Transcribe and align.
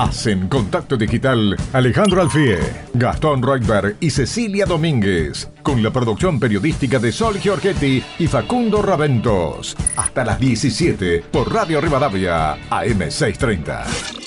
Hacen 0.00 0.48
contacto 0.48 0.96
digital 0.96 1.54
Alejandro 1.74 2.22
Alfie, 2.22 2.56
Gastón 2.94 3.42
Reutberg 3.42 3.96
y 4.00 4.08
Cecilia 4.08 4.64
Domínguez, 4.64 5.50
con 5.62 5.82
la 5.82 5.90
producción 5.90 6.40
periodística 6.40 6.98
de 6.98 7.12
Sol 7.12 7.38
Giorgetti 7.38 8.02
y 8.18 8.26
Facundo 8.26 8.80
Raventos. 8.80 9.76
Hasta 9.96 10.24
las 10.24 10.40
17 10.40 11.22
por 11.30 11.52
Radio 11.52 11.82
Rivadavia, 11.82 12.56
AM630. 12.70 14.19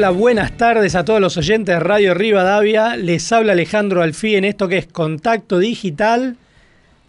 Hola, 0.00 0.08
buenas 0.12 0.56
tardes 0.56 0.94
a 0.94 1.04
todos 1.04 1.20
los 1.20 1.36
oyentes 1.36 1.74
de 1.74 1.78
Radio 1.78 2.14
Rivadavia. 2.14 2.96
Les 2.96 3.30
habla 3.32 3.52
Alejandro 3.52 4.00
Alfí 4.00 4.34
en 4.34 4.46
esto 4.46 4.66
que 4.66 4.78
es 4.78 4.86
Contacto 4.86 5.58
Digital. 5.58 6.38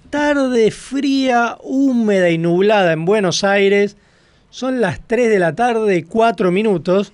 Tarde 0.09 0.71
fría, 0.71 1.55
húmeda 1.63 2.29
y 2.29 2.37
nublada 2.37 2.91
en 2.91 3.05
Buenos 3.05 3.45
Aires. 3.45 3.95
Son 4.49 4.81
las 4.81 4.99
3 5.07 5.29
de 5.29 5.39
la 5.39 5.55
tarde, 5.55 6.03
4 6.03 6.51
minutos. 6.51 7.13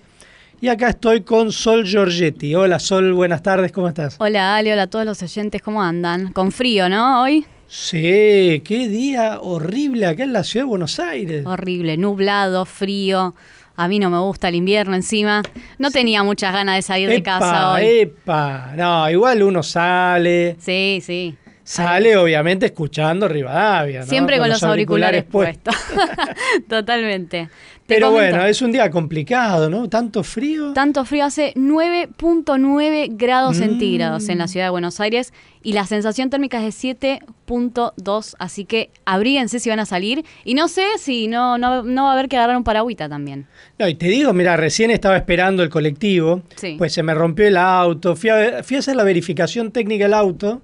Y 0.62 0.70
acá 0.70 0.90
estoy 0.90 1.22
con 1.22 1.52
Sol 1.52 1.86
Giorgetti. 1.86 2.56
Hola 2.56 2.80
Sol, 2.80 3.14
buenas 3.14 3.44
tardes, 3.44 3.72
¿cómo 3.72 3.88
estás? 3.88 4.16
Hola 4.18 4.56
Ale, 4.56 4.74
hola 4.74 4.82
a 4.82 4.88
todos 4.88 5.06
los 5.06 5.22
oyentes, 5.22 5.62
¿cómo 5.62 5.84
andan? 5.84 6.32
Con 6.34 6.52
frío, 6.52 6.90
¿no? 6.90 7.22
Hoy. 7.22 7.46
Sí, 7.68 8.64
qué 8.66 8.88
día 8.88 9.42
horrible 9.42 10.08
acá 10.08 10.24
en 10.24 10.34
la 10.34 10.44
ciudad 10.44 10.66
de 10.66 10.70
Buenos 10.70 11.00
Aires. 11.00 11.46
Horrible, 11.46 11.98
nublado, 11.98 12.66
frío. 12.66 13.36
A 13.80 13.88
mí 13.88 14.00
no 14.00 14.10
me 14.10 14.18
gusta 14.18 14.50
el 14.50 14.56
invierno 14.56 14.96
encima. 14.96 15.44
No 15.78 15.92
tenía 15.92 16.24
muchas 16.24 16.52
ganas 16.52 16.78
de 16.78 16.82
salir 16.82 17.10
de 17.10 17.22
casa 17.22 17.74
hoy. 17.74 17.86
Epa, 17.86 18.74
no, 18.76 19.08
igual 19.08 19.44
uno 19.44 19.62
sale. 19.62 20.56
Sí, 20.60 21.00
sí. 21.04 21.38
Sale 21.68 22.16
obviamente 22.16 22.68
escuchando 22.68 23.28
Rivadavia. 23.28 24.00
¿no? 24.00 24.06
Siempre 24.06 24.38
con, 24.38 24.48
los, 24.48 24.64
auriculares, 24.64 25.26
puestos. 25.26 25.76
Totalmente. 26.70 27.50
Pero 27.86 28.12
bueno, 28.12 28.46
es 28.46 28.62
un 28.62 28.72
día 28.72 28.90
complicado, 28.90 29.70
¿no? 29.70 29.90
Tanto 29.90 30.24
frío. 30.24 30.72
Tanto 30.72 31.04
frío, 31.04 31.26
hace 31.26 31.54
9.9 31.56 33.10
grados 33.18 33.58
mm. 33.58 33.60
centígrados 33.60 34.30
en 34.30 34.38
la 34.38 34.48
ciudad 34.48 34.68
de 34.68 34.70
Buenos 34.70 35.02
Aires 35.02 35.34
y 35.62 35.74
la 35.74 35.86
sensación 35.86 36.30
térmica 36.30 36.66
es 36.66 36.82
de 36.82 37.20
7.2, 37.46 38.36
así 38.40 38.64
que 38.64 38.90
abríguense 39.04 39.60
si 39.60 39.70
van 39.70 39.82
a 39.82 39.86
salir 39.86 40.24
y 40.46 40.54
no 40.54 40.70
sé 40.70 40.86
si 40.98 41.28
no, 41.28 41.58
no, 41.58 41.84
va 41.84 42.10
a 42.10 42.14
haber 42.14 42.30
que 42.30 42.38
agarrar 42.38 42.56
un 42.56 42.64
paragüita 42.64 43.10
también. 43.10 43.46
No, 43.78 43.90
y 43.90 43.96
te 43.96 44.08
digo, 44.08 44.32
mira, 44.32 44.56
recién 44.56 44.90
estaba 44.90 45.18
esperando 45.18 45.64
el 45.64 45.70
colectivo, 45.70 46.44
pues 46.78 46.94
se 46.94 47.04
me 47.04 47.14
rompió 47.14 47.46
el 47.46 47.58
auto, 47.58 48.16
fui 48.16 48.30
a, 48.30 48.64
fui 48.64 48.78
a 48.78 48.80
hacer 48.80 48.96
la 48.96 49.04
verificación 49.04 49.72
técnica 49.72 50.06
del 50.06 50.14
auto 50.14 50.62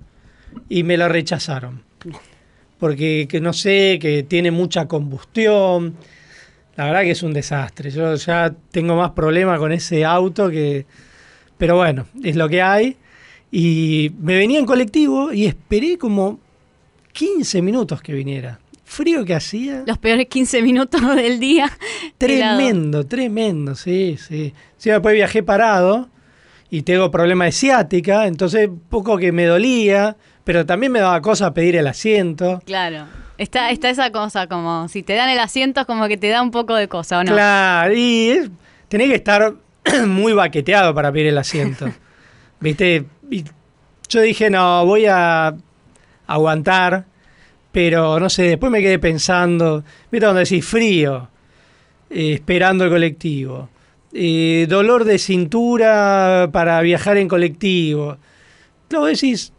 y 0.70 0.84
me 0.84 0.98
lo 0.98 1.08
rechazaron. 1.10 1.84
Porque 2.80 3.28
que 3.30 3.40
no 3.40 3.54
sé, 3.54 3.98
que 4.02 4.24
tiene 4.24 4.52
mucha 4.52 4.88
combustión 4.88 5.96
la 6.76 6.86
verdad 6.86 7.02
que 7.02 7.12
es 7.12 7.24
un 7.24 7.34
desastre. 7.34 7.92
Yo 7.92 8.16
ya 8.16 8.54
tengo 8.72 8.96
más 8.96 9.12
problemas 9.12 9.60
con 9.60 9.72
ese 9.72 10.06
auto 10.06 10.50
que... 10.50 10.86
Pero 11.58 11.76
bueno, 11.76 12.08
es 12.24 12.36
lo 12.36 12.50
que 12.50 12.62
hay. 12.62 12.98
Y 13.52 14.12
me 14.20 14.36
venía 14.36 14.60
en 14.60 14.66
colectivo 14.66 15.32
y 15.32 15.46
esperé 15.46 15.98
como 15.98 16.40
15 17.12 17.62
minutos 17.62 18.02
que 18.02 18.14
viniera. 18.14 18.60
Frío 18.84 19.24
que 19.24 19.36
hacía. 19.36 19.84
Los 19.86 20.00
peores 20.00 20.28
15 20.28 20.62
minutos 20.64 21.02
del 21.16 21.40
día. 21.40 21.72
Tremendo, 22.18 23.06
tremendo, 23.06 23.76
sí, 23.76 24.18
sí. 24.18 24.54
Sí, 24.78 24.90
después 24.90 25.14
viajé 25.14 25.44
parado 25.44 26.10
y 26.72 26.82
tengo 26.82 27.12
problema 27.12 27.46
de 27.46 27.52
ciática, 27.52 28.26
entonces 28.26 28.68
poco 28.90 29.18
que 29.18 29.32
me 29.32 29.46
dolía, 29.46 30.18
pero 30.44 30.66
también 30.66 30.92
me 30.92 31.00
daba 31.00 31.22
cosa 31.22 31.54
pedir 31.54 31.76
el 31.76 31.88
asiento. 31.88 32.62
Claro. 32.66 33.06
Está, 33.38 33.72
está 33.72 33.90
esa 33.90 34.12
cosa, 34.12 34.48
como 34.48 34.88
si 34.88 35.04
te 35.04 35.14
dan 35.14 35.30
el 35.30 35.40
asiento, 35.40 35.82
es 35.82 35.88
como 35.88 36.08
que 36.08 36.18
te 36.18 36.30
da 36.30 36.42
un 36.42 36.52
poco 36.52 36.76
de 36.76 36.88
cosa, 36.88 37.20
¿o 37.20 37.24
no? 37.24 37.32
Claro, 37.34 37.94
y 37.96 38.52
tenés 38.88 39.10
que 39.10 39.16
estar 39.16 39.54
muy 40.08 40.34
baqueteado 40.34 40.94
para 40.94 41.12
pedir 41.12 41.28
el 41.28 41.38
asiento. 41.38 41.92
¿Viste? 42.60 43.06
Y 43.30 43.44
yo 44.08 44.22
dije, 44.22 44.50
no, 44.50 44.86
voy 44.86 45.06
a 45.08 45.56
aguantar, 46.28 47.06
pero 47.72 48.20
no 48.20 48.30
sé, 48.30 48.44
después 48.44 48.72
me 48.72 48.82
quedé 48.82 49.00
pensando, 49.00 49.84
¿viste 50.12 50.26
donde 50.26 50.44
decís 50.44 50.66
frío? 50.66 51.30
Eh, 52.10 52.34
esperando 52.34 52.86
el 52.86 52.92
colectivo. 52.92 53.70
Eh, 54.14 54.68
dolor 54.70 55.06
de 55.06 55.18
cintura 55.18 56.50
para 56.54 56.80
viajar 56.82 57.18
en 57.18 57.28
colectivo. 57.28 58.18
Luego 58.92 59.08
decís, 59.08 59.52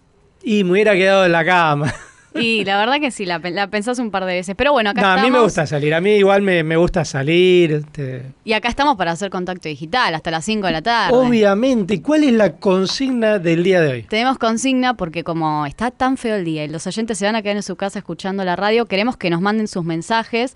y 0.44 0.64
me 0.64 0.72
hubiera 0.72 0.94
quedado 0.94 1.24
en 1.24 1.32
la 1.32 1.44
cama. 1.44 1.92
Y 2.34 2.64
la 2.64 2.78
verdad 2.78 3.00
que 3.00 3.10
sí, 3.10 3.26
la, 3.26 3.38
pensás 3.40 3.98
un 3.98 4.10
par 4.10 4.24
de 4.24 4.34
veces. 4.34 4.54
Pero 4.56 4.72
bueno, 4.72 4.90
acá 4.90 5.00
no, 5.00 5.08
A 5.08 5.22
mí 5.22 5.30
me 5.30 5.40
gusta 5.40 5.66
salir, 5.66 5.94
a 5.94 6.00
mí 6.00 6.10
igual 6.14 6.42
me, 6.42 6.76
gusta 6.76 7.04
salir. 7.04 7.72
Este. 7.72 8.22
Y 8.44 8.54
acá 8.54 8.68
estamos 8.68 8.96
para 8.96 9.12
hacer 9.12 9.30
contacto 9.30 9.68
digital 9.68 10.14
hasta 10.14 10.30
las 10.30 10.44
5 10.44 10.66
de 10.66 10.72
la 10.72 10.82
tarde. 10.82 11.16
Obviamente. 11.16 11.94
¿Y 11.94 12.00
cuál 12.00 12.24
es 12.24 12.32
la 12.32 12.56
consigna 12.56 13.38
del 13.38 13.62
día 13.62 13.80
de 13.80 13.92
hoy? 13.92 14.02
Tenemos 14.02 14.38
consigna 14.38 14.94
porque 14.94 15.22
como 15.22 15.64
está 15.66 15.90
tan 15.90 16.16
feo 16.16 16.36
el 16.36 16.44
día 16.44 16.64
y 16.64 16.68
los 16.68 16.86
oyentes 16.86 17.18
se 17.18 17.26
van 17.26 17.36
a 17.36 17.42
quedar 17.42 17.56
en 17.56 17.62
su 17.62 17.76
casa 17.76 18.00
escuchando 18.00 18.44
la 18.44 18.56
radio, 18.56 18.86
queremos 18.86 19.16
que 19.16 19.30
nos 19.30 19.40
manden 19.40 19.68
sus 19.68 19.84
mensajes 19.84 20.54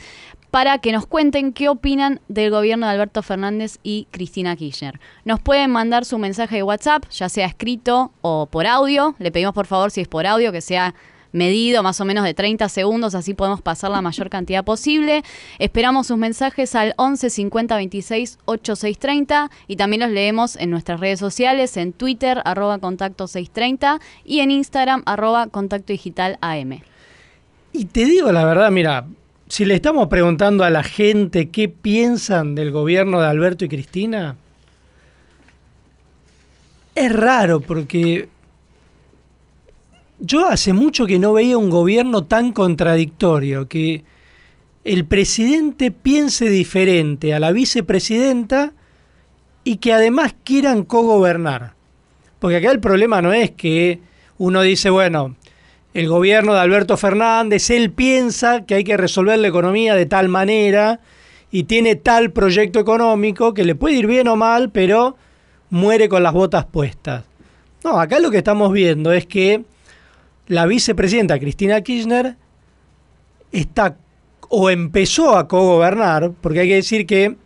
para 0.51 0.79
que 0.79 0.93
nos 0.93 1.07
cuenten 1.07 1.53
qué 1.53 1.69
opinan 1.69 2.21
del 2.29 2.51
gobierno 2.51 2.87
de 2.87 2.93
Alberto 2.93 3.23
Fernández 3.23 3.79
y 3.83 4.07
Cristina 4.11 4.57
Kirchner. 4.57 5.01
Nos 5.25 5.41
pueden 5.41 5.71
mandar 5.71 6.05
su 6.05 6.19
mensaje 6.19 6.57
de 6.57 6.63
WhatsApp, 6.63 7.05
ya 7.11 7.29
sea 7.29 7.47
escrito 7.47 8.13
o 8.21 8.47
por 8.47 8.67
audio. 8.67 9.15
Le 9.19 9.31
pedimos 9.31 9.55
por 9.55 9.67
favor 9.67 9.91
si 9.91 10.01
es 10.01 10.09
por 10.09 10.27
audio 10.27 10.53
que 10.53 10.61
sea 10.61 10.95
medido, 11.33 11.83
más 11.83 12.01
o 12.01 12.05
menos 12.05 12.25
de 12.25 12.35
30 12.35 12.69
segundos, 12.69 13.15
así 13.15 13.35
podemos 13.35 13.61
pasar 13.61 13.91
la 13.91 14.03
mayor 14.03 14.31
cantidad 14.31 14.65
posible. 14.65 15.23
Esperamos 15.59 16.07
sus 16.07 16.17
mensajes 16.17 16.75
al 16.75 16.95
11 16.97 17.31
50 17.31 17.77
26 17.77 18.39
8630 18.45 19.51
y 19.67 19.77
también 19.77 20.01
los 20.01 20.11
leemos 20.11 20.57
en 20.57 20.71
nuestras 20.71 21.01
redes 21.01 21.21
sociales, 21.21 21.77
en 21.77 21.93
Twitter, 21.93 22.41
arroba 22.45 22.79
contacto 22.79 23.27
630 23.27 24.01
y 24.25 24.41
en 24.41 24.51
Instagram, 24.51 25.03
arroba 25.07 25.49
contacto 25.49 25.93
digital 25.93 26.39
AM. 26.41 26.81
Y 27.73 27.85
te 27.85 28.07
digo 28.07 28.33
la 28.33 28.45
verdad, 28.45 28.71
mira, 28.71 29.07
si 29.49 29.65
le 29.65 29.75
estamos 29.75 30.09
preguntando 30.09 30.65
a 30.65 30.71
la 30.71 30.83
gente 30.83 31.49
qué 31.49 31.69
piensan 31.69 32.55
del 32.55 32.71
gobierno 32.71 33.21
de 33.21 33.27
Alberto 33.27 33.65
y 33.65 33.69
Cristina, 33.69 34.37
es 36.95 37.13
raro 37.13 37.61
porque 37.61 38.29
yo 40.19 40.47
hace 40.47 40.73
mucho 40.73 41.07
que 41.07 41.19
no 41.19 41.33
veía 41.33 41.57
un 41.57 41.71
gobierno 41.71 42.25
tan 42.25 42.53
contradictorio, 42.53 43.69
que 43.69 44.05
el 44.85 45.05
presidente 45.05 45.91
piense 45.91 46.51
diferente 46.51 47.35
a 47.35 47.41
la 47.41 47.53
vicepresidenta 47.53 48.73
y 49.65 49.77
que 49.77 49.93
además 49.93 50.35
quieran 50.45 50.85
cogobernar. 50.85 51.75
Porque 52.39 52.57
acá 52.57 52.71
el 52.71 52.81
problema 52.81 53.23
no 53.23 53.33
es 53.33 53.51
que 53.53 54.01
uno 54.39 54.63
dice, 54.63 54.91
bueno, 54.91 55.37
el 55.95 56.09
gobierno 56.09 56.55
de 56.55 56.61
Alberto 56.61 56.97
Fernández, 56.97 57.71
él 57.71 57.91
piensa 57.91 58.65
que 58.65 58.75
hay 58.75 58.85
que 58.85 58.97
resolver 58.97 59.39
la 59.39 59.49
economía 59.49 59.95
de 59.95 60.07
tal 60.07 60.29
manera 60.29 61.01
y 61.51 61.65
tiene 61.65 61.97
tal 61.97 62.31
proyecto 62.31 62.79
económico 62.79 63.55
que 63.55 63.65
le 63.65 63.75
puede 63.75 63.97
ir 63.97 64.07
bien 64.07 64.29
o 64.29 64.37
mal, 64.37 64.71
pero 64.71 65.17
muere 65.71 66.09
con 66.09 66.23
las 66.23 66.33
botas 66.33 66.67
puestas. 66.67 67.25
No, 67.85 67.99
acá 68.01 68.19
lo 68.19 68.31
que 68.31 68.39
estamos 68.39 68.73
viendo 68.73 69.13
es 69.13 69.27
que 69.27 69.65
la 70.47 70.67
vicepresidenta 70.67 71.39
Cristina 71.39 71.81
Kirchner 71.81 72.37
está 73.53 73.97
o 74.51 74.71
empezó 74.71 75.37
a 75.37 75.47
cogobernar, 75.47 76.33
porque 76.41 76.61
hay 76.61 76.69
que 76.69 76.75
decir 76.77 77.07
que 77.07 77.37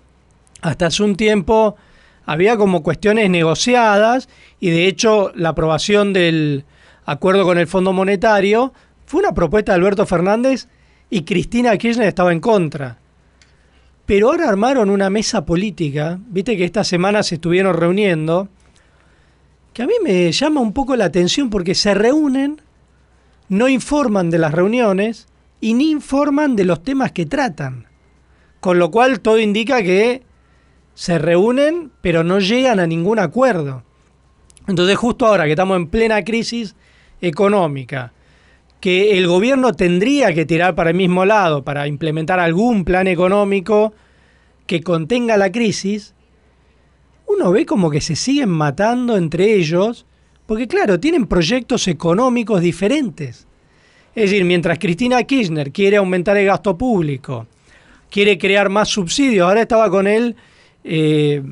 hasta 0.61 0.87
hace 0.87 1.03
un 1.03 1.17
tiempo 1.17 1.77
había 2.25 2.57
como 2.57 2.83
cuestiones 2.83 3.29
negociadas 3.29 4.29
y 4.61 4.71
de 4.71 4.87
hecho 4.87 5.33
la 5.35 5.51
aprobación 5.51 6.13
del 6.13 6.65
acuerdo 7.07 7.45
con 7.45 7.59
el 7.59 7.67
Fondo 7.67 7.93
Monetario 7.93 8.73
fue 9.07 9.21
una 9.21 9.35
propuesta 9.35 9.73
de 9.73 9.77
Alberto 9.77 10.07
Fernández 10.07 10.69
y 11.11 11.25
Cristina 11.25 11.77
Kirchner 11.77 12.09
estaba 12.09 12.33
en 12.33 12.41
contra. 12.41 12.99
Pero 14.07 14.31
ahora 14.31 14.49
armaron 14.49 14.91
una 14.91 15.11
mesa 15.11 15.45
política, 15.45 16.19
viste 16.27 16.57
que 16.57 16.65
esta 16.65 16.85
semana 16.85 17.23
se 17.23 17.37
estuvieron 17.37 17.77
reuniendo, 17.77 18.49
que 19.73 19.83
a 19.83 19.87
mí 19.87 19.95
me 20.03 20.31
llama 20.33 20.61
un 20.61 20.73
poco 20.73 20.97
la 20.97 21.07
atención 21.07 21.51
porque 21.51 21.75
se 21.75 21.95
reúnen, 21.95 22.61
no 23.49 23.69
informan 23.69 24.31
de 24.31 24.39
las 24.39 24.53
reuniones 24.53 25.29
y 25.61 25.75
ni 25.75 25.91
informan 25.91 26.57
de 26.57 26.65
los 26.65 26.83
temas 26.83 27.13
que 27.13 27.27
tratan. 27.27 27.87
Con 28.61 28.79
lo 28.79 28.91
cual 28.91 29.21
todo 29.21 29.39
indica 29.39 29.83
que 29.83 30.23
se 30.95 31.19
reúnen 31.19 31.91
pero 32.01 32.25
no 32.25 32.39
llegan 32.39 32.81
a 32.81 32.87
ningún 32.87 33.19
acuerdo. 33.19 33.83
Entonces 34.67 34.97
justo 34.97 35.27
ahora 35.27 35.45
que 35.45 35.51
estamos 35.51 35.77
en 35.77 35.89
plena 35.89 36.23
crisis 36.25 36.77
económica, 37.23 38.13
que 38.81 39.17
el 39.17 39.27
gobierno 39.29 39.73
tendría 39.73 40.35
que 40.35 40.45
tirar 40.45 40.75
para 40.75 40.91
el 40.91 40.97
mismo 40.97 41.25
lado 41.25 41.63
para 41.63 41.87
implementar 41.87 42.41
algún 42.41 42.85
plan 42.85 43.07
económico 43.07 43.95
que 44.67 44.83
contenga 44.83 45.37
la 45.37 45.51
crisis, 45.51 46.15
uno 47.27 47.53
ve 47.53 47.65
como 47.65 47.91
que 47.91 48.01
se 48.01 48.17
siguen 48.17 48.51
matando 48.51 49.17
entre 49.17 49.55
ellos, 49.55 50.05
porque 50.47 50.67
claro, 50.67 51.01
tienen 51.01 51.27
proyectos 51.27 51.89
económicos 51.89 52.61
diferentes. 52.61 53.47
Es 54.15 54.31
decir, 54.31 54.45
mientras 54.45 54.79
Cristina 54.79 55.23
Kirchner 55.23 55.73
quiere 55.73 55.97
aumentar 55.97 56.37
el 56.37 56.47
gasto 56.47 56.77
público, 56.77 57.47
quiere 58.11 58.37
crear 58.37 58.69
más 58.69 58.89
subsidios, 58.89 59.49
ahora 59.49 59.63
estaba 59.63 59.89
con 59.89 60.07
él 60.07 60.37
eh, 60.85 61.43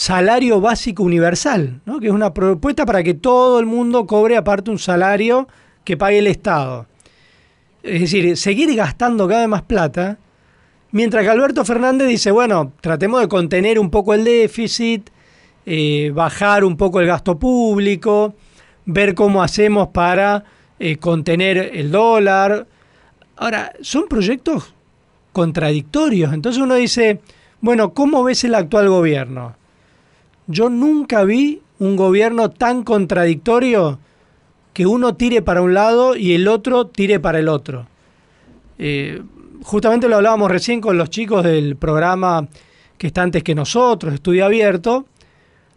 salario 0.00 0.62
básico 0.62 1.02
universal, 1.02 1.82
¿no? 1.84 2.00
que 2.00 2.06
es 2.06 2.12
una 2.12 2.32
propuesta 2.32 2.86
para 2.86 3.02
que 3.02 3.12
todo 3.12 3.60
el 3.60 3.66
mundo 3.66 4.06
cobre 4.06 4.38
aparte 4.38 4.70
un 4.70 4.78
salario 4.78 5.46
que 5.84 5.98
pague 5.98 6.20
el 6.20 6.26
Estado. 6.26 6.86
Es 7.82 8.00
decir, 8.00 8.34
seguir 8.38 8.74
gastando 8.74 9.28
cada 9.28 9.40
vez 9.40 9.48
más 9.50 9.60
plata, 9.60 10.16
mientras 10.90 11.22
que 11.22 11.28
Alberto 11.28 11.66
Fernández 11.66 12.08
dice, 12.08 12.30
bueno, 12.30 12.72
tratemos 12.80 13.20
de 13.20 13.28
contener 13.28 13.78
un 13.78 13.90
poco 13.90 14.14
el 14.14 14.24
déficit, 14.24 15.10
eh, 15.66 16.10
bajar 16.14 16.64
un 16.64 16.78
poco 16.78 17.00
el 17.00 17.06
gasto 17.06 17.38
público, 17.38 18.32
ver 18.86 19.14
cómo 19.14 19.42
hacemos 19.42 19.88
para 19.88 20.44
eh, 20.78 20.96
contener 20.96 21.58
el 21.74 21.90
dólar. 21.90 22.66
Ahora, 23.36 23.74
son 23.82 24.08
proyectos 24.08 24.72
contradictorios, 25.34 26.32
entonces 26.32 26.62
uno 26.62 26.76
dice, 26.76 27.20
bueno, 27.60 27.92
¿cómo 27.92 28.24
ves 28.24 28.44
el 28.44 28.54
actual 28.54 28.88
gobierno? 28.88 29.59
Yo 30.46 30.68
nunca 30.68 31.24
vi 31.24 31.62
un 31.78 31.96
gobierno 31.96 32.50
tan 32.50 32.82
contradictorio 32.82 33.98
que 34.72 34.86
uno 34.86 35.14
tire 35.14 35.42
para 35.42 35.62
un 35.62 35.74
lado 35.74 36.16
y 36.16 36.34
el 36.34 36.48
otro 36.48 36.86
tire 36.86 37.20
para 37.20 37.38
el 37.38 37.48
otro. 37.48 37.86
Eh, 38.78 39.22
justamente 39.62 40.08
lo 40.08 40.16
hablábamos 40.16 40.50
recién 40.50 40.80
con 40.80 40.96
los 40.96 41.10
chicos 41.10 41.44
del 41.44 41.76
programa 41.76 42.48
que 42.96 43.08
está 43.08 43.22
antes 43.22 43.42
que 43.42 43.54
nosotros, 43.54 44.14
Estudio 44.14 44.44
Abierto. 44.44 45.06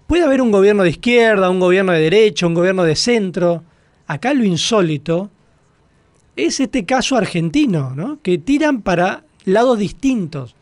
Puede 0.07 0.23
haber 0.23 0.41
un 0.41 0.51
gobierno 0.51 0.83
de 0.83 0.89
izquierda, 0.89 1.49
un 1.49 1.59
gobierno 1.59 1.93
de 1.93 2.01
derecha, 2.01 2.45
un 2.45 2.53
gobierno 2.53 2.83
de 2.83 2.95
centro. 2.95 3.63
Acá 4.07 4.33
lo 4.33 4.43
insólito 4.43 5.29
es 6.35 6.59
este 6.59 6.85
caso 6.85 7.15
argentino, 7.15 7.93
¿no? 7.95 8.19
que 8.21 8.37
tiran 8.37 8.81
para 8.81 9.23
lados 9.45 9.79
distintos. 9.79 10.55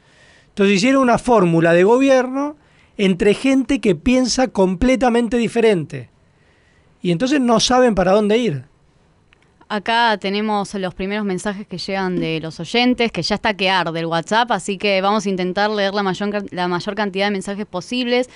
Entonces 0.49 0.77
hicieron 0.77 1.01
una 1.01 1.17
fórmula 1.17 1.73
de 1.73 1.83
gobierno 1.83 2.55
entre 2.97 3.33
gente 3.33 3.79
que 3.79 3.95
piensa 3.95 4.47
completamente 4.47 5.37
diferente. 5.37 6.09
Y 7.01 7.11
entonces 7.11 7.41
no 7.41 7.59
saben 7.59 7.95
para 7.95 8.11
dónde 8.11 8.37
ir. 8.37 8.65
Acá 9.69 10.17
tenemos 10.19 10.73
los 10.73 10.93
primeros 10.93 11.23
mensajes 11.23 11.65
que 11.65 11.77
llegan 11.77 12.19
de 12.19 12.41
los 12.41 12.59
oyentes, 12.59 13.09
que 13.09 13.21
ya 13.21 13.35
está 13.35 13.53
que 13.53 13.69
arde 13.69 14.01
el 14.01 14.05
WhatsApp, 14.05 14.51
así 14.51 14.77
que 14.77 14.99
vamos 14.99 15.25
a 15.25 15.29
intentar 15.29 15.69
leer 15.69 15.93
la 15.93 16.03
mayor, 16.03 16.45
la 16.51 16.67
mayor 16.67 16.93
cantidad 16.93 17.27
de 17.27 17.31
mensajes 17.31 17.65
posibles. 17.65 18.29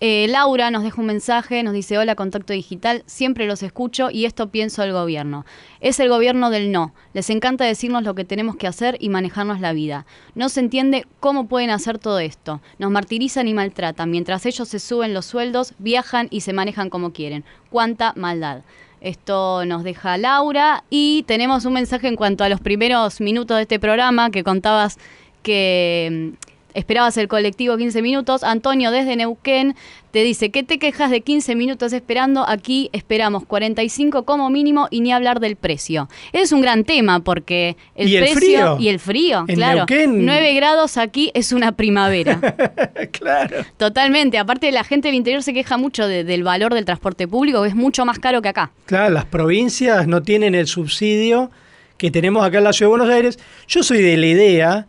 Eh, 0.00 0.26
Laura 0.28 0.70
nos 0.70 0.84
deja 0.84 1.00
un 1.00 1.08
mensaje, 1.08 1.62
nos 1.64 1.74
dice, 1.74 1.98
hola, 1.98 2.14
contacto 2.14 2.52
digital, 2.52 3.02
siempre 3.06 3.46
los 3.46 3.64
escucho 3.64 4.10
y 4.12 4.26
esto 4.26 4.48
pienso 4.48 4.82
del 4.82 4.92
gobierno. 4.92 5.44
Es 5.80 5.98
el 5.98 6.08
gobierno 6.08 6.50
del 6.50 6.70
no. 6.70 6.94
Les 7.14 7.30
encanta 7.30 7.64
decirnos 7.64 8.04
lo 8.04 8.14
que 8.14 8.24
tenemos 8.24 8.54
que 8.54 8.68
hacer 8.68 8.96
y 9.00 9.08
manejarnos 9.08 9.60
la 9.60 9.72
vida. 9.72 10.06
No 10.36 10.48
se 10.50 10.60
entiende 10.60 11.04
cómo 11.18 11.48
pueden 11.48 11.70
hacer 11.70 11.98
todo 11.98 12.20
esto. 12.20 12.60
Nos 12.78 12.92
martirizan 12.92 13.48
y 13.48 13.54
maltratan. 13.54 14.10
Mientras 14.10 14.46
ellos 14.46 14.68
se 14.68 14.78
suben 14.78 15.14
los 15.14 15.26
sueldos, 15.26 15.74
viajan 15.78 16.28
y 16.30 16.42
se 16.42 16.52
manejan 16.52 16.90
como 16.90 17.12
quieren. 17.12 17.44
Cuánta 17.70 18.12
maldad. 18.14 18.62
Esto 19.00 19.64
nos 19.64 19.84
deja 19.84 20.16
Laura 20.16 20.84
y 20.90 21.24
tenemos 21.24 21.64
un 21.64 21.72
mensaje 21.72 22.08
en 22.08 22.16
cuanto 22.16 22.44
a 22.44 22.48
los 22.48 22.60
primeros 22.60 23.20
minutos 23.20 23.56
de 23.56 23.62
este 23.62 23.78
programa 23.78 24.30
que 24.30 24.42
contabas 24.42 24.98
que 25.42 26.34
mm, 26.34 26.47
esperabas 26.74 27.16
el 27.16 27.28
colectivo 27.28 27.76
15 27.76 28.02
minutos. 28.02 28.44
Antonio 28.44 28.90
desde 28.90 29.16
Neuquén 29.16 29.74
te 30.10 30.24
dice, 30.24 30.50
¿qué 30.50 30.62
te 30.62 30.78
quejas 30.78 31.10
de 31.10 31.20
15 31.20 31.54
minutos 31.54 31.92
esperando? 31.92 32.48
Aquí 32.48 32.88
esperamos 32.92 33.44
45 33.44 34.24
como 34.24 34.48
mínimo 34.50 34.88
y 34.90 35.00
ni 35.00 35.12
hablar 35.12 35.40
del 35.40 35.56
precio. 35.56 36.08
Es 36.32 36.52
un 36.52 36.60
gran 36.60 36.84
tema 36.84 37.20
porque 37.20 37.76
el 37.94 38.18
precio 38.18 38.78
y 38.78 38.88
el 38.88 38.98
frío, 38.98 39.44
claro. 39.46 39.86
9 39.88 40.54
grados 40.54 40.96
aquí 40.96 41.30
es 41.34 41.52
una 41.52 41.72
primavera. 41.72 42.40
claro. 43.12 43.56
Totalmente. 43.76 44.38
Aparte 44.38 44.72
la 44.72 44.84
gente 44.84 45.08
del 45.08 45.14
interior 45.14 45.42
se 45.42 45.52
queja 45.52 45.76
mucho 45.76 46.06
del 46.08 46.42
valor 46.42 46.74
del 46.74 46.84
transporte 46.84 47.28
público, 47.28 47.62
que 47.62 47.68
es 47.68 47.74
mucho 47.74 48.04
más 48.04 48.18
caro 48.18 48.42
que 48.42 48.48
acá. 48.48 48.70
Claro, 48.86 49.12
las 49.12 49.26
provincias 49.26 50.06
no 50.06 50.22
tienen 50.22 50.54
el 50.54 50.66
subsidio 50.66 51.50
que 51.98 52.10
tenemos 52.10 52.46
acá 52.46 52.58
en 52.58 52.64
la 52.64 52.72
ciudad 52.72 52.92
de 52.92 52.96
Buenos 52.96 53.14
Aires. 53.14 53.38
Yo 53.66 53.82
soy 53.82 54.00
de 54.00 54.16
la 54.16 54.26
idea 54.26 54.86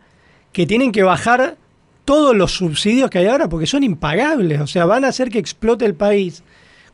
que 0.52 0.66
tienen 0.66 0.92
que 0.92 1.02
bajar 1.02 1.56
todos 2.04 2.36
los 2.36 2.52
subsidios 2.52 3.10
que 3.10 3.18
hay 3.18 3.26
ahora 3.26 3.48
porque 3.48 3.66
son 3.66 3.82
impagables, 3.82 4.60
o 4.60 4.66
sea, 4.66 4.84
van 4.86 5.04
a 5.04 5.08
hacer 5.08 5.30
que 5.30 5.38
explote 5.38 5.84
el 5.84 5.94
país 5.94 6.42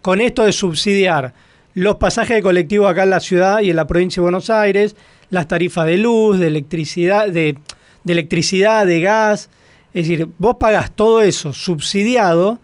con 0.02 0.20
esto 0.20 0.44
de 0.44 0.52
subsidiar 0.52 1.34
los 1.74 1.96
pasajes 1.96 2.36
de 2.36 2.42
colectivo 2.42 2.88
acá 2.88 3.02
en 3.02 3.10
la 3.10 3.20
ciudad 3.20 3.60
y 3.60 3.68
en 3.68 3.76
la 3.76 3.86
provincia 3.86 4.20
de 4.20 4.22
Buenos 4.22 4.48
Aires, 4.48 4.96
las 5.28 5.46
tarifas 5.46 5.84
de 5.84 5.98
luz, 5.98 6.38
de 6.38 6.46
electricidad, 6.46 7.28
de, 7.28 7.58
electricidad, 8.06 8.86
de 8.86 9.00
gas, 9.00 9.50
es 9.92 10.08
decir, 10.08 10.28
vos 10.38 10.56
pagás 10.58 10.90
todo 10.92 11.20
eso 11.20 11.52
subsidiado, 11.52 12.58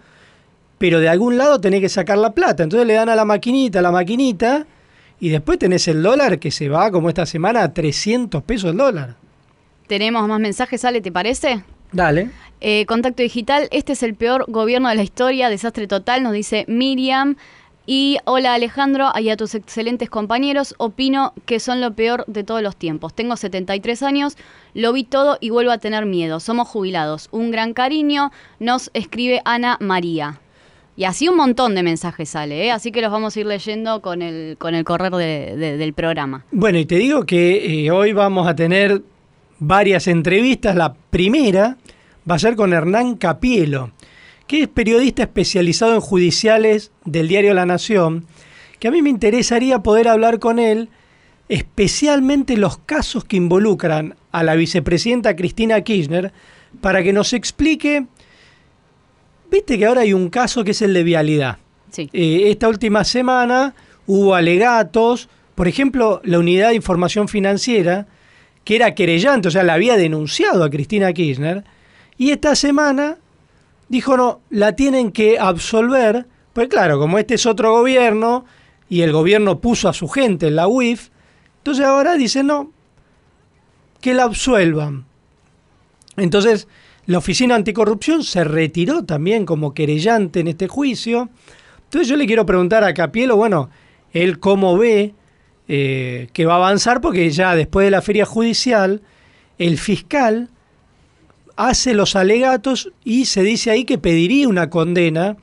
pero 0.78 0.98
de 0.98 1.10
algún 1.10 1.36
lado 1.36 1.60
tenés 1.60 1.80
que 1.80 1.90
sacar 1.90 2.16
la 2.16 2.32
plata, 2.32 2.62
entonces 2.62 2.86
le 2.86 2.94
dan 2.94 3.10
a 3.10 3.14
la 3.14 3.26
maquinita, 3.26 3.80
a 3.80 3.82
la 3.82 3.92
maquinita, 3.92 4.66
y 5.20 5.28
después 5.28 5.58
tenés 5.58 5.86
el 5.88 6.02
dólar 6.02 6.38
que 6.38 6.50
se 6.50 6.70
va, 6.70 6.90
como 6.90 7.10
esta 7.10 7.26
semana, 7.26 7.62
a 7.62 7.74
300 7.74 8.42
pesos 8.44 8.70
el 8.70 8.78
dólar. 8.78 9.16
Tenemos 9.88 10.26
más 10.26 10.40
mensajes, 10.40 10.86
Ale, 10.86 11.02
¿te 11.02 11.12
parece? 11.12 11.62
Dale. 11.92 12.30
Eh, 12.60 12.86
contacto 12.86 13.22
digital, 13.22 13.68
este 13.70 13.92
es 13.92 14.02
el 14.02 14.14
peor 14.14 14.44
gobierno 14.48 14.88
de 14.88 14.94
la 14.94 15.02
historia, 15.02 15.48
desastre 15.48 15.86
total, 15.86 16.22
nos 16.22 16.32
dice 16.32 16.64
Miriam. 16.68 17.36
Y 17.84 18.18
hola 18.26 18.54
Alejandro 18.54 19.10
y 19.18 19.28
a 19.30 19.36
tus 19.36 19.56
excelentes 19.56 20.08
compañeros, 20.08 20.76
opino 20.78 21.32
que 21.46 21.58
son 21.58 21.80
lo 21.80 21.92
peor 21.94 22.24
de 22.28 22.44
todos 22.44 22.62
los 22.62 22.76
tiempos. 22.76 23.12
Tengo 23.12 23.36
73 23.36 24.04
años, 24.04 24.36
lo 24.72 24.92
vi 24.92 25.02
todo 25.02 25.36
y 25.40 25.50
vuelvo 25.50 25.72
a 25.72 25.78
tener 25.78 26.06
miedo. 26.06 26.38
Somos 26.38 26.68
jubilados. 26.68 27.28
Un 27.32 27.50
gran 27.50 27.74
cariño, 27.74 28.30
nos 28.60 28.90
escribe 28.94 29.42
Ana 29.44 29.78
María. 29.80 30.38
Y 30.94 31.04
así 31.04 31.26
un 31.26 31.36
montón 31.36 31.74
de 31.74 31.82
mensajes 31.82 32.28
sale, 32.28 32.66
¿eh? 32.66 32.70
así 32.70 32.92
que 32.92 33.00
los 33.00 33.10
vamos 33.10 33.34
a 33.34 33.40
ir 33.40 33.46
leyendo 33.46 34.00
con 34.02 34.22
el, 34.22 34.56
con 34.58 34.74
el 34.74 34.84
correr 34.84 35.10
del 35.10 35.92
programa. 35.94 36.44
Bueno, 36.52 36.78
y 36.78 36.84
te 36.84 36.96
digo 36.96 37.24
que 37.24 37.86
eh, 37.86 37.90
hoy 37.90 38.12
vamos 38.12 38.46
a 38.46 38.54
tener 38.54 39.02
varias 39.62 40.08
entrevistas. 40.08 40.76
La 40.76 40.94
primera 40.94 41.76
va 42.28 42.34
a 42.34 42.38
ser 42.38 42.56
con 42.56 42.72
Hernán 42.72 43.16
Capielo, 43.16 43.92
que 44.46 44.62
es 44.62 44.68
periodista 44.68 45.22
especializado 45.22 45.94
en 45.94 46.00
judiciales 46.00 46.92
del 47.04 47.28
diario 47.28 47.54
La 47.54 47.66
Nación, 47.66 48.26
que 48.78 48.88
a 48.88 48.90
mí 48.90 49.02
me 49.02 49.10
interesaría 49.10 49.78
poder 49.80 50.08
hablar 50.08 50.38
con 50.38 50.58
él 50.58 50.88
especialmente 51.48 52.56
los 52.56 52.78
casos 52.78 53.24
que 53.24 53.36
involucran 53.36 54.14
a 54.30 54.42
la 54.42 54.54
vicepresidenta 54.54 55.36
Cristina 55.36 55.82
Kirchner 55.82 56.32
para 56.80 57.02
que 57.02 57.12
nos 57.12 57.34
explique, 57.34 58.06
viste 59.50 59.78
que 59.78 59.84
ahora 59.84 60.00
hay 60.00 60.14
un 60.14 60.30
caso 60.30 60.64
que 60.64 60.70
es 60.70 60.80
el 60.80 60.94
de 60.94 61.02
vialidad. 61.02 61.58
Sí. 61.90 62.08
Eh, 62.14 62.44
esta 62.46 62.68
última 62.68 63.04
semana 63.04 63.74
hubo 64.06 64.34
alegatos, 64.34 65.28
por 65.54 65.68
ejemplo, 65.68 66.22
la 66.24 66.38
unidad 66.38 66.70
de 66.70 66.76
información 66.76 67.28
financiera, 67.28 68.06
que 68.64 68.76
era 68.76 68.94
querellante, 68.94 69.48
o 69.48 69.50
sea, 69.50 69.62
la 69.62 69.74
había 69.74 69.96
denunciado 69.96 70.64
a 70.64 70.70
Cristina 70.70 71.12
Kirchner, 71.12 71.64
y 72.16 72.30
esta 72.30 72.54
semana 72.54 73.18
dijo, 73.88 74.16
no, 74.16 74.40
la 74.50 74.76
tienen 74.76 75.12
que 75.12 75.38
absolver, 75.38 76.26
pues 76.52 76.68
claro, 76.68 76.98
como 76.98 77.18
este 77.18 77.34
es 77.34 77.46
otro 77.46 77.72
gobierno, 77.72 78.44
y 78.88 79.02
el 79.02 79.12
gobierno 79.12 79.60
puso 79.60 79.88
a 79.88 79.92
su 79.92 80.08
gente 80.08 80.48
en 80.48 80.56
la 80.56 80.68
UIF, 80.68 81.08
entonces 81.58 81.84
ahora 81.84 82.14
dice, 82.16 82.42
no, 82.42 82.72
que 84.00 84.14
la 84.14 84.24
absuelvan. 84.24 85.06
Entonces, 86.16 86.68
la 87.06 87.18
Oficina 87.18 87.54
Anticorrupción 87.54 88.22
se 88.22 88.44
retiró 88.44 89.04
también 89.04 89.46
como 89.46 89.74
querellante 89.74 90.40
en 90.40 90.48
este 90.48 90.68
juicio. 90.68 91.30
Entonces 91.84 92.08
yo 92.08 92.16
le 92.16 92.26
quiero 92.26 92.46
preguntar 92.46 92.84
a 92.84 92.94
Capielo, 92.94 93.36
bueno, 93.36 93.70
él 94.12 94.38
cómo 94.38 94.76
ve 94.76 95.14
eh, 95.74 96.28
que 96.34 96.44
va 96.44 96.52
a 96.52 96.56
avanzar 96.56 97.00
porque 97.00 97.30
ya 97.30 97.56
después 97.56 97.86
de 97.86 97.90
la 97.90 98.02
feria 98.02 98.26
judicial, 98.26 99.00
el 99.56 99.78
fiscal 99.78 100.50
hace 101.56 101.94
los 101.94 102.14
alegatos 102.14 102.92
y 103.04 103.24
se 103.24 103.42
dice 103.42 103.70
ahí 103.70 103.84
que 103.84 103.96
pediría 103.96 104.48
una 104.48 104.68
condena 104.68 105.38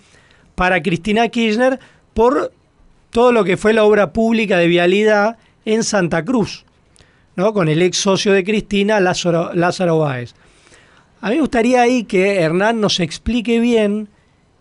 para 0.54 0.84
Cristina 0.84 1.30
Kirchner 1.30 1.80
por 2.14 2.54
todo 3.10 3.32
lo 3.32 3.44
que 3.44 3.58
fue 3.58 3.74
la 3.74 3.84
obra 3.84 4.14
pública 4.14 4.60
de 4.60 4.68
vialidad 4.68 5.40
en 5.66 5.84
Santa 5.84 6.24
Cruz, 6.24 6.64
¿no? 7.36 7.52
con 7.52 7.68
el 7.68 7.82
ex 7.82 7.98
socio 7.98 8.32
de 8.32 8.44
Cristina, 8.44 9.00
Lázaro, 9.00 9.56
Lázaro 9.56 9.98
Báez. 9.98 10.36
A 11.22 11.30
mí 11.30 11.38
me 11.38 11.42
gustaría 11.42 11.82
ahí 11.82 12.04
que 12.04 12.36
Hernán 12.36 12.80
nos 12.80 13.00
explique 13.00 13.60
bien 13.60 14.10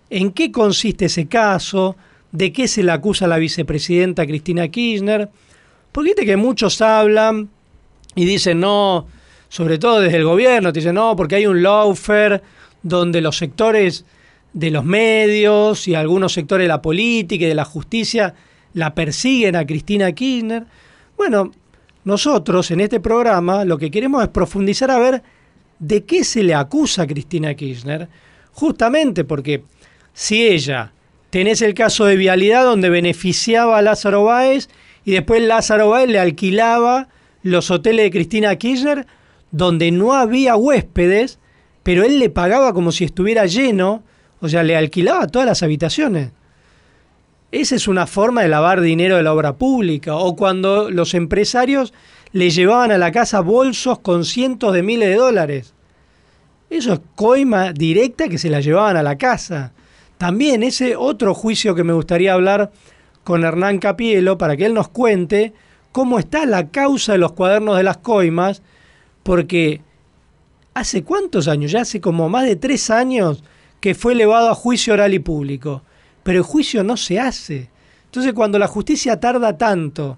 en 0.08 0.32
qué 0.32 0.50
consiste 0.50 1.04
ese 1.04 1.26
caso, 1.26 1.94
de 2.32 2.54
qué 2.54 2.68
se 2.68 2.82
le 2.82 2.92
acusa 2.92 3.26
a 3.26 3.28
la 3.28 3.37
vicepresidenta 3.37 4.26
Cristina 4.26 4.66
Kirchner, 4.68 5.28
porque 5.99 6.11
viste 6.11 6.26
que 6.26 6.37
muchos 6.37 6.81
hablan 6.81 7.49
y 8.14 8.25
dicen 8.25 8.61
no, 8.61 9.09
sobre 9.49 9.78
todo 9.78 9.99
desde 9.99 10.19
el 10.19 10.25
gobierno, 10.25 10.73
te 10.73 10.78
dicen 10.78 10.95
no, 10.95 11.17
porque 11.17 11.35
hay 11.35 11.47
un 11.49 11.61
lawfare 11.61 12.40
donde 12.85 13.21
los 13.21 13.37
sectores 13.37 14.05
de 14.52 14.71
los 14.71 14.85
medios 14.85 15.88
y 15.88 15.97
algunos 15.97 16.35
sectores 16.35 16.67
de 16.67 16.69
la 16.69 16.81
política 16.81 17.45
y 17.45 17.49
de 17.49 17.55
la 17.57 17.64
justicia 17.64 18.33
la 18.75 18.95
persiguen 18.95 19.57
a 19.57 19.67
Cristina 19.67 20.12
Kirchner. 20.12 20.67
Bueno, 21.17 21.50
nosotros 22.05 22.71
en 22.71 22.78
este 22.78 23.00
programa 23.00 23.64
lo 23.64 23.76
que 23.76 23.90
queremos 23.90 24.23
es 24.23 24.28
profundizar 24.28 24.93
a 24.93 25.00
ver 25.00 25.25
de 25.81 26.05
qué 26.05 26.23
se 26.23 26.45
le 26.45 26.55
acusa 26.55 27.02
a 27.02 27.07
Cristina 27.09 27.55
Kirchner, 27.55 28.09
justamente 28.52 29.25
porque 29.25 29.64
si 30.12 30.47
ella 30.47 30.93
tenés 31.31 31.61
el 31.61 31.75
caso 31.75 32.05
de 32.05 32.14
vialidad 32.14 32.62
donde 32.62 32.88
beneficiaba 32.88 33.78
a 33.78 33.83
Lázaro 33.83 34.23
Báez 34.23 34.69
y 35.05 35.12
después 35.12 35.43
Lázaro 35.43 35.90
Báez 35.90 36.09
le 36.09 36.19
alquilaba 36.19 37.09
los 37.43 37.71
hoteles 37.71 38.07
de 38.07 38.11
Cristina 38.11 38.57
Kirchner 38.57 39.07
donde 39.50 39.90
no 39.90 40.12
había 40.12 40.57
huéspedes, 40.57 41.38
pero 41.83 42.05
él 42.05 42.19
le 42.19 42.31
pagaba 42.31 42.73
como 42.75 42.93
si 42.93 43.05
estuviera 43.05 43.47
lleno, 43.47 44.02
o 44.40 44.49
sea, 44.49 44.62
le 44.62 44.76
alquilaba 44.76 45.26
todas 45.26 45.47
las 45.47 45.62
habitaciones. 45.62 46.33
Esa 47.50 47.76
es 47.76 47.88
una 47.88 48.07
forma 48.07 48.43
de 48.43 48.49
lavar 48.49 48.83
dinero 48.83 49.17
de 49.17 49.23
la 49.23 49.33
obra 49.33 49.57
pública. 49.57 50.17
O 50.17 50.37
cuando 50.37 50.90
los 50.90 51.14
empresarios 51.14 51.95
le 52.33 52.50
llevaban 52.50 52.93
a 52.93 52.99
la 52.99 53.11
casa 53.11 53.40
bolsos 53.40 54.00
con 54.00 54.25
cientos 54.26 54.75
de 54.75 54.83
miles 54.83 55.09
de 55.09 55.14
dólares. 55.14 55.75
Eso 56.69 56.93
es 56.93 57.00
coima 57.14 57.73
directa 57.73 58.28
que 58.28 58.37
se 58.37 58.50
la 58.50 58.61
llevaban 58.61 58.99
a 58.99 59.02
la 59.02 59.17
casa. 59.17 59.73
También 60.19 60.62
ese 60.62 60.95
otro 60.95 61.33
juicio 61.33 61.75
que 61.75 61.85
me 61.85 61.95
gustaría 61.95 62.35
hablar 62.35 62.71
con 63.28 63.44
Hernán 63.44 63.78
Capielo 63.78 64.38
para 64.38 64.56
que 64.56 64.64
él 64.64 64.73
nos 64.73 64.88
cuente 64.88 65.52
cómo 65.92 66.18
está 66.18 66.47
la 66.47 66.68
causa 66.68 67.12
de 67.12 67.18
los 67.18 67.32
cuadernos 67.32 67.76
de 67.76 67.82
las 67.82 67.99
coimas, 67.99 68.62
porque 69.23 69.82
hace 70.73 71.04
cuántos 71.04 71.47
años, 71.47 71.70
ya 71.70 71.82
hace 71.82 72.00
como 72.00 72.30
más 72.30 72.47
de 72.47 72.56
tres 72.56 72.88
años 72.88 73.44
que 73.80 73.94
fue 73.94 74.14
elevado 74.14 74.49
a 74.49 74.54
juicio 74.54 74.94
oral 74.94 75.12
y 75.12 75.18
público, 75.18 75.82
pero 76.23 76.38
el 76.38 76.42
juicio 76.42 76.82
no 76.82 76.97
se 76.97 77.20
hace. 77.20 77.68
Entonces 78.06 78.32
cuando 78.32 78.58
la 78.58 78.66
justicia 78.66 79.20
tarda 79.20 79.58
tanto 79.58 80.16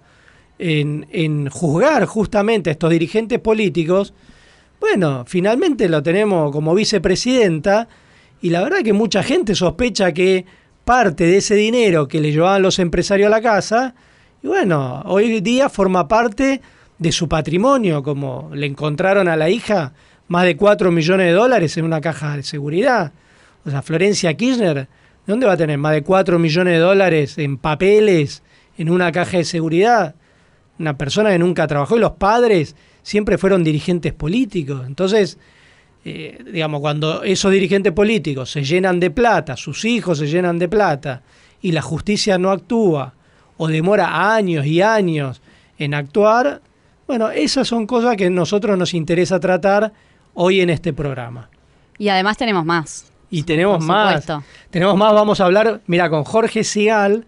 en, 0.61 1.05
en 1.11 1.51
juzgar 1.51 2.05
justamente 2.05 2.71
a 2.71 2.75
estos 2.75 2.91
dirigentes 2.91 3.41
políticos, 3.41 4.15
bueno, 4.79 5.25
finalmente 5.27 5.89
lo 5.89 6.01
tenemos 6.01 6.53
como 6.53 6.77
vicepresidenta 6.77 7.89
y 8.41 8.51
la 8.51 8.63
verdad 8.63 8.83
que 8.85 8.93
mucha 8.93 9.25
gente 9.25 9.57
sospecha 9.57 10.13
que 10.13 10.47
parte 10.85 11.25
de 11.25 11.37
ese 11.39 11.55
dinero 11.55 12.09
que 12.09 12.21
le 12.21 12.33
llevaban 12.33 12.63
los 12.63 12.79
empresarios 12.79 13.27
a 13.27 13.31
la 13.31 13.41
casa, 13.41 13.95
y 14.43 14.47
bueno, 14.47 15.03
hoy 15.07 15.41
día 15.41 15.69
forma 15.69 16.09
parte 16.09 16.61
de 16.99 17.13
su 17.13 17.29
patrimonio, 17.29 18.03
como 18.03 18.51
le 18.53 18.67
encontraron 18.67 19.29
a 19.29 19.37
la 19.37 19.49
hija 19.51 19.93
más 20.29 20.45
de 20.45 20.57
4 20.57 20.91
millones 20.93 21.27
de 21.27 21.33
dólares 21.33 21.77
en 21.77 21.85
una 21.85 22.01
caja 22.01 22.37
de 22.37 22.43
seguridad. 22.43 23.13
O 23.65 23.71
sea, 23.71 23.83
Florencia 23.83 24.33
Kirchner, 24.35 24.89
¿dónde 25.27 25.47
va 25.47 25.53
a 25.53 25.57
tener 25.57 25.79
más 25.79 25.93
de 25.93 26.03
4 26.03 26.39
millones 26.39 26.75
de 26.75 26.81
dólares 26.81 27.37
en 27.39 27.59
papeles 27.59 28.43
en 28.79 28.91
una 28.91 29.13
caja 29.13 29.39
de 29.39 29.45
seguridad? 29.45 30.15
Una 30.79 30.97
persona 30.97 31.31
que 31.31 31.39
nunca 31.39 31.67
trabajó 31.67 31.97
y 31.97 32.01
los 32.01 32.13
padres 32.13 32.77
siempre 33.03 33.39
fueron 33.39 33.65
dirigentes 33.65 34.13
políticos. 34.13 34.85
Entonces, 34.87 35.39
eh, 36.05 36.39
digamos, 36.53 36.81
cuando 36.81 37.23
esos 37.23 37.53
dirigentes 37.53 37.93
políticos 37.93 38.51
se 38.51 38.65
llenan 38.65 39.01
de 39.01 39.11
plata, 39.11 39.57
sus 39.57 39.85
hijos 39.85 40.19
se 40.19 40.27
llenan 40.27 40.59
de 40.59 40.69
plata, 40.69 41.23
y 41.61 41.73
la 41.73 41.83
justicia 41.83 42.39
no 42.39 42.51
actúa, 42.51 43.15
o 43.59 43.69
demora 43.69 44.35
años 44.35 44.65
y 44.65 44.81
años 44.81 45.43
en 45.79 45.93
actuar, 45.93 46.63
bueno, 47.07 47.31
esas 47.31 47.69
son 47.69 47.87
cosas 47.87 48.17
que 48.17 48.27
a 48.27 48.31
nosotros 48.31 48.79
nos 48.79 48.95
interesa 48.95 49.41
tratar 49.41 49.93
hoy 50.33 50.61
en 50.61 50.71
este 50.71 50.93
programa. 50.93 51.51
Y 51.99 52.09
además 52.09 52.39
tenemos 52.39 52.65
más. 52.65 53.13
Y 53.31 53.43
tenemos 53.43 53.85
más. 53.85 54.27
Tenemos 54.71 54.97
más, 54.97 55.13
vamos 55.13 55.41
a 55.41 55.45
hablar, 55.45 55.83
mira, 55.87 56.09
con 56.09 56.25
Jorge 56.25 56.65
Sigal, 56.65 57.27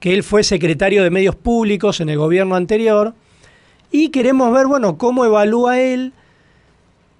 que 0.00 0.14
él 0.14 0.24
fue 0.24 0.42
secretario 0.42 1.04
de 1.04 1.10
Medios 1.10 1.36
Públicos 1.36 2.00
en 2.00 2.08
el 2.08 2.18
gobierno 2.18 2.56
anterior, 2.56 3.14
y 3.92 4.08
queremos 4.08 4.52
ver, 4.52 4.66
bueno, 4.66 4.98
cómo 4.98 5.24
evalúa 5.24 5.78
él 5.80 6.12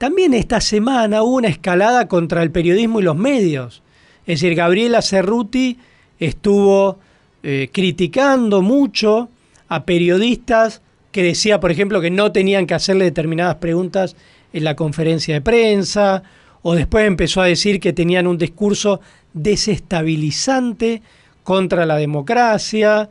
también 0.01 0.33
esta 0.33 0.63
semana 0.63 1.23
hubo 1.23 1.37
una 1.37 1.49
escalada 1.49 2.09
contra 2.09 2.43
el 2.43 2.51
periodismo 2.51 3.01
y 3.01 3.03
los 3.03 3.17
medios. 3.17 3.83
Es 4.25 4.41
decir, 4.41 4.57
Gabriela 4.57 5.03
Cerruti 5.03 5.77
estuvo 6.19 6.99
eh, 7.43 7.69
criticando 7.71 8.63
mucho 8.63 9.29
a 9.69 9.85
periodistas 9.85 10.81
que 11.13 11.23
decía, 11.23 11.61
por 11.61 11.71
ejemplo, 11.71 12.01
que 12.01 12.11
no 12.11 12.33
tenían 12.33 12.67
que 12.67 12.73
hacerle 12.73 13.05
determinadas 13.05 13.57
preguntas 13.57 14.17
en 14.55 14.65
la 14.65 14.75
conferencia 14.75 15.35
de 15.35 15.43
prensa, 15.43 16.23
o 16.63 16.75
después 16.75 17.07
empezó 17.07 17.43
a 17.43 17.47
decir 17.47 17.79
que 17.79 17.93
tenían 17.93 18.27
un 18.27 18.39
discurso 18.39 19.03
desestabilizante 19.35 21.03
contra 21.45 21.85
la 21.85 21.97
democracia. 21.97 23.11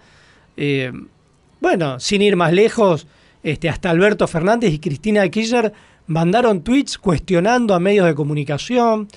Eh, 0.58 0.92
bueno, 1.62 2.00
sin 2.00 2.24
ir 2.24 2.36
más 2.36 2.52
lejos, 2.52 3.06
este, 3.44 3.70
hasta 3.70 3.92
Alberto 3.92 4.28
Fernández 4.28 4.74
y 4.74 4.80
Cristina 4.80 5.30
Kirchner 5.30 5.72
mandaron 6.10 6.64
tweets 6.64 6.98
cuestionando 6.98 7.74
a 7.74 7.80
medios 7.80 8.08
de 8.08 8.16
comunicación. 8.16 9.08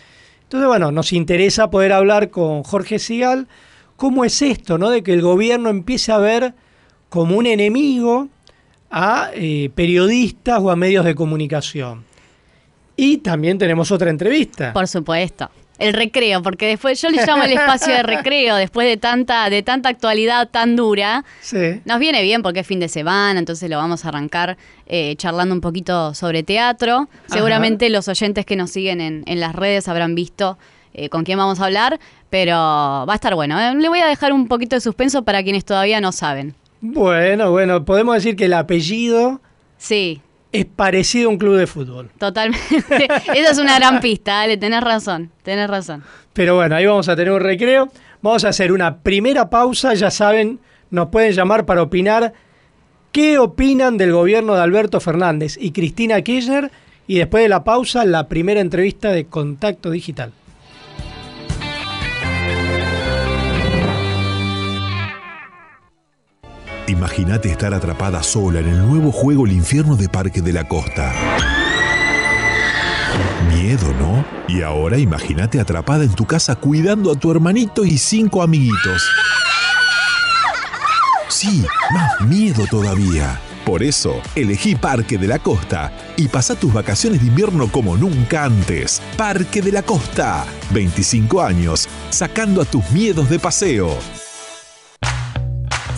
Entonces, 0.43 0.69
bueno, 0.69 0.93
nos 0.93 1.13
interesa 1.13 1.71
poder 1.71 1.93
hablar 1.93 2.31
con 2.31 2.63
Jorge 2.63 2.99
Sigal 2.99 3.49
cómo 3.97 4.25
es 4.25 4.43
esto, 4.43 4.79
¿no? 4.79 4.91
De 4.91 5.03
que 5.03 5.15
el 5.15 5.23
gobierno 5.23 5.71
empiece 5.71 6.13
a 6.13 6.19
ver 6.19 6.55
como 7.09 7.37
un 7.37 7.47
enemigo 7.47 8.29
a 8.91 9.31
eh, 9.35 9.71
periodistas 9.75 10.61
o 10.61 10.71
a 10.71 10.77
medios 10.77 11.05
de 11.05 11.15
comunicación. 11.15 12.05
Y 12.95 13.19
también 13.19 13.57
tenemos 13.57 13.91
otra 13.91 14.11
entrevista. 14.11 14.75
Por 14.75 14.87
supuesto 14.87 15.51
el 15.83 15.93
recreo, 15.95 16.43
porque 16.43 16.67
después 16.67 17.01
yo 17.03 17.11
le 17.11 17.27
llamo 17.27 17.43
el 17.43 17.53
espacio 17.53 17.93
de 17.93 18.03
recreo, 18.05 18.55
después 18.55 18.87
de 18.87 18.97
tanta, 18.97 19.51
de 19.51 19.63
tanta 19.63 19.89
actualidad 19.89 20.49
tan 20.49 20.77
dura. 20.77 21.25
Nos 21.85 21.99
viene 21.99 22.23
bien 22.23 22.43
porque 22.43 22.61
es 22.61 22.67
fin 22.67 22.79
de 22.79 22.89
semana, 22.89 23.39
entonces 23.39 23.69
lo 23.69 23.79
vamos 23.79 24.05
a 24.05 24.09
arrancar 24.09 24.57
eh, 24.87 25.17
charlando 25.17 25.55
un 25.55 25.61
poquito 25.61 26.15
sobre 26.15 26.45
teatro. 26.45 27.09
Seguramente 27.27 27.91
los 27.91 28.07
oyentes 28.07 28.47
que 28.47 28.55
nos 28.55 28.71
siguen 28.71 29.01
en, 29.01 29.25
en 29.27 29.41
las 29.41 29.57
redes 29.57 29.89
habrán 29.89 30.15
visto 30.15 30.57
eh, 30.95 31.09
con 31.09 31.25
quién 31.25 31.39
vamos 31.39 31.59
a 31.61 31.65
hablar, 31.65 31.99
pero 32.31 32.55
va 32.55 33.13
a 33.13 33.15
estar 33.15 33.35
bueno. 33.35 33.59
¿eh? 33.61 33.75
Le 33.75 33.89
voy 33.89 33.99
a 33.99 34.07
dejar 34.07 34.33
un 34.33 34.47
poquito 34.47 34.77
de 34.77 34.81
suspenso 34.81 35.25
para 35.25 35.43
quienes 35.43 35.65
todavía 35.65 36.01
no 36.01 36.13
saben. 36.13 36.55
Bueno, 36.81 37.51
bueno, 37.51 37.85
podemos 37.85 38.15
decir 38.15 38.37
que 38.37 38.45
el 38.45 38.55
apellido. 38.55 39.41
Sí 39.79 40.21
es 40.53 40.67
parecido 40.67 41.29
a 41.29 41.33
un 41.33 41.39
club 41.39 41.57
de 41.57 41.67
fútbol. 41.67 42.11
Totalmente. 42.19 42.69
Esa 43.35 43.51
es 43.51 43.59
una 43.59 43.79
gran 43.79 44.01
pista, 44.01 44.35
dale, 44.35 44.57
tenés 44.59 44.83
razón, 44.83 45.31
tenés 45.43 45.69
razón. 45.69 46.05
Pero 46.33 46.55
bueno, 46.57 46.77
ahí 46.77 46.87
vamos 46.87 47.09
a 47.09 47.17
tener 47.17 47.33
un 47.33 47.41
recreo. 47.41 47.91
Vamos 48.21 48.45
a 48.45 48.51
hacer 48.51 48.71
una 48.71 48.99
primera 48.99 49.51
pausa, 49.51 49.95
ya 49.95 50.11
saben, 50.11 50.61
nos 50.91 51.09
pueden 51.09 51.33
llamar 51.33 51.67
para 51.67 51.83
opinar 51.83 52.33
qué 53.11 53.39
opinan 53.39 53.99
del 53.99 54.13
gobierno 54.13 54.55
de 54.55 54.63
Alberto 54.63 55.01
Fernández 55.01 55.57
y 55.61 55.73
Cristina 55.73 56.23
Kirchner 56.23 56.71
y 57.07 57.19
después 57.19 57.43
de 57.43 57.49
la 57.49 57.65
pausa 57.65 58.05
la 58.05 58.29
primera 58.29 58.61
entrevista 58.61 59.11
de 59.11 59.27
Contacto 59.27 59.91
Digital. 59.91 60.33
Imagínate 66.93 67.51
estar 67.51 67.73
atrapada 67.73 68.23
sola 68.23 68.61
en 68.61 68.69
el 68.69 68.87
nuevo 68.87 69.11
juego 69.13 69.47
El 69.47 69.53
infierno 69.53 69.97
de 69.97 70.11
Parque 70.11 70.43
de 70.43 70.53
la 70.53 70.69
Costa. 70.69 71.15
Miedo, 73.49 73.95
¿no? 73.95 74.23
Y 74.47 74.61
ahora 74.61 74.99
imagínate 74.99 75.59
atrapada 75.59 76.05
en 76.05 76.13
tu 76.13 76.27
casa 76.27 76.55
cuidando 76.55 77.11
a 77.11 77.17
tu 77.17 77.31
hermanito 77.31 77.87
y 77.87 77.97
cinco 77.97 78.43
amiguitos. 78.43 79.09
Sí, 81.29 81.65
más 81.93 82.29
miedo 82.29 82.67
todavía. 82.71 83.41
Por 83.65 83.83
eso, 83.83 84.21
elegí 84.35 84.75
Parque 84.75 85.17
de 85.17 85.29
la 85.29 85.39
Costa 85.39 85.91
y 86.19 86.29
pasa 86.29 86.57
tus 86.57 86.75
vacaciones 86.75 87.23
de 87.23 87.29
invierno 87.29 87.73
como 87.73 87.97
nunca 87.97 88.45
antes. 88.45 89.01
Parque 89.17 89.63
de 89.63 89.73
la 89.73 89.83
Costa, 89.83 90.45
25 90.73 91.41
años, 91.41 91.89
sacando 92.11 92.61
a 92.61 92.67
tus 92.67 92.91
miedos 92.91 93.31
de 93.31 93.39
paseo. 93.39 93.97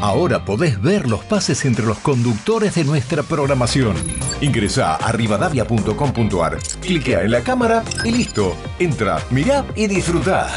Ahora 0.00 0.44
podés 0.44 0.80
ver 0.80 1.08
los 1.08 1.24
pases 1.24 1.64
entre 1.64 1.84
los 1.84 1.98
conductores 1.98 2.76
de 2.76 2.84
nuestra 2.84 3.24
programación. 3.24 3.96
Ingresa 4.40 4.94
a 4.94 5.10
rivadavia.com.ar, 5.10 6.58
cliquea 6.80 7.22
en 7.22 7.32
la 7.32 7.40
cámara 7.40 7.82
y 8.04 8.12
listo. 8.12 8.54
Entra, 8.78 9.18
mirá 9.30 9.64
y 9.74 9.88
disfruta. 9.88 10.48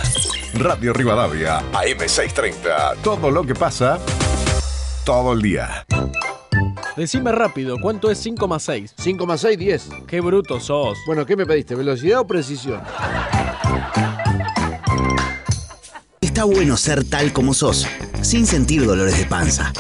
Radio 0.53 0.93
Rivadavia, 0.93 1.61
AM630. 1.73 2.97
Todo 3.01 3.31
lo 3.31 3.43
que 3.43 3.55
pasa, 3.55 3.99
todo 5.05 5.33
el 5.33 5.41
día. 5.41 5.87
Decime 6.95 7.31
rápido, 7.31 7.77
¿cuánto 7.81 8.11
es 8.11 8.19
5 8.19 8.47
más 8.47 8.61
6? 8.63 8.93
5 8.95 9.25
más 9.25 9.41
6, 9.41 9.57
10. 9.57 9.89
Qué 10.07 10.21
bruto 10.21 10.59
sos. 10.59 10.99
Bueno, 11.07 11.25
¿qué 11.25 11.35
me 11.35 11.47
pediste? 11.47 11.73
¿Velocidad 11.73 12.19
o 12.19 12.27
precisión? 12.27 12.81
Está 16.19 16.43
bueno 16.43 16.77
ser 16.77 17.03
tal 17.09 17.33
como 17.33 17.53
sos, 17.53 17.87
sin 18.21 18.45
sentir 18.45 18.85
dolores 18.85 19.17
de 19.17 19.25
panza. 19.25 19.73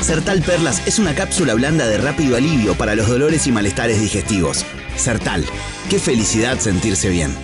Sertal 0.00 0.42
Perlas 0.42 0.86
es 0.86 0.98
una 0.98 1.14
cápsula 1.14 1.54
blanda 1.54 1.86
de 1.86 1.98
rápido 1.98 2.36
alivio 2.36 2.74
para 2.74 2.94
los 2.94 3.08
dolores 3.08 3.46
y 3.46 3.52
malestares 3.52 4.00
digestivos. 4.00 4.64
Sertal, 4.96 5.44
qué 5.90 5.98
felicidad 5.98 6.58
sentirse 6.58 7.08
bien. 7.08 7.34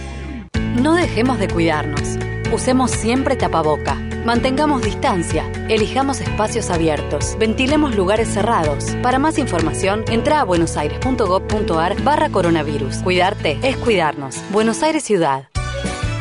No 0.80 0.94
dejemos 0.94 1.38
de 1.38 1.48
cuidarnos. 1.48 2.18
Usemos 2.52 2.90
siempre 2.90 3.36
tapaboca. 3.36 3.94
Mantengamos 4.24 4.82
distancia. 4.82 5.50
Elijamos 5.68 6.20
espacios 6.20 6.70
abiertos. 6.70 7.36
Ventilemos 7.38 7.96
lugares 7.96 8.28
cerrados. 8.28 8.96
Para 9.02 9.18
más 9.18 9.38
información, 9.38 10.04
entra 10.08 10.40
a 10.40 10.44
buenosaires.gov.ar 10.44 12.02
barra 12.02 12.28
coronavirus. 12.28 12.96
Cuidarte 12.98 13.58
es 13.62 13.76
cuidarnos. 13.78 14.36
Buenos 14.50 14.82
Aires 14.82 15.02
Ciudad. 15.02 15.48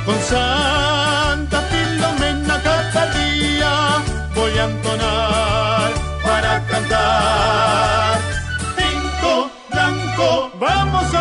Con 0.06 0.16
cantar. 6.92 8.20
Tinto 8.76 9.50
blanco, 9.70 10.52
vamos 10.60 11.16
a 11.16 11.21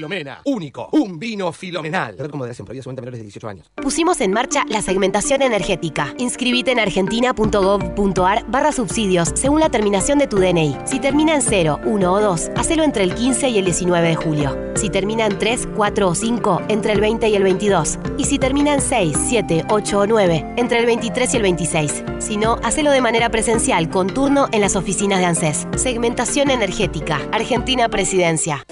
Filomena, 0.00 0.40
único, 0.46 0.88
un 0.92 1.18
vino 1.18 1.52
filomenal. 1.52 2.16
Red 2.16 2.30
como 2.30 2.46
de 2.46 2.54
prohibida 2.54 2.82
solamente 2.82 3.02
menores 3.02 3.18
de 3.18 3.24
18 3.24 3.48
años. 3.48 3.70
Pusimos 3.74 4.18
en 4.22 4.32
marcha 4.32 4.64
la 4.66 4.80
segmentación 4.80 5.42
energética. 5.42 6.14
Inscribite 6.16 6.72
en 6.72 6.78
argentina.gov.ar 6.78 8.46
barra 8.48 8.72
subsidios 8.72 9.30
según 9.34 9.60
la 9.60 9.68
terminación 9.68 10.18
de 10.18 10.26
tu 10.26 10.38
DNI. 10.38 10.74
Si 10.86 11.00
termina 11.00 11.34
en 11.34 11.42
0, 11.42 11.80
1 11.84 12.12
o 12.14 12.18
2, 12.18 12.50
hacelo 12.56 12.82
entre 12.82 13.04
el 13.04 13.14
15 13.14 13.50
y 13.50 13.58
el 13.58 13.66
19 13.66 14.08
de 14.08 14.14
julio. 14.14 14.58
Si 14.74 14.88
termina 14.88 15.26
en 15.26 15.38
3, 15.38 15.68
4 15.76 16.08
o 16.08 16.14
5, 16.14 16.62
entre 16.68 16.94
el 16.94 17.00
20 17.02 17.28
y 17.28 17.34
el 17.34 17.42
22. 17.42 17.98
Y 18.16 18.24
si 18.24 18.38
termina 18.38 18.72
en 18.72 18.80
6, 18.80 19.14
7, 19.28 19.66
8 19.68 19.98
o 19.98 20.06
9, 20.06 20.54
entre 20.56 20.78
el 20.78 20.86
23 20.86 21.34
y 21.34 21.36
el 21.36 21.42
26. 21.42 22.04
Si 22.20 22.38
no, 22.38 22.56
hacelo 22.62 22.90
de 22.90 23.02
manera 23.02 23.28
presencial 23.28 23.90
con 23.90 24.06
turno 24.06 24.48
en 24.52 24.62
las 24.62 24.76
oficinas 24.76 25.18
de 25.18 25.26
ANSES. 25.26 25.66
Segmentación 25.76 26.48
energética. 26.48 27.20
Argentina 27.32 27.90
Presidencia. 27.90 28.64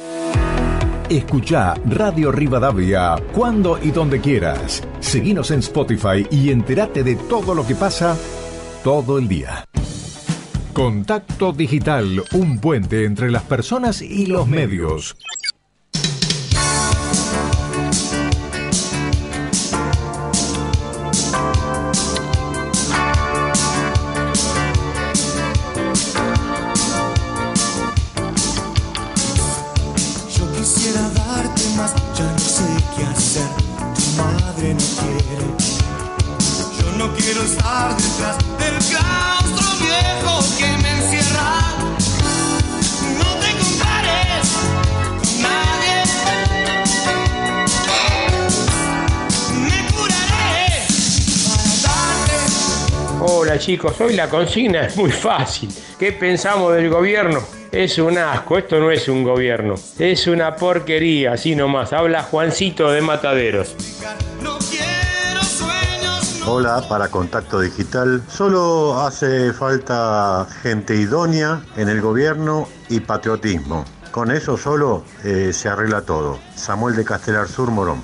Escucha 1.10 1.72
Radio 1.86 2.30
Rivadavia 2.30 3.16
cuando 3.32 3.78
y 3.82 3.92
donde 3.92 4.20
quieras. 4.20 4.86
Seguinos 5.00 5.50
en 5.50 5.60
Spotify 5.60 6.26
y 6.30 6.50
entérate 6.50 7.02
de 7.02 7.16
todo 7.16 7.54
lo 7.54 7.66
que 7.66 7.74
pasa 7.74 8.14
todo 8.84 9.18
el 9.18 9.26
día. 9.26 9.64
Contacto 10.74 11.52
Digital, 11.52 12.22
un 12.32 12.58
puente 12.58 13.06
entre 13.06 13.30
las 13.30 13.42
personas 13.44 14.02
y 14.02 14.26
los 14.26 14.46
medios. 14.46 15.16
Hola 53.20 53.58
chicos, 53.58 54.00
hoy 54.00 54.14
la 54.14 54.28
consigna 54.28 54.82
es 54.86 54.96
muy 54.96 55.10
fácil. 55.10 55.70
¿Qué 55.98 56.12
pensamos 56.12 56.74
del 56.74 56.90
gobierno? 56.90 57.40
Es 57.72 57.98
un 57.98 58.18
asco, 58.18 58.58
esto 58.58 58.78
no 58.78 58.90
es 58.90 59.08
un 59.08 59.24
gobierno, 59.24 59.74
es 59.98 60.26
una 60.26 60.54
porquería, 60.54 61.32
así 61.32 61.54
nomás. 61.54 61.92
Habla 61.92 62.22
Juancito 62.22 62.90
de 62.90 63.00
Mataderos. 63.00 63.74
Hola, 66.50 66.82
para 66.88 67.08
Contacto 67.08 67.60
Digital. 67.60 68.22
Solo 68.26 68.98
hace 69.02 69.52
falta 69.52 70.46
gente 70.62 70.96
idónea 70.96 71.60
en 71.76 71.90
el 71.90 72.00
gobierno 72.00 72.66
y 72.88 73.00
patriotismo. 73.00 73.84
Con 74.12 74.30
eso 74.30 74.56
solo 74.56 75.04
eh, 75.24 75.52
se 75.52 75.68
arregla 75.68 76.00
todo. 76.00 76.38
Samuel 76.56 76.96
de 76.96 77.04
Castelar 77.04 77.48
Sur, 77.48 77.70
Morón. 77.70 78.02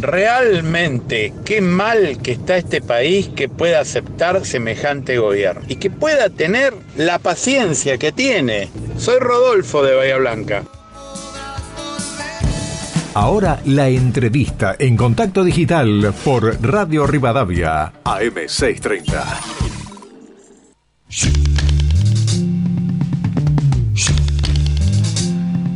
Realmente, 0.00 1.34
qué 1.44 1.60
mal 1.60 2.16
que 2.22 2.32
está 2.32 2.56
este 2.56 2.80
país 2.80 3.28
que 3.28 3.50
pueda 3.50 3.80
aceptar 3.80 4.46
semejante 4.46 5.18
gobierno 5.18 5.60
y 5.68 5.76
que 5.76 5.90
pueda 5.90 6.30
tener 6.30 6.72
la 6.96 7.18
paciencia 7.18 7.98
que 7.98 8.12
tiene. 8.12 8.70
Soy 8.96 9.18
Rodolfo 9.18 9.82
de 9.82 9.94
Bahía 9.94 10.16
Blanca. 10.16 10.64
Ahora 13.20 13.58
la 13.64 13.88
entrevista 13.88 14.76
en 14.78 14.96
Contacto 14.96 15.42
Digital 15.42 16.14
por 16.24 16.62
Radio 16.62 17.04
Rivadavia, 17.04 17.92
AM630. 18.04 19.24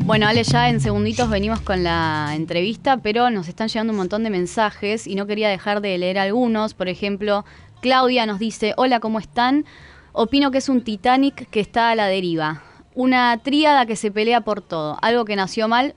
Bueno, 0.05 0.29
Ale, 0.29 0.45
ya 0.45 0.69
en 0.69 0.81
segunditos 0.81 1.29
venimos 1.29 1.61
con 1.63 1.83
la 1.83 2.31
entrevista, 2.37 2.99
pero 2.99 3.29
nos 3.29 3.49
están 3.49 3.67
llegando 3.67 3.93
un 3.93 3.97
montón 3.97 4.23
de 4.23 4.31
mensajes 4.31 5.09
y 5.09 5.17
no 5.17 5.27
quería 5.27 5.49
dejar 5.49 5.81
de 5.81 5.99
leer 5.99 6.21
algunos. 6.21 6.75
Por 6.75 6.87
ejemplo, 6.89 7.45
Claudia 7.81 8.25
nos 8.25 8.39
dice, 8.39 8.73
hola, 8.77 9.01
¿cómo 9.01 9.19
están? 9.19 9.65
Opino 10.13 10.53
que 10.53 10.59
es 10.59 10.69
un 10.69 10.85
Titanic 10.85 11.51
que 11.51 11.59
está 11.59 11.91
a 11.91 11.97
la 11.97 12.07
deriva. 12.07 12.63
Una 12.95 13.37
tríada 13.43 13.85
que 13.85 13.97
se 13.97 14.13
pelea 14.13 14.43
por 14.43 14.63
todo. 14.63 14.97
Algo 15.03 15.25
que 15.25 15.35
nació 15.35 15.67
mal. 15.67 15.97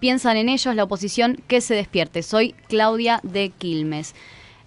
Piensan 0.00 0.36
en 0.36 0.48
ellos, 0.48 0.74
la 0.74 0.84
oposición, 0.84 1.38
que 1.46 1.60
se 1.60 1.74
despierte. 1.74 2.22
Soy 2.22 2.54
Claudia 2.68 3.20
de 3.22 3.50
Quilmes. 3.50 4.14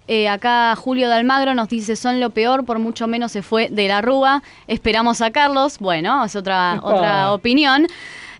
Eh, 0.06 0.28
acá 0.28 0.76
Julio 0.76 1.08
de 1.08 1.14
Almagro 1.14 1.54
nos 1.54 1.68
dice, 1.68 1.96
son 1.96 2.20
lo 2.20 2.30
peor, 2.30 2.64
por 2.64 2.78
mucho 2.78 3.06
menos 3.06 3.32
se 3.32 3.42
fue 3.42 3.68
de 3.68 3.88
la 3.88 4.00
Rúa. 4.02 4.42
Esperamos 4.66 5.18
sacarlos. 5.18 5.78
Bueno, 5.78 6.24
es 6.24 6.36
otra, 6.36 6.78
otra 6.82 7.32
opinión. 7.32 7.86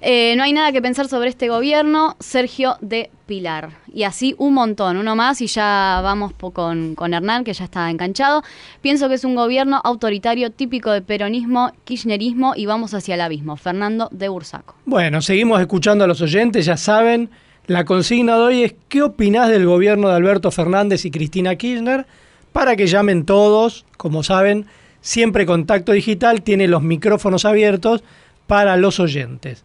Eh, 0.06 0.34
no 0.36 0.42
hay 0.42 0.52
nada 0.52 0.70
que 0.70 0.82
pensar 0.82 1.08
sobre 1.08 1.30
este 1.30 1.48
gobierno, 1.48 2.14
Sergio 2.20 2.76
de 2.82 3.10
Pilar. 3.24 3.70
Y 3.90 4.02
así 4.02 4.34
un 4.36 4.52
montón, 4.52 4.98
uno 4.98 5.16
más 5.16 5.40
y 5.40 5.46
ya 5.46 6.00
vamos 6.02 6.34
con, 6.52 6.94
con 6.94 7.14
Hernán, 7.14 7.42
que 7.42 7.54
ya 7.54 7.64
está 7.64 7.88
enganchado. 7.88 8.42
Pienso 8.82 9.08
que 9.08 9.14
es 9.14 9.24
un 9.24 9.34
gobierno 9.34 9.80
autoritario 9.82 10.50
típico 10.50 10.90
de 10.90 11.00
peronismo, 11.00 11.72
kirchnerismo 11.84 12.52
y 12.54 12.66
vamos 12.66 12.92
hacia 12.92 13.14
el 13.14 13.22
abismo. 13.22 13.56
Fernando 13.56 14.10
de 14.12 14.28
Bursaco. 14.28 14.74
Bueno, 14.84 15.22
seguimos 15.22 15.58
escuchando 15.58 16.04
a 16.04 16.06
los 16.06 16.20
oyentes, 16.20 16.66
ya 16.66 16.76
saben, 16.76 17.30
la 17.66 17.86
consigna 17.86 18.36
de 18.36 18.42
hoy 18.42 18.62
es 18.64 18.74
¿qué 18.90 19.00
opinás 19.00 19.48
del 19.48 19.64
gobierno 19.64 20.08
de 20.10 20.16
Alberto 20.16 20.50
Fernández 20.50 21.06
y 21.06 21.10
Cristina 21.10 21.56
Kirchner? 21.56 22.04
Para 22.52 22.76
que 22.76 22.88
llamen 22.88 23.24
todos, 23.24 23.86
como 23.96 24.22
saben, 24.22 24.66
siempre 25.00 25.46
Contacto 25.46 25.92
Digital 25.92 26.42
tiene 26.42 26.68
los 26.68 26.82
micrófonos 26.82 27.46
abiertos 27.46 28.04
para 28.46 28.76
los 28.76 29.00
oyentes. 29.00 29.64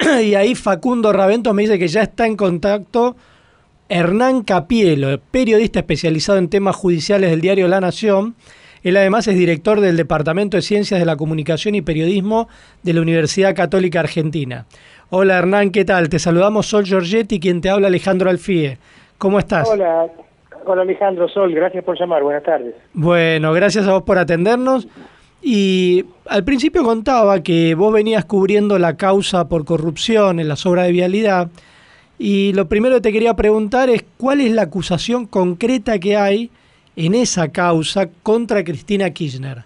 y 0.22 0.34
ahí 0.34 0.54
Facundo 0.54 1.12
Ravento 1.12 1.52
me 1.52 1.62
dice 1.62 1.78
que 1.78 1.88
ya 1.88 2.02
está 2.02 2.26
en 2.26 2.36
contacto 2.36 3.16
Hernán 3.88 4.42
Capielo, 4.42 5.18
periodista 5.30 5.80
especializado 5.80 6.38
en 6.38 6.48
temas 6.48 6.76
judiciales 6.76 7.30
del 7.30 7.40
diario 7.40 7.68
La 7.68 7.80
Nación. 7.80 8.34
Él 8.82 8.96
además 8.96 9.26
es 9.28 9.34
director 9.34 9.80
del 9.80 9.96
Departamento 9.96 10.56
de 10.56 10.62
Ciencias 10.62 11.00
de 11.00 11.06
la 11.06 11.16
Comunicación 11.16 11.74
y 11.74 11.82
Periodismo 11.82 12.48
de 12.82 12.94
la 12.94 13.02
Universidad 13.02 13.54
Católica 13.54 14.00
Argentina. 14.00 14.64
Hola 15.10 15.36
Hernán, 15.36 15.70
¿qué 15.70 15.84
tal? 15.84 16.08
Te 16.08 16.18
saludamos 16.18 16.66
Sol 16.66 16.84
Giorgetti, 16.84 17.40
quien 17.40 17.60
te 17.60 17.68
habla 17.68 17.88
Alejandro 17.88 18.30
Alfie. 18.30 18.78
¿Cómo 19.18 19.38
estás? 19.38 19.68
Hola, 19.68 20.06
hola 20.64 20.82
Alejandro 20.82 21.28
Sol, 21.28 21.52
gracias 21.52 21.84
por 21.84 21.98
llamar, 21.98 22.22
buenas 22.22 22.44
tardes. 22.44 22.74
Bueno, 22.94 23.52
gracias 23.52 23.86
a 23.86 23.92
vos 23.92 24.04
por 24.04 24.16
atendernos. 24.16 24.88
Y 25.42 26.04
al 26.26 26.44
principio 26.44 26.82
contaba 26.82 27.42
que 27.42 27.74
vos 27.74 27.92
venías 27.92 28.24
cubriendo 28.24 28.78
la 28.78 28.96
causa 28.96 29.48
por 29.48 29.64
corrupción 29.64 30.38
en 30.38 30.48
las 30.48 30.66
obras 30.66 30.86
de 30.86 30.92
vialidad. 30.92 31.48
Y 32.18 32.52
lo 32.52 32.68
primero 32.68 32.96
que 32.96 33.00
te 33.00 33.12
quería 33.12 33.34
preguntar 33.34 33.88
es 33.88 34.04
cuál 34.18 34.40
es 34.40 34.52
la 34.52 34.62
acusación 34.62 35.26
concreta 35.26 35.98
que 35.98 36.16
hay 36.16 36.50
en 36.96 37.14
esa 37.14 37.50
causa 37.50 38.10
contra 38.22 38.62
Cristina 38.62 39.10
Kirchner. 39.10 39.64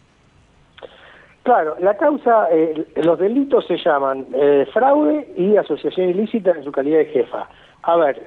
Claro, 1.43 1.77
la 1.81 1.97
causa, 1.97 2.49
eh, 2.53 2.87
los 3.03 3.19
delitos 3.19 3.67
se 3.67 3.77
llaman 3.77 4.27
eh, 4.35 4.67
fraude 4.73 5.29
y 5.37 5.57
asociación 5.57 6.09
ilícita 6.09 6.53
en 6.53 6.65
su 6.65 6.73
calidad 6.73 6.99
de 6.99 7.07
jefa. 7.07 7.49
A 7.83 7.97
ver, 7.97 8.23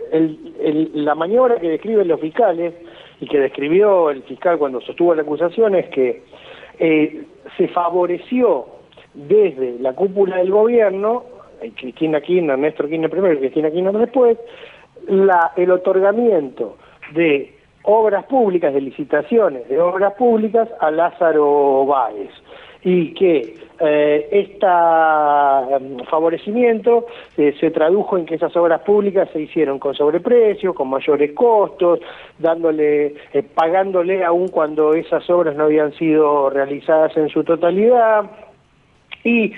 la 0.93 1.15
maniobra 1.15 1.59
que 1.59 1.67
describen 1.67 2.07
los 2.07 2.19
fiscales 2.19 2.75
y 3.19 3.27
que 3.27 3.39
describió 3.39 4.11
el 4.11 4.21
fiscal 4.21 4.59
cuando 4.59 4.81
sostuvo 4.81 5.15
la 5.15 5.23
acusación 5.23 5.73
es 5.73 5.87
que 5.89 6.21
eh, 6.77 7.23
se 7.55 7.67
favoreció 7.69 8.65
desde 9.13 9.79
la 9.79 9.93
cúpula 9.93 10.37
del 10.37 10.51
gobierno, 10.51 11.23
eh, 11.61 11.71
Cristina 11.75 12.21
Kirchner,ÉstorIna 12.21 13.09
primero 13.09 13.33
yRistinaIna 13.33 13.91
después, 13.91 14.37
la, 15.07 15.53
el 15.55 15.71
otorgamiento 15.71 16.77
de 17.13 17.55
obras 17.83 18.25
públicas, 18.25 18.73
de 18.73 18.81
licitaciones 18.81 19.67
de 19.69 19.79
obras 19.79 20.13
públicas 20.13 20.67
a 20.79 20.91
Lázaro 20.91 21.85
Báez 21.85 22.31
y 22.87 23.13
que 23.15 23.53
este 24.31 24.65
favorecimiento 26.09 27.05
eh, 27.35 27.53
se 27.59 27.69
tradujo 27.69 28.17
en 28.17 28.25
que 28.25 28.35
esas 28.35 28.55
obras 28.55 28.79
públicas 28.81 29.27
se 29.33 29.41
hicieron 29.41 29.77
con 29.77 29.93
sobreprecio, 29.93 30.73
con 30.73 30.87
mayores 30.87 31.33
costos, 31.33 31.99
dándole, 32.39 33.15
eh, 33.33 33.43
pagándole 33.43 34.23
aún 34.23 34.47
cuando 34.47 34.93
esas 34.93 35.29
obras 35.29 35.57
no 35.57 35.65
habían 35.65 35.91
sido 35.95 36.49
realizadas 36.49 37.17
en 37.17 37.27
su 37.27 37.43
totalidad 37.43 38.31
y 39.25 39.51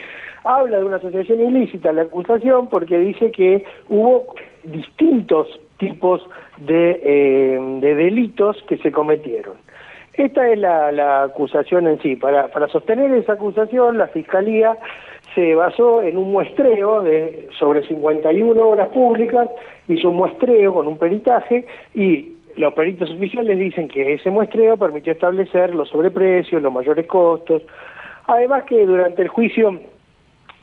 habla 0.43 0.79
de 0.79 0.85
una 0.85 0.95
asociación 0.95 1.41
ilícita 1.41 1.93
la 1.93 2.01
acusación 2.01 2.67
porque 2.67 2.97
dice 2.97 3.29
que 3.29 3.63
hubo 3.89 4.33
distintos 4.63 5.47
tipos 5.77 6.27
de 6.57 7.79
delitos 7.79 8.57
que 8.67 8.77
se 8.79 8.91
cometieron. 8.91 9.68
Esta 10.13 10.49
es 10.49 10.59
la, 10.59 10.91
la 10.91 11.23
acusación 11.23 11.87
en 11.87 12.01
sí. 12.01 12.15
Para, 12.15 12.47
para 12.49 12.67
sostener 12.67 13.11
esa 13.13 13.33
acusación, 13.33 13.97
la 13.97 14.07
Fiscalía 14.07 14.77
se 15.35 15.55
basó 15.55 16.01
en 16.01 16.17
un 16.17 16.31
muestreo 16.31 17.01
de 17.01 17.49
sobre 17.57 17.87
51 17.87 18.61
obras 18.61 18.89
públicas, 18.89 19.49
hizo 19.87 20.09
un 20.09 20.17
muestreo 20.17 20.73
con 20.73 20.87
un 20.87 20.97
peritaje 20.97 21.65
y 21.93 22.33
los 22.55 22.73
peritos 22.73 23.09
oficiales 23.11 23.57
dicen 23.57 23.87
que 23.87 24.13
ese 24.13 24.29
muestreo 24.29 24.75
permitió 24.75 25.13
establecer 25.13 25.73
los 25.73 25.89
sobreprecios, 25.89 26.61
los 26.61 26.73
mayores 26.73 27.05
costos. 27.07 27.61
Además 28.27 28.63
que 28.63 28.85
durante 28.85 29.21
el 29.21 29.29
juicio 29.29 29.79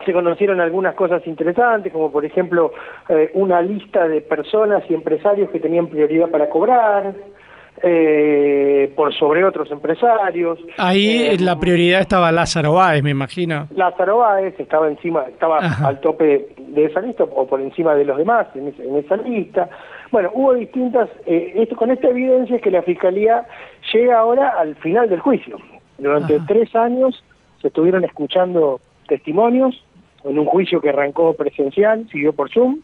se 0.05 0.13
conocieron 0.13 0.61
algunas 0.61 0.95
cosas 0.95 1.27
interesantes, 1.27 1.93
como 1.93 2.13
por 2.13 2.25
ejemplo 2.25 2.73
eh, 3.09 3.31
una 3.35 3.63
lista 3.63 4.07
de 4.09 4.21
personas 4.21 4.85
y 4.91 4.95
empresarios 4.95 5.51
que 5.51 5.61
tenían 5.61 5.87
prioridad 5.87 6.29
para 6.31 6.51
cobrar, 6.51 7.15
eh, 7.83 8.93
por 8.97 9.15
sobre 9.15 9.45
otros 9.45 9.71
empresarios. 9.71 10.59
Ahí 10.79 11.23
Eh, 11.31 11.37
la 11.41 11.59
prioridad 11.59 12.01
estabaRo 12.01 12.73
Báez, 12.73 13.03
me 13.03 13.11
imagino. 13.11 13.69
LázaroEz 13.75 14.59
estaba 14.59 14.89
encima, 14.89 15.25
estabaÁ. 15.29 15.87
al 15.87 16.01
tope 16.01 16.49
de 16.59 16.85
esa 16.87 17.01
lista 17.01 17.25
o 17.25 17.47
por 17.47 17.61
encima 17.61 17.95
de 17.95 18.05
los 18.05 18.17
demás 18.19 18.47
en, 18.55 18.69
esa- 18.69 18.83
en 18.83 18.97
esa 18.97 19.17
lista. 19.17 19.69
Bueno, 20.11 20.31
hubo 20.35 20.55
distintas, 20.55 21.09
eh, 21.27 21.53
esto, 21.57 21.77
con 21.77 21.91
esta 21.91 22.09
evidencia 22.09 22.57
es 22.57 22.63
que 22.63 22.71
la 22.71 22.83
Fiscalía 22.83 23.45
llega 23.93 24.19
ahora 24.19 24.51
al 24.59 24.75
final 24.77 25.09
del 25.09 25.21
juicio. 25.21 25.59
Durante 25.99 26.39
tres 26.47 26.75
años 26.77 27.23
se 27.61 27.69
estuvieron 27.69 28.05
escuchando 28.05 28.81
testimonios 29.09 29.83
en 30.25 30.39
un 30.39 30.45
juicio 30.47 30.81
que 30.81 30.91
arrancó 30.91 31.35
presencial, 31.35 32.07
siguió 32.11 32.33
por 32.33 32.51
Zoom. 32.53 32.79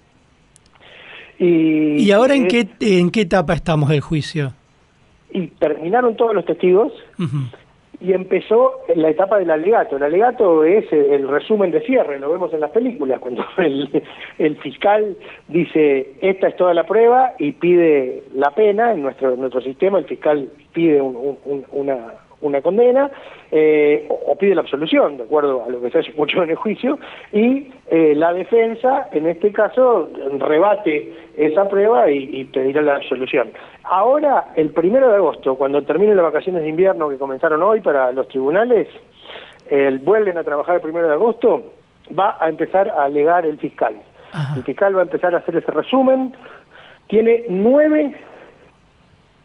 Y, 1.39 2.03
¿Y 2.03 2.11
ahora 2.13 2.35
en 2.35 2.47
qué, 2.47 2.67
en 2.81 3.11
qué 3.11 3.23
etapa 3.23 3.55
estamos 3.55 3.89
del 3.89 4.01
juicio? 4.01 4.53
Y 5.33 5.47
terminaron 5.59 6.17
todos 6.17 6.35
los 6.35 6.45
testigos 6.45 6.93
y 8.01 8.13
empezó 8.15 8.73
la 8.97 9.11
etapa 9.11 9.39
del 9.39 9.51
alegato. 9.51 9.97
El 9.97 10.03
alegato 10.03 10.65
es 10.65 10.93
el, 10.93 11.29
resumen 11.29 11.71
de 11.71 11.83
cierre, 11.83 12.19
lo 12.19 12.33
vemos 12.33 12.53
en 12.53 12.61
las 12.61 12.71
películas, 12.71 13.21
cuando 13.21 13.45
el, 13.59 14.03
el 14.39 14.57
fiscal 14.57 15.17
dice, 15.49 16.15
esta 16.21 16.49
es 16.49 16.57
toda 16.57 16.75
la 16.75 16.85
prueba 16.85 17.35
y 17.39 17.53
pide 17.53 18.25
la 18.35 18.51
pena, 18.51 18.93
en 18.93 19.03
nuestro, 19.03 19.35
en 19.35 19.41
nuestro 19.41 19.61
sistema 19.61 19.99
el 19.99 20.07
fiscal 20.07 20.49
pide 20.73 21.01
un- 21.01 21.39
un- 21.45 21.65
una, 21.71 21.99
una 22.43 22.61
condena 22.61 23.11
eh, 23.51 24.07
o, 24.09 24.33
o 24.33 24.37
pide 24.37 24.55
la 24.55 24.61
absolución, 24.61 25.17
de 25.17 25.25
acuerdo 25.25 25.65
a 25.65 25.71
lo 25.71 25.81
que 25.81 25.91
se 25.91 25.99
haya 25.99 26.11
escuchado 26.11 26.45
en 26.45 26.51
el 26.51 26.57
juicio, 26.57 26.99
y 27.33 27.73
eh, 27.91 28.15
la 28.15 28.33
defensa, 28.33 29.09
en 29.13 29.27
este 29.27 29.51
caso, 29.53 30.11
rebate 30.39 31.13
esa 31.37 31.69
prueba 31.69 32.11
y, 32.11 32.29
y 32.41 32.45
pedirá 32.45 32.83
la 32.83 32.97
absolución. 32.97 33.51
Ahora, 33.85 34.53
el 34.57 34.71
primero 34.71 35.09
de 35.09 35.17
agosto, 35.17 35.57
cuando 35.57 35.83
terminen 35.83 36.17
las 36.17 36.27
vacaciones 36.27 36.63
de 36.63 36.69
invierno 36.69 37.09
que 37.09 37.17
comenzaron 37.17 37.63
hoy 37.63 37.81
para 37.81 38.13
los 38.13 38.29
tribunales, 38.29 38.89
el, 39.71 39.99
vuelven 40.01 40.37
a 40.37 40.45
trabajar 40.45 40.77
el 40.77 40.83
primero 40.83 41.09
de 41.09 41.15
agosto, 41.15 41.73
va 42.19 42.37
a 42.39 42.49
empezar 42.49 42.91
a 42.91 43.05
alegar 43.05 43.47
el 43.47 43.59
fiscal. 43.59 43.95
El 44.57 44.63
fiscal 44.63 44.97
va 44.97 45.01
a 45.01 45.05
empezar 45.05 45.35
a 45.35 45.39
hacer 45.39 45.57
ese 45.57 45.71
resumen. 45.71 46.35
Tiene 47.07 47.45
nueve 47.51 48.15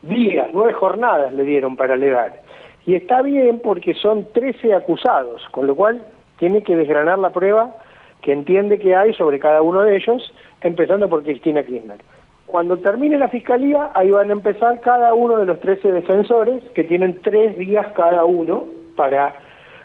días, 0.02 0.48
nueve 0.54 0.72
jornadas 0.72 1.34
le 1.34 1.44
dieron 1.44 1.76
para 1.76 1.96
alegar. 1.96 2.42
Y 2.88 2.96
está 2.96 3.22
bien 3.22 3.60
porque 3.60 3.94
son 3.96 4.26
13 4.32 4.74
acusados, 4.74 5.46
con 5.52 5.68
lo 5.68 5.76
cual 5.76 6.02
tiene 6.40 6.64
que 6.64 6.78
desgranar 6.78 7.20
la 7.20 7.32
prueba 7.32 7.76
que 8.22 8.32
entiende 8.32 8.80
que 8.80 8.96
hay 8.96 9.14
sobre 9.14 9.40
cada 9.40 9.62
uno 9.62 9.82
de 9.82 9.98
ellos, 9.98 10.34
empezando 10.62 11.10
por 11.10 11.24
Cristina 11.24 11.64
Kirchner. 11.64 12.00
Cuando 12.46 12.78
termine 12.78 13.18
la 13.18 13.28
fiscalía, 13.28 13.92
ahí 13.94 14.10
van 14.10 14.30
a 14.30 14.34
empezar 14.34 14.80
cada 14.80 15.14
uno 15.14 15.38
de 15.38 15.46
los 15.46 15.60
13 15.60 15.92
defensores, 15.92 16.64
que 16.74 16.86
tienen 16.86 17.22
tres 17.22 17.58
días 17.58 17.86
cada 17.94 18.24
uno 18.24 18.64
para 18.96 19.36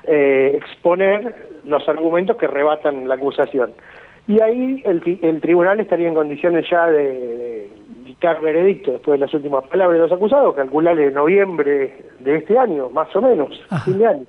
eh, 0.05 0.53
exponer 0.55 1.35
los 1.65 1.89
argumentos 1.89 2.37
que 2.37 2.47
rebatan 2.47 3.09
la 3.09 3.17
acusación. 3.17 3.73
Y 4.29 4.41
ahí 4.41 4.83
el, 4.85 5.19
el 5.23 5.41
tribunal 5.41 5.81
estaría 5.81 6.09
en 6.09 6.15
condiciones 6.15 6.65
ya 6.71 6.87
de, 6.87 7.03
de 7.03 7.71
dictar 8.05 8.41
veredicto 8.41 8.93
después 8.93 9.19
de 9.19 9.27
las 9.27 9.35
últimas 9.35 9.65
palabras 9.65 9.99
de 9.99 10.07
los 10.07 10.13
acusados, 10.13 10.55
calcularle 10.55 11.11
noviembre 11.11 12.07
de 12.21 12.37
este 12.37 12.57
año, 12.57 12.89
más 12.91 13.15
o 13.17 13.21
menos, 13.21 13.61
fin 13.85 13.99
de 13.99 14.07
año. 14.07 14.25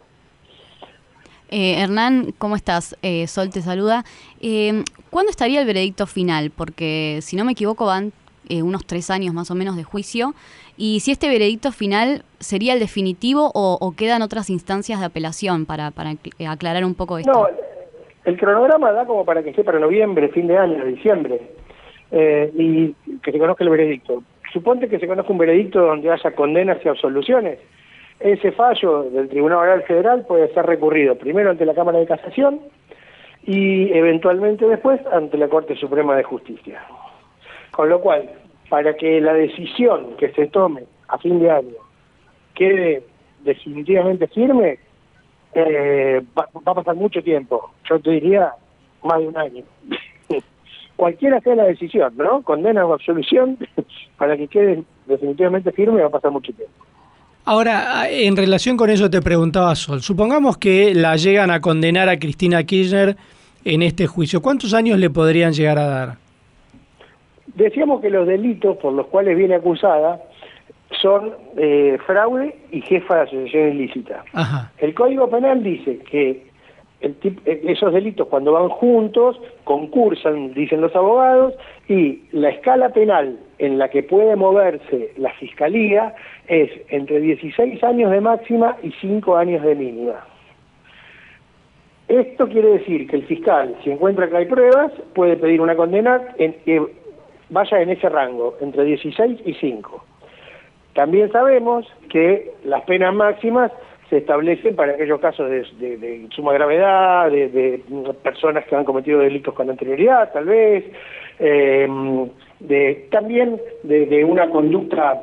Eh, 1.52 1.80
Hernán, 1.80 2.34
¿cómo 2.40 2.56
estás? 2.56 2.98
Eh, 3.04 3.28
Sol 3.28 3.52
te 3.52 3.62
saluda. 3.62 4.04
Eh, 4.42 4.84
¿Cuándo 5.12 5.30
estaría 5.30 5.62
el 5.62 5.68
veredicto 5.68 6.08
final? 6.08 6.50
Porque 6.50 7.20
si 7.22 7.36
no 7.36 7.46
me 7.46 7.52
equivoco 7.52 7.86
van 7.86 8.12
eh, 8.50 8.64
unos 8.64 8.88
tres 8.88 9.12
años 9.12 9.36
más 9.36 9.52
o 9.52 9.56
menos 9.56 9.76
de 9.76 9.84
juicio. 9.84 10.34
Y 10.76 11.02
si 11.02 11.12
este 11.12 11.28
veredicto 11.28 11.72
final 11.72 12.24
sería 12.40 12.74
el 12.74 12.80
definitivo 12.80 13.52
o, 13.54 13.78
o 13.80 13.92
quedan 13.92 14.24
otras 14.24 14.50
instancias 14.50 15.00
de 15.00 15.06
apelación 15.06 15.68
para, 15.68 15.92
para 15.92 16.16
aclarar 16.50 16.84
un 16.84 16.96
poco 16.96 17.20
esto. 17.20 17.32
No, 17.32 17.48
el 18.26 18.38
cronograma 18.38 18.92
da 18.92 19.06
como 19.06 19.26
para 19.26 19.44
que 19.44 19.50
esté 19.50 19.64
para 19.64 19.80
noviembre, 19.80 20.30
fin 20.30 20.48
de 20.48 20.58
año, 20.58 20.86
diciembre, 20.86 21.42
eh, 22.12 22.52
y 22.56 22.94
que 23.20 23.32
se 23.32 23.40
conozca 23.40 23.64
el 23.64 23.70
veredicto. 23.70 24.24
Suponte 24.52 24.88
que 24.88 25.00
se 25.00 25.08
conozca 25.08 25.32
un 25.32 25.38
veredicto 25.38 25.82
donde 25.82 26.12
haya 26.12 26.32
condenas 26.32 26.78
y 26.86 26.90
absoluciones. 26.90 27.60
Ese 28.20 28.52
fallo 28.52 29.04
del 29.04 29.28
Tribunal 29.28 29.60
Oral 29.60 29.84
Federal 29.84 30.26
puede 30.26 30.54
ser 30.54 30.66
recurrido 30.66 31.16
primero 31.16 31.50
ante 31.50 31.66
la 31.66 31.74
Cámara 31.74 32.00
deCasación 32.00 32.62
y 33.46 33.92
eventualmente 33.92 34.68
después 34.68 35.02
ante 35.12 35.38
laCorteSuprema 35.38 36.16
deJusticia. 36.16 36.82
Con 37.72 37.90
lo 37.90 38.00
cual, 38.00 38.30
para 38.70 38.94
que 38.96 39.20
la 39.20 39.34
decisión 39.34 40.16
que 40.18 40.30
se 40.30 40.48
tome 40.48 40.84
a 41.08 41.18
fin 41.18 41.40
de 41.40 41.52
año 41.52 41.76
quede 42.54 43.04
definitivamente 43.44 44.28
firme, 44.28 44.80
eh, 45.56 46.22
va, 46.38 46.48
va 46.56 46.72
a 46.72 46.76
pasar 46.76 46.96
mucho 46.96 47.22
tiempo. 47.22 47.72
Yo 47.90 48.00
te 48.00 48.12
diría 48.12 48.54
más 49.04 49.20
de 49.20 49.28
un 49.28 49.38
año. 49.38 49.64
Cualquiera 50.96 51.40
sea 51.42 51.56
la 51.56 51.66
decisión, 51.66 52.14
¿no? 52.18 52.42
Condena 52.44 52.86
o 52.86 52.94
absolución, 52.94 53.58
para 54.18 54.38
que 54.38 54.48
quede 54.48 54.84
definitivamente 55.06 55.72
firme 55.72 56.02
va 56.02 56.08
a 56.08 56.12
pasar 56.12 56.32
mucho 56.32 56.54
tiempo. 56.54 56.74
Ahora, 57.46 58.10
en 58.10 58.38
relación 58.38 58.78
con 58.78 58.90
eso 58.90 59.10
te 59.10 59.22
preguntaba 59.22 59.76
Sol, 59.76 60.02
supongamos 60.02 60.58
que 60.58 60.96
la 60.96 61.18
llegan 61.18 61.52
a 61.52 61.60
condenar 61.60 62.08
a 62.08 62.18
Cristina 62.18 62.64
Kirchner 62.64 63.18
en 63.66 63.82
este 63.82 64.08
juicio, 64.08 64.42
¿cuántos 64.42 64.74
años 64.74 64.98
le 64.98 65.10
podrían 65.10 65.52
llegar 65.52 65.78
a 65.78 65.88
dar? 65.88 66.18
Decíamos 67.48 68.02
que 68.02 68.10
los 68.10 68.26
delitos 68.28 68.78
por 68.78 68.94
los 68.94 69.08
cuales 69.08 69.38
viene 69.38 69.56
acusada 69.56 70.22
son 71.04 71.34
eh, 71.58 71.98
fraude 72.08 72.56
y 72.72 72.82
jefa 72.82 73.18
de 73.18 73.22
asociación 73.24 73.70
ilícita. 73.76 74.24
Ajá. 74.34 74.72
El 74.80 74.96
Código 74.96 75.30
Penal 75.30 75.62
dice 75.62 76.00
que 76.10 76.46
el 77.02 77.20
tip- 77.20 77.42
eh, 77.46 77.62
esos 77.68 77.94
delitos 77.94 78.28
cuando 78.30 78.54
van 78.54 78.70
juntos 78.70 79.40
concursan, 79.66 80.54
dicen 80.54 80.80
los 80.82 80.96
abogados, 80.96 81.54
y 81.90 82.24
la 82.32 82.50
escala 82.50 82.90
penal 82.90 83.38
en 83.60 83.78
la 83.78 83.90
que 83.90 84.02
puede 84.04 84.36
moverse 84.38 85.12
la 85.18 85.32
Fiscalía 85.34 86.16
es 86.48 86.72
entre 86.90 87.20
16 87.20 87.84
años 87.84 88.10
de 88.10 88.22
máxima 88.22 88.78
y 88.82 88.92
5 89.02 89.36
años 89.36 89.62
de 89.62 89.76
mínima. 89.76 90.26
Esto 92.08 92.48
quiere 92.48 92.70
decir 92.80 93.08
que 93.10 93.18
el 93.18 93.24
fiscal, 93.26 93.76
si 93.84 93.92
encuentra 93.92 94.30
que 94.30 94.38
hay 94.38 94.46
pruebas, 94.46 94.92
puede 95.16 95.36
pedir 95.38 95.60
una 95.62 95.76
condena 95.76 96.22
en- 96.38 96.54
que 96.66 96.82
vaya 97.50 97.82
en 97.82 97.90
ese 97.90 98.08
rango, 98.10 98.56
entre 98.62 98.84
16 98.86 99.40
y 99.46 99.54
5. 99.56 100.04
También 100.94 101.32
sabemos 101.32 101.86
que 102.10 102.52
las 102.64 102.82
penas 102.84 103.14
máximas 103.14 103.72
se 104.10 104.18
establecen 104.18 104.76
para 104.76 104.94
aquellos 104.94 105.20
casos 105.20 105.50
de, 105.50 105.98
de- 105.98 106.28
suma 106.36 106.54
gravedad, 106.54 107.32
de, 107.32 107.50
de 107.50 107.82
personas 108.22 108.66
que 108.66 108.76
han 108.76 108.86
cometido 108.86 109.20
delitos 109.20 109.54
con 109.56 109.70
anterioridad, 109.70 110.32
tal 110.34 110.46
vez, 110.46 110.86
eh, 111.40 111.88
de, 112.60 113.08
también 113.12 113.60
de 113.84 114.24
una 114.24 114.50
conducta 114.50 115.20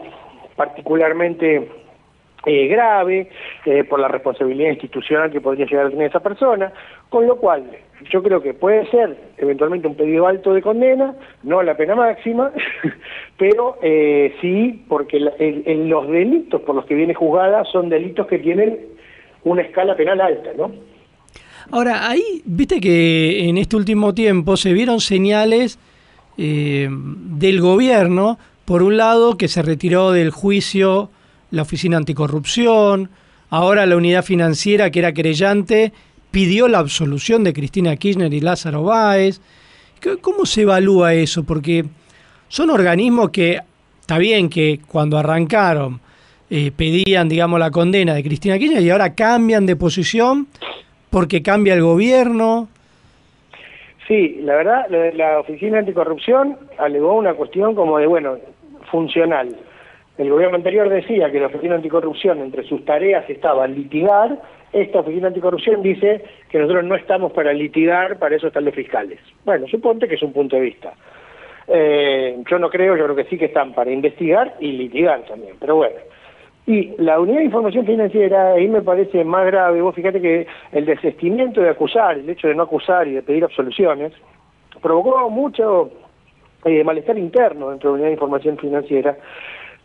particularmente 0.57 1.69
eh, 2.47 2.67
grave 2.69 3.29
eh, 3.67 3.85
por 3.85 4.01
la 4.01 4.09
responsabilidad 4.09 4.71
institucional 4.71 5.31
que 5.31 5.41
podría 5.41 5.67
llegar 5.67 5.87
a 5.87 5.91
tener 5.91 6.09
esa 6.09 6.21
persona, 6.21 6.73
con 7.09 7.27
lo 7.27 7.37
cual 7.37 7.65
yo 8.11 8.23
creo 8.23 8.41
que 8.43 8.55
puede 8.55 8.87
ser 8.91 9.15
eventualmente 9.37 9.87
un 9.87 9.95
pedido 9.95 10.27
alto 10.27 10.55
de 10.55 10.63
condena, 10.63 11.15
no 11.43 11.63
la 11.63 11.77
pena 11.77 11.95
máxima, 11.95 12.51
pero 13.37 13.77
eh, 13.83 14.35
sí 14.41 14.85
porque 14.89 15.21
la- 15.21 15.33
los 15.39 16.09
delitos 16.09 16.63
por 16.63 16.75
los 16.77 16.87
que 16.87 16.95
viene 16.95 17.13
juzgada 17.15 17.65
son 17.65 17.89
delitos 17.91 18.27
que 18.27 18.39
tienen 18.39 18.79
una 19.45 19.63
escala 19.63 19.95
penal 19.97 20.21
alta, 20.21 20.51
¿no? 20.57 20.71
Ahora, 21.73 22.09
ahí, 22.09 22.43
viste 22.47 22.81
que 22.81 23.49
en 23.49 23.59
este 23.59 23.77
último 23.77 24.13
tiempo 24.15 24.57
se 24.57 24.73
vieron 24.73 24.99
señales 25.01 25.79
del 26.37 27.61
gobierno, 27.61 28.39
por 28.65 28.83
un 28.83 28.97
lado, 28.97 29.37
que 29.37 29.47
se 29.47 29.63
retiró 29.63 30.11
del 30.11 30.31
juicio 30.31 31.11
la 31.51 31.63
Oficina 31.63 31.97
Anticorrupción, 31.97 33.11
ahora 33.51 33.87
la 33.87 33.97
unidad 33.97 34.25
financiera, 34.25 34.91
que 34.91 34.99
era 35.01 35.13
querellante, 35.13 35.93
pidió 36.31 36.69
la 36.69 36.79
absolución 36.79 37.43
de 37.45 37.53
Cristina 37.53 37.97
Kirchner 37.97 38.33
y 38.33 38.41
Lázaro 38.41 38.85
Báez. 38.85 39.41
¿Qué- 40.01 40.19
¿Cómo 40.19 40.47
se 40.47 40.63
evalúa 40.63 41.15
eso? 41.15 41.45
Porque 41.45 41.85
son 42.49 42.71
organismos 42.71 43.31
que, 43.31 43.61
está 44.01 44.19
bien 44.19 44.49
que 44.49 44.81
cuando 44.87 45.19
arrancaron 45.19 46.01
eh, 46.53 46.73
pedían, 46.77 47.29
digamos, 47.29 47.61
la 47.61 47.71
condena 47.71 48.13
de 48.15 48.23
Cristina 48.25 48.59
Kirchner 48.59 48.83
y 48.83 48.91
ahora 48.91 49.15
cambian 49.15 49.67
de 49.67 49.77
posición 49.77 50.49
porque 51.11 51.43
cambia 51.43 51.75
el 51.75 51.83
gobierno. 51.83 52.69
Sí, 54.09 54.39
la 54.43 54.55
verdad, 54.57 54.87
la 55.15 55.39
Oficina 55.41 55.79
Anticorrupción 55.79 56.57
alegó 56.79 57.15
una 57.15 57.35
cuestión 57.35 57.75
como 57.77 57.99
de, 57.99 58.07
bueno, 58.09 58.37
funcional. 58.91 59.57
El 60.21 60.29
gobierno 60.29 60.57
anterior 60.57 60.91
decía 60.91 61.31
que 61.31 61.41
la 61.41 61.47
Oficina 61.47 61.77
Anticorrupción 61.77 62.41
entre 62.41 62.63
sus 62.65 62.85
tareas 62.85 63.25
estaba 63.31 63.67
litigar, 63.67 64.39
esta 64.71 65.01
Oficina 65.01 65.29
Anticorrupción 65.29 65.83
dice 65.83 66.23
que 66.51 66.59
nosotros 66.59 66.85
no 66.85 66.95
estamos 66.95 67.33
para 67.33 67.55
litigar, 67.55 68.19
para 68.19 68.37
eso 68.37 68.49
están 68.49 68.67
los 68.67 68.75
fiscales. 68.75 69.19
Bueno, 69.47 69.67
suponte 69.67 70.07
que 70.07 70.17
es 70.17 70.23
un 70.23 70.35
punto 70.35 70.57
de 70.57 70.63
vista. 70.63 70.93
Eh, 71.67 72.37
yo 72.51 72.59
no 72.59 72.69
creo, 72.69 72.99
yo 72.99 73.05
creo 73.05 73.17
que 73.17 73.25
sí 73.31 73.39
que 73.39 73.47
están 73.47 73.73
para 73.73 73.91
investigar 73.93 74.57
y 74.61 74.73
litigar 74.73 75.23
también, 75.23 75.55
pero 75.59 75.77
bueno. 75.77 75.97
Y 76.67 76.93
la 76.99 77.19
unidad 77.19 77.39
de 77.39 77.47
información 77.47 77.87
financiera, 77.87 78.53
ahí 78.53 78.69
me 78.69 78.83
parece 78.83 79.25
más 79.25 79.47
grave, 79.47 79.81
vos 79.81 79.95
fíjate 79.95 80.21
que 80.21 80.47
el 80.73 80.85
desestimiento 80.85 81.63
de 81.63 81.71
acusar, 81.71 82.19
el 82.19 82.29
hecho 82.29 82.47
de 82.47 82.55
no 82.55 82.65
acusar 82.65 83.09
y 83.09 83.13
de 83.13 83.23
pedir 83.23 83.43
absoluciones, 83.43 84.13
provocó 84.83 85.31
mucho 85.31 85.91
eh, 86.67 86.85
malestar 86.85 87.17
interno 87.17 87.71
dentro 87.71 87.89
de 87.89 87.93
la 87.93 87.95
unidad 87.95 88.09
de 88.09 88.15
información 88.15 88.59
financiera, 88.59 89.17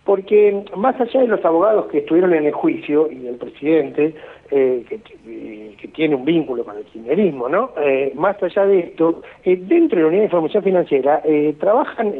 porque 0.05 0.63
más 0.75 0.99
allá 1.01 1.21
de 1.21 1.27
los 1.27 1.43
abogados 1.43 1.87
que 1.87 1.97
estuvieron 1.97 2.33
en 2.33 2.45
el 2.45 2.53
juicio 2.53 3.11
y 3.11 3.15
del 3.15 3.35
presidente, 3.35 4.13
eh, 4.51 4.85
que, 4.87 5.01
eh, 5.27 5.75
tiene 5.95 6.15
un 6.15 6.25
vínculo 6.25 6.63
con 6.63 6.77
el 6.77 6.83
kirchnerismo, 6.85 7.49
¿no? 7.49 7.71
Eh, 7.81 8.11
más 8.15 8.41
allá 8.41 8.65
de 8.67 8.79
esto, 8.79 9.23
eh, 9.43 9.57
dentro 9.59 9.97
de 9.97 10.03
la 10.03 10.07
unidad 10.09 10.21
de 10.21 10.25
información 10.25 10.63
financiera 10.63 11.21
eh, 11.25 11.55
trabajan 11.59 12.13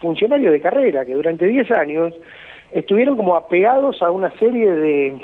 funcionarios 0.00 0.52
de 0.52 0.60
carrera 0.60 1.04
que 1.04 1.14
durante 1.14 1.46
10 1.46 1.70
años 1.72 2.14
estuvieron 2.72 3.16
como 3.16 3.36
apegados 3.36 4.00
a 4.00 4.10
una 4.10 4.30
serie 4.38 4.70
de 4.70 5.20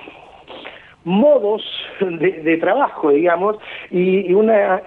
modos 1.05 1.63
de, 2.01 2.43
de 2.43 2.57
trabajo, 2.59 3.11
digamos, 3.11 3.57
y, 3.91 4.31
y 4.31 4.35
una 4.35 4.83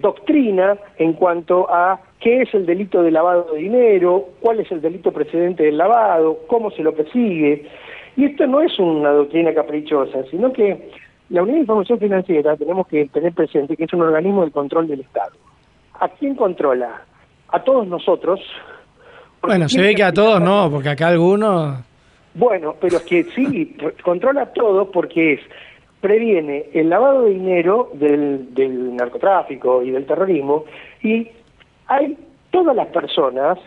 doctrina 0.00 0.76
en 0.98 1.12
cuanto 1.14 1.70
a 1.70 2.00
qué 2.20 2.42
es 2.42 2.54
el 2.54 2.66
delito 2.66 3.02
de 3.02 3.10
lavado 3.10 3.52
de 3.52 3.60
dinero, 3.60 4.28
cuál 4.40 4.60
es 4.60 4.70
el 4.72 4.80
delito 4.80 5.12
precedente 5.12 5.64
del 5.64 5.78
lavado, 5.78 6.40
cómo 6.46 6.70
se 6.70 6.82
lo 6.82 6.94
persigue. 6.94 7.66
Y 8.16 8.24
esto 8.24 8.46
no 8.46 8.60
es 8.60 8.78
una 8.78 9.10
doctrina 9.10 9.54
caprichosa, 9.54 10.24
sino 10.30 10.52
que 10.52 10.90
la 11.30 11.42
Unidad 11.42 11.56
de 11.56 11.60
Información 11.60 11.98
Financiera 11.98 12.56
tenemos 12.56 12.86
que 12.88 13.06
tener 13.06 13.32
presente 13.32 13.76
que 13.76 13.84
es 13.84 13.92
un 13.92 14.02
organismo 14.02 14.44
de 14.44 14.50
control 14.50 14.88
del 14.88 15.00
Estado. 15.00 15.32
¿A 16.00 16.08
quién 16.08 16.34
controla? 16.34 17.02
A 17.48 17.62
todos 17.62 17.86
nosotros. 17.86 18.40
Bueno, 19.42 19.68
se 19.68 19.80
ve 19.80 19.94
que 19.94 20.02
a 20.02 20.12
todos 20.12 20.40
no, 20.40 20.70
porque 20.70 20.88
acá 20.88 21.08
algunos... 21.08 21.84
Bueno, 22.34 22.76
pero 22.80 22.98
es 22.98 23.02
que 23.02 23.24
sí, 23.24 23.76
controla 24.02 24.46
todo 24.46 24.90
porque 24.90 25.34
es 25.34 25.40
previene 26.00 26.66
el 26.74 26.90
lavado 26.90 27.24
de 27.24 27.30
dinero 27.30 27.90
del, 27.94 28.54
del 28.54 28.94
narcotráfico 28.94 29.82
y 29.82 29.90
del 29.90 30.06
terrorismo 30.06 30.64
y 31.02 31.28
hay 31.88 32.16
todas 32.50 32.76
las 32.76 32.86
personas 32.88 33.58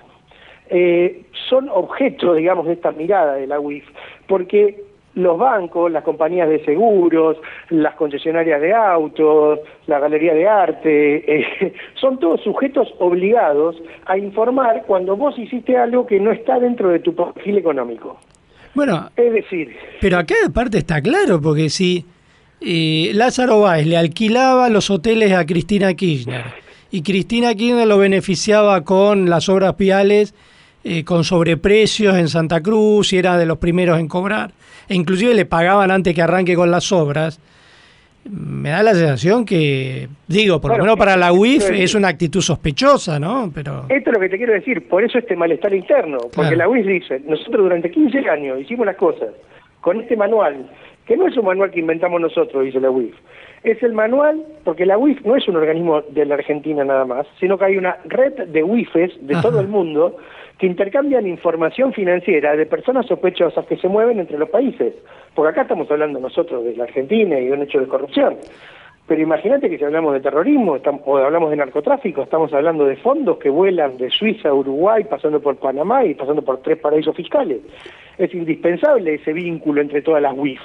eh, 0.70 1.24
son 1.50 1.68
objeto, 1.70 2.34
digamos, 2.34 2.66
de 2.66 2.74
esta 2.74 2.92
mirada 2.92 3.34
de 3.34 3.46
la 3.46 3.60
UIF, 3.60 3.84
porque 4.26 4.82
los 5.16 5.38
bancos, 5.38 5.92
las 5.92 6.06
compañías 6.06 6.48
de 6.48 6.64
seguros, 6.64 7.36
las 7.70 7.96
concesionarias 7.96 8.62
de 8.62 8.74
autos, 8.74 9.60
la 9.88 10.00
galería 10.00 10.34
de 10.34 10.48
arte, 10.48 11.40
eh, 11.40 11.74
son 12.00 12.20
todos 12.20 12.42
sujetos 12.42 12.88
obligados 13.00 13.76
a 14.06 14.18
informar 14.18 14.84
cuando 14.88 15.18
vos 15.18 15.38
hiciste 15.38 15.76
algo 15.76 16.08
que 16.08 16.22
no 16.22 16.32
está 16.32 16.58
dentro 16.58 16.88
de 16.90 17.00
tu 17.00 17.14
perfil 17.14 17.58
económico. 17.58 18.18
Bueno, 18.74 19.10
Es 19.18 19.34
decir, 19.34 19.76
pero 20.00 20.18
acá 20.18 20.36
aparte 20.48 20.78
está 20.78 21.02
claro, 21.02 21.42
porque 21.42 21.70
si 21.70 22.06
eh, 22.62 23.12
Lázaro 23.14 23.60
Báez 23.60 23.86
le 23.86 23.98
alquilaba 23.98 24.70
los 24.70 24.90
hoteles 24.90 25.34
a 25.34 25.46
Cristina 25.46 25.94
Kirchner 25.94 26.62
y 26.92 27.02
Cristina 27.04 27.56
Kirchner 27.56 27.88
lo 27.88 27.98
beneficiaba 27.98 28.84
con 28.84 29.30
las 29.30 29.48
obras 29.50 29.76
viales 29.78 30.34
eh, 30.84 31.04
con 31.04 31.24
sobreprecios 31.24 32.16
en 32.18 32.28
Santa 32.28 32.62
Cruz 32.62 33.14
y 33.14 33.18
era 33.18 33.38
de 33.38 33.46
los 33.46 33.58
primeros 33.60 34.00
en 34.00 34.08
cobrar, 34.08 34.52
e 34.90 34.96
inclusive 34.96 35.34
le 35.36 35.46
pagaban 35.46 35.92
antes 35.92 36.14
que 36.16 36.22
arranque 36.22 36.56
con 36.56 36.72
las 36.72 36.92
obras, 36.92 37.40
me 38.30 38.70
da 38.70 38.84
la 38.84 38.94
sensación 38.94 39.46
que, 39.46 40.08
digo, 40.28 40.60
por 40.62 40.72
Bueno, 40.72 40.86
lo 40.86 40.92
menos 40.92 41.00
para 41.00 41.18
la 41.18 41.34
UIF 41.34 41.64
es- 41.72 41.80
es 41.82 41.96
una 41.96 42.08
actitud 42.10 42.42
sospechosa, 42.42 43.20
¿no? 43.20 43.52
Pero 43.54 43.86
Esto 43.90 44.10
es 44.12 44.14
lo 44.16 44.20
que 44.20 44.30
te 44.30 44.38
quiero 44.38 44.54
decir, 44.54 44.88
por 44.88 45.04
eso 45.04 45.18
este 45.18 45.36
malestar 45.36 45.74
interno, 45.74 46.18
porque 46.20 46.36
Claro. 46.54 46.58
la 46.58 46.70
UIF 46.70 46.86
dice, 46.86 47.22
nosotros 47.28 47.64
durante 47.64 47.90
15 47.90 48.20
años 48.30 48.60
hicimos 48.62 48.86
las 48.86 48.96
cosas 48.96 49.30
con 49.82 50.02
este 50.02 50.16
manual, 50.16 50.70
que 51.08 51.18
no 51.18 51.28
es 51.28 51.36
un 51.38 51.46
manual 51.46 51.72
que 51.72 51.80
inventamos 51.80 52.22
nosotros, 52.22 52.64
dice 52.64 52.80
la 52.80 52.92
UIF, 52.92 53.14
es 53.64 53.82
el 53.84 53.94
manual, 53.94 54.44
porque 54.64 54.86
la 54.86 54.98
UIF 54.98 55.24
no 55.24 55.36
es 55.36 55.48
un 55.48 55.56
organismo 55.56 56.02
de 56.02 56.26
la 56.26 56.36
Argentina 56.36 56.84
nada 56.84 57.06
más, 57.06 57.28
sino 57.40 57.58
que 57.58 57.66
hay 57.66 57.78
una 57.78 57.98
red 58.06 58.48
de 58.48 58.64
UIFes 58.64 59.26
de 59.26 59.36
Ajá. 59.36 59.44
todo 59.44 59.60
el 59.60 59.68
mundo 59.68 60.18
que 60.58 60.68
intercambian 60.68 61.28
información 61.28 61.94
financiera 61.94 62.56
de 62.56 62.66
personas 62.66 63.06
sospechosas 63.08 63.66
que 63.66 63.78
se 63.78 63.88
mueven 63.88 64.20
entre 64.20 64.38
los 64.38 64.50
países, 64.50 64.94
porque 65.34 65.50
acá 65.50 65.64
estamos 65.64 65.90
hablando 65.90 66.20
nosotros 66.20 66.64
de 66.64 66.76
la 66.76 66.84
Argentina 66.84 67.40
y 67.40 67.48
de 67.48 67.54
un 67.54 67.64
hecho 67.64 67.80
de 67.80 67.88
corrupción. 67.88 68.38
Pero 69.08 69.22
imagínate 69.22 69.70
que 69.70 69.78
si 69.78 69.84
hablamos 69.84 70.14
de 70.14 70.22
terrorismo 70.22 70.76
estamos, 70.76 71.02
o 71.06 71.18
hablamos 71.18 71.50
de 71.50 71.58
narcotráfico, 71.58 72.22
estamos 72.22 72.54
hablando 72.54 72.86
de 72.86 72.96
fondos 72.96 73.38
que 73.40 73.50
vuelan 73.50 73.98
de 73.98 74.10
Suiza 74.10 74.50
a 74.50 74.54
Uruguay, 74.54 75.04
pasando 75.04 75.42
por 75.42 75.58
Panamá 75.58 76.06
y 76.06 76.14
pasando 76.14 76.42
por 76.44 76.62
tres 76.62 76.78
paraísos 76.78 77.16
fiscales. 77.16 77.60
Es 78.18 78.34
indispensable 78.34 79.16
ese 79.16 79.34
vínculo 79.34 79.82
entre 79.82 80.02
todas 80.02 80.22
las 80.22 80.38
UIF. 80.38 80.62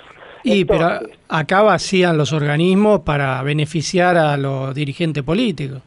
Y 0.47 0.65
pero 0.65 1.01
acá 1.29 1.63
vacían 1.63 2.17
los 2.17 2.33
organismos 2.33 3.01
para 3.01 3.43
beneficiar 3.43 4.17
a 4.17 4.37
los 4.37 4.75
dirigentes 4.75 5.23
políticos. 5.23 5.83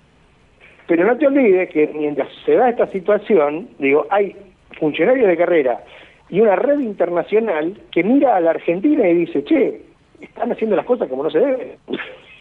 Pero 0.87 1.05
no 1.05 1.17
te 1.17 1.27
olvides 1.27 1.69
que 1.69 1.89
mientras 1.95 2.27
se 2.45 2.53
da 2.53 2.69
esta 2.69 2.87
situación, 2.87 3.69
digo, 3.77 4.07
hay 4.09 4.35
funcionarios 4.79 5.27
de 5.27 5.37
carrera 5.37 5.83
y 6.29 6.41
una 6.41 6.55
red 6.55 6.79
internacional 6.79 7.79
que 7.91 8.03
mira 8.03 8.35
a 8.35 8.39
la 8.39 8.51
Argentina 8.51 9.07
y 9.07 9.13
dice, 9.13 9.43
che, 9.43 9.81
están 10.19 10.51
haciendo 10.51 10.75
las 10.75 10.85
cosas 10.85 11.07
como 11.07 11.23
no 11.23 11.29
se 11.29 11.39
debe. 11.39 11.77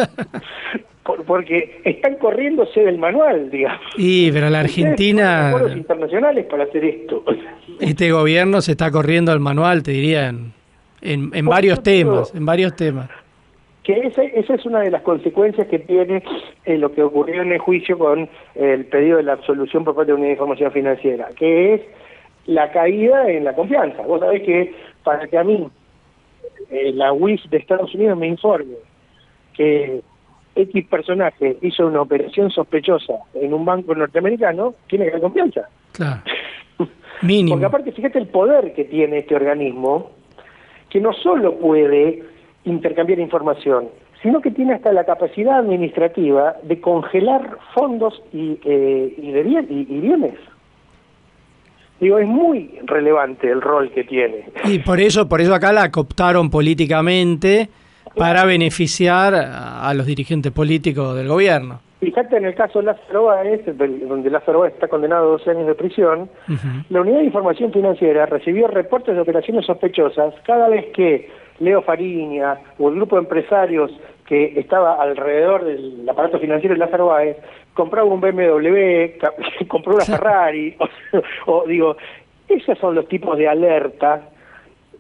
Por- 1.04 1.24
porque 1.24 1.82
están 1.86 2.16
corriéndose 2.16 2.82
del 2.82 2.98
manual, 3.00 3.50
digamos. 3.50 3.82
Y, 3.98 4.32
pero 4.32 4.50
la 4.50 4.60
Argentina, 4.60 5.50
acuerdos 5.50 5.76
internacionales 5.76 6.46
para 6.46 6.64
hacer 6.66 6.86
esto. 6.86 7.24
este 7.80 8.12
gobierno 8.12 8.62
se 8.62 8.72
está 8.74 8.92
corriendo 8.92 9.32
al 9.32 9.40
manual, 9.40 9.82
te 9.82 9.92
diría, 9.92 10.34
en, 11.02 11.46
varios 11.46 11.82
temas, 11.84 12.34
en 12.34 12.46
varios 12.46 12.76
temas. 12.76 13.10
que 13.84 13.94
esa, 13.94 14.24
esa 14.24 14.56
es 14.56 14.66
una 14.66 14.82
de 14.82 14.92
las 14.92 15.02
consecuencias 15.02 15.68
que 15.68 15.80
tiene 15.80 16.24
eh, 16.66 16.78
lo 16.78 16.92
que 16.92 17.04
ocurrió 17.04 17.42
en 17.42 17.52
el 17.52 17.60
juicio 17.60 17.98
con 17.98 18.30
el 18.56 18.86
pedido 18.86 19.18
de 19.18 19.24
la 19.24 19.34
absolución 19.34 19.84
por 19.84 19.96
parte 19.96 20.12
de 20.12 20.14
la 20.14 20.20
Unidad 20.20 20.30
de 20.30 20.34
Información 20.34 20.72
Financiera, 20.72 21.30
que 21.38 21.74
es 21.76 21.82
la 22.46 22.72
caída 22.72 23.30
en 23.30 23.44
la 23.44 23.54
confianza. 23.54 24.02
Vos 24.04 24.20
sabés 24.20 24.44
que 24.44 24.74
para 25.04 25.28
que 25.28 25.38
a 25.38 25.44
mí 25.44 25.70
eh, 26.70 26.92
la 26.94 27.14
UIF 27.14 27.44
de 27.46 27.58
Estados 27.58 27.94
Unidos 27.96 28.18
me 28.18 28.28
informe 28.28 28.76
que 29.54 30.02
X 30.56 30.88
personaje 30.88 31.58
hizo 31.62 31.88
una 31.88 32.02
operación 32.02 32.50
sospechosa 32.52 33.14
en 33.34 33.54
un 33.54 33.66
banco 33.66 33.96
norteamericano, 33.96 34.76
tiene 34.88 35.06
que 35.06 35.12
haber 35.12 35.22
confianza. 35.22 35.70
Claro. 35.92 36.22
Mínimo. 37.22 37.56
Porque 37.56 37.66
aparte, 37.66 37.92
fíjate 37.92 38.20
el 38.20 38.28
poder 38.28 38.74
que 38.74 38.86
tiene 38.86 39.20
este 39.20 39.36
organismo, 39.36 40.12
que 40.89 40.99
no 40.99 41.13
solo 41.13 41.56
puede 41.58 42.23
intercambiar 42.65 43.19
información, 43.19 43.89
sino 44.21 44.41
que 44.41 44.52
tiene 44.52 44.73
hasta 44.73 44.91
la 44.91 45.06
capacidad 45.06 45.60
administrativa 45.60 46.56
de 46.63 46.82
congelar 46.82 47.58
fondos 47.73 48.21
y, 48.34 48.60
eh, 48.65 49.13
y, 49.17 49.32
de 49.32 49.43
bien- 49.43 49.67
y- 49.69 49.88
y 49.93 49.99
bienes. 50.02 50.36
Digo, 51.99 52.17
es 52.17 52.28
muy 52.28 52.80
relevante 52.86 53.49
el 53.49 53.62
rol 53.62 53.91
que 53.91 54.04
tiene. 54.06 54.45
Y 54.65 54.80
por 54.80 54.99
eso, 55.02 55.28
por 55.28 55.41
eso 55.41 55.54
acá 55.54 55.73
la 55.73 55.91
cooptaron 55.91 56.49
políticamente 56.49 57.69
para 58.15 58.45
beneficiar 58.45 59.36
a 59.36 59.88
a 59.89 59.93
los 59.93 60.06
dirigentes 60.06 60.52
políticos 60.52 61.15
del 61.15 61.28
gobierno. 61.28 61.82
Fíjate 62.00 62.38
en 62.38 62.46
el 62.46 62.56
caso 62.56 62.82
Lázaro 62.82 63.26
Báez, 63.26 63.62
donde 63.66 64.30
Lázaro 64.30 64.60
Báez 64.62 64.74
está 64.74 64.88
condenado 64.88 65.28
a 65.28 65.32
12 65.32 65.52
años 65.52 65.68
de 65.68 65.76
prisión, 65.76 66.30
La 66.90 67.02
Unidad 67.02 67.20
de 67.20 67.26
Información 67.26 67.74
Financiera 67.74 68.26
recibió 68.26 68.68
reportes 68.68 69.16
de 69.16 69.22
operaciones 69.22 69.66
sospechosas 69.66 70.34
cada 70.46 70.70
vez 70.70 70.86
que 70.94 71.30
Leo 71.60 71.82
Fariña 71.82 72.58
o 72.78 72.88
el 72.88 72.96
grupo 72.96 73.18
de 73.18 73.24
empresarios 73.24 73.92
que 74.26 74.60
estaba 74.60 75.02
alrededor 75.02 75.66
del 75.66 76.08
aparato 76.08 76.40
financiero 76.40 76.74
de 76.74 76.80
Lázaro 76.80 77.08
Báez 77.08 77.36
compraba 77.74 78.08
un 78.08 78.22
BMW, 78.22 79.18
compró 79.68 79.96
una 79.96 80.06
Ferrari, 80.06 80.78
o, 81.48 81.52
o 81.52 81.68
digo, 81.68 81.98
esos 82.48 82.78
son 82.78 82.96
los 82.96 83.10
tipos 83.10 83.38
de 83.38 83.50
alerta 83.50 84.30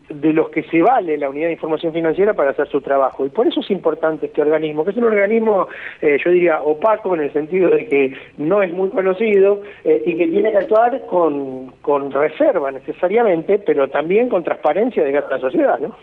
de 0.09 0.33
los 0.33 0.49
que 0.49 0.63
se 0.63 0.81
vale 0.81 1.17
la 1.17 1.29
unidad 1.29 1.47
de 1.47 1.53
información 1.53 1.93
financiera 1.93 2.33
para 2.33 2.51
hacer 2.51 2.67
su 2.69 2.81
trabajo. 2.81 3.25
Y 3.25 3.29
por 3.29 3.47
eso 3.47 3.61
es 3.61 3.69
importante 3.69 4.25
este 4.25 4.41
organismo, 4.41 4.83
que 4.83 4.91
es 4.91 4.97
un 4.97 5.05
organismo, 5.05 5.67
eh, 6.01 6.17
yo 6.23 6.31
diría, 6.31 6.61
opaco 6.61 7.15
en 7.15 7.21
el 7.21 7.33
sentido 7.33 7.69
de 7.69 7.85
que 7.87 8.13
no 8.37 8.61
es 8.61 8.73
muy 8.73 8.89
conocido 8.89 9.61
eh, 9.83 10.03
y 10.05 10.15
que 10.15 10.27
tiene 10.27 10.51
que 10.51 10.57
actuar 10.57 11.05
con, 11.05 11.73
con 11.81 12.11
reserva 12.11 12.71
necesariamente, 12.71 13.59
pero 13.59 13.87
también 13.89 14.29
con 14.29 14.43
transparencia 14.43 15.03
de 15.03 15.11
cara 15.11 15.27
a 15.27 15.31
la 15.31 15.39
sociedad, 15.39 15.79
¿no? 15.79 15.95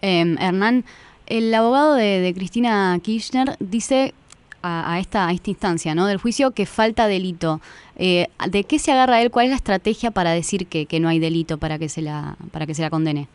Eh, 0.00 0.36
Hernán, 0.40 0.84
el 1.26 1.54
abogado 1.54 1.94
de, 1.94 2.20
de 2.20 2.34
Cristina 2.34 2.98
Kirchner 3.02 3.50
dice 3.60 4.14
a, 4.62 4.94
a 4.94 4.98
esta, 4.98 5.28
a 5.28 5.32
esta 5.32 5.50
instancia 5.50 5.94
¿no? 5.94 6.06
del 6.06 6.18
juicio 6.18 6.52
que 6.52 6.66
falta 6.66 7.06
delito. 7.06 7.60
Eh, 7.96 8.28
¿De 8.48 8.64
qué 8.64 8.78
se 8.78 8.92
agarra 8.92 9.20
él? 9.20 9.30
¿Cuál 9.30 9.46
es 9.46 9.50
la 9.50 9.56
estrategia 9.56 10.10
para 10.10 10.32
decir 10.32 10.66
que, 10.66 10.86
que 10.86 11.00
no 11.00 11.08
hay 11.08 11.18
delito 11.18 11.58
para 11.58 11.78
que 11.78 11.88
se 11.88 12.02
la, 12.02 12.36
para 12.50 12.66
que 12.66 12.74
se 12.74 12.82
la 12.82 12.90
condene? 12.90 13.28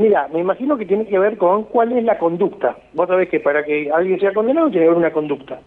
Mira, 0.00 0.28
me 0.32 0.40
imagino 0.40 0.78
que 0.78 0.86
tiene 0.86 1.04
que 1.04 1.18
ver 1.18 1.36
con 1.36 1.64
cuál 1.64 1.92
es 1.92 2.02
la 2.04 2.16
conducta. 2.16 2.74
Vos 2.94 3.06
sabés 3.06 3.28
que 3.28 3.38
para 3.38 3.62
que 3.62 3.90
alguien 3.92 4.18
sea 4.18 4.32
condenado 4.32 4.70
tiene 4.70 4.86
que 4.86 4.88
haber 4.88 4.98
una 4.98 5.12
conducta. 5.12 5.60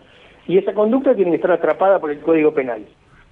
Y 0.48 0.58
esa 0.58 0.74
conducta 0.74 1.14
tiene 1.14 1.30
que 1.30 1.36
estar 1.36 1.52
atrapada 1.52 2.00
por 2.00 2.10
el 2.10 2.20
Código 2.20 2.52
Penal. 2.52 2.84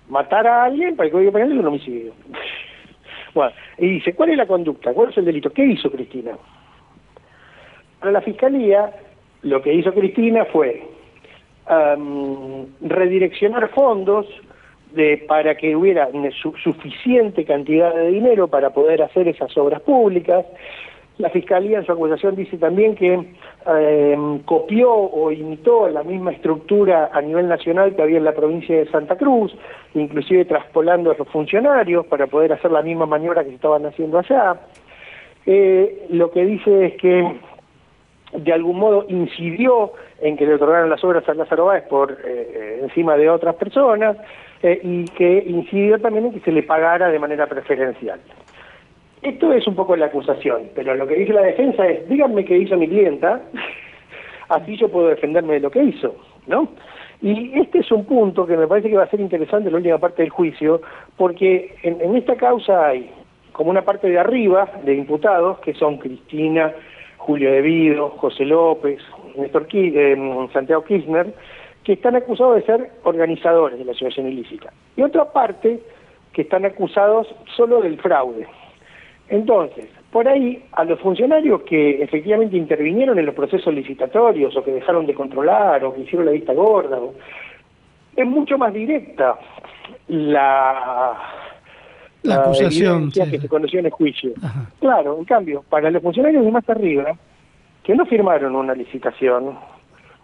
Matar 0.09 0.45
a 0.45 0.65
alguien 0.65 0.95
para 0.95 1.07
el 1.07 1.11
Código 1.11 1.31
Penal 1.31 1.53
es 1.53 1.57
un 1.57 1.65
homicidio. 1.65 2.13
bueno, 3.33 3.51
y 3.79 3.87
dice, 3.93 4.13
¿cuál 4.13 4.29
es 4.29 4.37
la 4.37 4.45
conducta? 4.45 4.93
¿Cuál 4.93 5.09
es 5.09 5.17
el 5.17 5.25
delito? 5.25 5.49
¿Qué 5.49 5.65
hizo 5.65 5.89
Cristina? 5.89 6.33
Para 7.99 8.11
la 8.11 8.21
Fiscalía, 8.21 8.93
lo 9.41 9.59
que 9.63 9.73
hizo 9.73 9.91
Cristina 9.95 10.45
fue 10.45 10.83
am, 11.65 12.67
redireccionar 12.79 13.69
fondos 13.69 14.27
de, 14.93 15.17
para 15.27 15.55
que 15.55 15.75
hubiera 15.75 16.09
suficiente 16.61 17.43
cantidad 17.43 17.91
de 17.95 18.11
dinero 18.11 18.47
para 18.47 18.69
poder 18.69 19.01
hacer 19.01 19.27
esas 19.27 19.57
obras 19.57 19.81
públicas. 19.81 20.45
La 21.21 21.29
Fiscalía 21.29 21.77
en 21.77 21.85
su 21.85 21.91
acusación 21.91 22.35
dice 22.35 22.57
también 22.57 22.95
que 22.95 23.13
em, 23.13 24.39
copió 24.39 24.91
o 24.91 25.31
imitó 25.31 25.87
la 25.87 26.01
misma 26.01 26.31
estructura 26.31 27.11
a 27.13 27.21
nivel 27.21 27.47
nacional 27.47 27.95
que 27.95 28.01
había 28.01 28.17
en 28.17 28.23
la 28.25 28.33
provincia 28.33 28.75
de 28.75 28.89
Santa 28.89 29.15
Cruz, 29.17 29.55
inclusive 29.93 30.45
traspolando 30.45 31.11
a 31.11 31.15
los 31.15 31.27
funcionarios 31.27 32.07
para 32.07 32.25
poder 32.25 32.53
hacer 32.53 32.71
la 32.71 32.81
misma 32.81 33.05
maniobra 33.05 33.43
que 33.43 33.49
se 33.49 33.55
estaban 33.55 33.85
haciendo 33.85 34.17
allá. 34.17 34.61
Eh, 35.45 36.07
lo 36.09 36.31
que 36.31 36.43
dice 36.43 36.87
es 36.87 36.93
que 36.95 37.39
de 38.33 38.53
algún 38.53 38.79
modo 38.79 39.05
incidió 39.07 39.93
en 40.21 40.37
que 40.37 40.47
le 40.47 40.55
otorgaran 40.55 40.89
las 40.89 41.03
obras 41.03 41.27
a 41.29 41.35
Lázaro 41.35 41.65
Báez 41.65 41.83
por 41.83 42.17
eh, 42.25 42.79
encima 42.81 43.15
de 43.15 43.29
otras 43.29 43.55
personas 43.55 44.17
eh, 44.63 44.79
y 44.81 45.05
que 45.05 45.43
incidió 45.45 45.99
también 45.99 46.25
en 46.25 46.33
que 46.33 46.39
se 46.39 46.51
le 46.51 46.63
pagara 46.63 47.09
de 47.09 47.19
manera 47.19 47.45
preferencial. 47.45 48.19
Esto 49.21 49.53
es 49.53 49.67
un 49.67 49.75
poco 49.75 49.95
la 49.95 50.07
acusación, 50.07 50.69
pero 50.75 50.95
lo 50.95 51.05
que 51.07 51.15
dice 51.15 51.33
la 51.33 51.43
defensa 51.43 51.85
es, 51.87 52.07
díganme 52.09 52.43
qué 52.43 52.57
hizo 52.57 52.75
mi 52.77 52.87
clienta, 52.87 53.41
así 54.49 54.75
yo 54.77 54.89
puedo 54.89 55.09
defenderme 55.09 55.53
de 55.55 55.59
lo 55.59 55.69
que 55.71 55.83
hizo, 55.83 56.15
¿no? 56.47 56.69
Y 57.21 57.51
este 57.59 57.79
es 57.79 57.91
un 57.91 58.05
punto 58.05 58.47
que 58.47 58.57
me 58.57 58.65
parece 58.67 58.89
que 58.89 58.97
va 58.97 59.03
a 59.03 59.09
ser 59.09 59.19
interesante 59.19 59.67
en 59.67 59.73
la 59.73 59.77
última 59.77 59.99
parte 59.99 60.23
del 60.23 60.31
juicio, 60.31 60.81
porque 61.17 61.75
en, 61.83 62.01
en 62.01 62.15
esta 62.15 62.35
causa 62.35 62.87
hay 62.87 63.11
como 63.51 63.69
una 63.69 63.83
parte 63.83 64.09
de 64.09 64.17
arriba 64.17 64.67
de 64.83 64.95
imputados, 64.95 65.59
que 65.59 65.75
son 65.75 65.97
Cristina, 65.97 66.73
Julio 67.17 67.51
De 67.51 67.61
Vido, 67.61 68.09
José 68.17 68.43
López, 68.45 68.99
Néstor 69.37 69.67
Ki- 69.67 69.93
eh, 69.95 70.47
Santiago 70.51 70.83
Kirchner, 70.83 71.31
que 71.83 71.93
están 71.93 72.15
acusados 72.15 72.55
de 72.55 72.63
ser 72.63 72.89
organizadores 73.03 73.77
de 73.77 73.85
la 73.85 73.91
asociación 73.91 74.27
ilícita. 74.27 74.73
Y 74.97 75.03
otra 75.03 75.31
parte 75.31 75.79
que 76.33 76.41
están 76.41 76.65
acusados 76.65 77.27
solo 77.55 77.81
del 77.81 77.99
fraude. 77.99 78.47
Entonces, 79.31 79.85
por 80.11 80.27
ahí, 80.27 80.61
a 80.73 80.83
los 80.83 80.99
funcionarios 80.99 81.61
que 81.61 82.03
efectivamente 82.03 82.57
intervinieron 82.57 83.17
en 83.17 83.25
los 83.25 83.33
procesos 83.33 83.73
licitatorios 83.73 84.55
o 84.57 84.63
que 84.63 84.71
dejaron 84.71 85.05
de 85.05 85.13
controlar 85.13 85.83
o 85.85 85.93
que 85.95 86.01
hicieron 86.01 86.25
la 86.25 86.33
vista 86.33 86.53
gorda, 86.53 86.97
o- 86.99 87.13
es 88.15 88.25
mucho 88.27 88.57
más 88.57 88.73
directa 88.73 89.39
la, 90.09 91.13
La 92.23 92.35
acusación, 92.43 93.09
sí, 93.11 93.21
que 93.31 93.39
se 93.39 93.47
conoció 93.47 93.79
en 93.79 93.85
el 93.85 93.91
juicio. 93.91 94.31
Claro, 94.81 95.17
en 95.17 95.23
cambio, 95.25 95.63
para 95.69 95.89
los 95.89 96.03
funcionarios 96.03 96.43
de 96.43 96.51
más 96.51 96.69
arriba, 96.69 97.13
que 97.83 97.95
no 97.95 98.05
firmaron 98.05 98.53
una 98.55 98.75
licitación, 98.75 99.57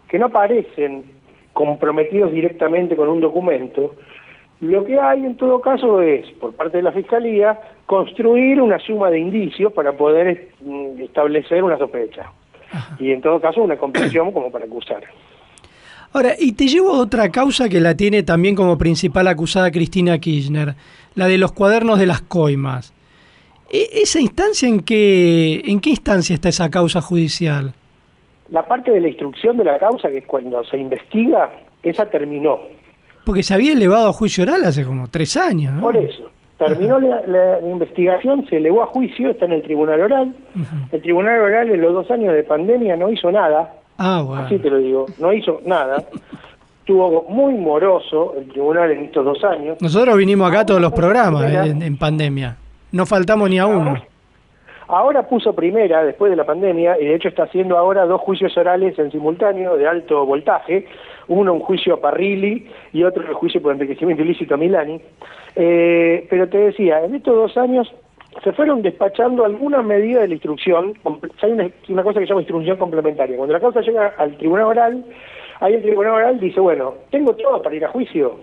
que 0.10 0.20
no 0.20 0.26
aparecen 0.28 1.06
comprometidos 1.54 2.32
directamente 2.34 2.96
con 2.98 3.08
un 3.10 3.22
documento, 3.22 3.96
lo 4.62 4.86
que 4.86 5.00
hay 5.00 5.24
en 5.26 5.38
todo 5.38 5.62
caso 5.62 6.02
es, 6.02 6.26
por 6.40 6.54
parte 6.54 6.78
de 6.78 6.84
la 6.84 6.92
Fiscalía, 6.92 7.60
construir 7.86 8.62
una 8.62 8.80
suma 8.80 9.10
de 9.10 9.20
indicios 9.20 9.72
para 9.74 9.94
poder 9.94 10.50
mm, 10.62 11.02
establecer 11.02 11.64
una 11.64 11.78
sospecha. 11.78 12.32
Y 13.00 13.12
en 13.12 13.22
todo 13.22 13.40
caso 13.40 13.62
una 13.62 13.78
convicción 13.78 14.32
como 14.32 14.52
para 14.52 14.66
acusar. 14.66 15.04
Ahora, 16.12 16.34
y 16.38 16.54
te 16.54 16.68
llevo 16.68 16.94
a 16.94 17.00
otra 17.00 17.30
causa 17.32 17.70
que 17.70 17.80
la 17.80 17.96
tiene 17.96 18.24
también 18.24 18.56
como 18.56 18.78
principal 18.78 19.28
acusada 19.28 19.72
Cristina 19.72 20.18
Kirchner, 20.18 20.76
la 21.16 21.28
de 21.28 21.38
los 21.38 21.52
cuadernos 21.52 22.00
de 22.00 22.08
las 22.08 22.22
coimas. 22.22 22.94
E- 23.70 24.02
¿Esa 24.02 24.20
instancia 24.20 24.68
en 24.68 24.80
qué, 24.82 25.62
en 25.66 25.80
qué 25.80 25.92
instancia 25.92 26.34
está 26.34 26.50
esa 26.50 26.70
causa 26.70 27.02
judicial? 27.02 27.74
La 28.50 28.66
parte 28.66 28.92
de 28.92 29.02
la 29.02 29.10
instrucción 29.10 29.58
de 29.58 29.66
la 29.66 29.78
causa, 29.78 30.10
que 30.10 30.20
es 30.20 30.26
cuando 30.26 30.64
se 30.64 30.78
investiga, 30.78 31.52
esa 31.84 32.06
terminó. 32.10 32.60
Porque 33.28 33.44
se 33.44 33.54
había 33.54 33.74
elevado 33.74 34.10
a 34.10 34.14
juicio 34.14 34.44
oral 34.44 34.64
hace 34.64 34.84
como 34.84 35.08
tres 35.10 35.38
años, 35.38 35.74
¿no? 35.74 35.82
Por 35.82 35.96
eso. 35.98 36.32
Terminó 36.58 37.00
la, 37.00 37.22
la 37.28 37.60
investigación, 37.62 38.44
se 38.50 38.58
elevó 38.58 38.82
a 38.82 38.88
juicio, 38.88 39.30
está 39.30 39.46
en 39.46 39.52
el 39.52 39.62
tribunal 39.62 40.02
oral. 40.02 40.34
El 40.92 41.02
tribunal 41.04 41.40
oral 41.42 41.70
en 41.70 41.80
los 41.82 41.94
dos 41.94 42.10
años 42.10 42.34
de 42.34 42.44
pandemia 42.44 42.96
no 42.98 43.12
hizo 43.12 43.32
nada, 43.32 43.74
Ah, 44.00 44.24
bueno. 44.26 44.42
así 44.44 44.58
te 44.58 44.70
lo 44.72 44.78
digo, 44.80 45.06
no 45.20 45.32
hizo 45.34 45.62
nada. 45.66 46.04
Estuvo 46.80 47.26
muy 47.30 47.54
moroso 47.54 48.34
el 48.40 48.48
tribunal 48.48 48.90
en 48.92 49.04
estos 49.04 49.24
dos 49.26 49.44
años. 49.44 49.78
Nosotros 49.82 50.18
vinimos 50.18 50.50
acá 50.50 50.62
a 50.62 50.66
todos 50.66 50.82
los 50.82 50.94
programas 50.94 51.52
en 51.66 51.98
pandemia. 51.98 52.56
No 52.94 53.06
faltamos 53.06 53.50
ni 53.50 53.60
a 53.60 53.68
uno. 53.68 53.96
Ahora 54.88 55.28
puso 55.28 55.54
primera, 55.54 56.04
después 56.06 56.30
de 56.32 56.38
la 56.38 56.46
pandemia, 56.46 56.96
y 57.00 57.06
de 57.06 57.16
hecho 57.16 57.28
está 57.28 57.44
haciendo 57.44 57.78
ahora 57.78 58.06
dos 58.06 58.22
juicios 58.22 58.58
orales 58.58 58.98
en 58.98 59.12
simultáneo 59.12 59.76
de 59.76 59.86
alto 59.86 60.26
voltaje, 60.26 60.88
uno 61.28 61.54
un 61.54 61.60
juicio 61.60 61.96
a 61.96 62.02
Parrilli 62.02 62.68
y 62.94 63.04
otro 63.04 63.24
el 63.28 63.34
juicio 63.34 63.62
por 63.62 63.74
enriquecimiento 63.74 64.24
ilícito 64.24 64.54
a 64.56 64.58
Milani. 64.58 65.02
Eh, 65.56 66.26
pero 66.30 66.48
te 66.48 66.58
decía, 66.58 67.04
en 67.04 67.16
estos 67.16 67.36
dos 67.36 67.58
años 67.58 67.92
se 68.44 68.52
fueron 68.54 68.82
despachando 68.82 69.46
algunas 69.46 69.84
medidas 69.84 70.22
de 70.22 70.28
la 70.30 70.34
instrucción. 70.36 70.94
Hay 71.42 71.52
una, 71.52 72.04
cosa 72.04 72.20
que 72.20 72.26
se 72.26 72.30
llama 72.30 72.42
instrucción 72.42 72.78
complementaria. 72.78 73.38
Cuando 73.38 73.54
la 73.54 73.60
causa 73.60 73.82
llega 73.82 74.14
al 74.18 74.38
tribunal 74.38 74.66
oral, 74.66 75.06
ahí 75.60 75.74
el 75.74 75.82
tribunal 75.82 76.14
oral 76.14 76.40
dice, 76.40 76.60
bueno, 76.60 76.94
tengo 77.10 77.34
todo 77.36 77.62
para 77.62 77.76
ir 77.76 77.86
a 77.86 77.90
juicio. 77.90 78.40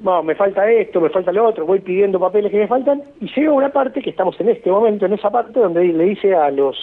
No, 0.00 0.22
me 0.22 0.34
falta 0.34 0.70
esto, 0.70 1.00
me 1.00 1.08
falta 1.08 1.32
lo 1.32 1.46
otro, 1.46 1.64
voy 1.64 1.80
pidiendo 1.80 2.18
papeles 2.18 2.50
que 2.50 2.58
me 2.58 2.66
faltan, 2.66 3.02
y 3.20 3.32
llega 3.32 3.52
una 3.52 3.70
parte, 3.70 4.02
que 4.02 4.10
estamos 4.10 4.38
en 4.40 4.48
este 4.48 4.70
momento, 4.70 5.06
en 5.06 5.14
esa 5.14 5.30
parte, 5.30 5.60
donde 5.60 5.84
le 5.84 6.04
dice 6.04 6.34
a 6.34 6.50
los 6.50 6.76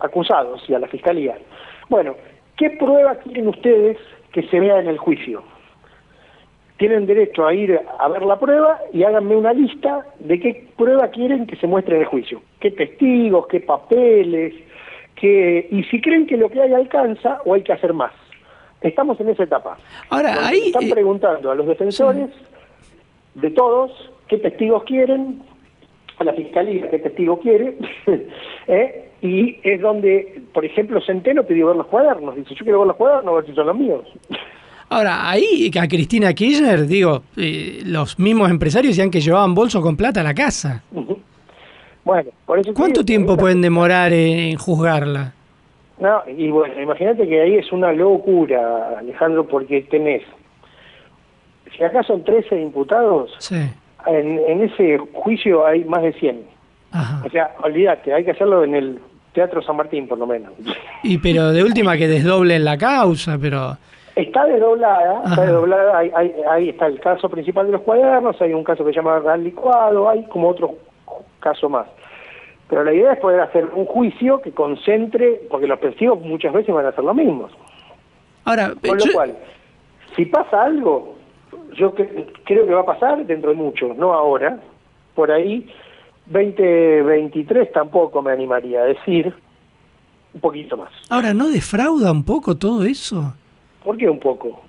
acusados 0.00 0.62
y 0.68 0.74
a 0.74 0.78
la 0.78 0.86
fiscalía, 0.86 1.36
bueno, 1.88 2.14
¿qué 2.56 2.70
prueba 2.70 3.14
quieren 3.16 3.48
ustedes 3.48 3.96
que 4.32 4.42
se 4.48 4.60
vea 4.60 4.80
en 4.80 4.88
el 4.88 4.98
juicio? 4.98 5.42
tienen 6.82 7.06
derecho 7.06 7.46
a 7.46 7.54
ir 7.54 7.78
a 7.96 8.08
ver 8.08 8.22
la 8.22 8.40
prueba 8.40 8.80
y 8.92 9.04
háganme 9.04 9.36
una 9.36 9.52
lista 9.52 10.04
de 10.18 10.40
qué 10.40 10.66
prueba 10.76 11.06
quieren 11.10 11.46
que 11.46 11.54
se 11.54 11.68
muestre 11.68 11.94
en 11.94 12.00
el 12.02 12.08
juicio, 12.08 12.42
qué 12.58 12.72
testigos, 12.72 13.46
qué 13.46 13.60
papeles, 13.60 14.52
qué... 15.14 15.68
y 15.70 15.84
si 15.84 16.00
creen 16.00 16.26
que 16.26 16.36
lo 16.36 16.50
que 16.50 16.60
hay 16.60 16.72
alcanza 16.72 17.40
o 17.44 17.54
hay 17.54 17.62
que 17.62 17.72
hacer 17.72 17.92
más. 17.92 18.10
Estamos 18.80 19.20
en 19.20 19.28
esa 19.28 19.44
etapa. 19.44 19.78
Ahora, 20.10 20.48
ahí... 20.48 20.66
Están 20.66 20.88
eh, 20.88 20.90
preguntando 20.90 21.52
a 21.52 21.54
los 21.54 21.68
defensores 21.68 22.30
de 23.34 23.50
todos 23.50 23.92
qué 24.26 24.38
testigos 24.38 24.82
quieren, 24.82 25.40
a 26.18 26.24
la 26.24 26.32
fiscalía 26.32 26.90
qué 26.90 26.98
testigo 26.98 27.38
quiere, 27.38 27.76
¿eh? 28.66 29.08
Y 29.22 29.60
es 29.62 29.80
donde, 29.80 30.42
por 30.52 30.64
ejemplo, 30.64 31.00
Centeno 31.00 31.44
pidió 31.44 31.68
ver 31.68 31.76
los 31.76 31.86
cuadernos. 31.86 32.34
Dice, 32.34 32.56
yo 32.56 32.64
quiero 32.64 32.80
ver 32.80 32.88
los 32.88 32.96
cuadernos, 32.96 33.32
a 33.32 33.36
ver 33.36 33.46
si 33.46 33.54
son 33.54 33.68
los 33.68 33.76
míos. 33.76 34.02
Ahora, 34.88 35.30
ahí 35.30 35.70
a 35.80 35.86
Cristina 35.86 36.34
Kirchner, 36.34 36.86
digo, 36.86 37.22
eh, 37.36 37.82
los 37.84 38.18
mismos 38.18 38.50
empresarios 38.50 38.96
decían 38.96 39.12
que 39.12 39.20
llevaban 39.20 39.54
bolsos 39.54 39.80
con 39.80 39.96
plata 39.96 40.20
a 40.20 40.24
la 40.24 40.34
casa. 40.34 40.82
Bueno, 42.04 42.30
por 42.44 42.58
eso... 42.58 42.74
¿Cuánto 42.74 43.04
tiempo 43.04 43.36
pueden 43.36 43.62
demorar 43.62 44.12
en 44.12 44.56
juzgarla? 44.56 45.32
No, 46.00 46.20
y 46.36 46.50
bueno, 46.50 46.82
imagínate 46.82 47.28
que 47.28 47.40
ahí 47.40 47.54
es 47.54 47.70
una 47.70 47.92
locura, 47.92 48.98
Alejandro, 48.98 49.46
porque 49.46 49.82
tenés, 49.82 50.22
si 51.76 51.84
acá 51.84 52.02
son 52.02 52.24
13 52.24 52.60
imputados, 52.60 53.30
en, 53.52 54.40
en, 54.48 54.62
ese 54.62 54.98
juicio 55.12 55.64
hay 55.64 55.84
más 55.84 56.02
de 56.02 56.12
100. 56.14 56.42
O 57.24 57.30
sea, 57.30 57.54
olvídate, 57.62 58.12
hay 58.12 58.24
que 58.24 58.32
hacerlo 58.32 58.64
en 58.64 58.74
el 58.74 59.00
Teatro 59.32 59.62
San 59.62 59.76
Martín, 59.76 60.08
por 60.08 60.18
lo 60.18 60.26
menos. 60.26 60.52
Y 61.04 61.18
pero 61.18 61.50
de 61.50 61.64
última 61.64 61.96
que 61.96 62.06
desdoblen 62.06 62.64
la 62.64 62.78
causa, 62.78 63.36
pero... 63.40 63.76
Está 64.14 64.44
desdoblada, 64.44 65.22
está 65.24 65.42
desdoblada, 65.42 65.98
ahí, 65.98 66.12
ahí, 66.48 66.68
está 66.68 66.86
el 66.86 67.00
caso 67.00 67.28
principal 67.28 67.66
de 67.66 67.72
los 67.72 67.80
cuadernos, 67.80 68.40
hay 68.40 68.52
un 68.52 68.62
caso 68.62 68.84
que 68.84 68.90
se 68.90 68.96
llama 68.96 69.18
Gal 69.20 69.42
Licuado, 69.42 70.08
hay 70.08 70.24
como 70.26 70.50
otro 70.50 70.74
caso 71.40 71.68
más. 71.68 71.86
Pero 72.68 72.84
la 72.84 72.92
idea 72.92 73.14
es 73.14 73.18
poder 73.18 73.40
hacer 73.40 73.64
un 73.74 73.86
juicio 73.86 74.40
que 74.42 74.52
concentre, 74.52 75.40
porque 75.50 75.66
los 75.66 75.80
testigos 75.80 76.20
muchas 76.20 76.52
veces 76.52 76.74
van 76.74 76.86
a 76.86 76.90
hacer 76.90 77.04
lo 77.04 77.14
mismo. 77.14 77.48
Ahora, 78.44 78.72
Con 78.86 78.98
lo 78.98 79.12
cual, 79.12 79.36
si 80.14 80.26
pasa 80.26 80.62
algo, 80.62 81.16
yo 81.74 81.94
creo 81.94 82.66
que 82.66 82.74
va 82.74 82.82
a 82.82 82.86
pasar 82.86 83.24
dentro 83.26 83.50
de 83.50 83.56
mucho, 83.56 83.94
no 83.96 84.12
ahora, 84.12 84.60
por 85.14 85.30
ahí 85.30 85.68
2023 86.26 87.72
tampoco 87.72 88.22
me 88.22 88.32
animaría 88.32 88.80
a 88.80 88.84
decir, 88.84 89.32
un 90.34 90.40
poquito 90.40 90.76
más. 90.76 90.90
Ahora, 91.08 91.34
¿no 91.34 91.48
defrauda 91.48 92.10
un 92.12 92.24
poco 92.24 92.56
todo 92.56 92.84
eso? 92.84 93.34
¿Por 93.84 93.96
qué 93.96 94.08
un 94.08 94.20
poco? 94.20 94.60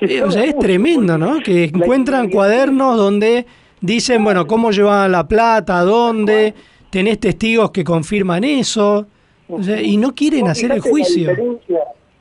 Eh, 0.00 0.22
o 0.22 0.30
sea, 0.30 0.44
es 0.44 0.58
tremendo, 0.58 1.16
¿no? 1.18 1.40
Que 1.40 1.64
encuentran 1.64 2.30
cuadernos 2.30 2.96
donde 2.96 3.46
dicen, 3.80 4.24
bueno, 4.24 4.46
cómo 4.46 4.70
llevaban 4.70 5.12
la 5.12 5.26
plata, 5.28 5.80
dónde, 5.82 6.54
tenés 6.90 7.20
testigos 7.20 7.70
que 7.70 7.84
confirman 7.84 8.44
eso, 8.44 9.06
o 9.48 9.62
sea, 9.62 9.80
y 9.80 9.96
no 9.96 10.14
quieren 10.14 10.48
hacer 10.48 10.72
el 10.72 10.80
juicio. 10.80 11.30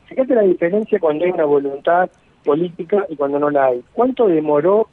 fíjate 0.05 0.35
la 0.35 0.41
diferencia 0.41 0.99
cuando 0.99 1.25
hay 1.25 1.31
una 1.31 1.45
voluntad 1.45 2.09
política 2.43 3.05
y 3.09 3.15
cuando 3.15 3.39
no 3.39 3.49
la 3.49 3.65
hay. 3.67 3.83
¿Cuánto 3.93 4.27
demoró 4.27 4.87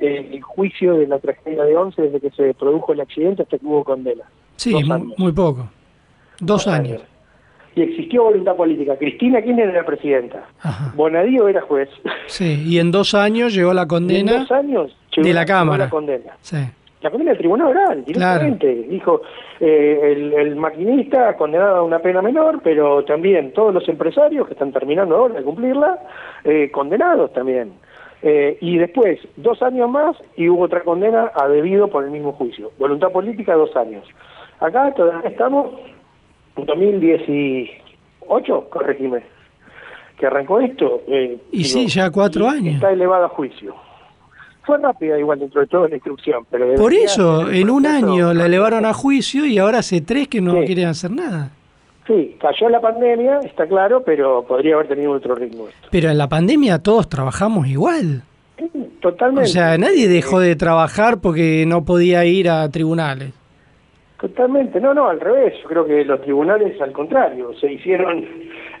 el 0.00 0.40
juicio 0.42 0.94
de 0.94 1.06
la 1.06 1.18
tragedia 1.18 1.64
de 1.64 1.76
Once 1.76 2.00
desde 2.00 2.20
que 2.20 2.30
se 2.30 2.54
produjo 2.54 2.92
el 2.92 3.00
accidente 3.00 3.42
hasta 3.42 3.58
que 3.58 3.66
hubo 3.66 3.84
condena? 3.84 4.24
Sí, 4.56 4.74
muy, 4.74 5.14
muy, 5.16 5.32
poco. 5.32 5.68
Dos, 6.40 6.66
años 6.66 7.02
y 7.74 7.82
existió 7.82 8.24
voluntad 8.24 8.56
política. 8.56 8.96
Cristina 8.96 9.40
Kirchner 9.42 9.68
era 9.68 9.84
presidenta. 9.84 10.44
Bonadío 10.94 11.48
era 11.48 11.60
juez. 11.62 11.88
Sí, 12.26 12.64
y 12.66 12.78
en 12.78 12.90
dos 12.90 13.14
años 13.14 13.54
llegó 13.54 13.72
la 13.72 13.86
condena 13.88 14.40
dos 14.40 14.50
años 14.50 14.96
de 15.16 15.32
la 15.32 15.44
Cámara. 15.44 15.84
La 15.84 15.90
condena. 15.90 16.36
La 17.02 17.10
condena 17.10 17.30
del 17.30 17.38
Tribunal 17.38 17.68
Oral, 17.68 18.04
directamente. 18.04 18.74
Dijo, 18.90 19.22
eh, 19.58 20.12
el, 20.12 20.32
el, 20.34 20.56
maquinista 20.56 21.34
condenado 21.34 21.76
a 21.76 21.82
una 21.82 21.98
pena 22.00 22.20
menor, 22.20 22.60
pero 22.62 23.04
también 23.04 23.54
todos 23.54 23.72
los 23.72 23.88
empresarios 23.88 24.46
que 24.46 24.52
están 24.52 24.70
terminando 24.70 25.16
ahora 25.16 25.34
de 25.34 25.42
cumplirla, 25.42 25.98
eh, 26.44 26.70
condenados 26.70 27.32
también. 27.32 27.72
Eh, 28.22 28.58
y 28.60 28.76
después, 28.76 29.18
dos 29.36 29.62
años 29.62 29.88
más, 29.90 30.16
y 30.36 30.48
hubo 30.48 30.64
otra 30.64 30.82
condena 30.82 31.30
a 31.34 31.48
debido 31.48 31.88
por 31.88 32.04
el 32.04 32.10
mismo 32.10 32.32
juicio. 32.32 32.70
Voluntad 32.78 33.12
política, 33.12 33.54
dos 33.54 33.74
años. 33.76 34.04
Acá 34.60 34.92
todavía 34.94 35.30
estamos 35.30 35.72
2018, 36.56 38.68
corregime, 38.68 39.22
que 40.18 40.26
arrancó 40.26 40.60
esto. 40.60 41.00
Eh, 41.08 41.38
y 41.50 41.64
sí, 41.64 41.86
ya 41.86 42.10
cuatro 42.10 42.46
años. 42.46 42.74
Está 42.74 42.92
elevado 42.92 43.24
a 43.24 43.28
juicio. 43.28 43.74
Fue 44.62 44.76
rápida 44.76 45.18
igual 45.18 45.38
dentro 45.38 45.62
de 45.62 45.66
todo 45.66 45.88
la 45.88 45.94
instrucción. 45.94 46.44
pero 46.50 46.74
Por 46.74 46.92
eso, 46.92 47.50
en 47.50 47.70
un 47.70 47.86
año 47.86 48.34
la 48.34 48.44
elevaron 48.44 48.84
a 48.84 48.92
juicio 48.92 49.46
y 49.46 49.56
ahora 49.56 49.78
hace 49.78 50.02
tres 50.02 50.28
que 50.28 50.42
no 50.42 50.62
quieren 50.64 50.88
hacer 50.88 51.10
nada. 51.10 51.52
Sí, 52.10 52.36
cayó 52.40 52.68
la 52.68 52.80
pandemia, 52.80 53.38
está 53.44 53.68
claro, 53.68 54.02
pero 54.02 54.42
podría 54.42 54.74
haber 54.74 54.88
tenido 54.88 55.12
otro 55.12 55.36
ritmo. 55.36 55.68
Esto. 55.68 55.88
Pero 55.92 56.10
en 56.10 56.18
la 56.18 56.28
pandemia 56.28 56.80
todos 56.80 57.08
trabajamos 57.08 57.68
igual. 57.68 58.22
Totalmente. 59.00 59.48
O 59.48 59.52
sea, 59.52 59.78
nadie 59.78 60.08
dejó 60.08 60.40
de 60.40 60.56
trabajar 60.56 61.20
porque 61.20 61.64
no 61.68 61.84
podía 61.84 62.24
ir 62.24 62.50
a 62.50 62.68
tribunales. 62.68 63.32
Totalmente, 64.20 64.80
no, 64.80 64.92
no, 64.92 65.08
al 65.08 65.20
revés. 65.20 65.54
Yo 65.62 65.68
creo 65.68 65.86
que 65.86 66.04
los 66.04 66.20
tribunales, 66.22 66.80
al 66.80 66.90
contrario, 66.90 67.52
se 67.60 67.74
hicieron 67.74 68.26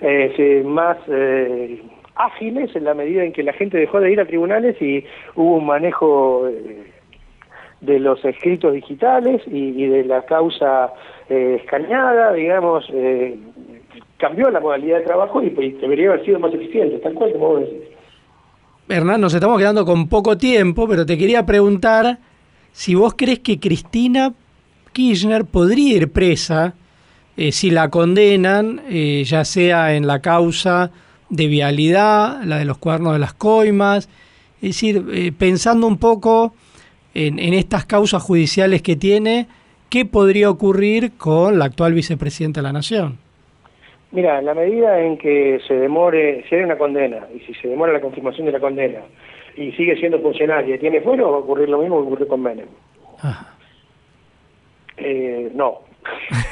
eh, 0.00 0.64
más 0.66 0.98
eh, 1.06 1.80
ágiles 2.16 2.74
en 2.74 2.82
la 2.82 2.94
medida 2.94 3.22
en 3.22 3.32
que 3.32 3.44
la 3.44 3.52
gente 3.52 3.78
dejó 3.78 4.00
de 4.00 4.10
ir 4.10 4.20
a 4.20 4.26
tribunales 4.26 4.74
y 4.82 5.04
hubo 5.36 5.54
un 5.54 5.66
manejo 5.66 6.48
eh, 6.48 6.89
de 7.80 7.98
los 7.98 8.24
escritos 8.24 8.74
digitales 8.74 9.42
y, 9.46 9.86
de 9.86 10.04
la 10.04 10.22
causa 10.22 10.92
escaneada, 11.28 12.32
digamos, 12.34 12.84
cambió 14.18 14.50
la 14.50 14.60
modalidad 14.60 14.98
de 14.98 15.04
trabajo 15.04 15.42
y, 15.42 15.50
debería 15.50 16.10
haber 16.10 16.24
sido 16.24 16.38
más 16.38 16.52
eficiente, 16.52 16.98
tal 16.98 17.14
cual 17.14 17.32
como 17.32 17.48
vos 17.48 17.60
decís. 17.60 17.88
Hernán, 18.88 19.20
nos 19.20 19.32
estamos 19.32 19.58
quedando 19.58 19.84
con 19.84 20.08
poco 20.08 20.36
tiempo, 20.36 20.86
pero 20.88 21.06
te 21.06 21.16
quería 21.16 21.46
preguntar 21.46 22.18
si 22.72 22.94
vos 22.94 23.14
crees 23.16 23.38
que 23.38 23.58
Cristina 23.58 24.34
Kirchner 24.92 25.44
podría 25.44 25.96
ir 25.96 26.12
presa 26.12 26.74
eh, 27.36 27.52
si 27.52 27.70
la 27.70 27.88
condenan, 27.88 28.82
eh, 28.88 29.22
ya 29.24 29.44
sea 29.44 29.94
en 29.94 30.06
la 30.06 30.20
causa 30.20 30.90
de 31.28 31.46
vialidad, 31.46 32.42
la 32.44 32.58
de 32.58 32.64
los 32.64 32.78
cuernos 32.78 33.12
de 33.12 33.18
las 33.18 33.32
coimas, 33.32 34.08
es 34.56 34.70
decir, 34.70 35.06
eh, 35.12 35.32
pensando 35.32 35.86
un 35.86 35.96
poco 35.96 36.52
en, 37.14 37.38
estas 37.54 37.86
causas 37.86 38.22
judiciales 38.22 38.82
que 38.82 38.96
tiene, 38.96 39.46
¿qué 39.88 40.04
podría 40.04 40.50
ocurrir 40.50 41.12
con 41.16 41.58
la 41.58 41.66
actual 41.66 41.94
vicepresidenta 41.94 42.60
de 42.60 42.64
la 42.64 42.72
Nación? 42.72 43.18
Mira, 44.12 44.38
en 44.40 44.46
la 44.46 44.54
medida 44.54 45.00
en 45.00 45.18
que 45.18 45.60
se 45.66 45.74
demore, 45.74 46.44
si 46.48 46.56
hay 46.56 46.62
una 46.62 46.76
condena, 46.76 47.26
y 47.34 47.40
si 47.40 47.54
se 47.54 47.68
demora 47.68 47.92
la 47.92 48.00
confirmación 48.00 48.46
de 48.46 48.52
la 48.52 48.60
condena, 48.60 49.00
y 49.56 49.72
sigue 49.72 49.96
siendo 49.96 50.20
funcionaria 50.20 50.74
y 50.74 50.78
tiene 50.78 51.00
fuero, 51.00 51.30
va 51.30 51.36
a 51.36 51.40
ocurrir 51.40 51.68
lo 51.68 51.78
mismo 51.78 52.00
que 52.00 52.06
ocurrió 52.06 52.28
con 52.28 52.42
Menem. 52.42 52.68
Eh, 54.96 55.50
no, 55.54 55.80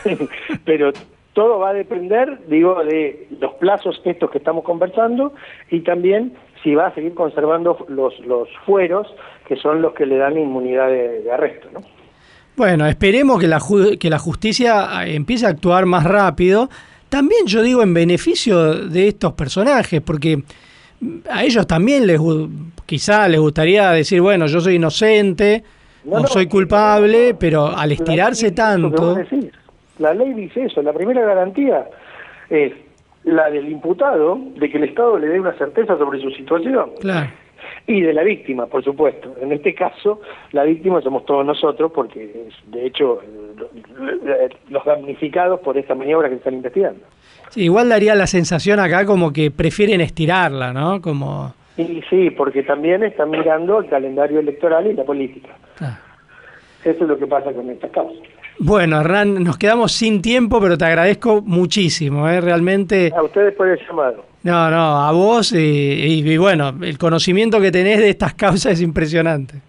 pero 0.65 0.93
todo 1.33 1.61
va 1.61 1.71
a 1.71 1.75
depender, 1.75 2.39
digo, 2.49 2.85
de 2.85 3.29
los 3.41 3.55
plazos 3.55 4.01
estos 4.05 4.31
que 4.31 4.39
estamos 4.39 4.65
conversando 4.65 5.35
y 5.71 5.81
también 5.81 6.33
si 6.63 6.75
va 6.75 6.89
a 6.89 6.95
seguir 6.95 7.15
conservando 7.15 7.87
los, 7.89 8.19
los 8.21 8.49
fueros 8.67 9.07
que 9.49 9.57
son 9.57 9.81
los 9.81 9.95
que 9.95 10.05
le 10.05 10.19
dan 10.19 10.37
inmunidad 10.37 10.89
de, 10.89 11.31
arresto, 11.33 11.69
¿no? 11.73 11.81
Bueno, 12.57 12.87
esperemos 12.87 13.41
que 13.41 13.47
la, 13.47 13.61
que 13.99 14.11
la 14.11 14.19
justicia 14.19 15.05
eh, 15.05 15.15
empiece 15.15 15.47
a 15.47 15.51
actuar 15.51 15.87
más 15.87 16.05
rápido. 16.05 16.69
También 17.09 17.47
yo 17.47 17.63
digo 17.63 17.83
en 17.83 17.95
beneficio 17.95 18.75
de 18.89 19.09
estos 19.09 19.33
personajes, 19.33 20.03
porque 20.03 20.43
a 21.31 21.45
ellos 21.45 21.67
también 21.67 22.07
les 22.07 22.21
quizá 22.85 23.29
les 23.29 23.41
gustaría 23.41 23.91
decir, 23.93 24.21
bueno, 24.21 24.47
yo 24.47 24.61
soy 24.61 24.75
inocente, 24.75 25.63
no, 26.05 26.27
soy 26.27 26.47
culpable, 26.47 27.35
pero 27.39 27.69
al 27.69 27.93
estirarse 27.93 28.51
tanto... 28.51 29.17
La 29.99 30.15
ley 30.15 30.33
dice 30.33 30.65
eso, 30.65 30.81
la 30.81 30.93
primera 30.93 31.23
garantía 31.23 31.87
es 32.51 32.73
la 33.25 33.51
del 33.51 33.69
imputado 33.69 34.39
de 34.57 34.71
que 34.71 34.79
el 34.79 34.85
Estado 34.85 35.19
le 35.19 35.27
dé 35.29 35.41
una 35.41 35.57
certeza 35.59 35.99
sobre 35.99 36.21
su 36.21 36.31
situación. 36.31 36.91
Y 37.87 38.01
de 38.01 38.13
la 38.13 38.23
víctima, 38.23 38.67
por 38.67 38.85
supuesto. 38.85 39.35
En 39.41 39.53
este 39.53 39.75
caso, 39.75 40.21
la 40.53 40.65
víctima 40.65 41.01
somos 41.01 41.25
todos 41.25 41.45
nosotros, 41.45 41.91
porque 41.95 42.49
de 42.67 42.87
hecho 42.87 43.21
los 44.69 44.85
damnificados 44.85 45.61
por 45.61 45.77
esta 45.77 45.95
maniobra 45.95 46.29
que 46.29 46.37
están 46.37 46.55
investigando. 46.55 47.01
Sí, 47.51 47.65
igual 47.65 47.89
daría 47.89 48.15
la 48.15 48.27
sensación 48.27 48.79
acá 48.79 49.07
como 49.07 49.33
que 49.33 49.51
prefieren 49.51 50.01
estirarla, 50.01 50.73
¿no? 50.73 51.01
Como... 51.01 51.55
Y 51.77 52.03
sí, 52.11 52.31
porque 52.31 52.63
también 52.63 53.05
están 53.05 53.31
mirando 53.31 53.79
el 53.79 53.89
calendario 53.89 54.41
electoral 54.41 54.87
y 54.87 54.95
la 54.95 55.05
política. 55.05 55.57
Ah. 55.81 55.99
Eso 56.85 57.05
es 57.05 57.09
lo 57.09 57.19
que 57.19 57.27
pasa 57.27 57.53
con 57.53 57.71
esta 57.71 57.89
causa. 57.89 58.21
Bueno, 58.61 59.01
Hernán, 59.01 59.45
nos 59.45 59.57
quedamos 59.57 59.93
sin 59.93 60.21
tiempo, 60.21 60.61
pero 60.61 60.77
te 60.77 60.85
agradezco 60.85 61.41
muchísimo, 61.43 62.29
¿eh? 62.29 62.41
Realmente... 62.41 63.13
A 63.17 63.23
ustedes 63.23 63.55
por 63.55 63.69
el 63.69 63.79
llamado. 63.87 64.25
No, 64.43 64.71
no, 64.71 65.01
a 65.05 65.13
vos 65.13 65.53
y, 65.53 65.57
y, 65.57 66.29
y 66.29 66.37
bueno, 66.37 66.73
el 66.83 66.97
conocimiento 66.97 67.61
que 67.61 67.71
tenés 67.73 67.99
de 67.99 68.11
estas 68.11 68.35
causas 68.35 68.75
es 68.75 68.81
impresionante. 68.81 69.61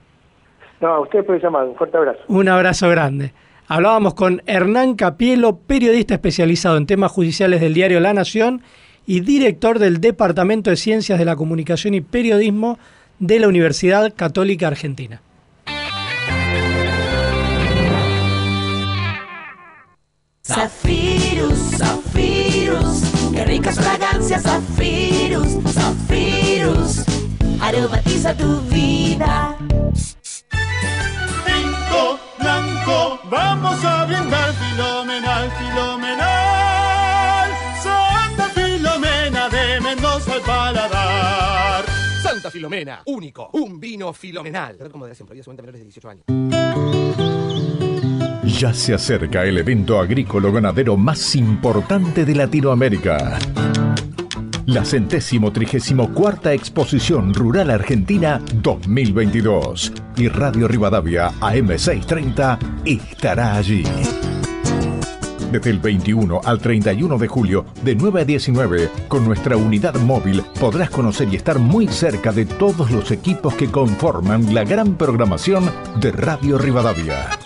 No, 0.80 0.88
a 0.88 1.00
ustedes 1.02 1.26
por 1.26 1.36
el 1.36 1.42
llamado. 1.42 1.70
Un 1.70 1.76
fuerte 1.76 1.98
abrazo. 1.98 2.20
Un 2.28 2.48
abrazo 2.48 2.90
grande. 2.90 3.34
Hablábamos 3.68 4.14
con 4.14 4.42
Hernán 4.46 4.96
Capielo, 4.96 5.58
periodista 5.58 6.16
especializado 6.16 6.78
en 6.78 6.88
temas 6.88 7.12
judiciales 7.12 7.62
del 7.62 7.74
diario 7.74 8.00
La 8.00 8.14
Nación 8.14 8.62
y 9.06 9.20
director 9.22 9.80
del 9.80 10.02
Departamento 10.02 10.70
de 10.70 10.76
Ciencias 10.76 11.20
de 11.20 11.26
la 11.26 11.36
Comunicación 11.36 11.94
y 11.94 12.02
Periodismo 12.02 12.80
de 13.20 13.40
la 13.40 13.48
Universidad 13.48 14.14
Católica 14.16 14.68
Argentina. 14.68 15.22
Zafirus, 20.44 21.78
Zafirus, 21.78 23.32
qué 23.34 23.46
ricas 23.46 23.78
fragancias, 24.30 24.44
Zafirus, 24.44 25.74
Zafirus, 25.74 27.06
aromatiza 27.62 28.36
tu 28.36 28.62
vida. 28.70 29.58
Pinto 31.46 32.20
blanco, 32.40 33.20
vamos 33.30 33.84
a 33.84 34.06
brindar 34.06 34.54
filomenal, 34.54 35.52
filomenal. 35.52 37.50
Santa 37.82 38.50
Filomena 38.50 39.50
de 39.50 39.82
Mendoza 39.82 40.34
al 40.34 40.42
paladar. 40.42 41.86
Santa 42.22 42.52
Filomena, 42.52 43.02
único, 43.06 43.50
un 43.54 43.80
vino 43.80 44.14
filomenal. 44.14 44.78
Como 44.92 45.08
de 45.08 45.16
siempre, 45.16 45.42
menores 45.48 45.80
de 45.80 45.86
18 45.86 46.10
años. 46.10 46.26
Ya 48.60 48.74
se 48.74 48.94
acerca 48.94 49.46
el 49.46 49.58
evento 49.58 50.00
agrícola 50.00 50.52
ganadero 50.52 50.98
más 50.98 51.36
importante 51.36 52.26
de 52.26 52.36
Latinoamérica. 52.36 53.40
La 54.70 54.86
centésimo 54.86 55.52
trigésimo 55.52 56.14
cuarta 56.14 56.54
Exposición 56.54 57.34
Rural 57.34 57.72
Argentina 57.72 58.40
2022. 58.54 59.92
Y 60.16 60.28
Radio 60.28 60.68
Rivadavia 60.68 61.32
AM630 61.42 62.60
estará 62.86 63.56
allí. 63.56 63.82
Desde 65.52 65.72
el 65.72 65.80
21 65.80 66.42
al 66.46 66.60
31 66.60 67.18
de 67.18 67.28
julio, 67.28 67.66
de 67.82 67.96
9 67.96 68.22
a 68.22 68.26
19, 68.26 68.90
con 69.08 69.26
nuestra 69.26 69.58
unidad 69.58 69.96
móvil 69.96 70.44
podrás 70.60 70.92
conocer 70.92 71.30
y 71.34 71.38
estar 71.38 71.58
muy 71.58 71.88
cerca 71.88 72.32
de 72.32 72.46
todos 72.46 72.92
los 72.92 73.10
equipos 73.10 73.56
que 73.56 73.72
conforman 73.72 74.54
la 74.54 74.66
gran 74.66 74.98
programación 74.98 75.68
de 76.00 76.12
Radio 76.12 76.60
Rivadavia. 76.60 77.40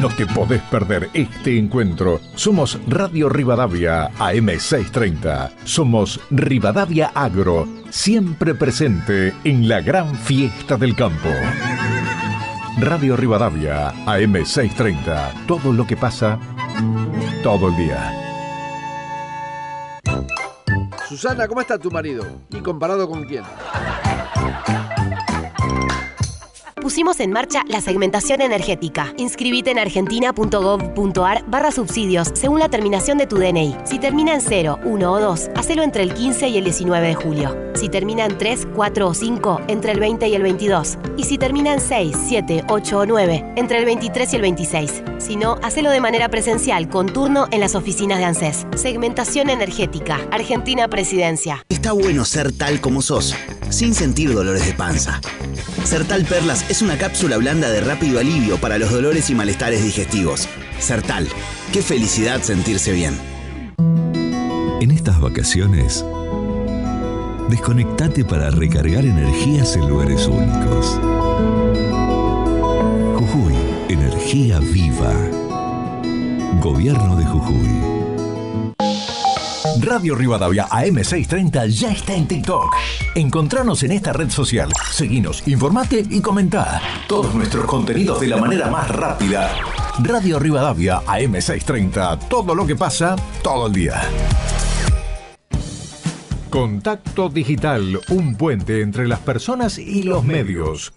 No 0.00 0.08
te 0.08 0.24
podés 0.24 0.62
perder 0.62 1.10
este 1.12 1.58
encuentro. 1.58 2.20
Somos 2.34 2.78
Radio 2.88 3.28
Rivadavia 3.28 4.10
AM630. 4.12 5.52
Somos 5.64 6.18
Rivadavia 6.30 7.12
Agro, 7.14 7.68
siempre 7.90 8.54
presente 8.54 9.34
en 9.44 9.68
la 9.68 9.82
gran 9.82 10.14
fiesta 10.14 10.78
del 10.78 10.96
campo. 10.96 11.28
Radio 12.78 13.14
Rivadavia 13.14 13.92
AM630. 14.06 15.46
Todo 15.46 15.70
lo 15.70 15.86
que 15.86 15.98
pasa 15.98 16.38
todo 17.42 17.68
el 17.68 17.76
día. 17.76 18.16
Susana, 21.10 21.46
¿cómo 21.46 21.60
está 21.60 21.78
tu 21.78 21.90
marido? 21.90 22.24
¿Y 22.48 22.60
comparado 22.60 23.06
con 23.06 23.24
quién? 23.24 23.44
Pusimos 26.80 27.20
en 27.20 27.30
marcha 27.30 27.62
la 27.68 27.82
segmentación 27.82 28.40
energética. 28.40 29.12
Inscribite 29.18 29.70
en 29.70 29.78
argentina.gov.ar 29.78 31.44
barra 31.46 31.70
subsidios 31.70 32.30
según 32.32 32.60
la 32.60 32.70
terminación 32.70 33.18
de 33.18 33.26
tu 33.26 33.36
DNI. 33.36 33.76
Si 33.84 33.98
termina 33.98 34.32
en 34.32 34.40
0, 34.40 34.78
1 34.84 35.12
o 35.12 35.20
2, 35.20 35.50
hacelo 35.56 35.82
entre 35.82 36.02
el 36.02 36.14
15 36.14 36.48
y 36.48 36.56
el 36.56 36.64
19 36.64 37.08
de 37.08 37.14
julio. 37.14 37.56
Si 37.74 37.90
termina 37.90 38.24
en 38.24 38.38
3, 38.38 38.68
4 38.74 39.08
o 39.08 39.14
5, 39.14 39.60
entre 39.68 39.92
el 39.92 40.00
20 40.00 40.28
y 40.28 40.34
el 40.34 40.42
22. 40.42 40.98
Y 41.18 41.24
si 41.24 41.36
termina 41.36 41.74
en 41.74 41.80
6, 41.80 42.16
7, 42.28 42.64
8 42.68 42.98
o 42.98 43.06
9, 43.06 43.52
entre 43.56 43.78
el 43.78 43.84
23 43.84 44.32
y 44.32 44.36
el 44.36 44.42
26. 44.42 45.02
Si 45.18 45.36
no, 45.36 45.58
hacelo 45.62 45.90
de 45.90 46.00
manera 46.00 46.30
presencial 46.30 46.88
con 46.88 47.06
turno 47.06 47.46
en 47.50 47.60
las 47.60 47.74
oficinas 47.74 48.18
de 48.18 48.24
ANSES. 48.24 48.66
Segmentación 48.74 49.50
energética. 49.50 50.18
Argentina 50.30 50.88
Presidencia. 50.88 51.64
Está 51.68 51.92
bueno 51.92 52.24
ser 52.24 52.52
tal 52.52 52.80
como 52.80 53.02
sos, 53.02 53.34
sin 53.68 53.94
sentir 53.94 54.32
dolores 54.32 54.64
de 54.64 54.72
panza. 54.72 55.20
Sertal 55.84 56.24
Perlas 56.24 56.69
es 56.70 56.82
una 56.82 56.96
cápsula 56.96 57.36
blanda 57.36 57.68
de 57.68 57.80
rápido 57.80 58.20
alivio 58.20 58.56
para 58.56 58.78
los 58.78 58.92
dolores 58.92 59.28
y 59.28 59.34
malestares 59.34 59.82
digestivos. 59.82 60.48
Sertal, 60.78 61.26
qué 61.72 61.82
felicidad 61.82 62.40
sentirse 62.42 62.92
bien. 62.92 63.18
En 64.80 64.92
estas 64.92 65.20
vacaciones, 65.20 66.04
desconectate 67.48 68.24
para 68.24 68.50
recargar 68.50 69.04
energías 69.04 69.74
en 69.74 69.88
lugares 69.88 70.28
únicos. 70.28 70.96
Jujuy, 73.18 73.54
energía 73.88 74.60
viva. 74.60 75.12
Gobierno 76.60 77.16
de 77.16 77.24
Jujuy. 77.24 77.99
Radio 79.80 80.14
Rivadavia 80.14 80.68
AM630 80.68 81.68
ya 81.68 81.90
está 81.92 82.14
en 82.14 82.26
TikTok. 82.26 82.74
Encontranos 83.14 83.82
en 83.82 83.92
esta 83.92 84.12
red 84.12 84.30
social. 84.30 84.72
Seguinos, 84.90 85.46
informate 85.46 86.04
y 86.08 86.20
comentá. 86.20 86.80
Todos 87.06 87.34
nuestros 87.34 87.66
contenidos 87.66 88.20
de 88.20 88.28
la 88.28 88.38
manera 88.38 88.70
más 88.70 88.88
rápida. 88.88 89.54
Radio 90.02 90.38
Rivadavia 90.38 91.00
AM630. 91.02 92.28
Todo 92.28 92.54
lo 92.54 92.66
que 92.66 92.76
pasa, 92.76 93.16
todo 93.42 93.66
el 93.66 93.72
día. 93.74 94.00
Contacto 96.48 97.28
Digital, 97.28 98.00
un 98.08 98.36
puente 98.36 98.80
entre 98.80 99.06
las 99.06 99.20
personas 99.20 99.78
y 99.78 100.02
los 100.02 100.24
medios. 100.24 100.92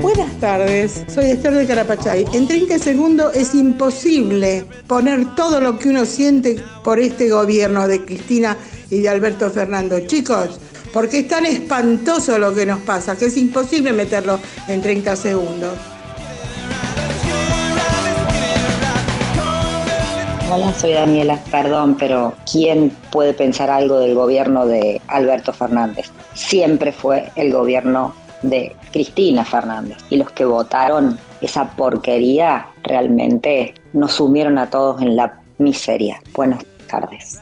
Buenas 0.00 0.32
tardes, 0.40 1.04
soy 1.08 1.26
Esther 1.26 1.54
de 1.54 1.66
Carapachay. 1.66 2.26
En 2.32 2.46
30 2.46 2.78
segundos 2.78 3.34
es 3.34 3.54
imposible 3.54 4.64
poner 4.86 5.34
todo 5.34 5.60
lo 5.60 5.78
que 5.78 5.88
uno 5.88 6.04
siente 6.04 6.62
por 6.84 6.98
este 6.98 7.30
gobierno 7.30 7.88
de 7.88 8.04
Cristina 8.04 8.56
y 8.90 9.00
de 9.00 9.08
Alberto 9.08 9.50
Fernando. 9.50 10.00
Chicos, 10.00 10.60
porque 10.92 11.20
es 11.20 11.28
tan 11.28 11.46
espantoso 11.46 12.38
lo 12.38 12.54
que 12.54 12.66
nos 12.66 12.80
pasa 12.80 13.16
que 13.16 13.26
es 13.26 13.36
imposible 13.36 13.92
meterlo 13.92 14.38
en 14.68 14.82
30 14.82 15.16
segundos. 15.16 15.91
Hola, 20.54 20.70
soy 20.74 20.92
Daniela. 20.92 21.38
Perdón, 21.50 21.96
pero 21.98 22.34
¿quién 22.50 22.90
puede 23.10 23.32
pensar 23.32 23.70
algo 23.70 23.98
del 23.98 24.14
gobierno 24.14 24.66
de 24.66 25.00
Alberto 25.08 25.54
Fernández? 25.54 26.10
Siempre 26.34 26.92
fue 26.92 27.32
el 27.36 27.50
gobierno 27.50 28.14
de 28.42 28.76
Cristina 28.92 29.46
Fernández. 29.46 29.96
Y 30.10 30.18
los 30.18 30.30
que 30.32 30.44
votaron 30.44 31.18
esa 31.40 31.70
porquería 31.70 32.66
realmente 32.82 33.72
nos 33.94 34.12
sumieron 34.12 34.58
a 34.58 34.68
todos 34.68 35.00
en 35.00 35.16
la 35.16 35.40
miseria. 35.56 36.20
Buenas 36.34 36.62
tardes. 36.86 37.40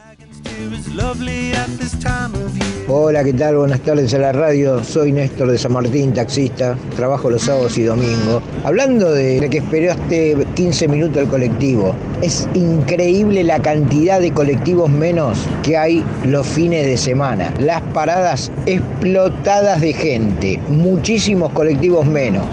Hola, 2.87 3.23
¿qué 3.23 3.33
tal? 3.33 3.55
Buenas 3.55 3.79
tardes 3.81 4.13
a 4.13 4.17
la 4.17 4.31
radio. 4.31 4.83
Soy 4.83 5.11
Néstor 5.11 5.49
de 5.51 5.57
San 5.57 5.71
Martín, 5.71 6.13
taxista. 6.13 6.77
Trabajo 6.95 7.29
los 7.29 7.43
sábados 7.43 7.77
y 7.77 7.83
domingos. 7.83 8.43
Hablando 8.63 9.11
de 9.13 9.47
que 9.49 9.59
esperaste 9.59 10.45
15 10.55 10.87
minutos 10.87 11.23
el 11.23 11.29
colectivo, 11.29 11.95
es 12.21 12.49
increíble 12.53 13.43
la 13.43 13.61
cantidad 13.61 14.19
de 14.19 14.33
colectivos 14.33 14.89
menos 14.89 15.37
que 15.63 15.77
hay 15.77 16.03
los 16.25 16.45
fines 16.45 16.85
de 16.85 16.97
semana. 16.97 17.53
Las 17.59 17.81
paradas 17.93 18.51
explotadas 18.65 19.79
de 19.79 19.93
gente. 19.93 20.59
Muchísimos 20.67 21.53
colectivos 21.53 22.05
menos. 22.05 22.45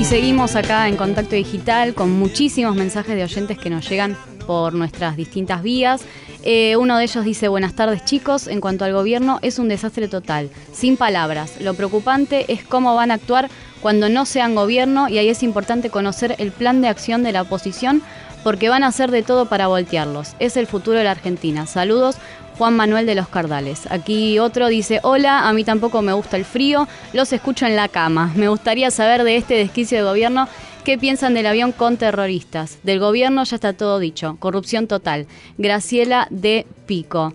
Y 0.00 0.04
seguimos 0.06 0.56
acá 0.56 0.88
en 0.88 0.96
Contacto 0.96 1.36
Digital 1.36 1.92
con 1.92 2.10
muchísimos 2.10 2.74
mensajes 2.74 3.14
de 3.16 3.22
oyentes 3.22 3.58
que 3.58 3.68
nos 3.68 3.86
llegan 3.86 4.16
por 4.46 4.72
nuestras 4.72 5.14
distintas 5.14 5.62
vías. 5.62 6.00
Eh, 6.42 6.76
uno 6.76 6.96
de 6.96 7.04
ellos 7.04 7.22
dice, 7.22 7.48
buenas 7.48 7.74
tardes 7.74 8.06
chicos, 8.06 8.46
en 8.46 8.62
cuanto 8.62 8.86
al 8.86 8.94
gobierno 8.94 9.40
es 9.42 9.58
un 9.58 9.68
desastre 9.68 10.08
total, 10.08 10.48
sin 10.72 10.96
palabras. 10.96 11.60
Lo 11.60 11.74
preocupante 11.74 12.50
es 12.50 12.64
cómo 12.64 12.94
van 12.94 13.10
a 13.10 13.14
actuar 13.14 13.50
cuando 13.82 14.08
no 14.08 14.24
sean 14.24 14.54
gobierno 14.54 15.10
y 15.10 15.18
ahí 15.18 15.28
es 15.28 15.42
importante 15.42 15.90
conocer 15.90 16.34
el 16.38 16.50
plan 16.50 16.80
de 16.80 16.88
acción 16.88 17.22
de 17.22 17.32
la 17.32 17.42
oposición 17.42 18.00
porque 18.42 18.70
van 18.70 18.84
a 18.84 18.86
hacer 18.86 19.10
de 19.10 19.22
todo 19.22 19.50
para 19.50 19.66
voltearlos. 19.66 20.30
Es 20.38 20.56
el 20.56 20.66
futuro 20.66 20.96
de 20.96 21.04
la 21.04 21.10
Argentina. 21.10 21.66
Saludos, 21.66 22.16
Juan 22.60 22.76
Manuel 22.76 23.06
de 23.06 23.14
los 23.14 23.26
Cardales. 23.26 23.90
Aquí 23.90 24.38
otro 24.38 24.68
dice, 24.68 25.00
hola, 25.02 25.48
a 25.48 25.52
mí 25.54 25.64
tampoco 25.64 26.02
me 26.02 26.12
gusta 26.12 26.36
el 26.36 26.44
frío, 26.44 26.86
los 27.14 27.32
escucho 27.32 27.64
en 27.64 27.74
la 27.74 27.88
cama. 27.88 28.34
Me 28.36 28.50
gustaría 28.50 28.90
saber 28.90 29.24
de 29.24 29.38
este 29.38 29.54
desquicio 29.54 29.96
de 29.96 30.04
gobierno 30.04 30.46
¿Qué 30.84 30.98
piensan 30.98 31.32
del 31.32 31.46
avión 31.46 31.72
con 31.72 31.96
terroristas? 31.96 32.78
Del 32.82 33.00
gobierno 33.00 33.44
ya 33.44 33.54
está 33.54 33.72
todo 33.72 33.98
dicho. 33.98 34.36
Corrupción 34.40 34.86
total. 34.86 35.26
Graciela 35.56 36.26
de 36.30 36.66
Pico. 36.84 37.32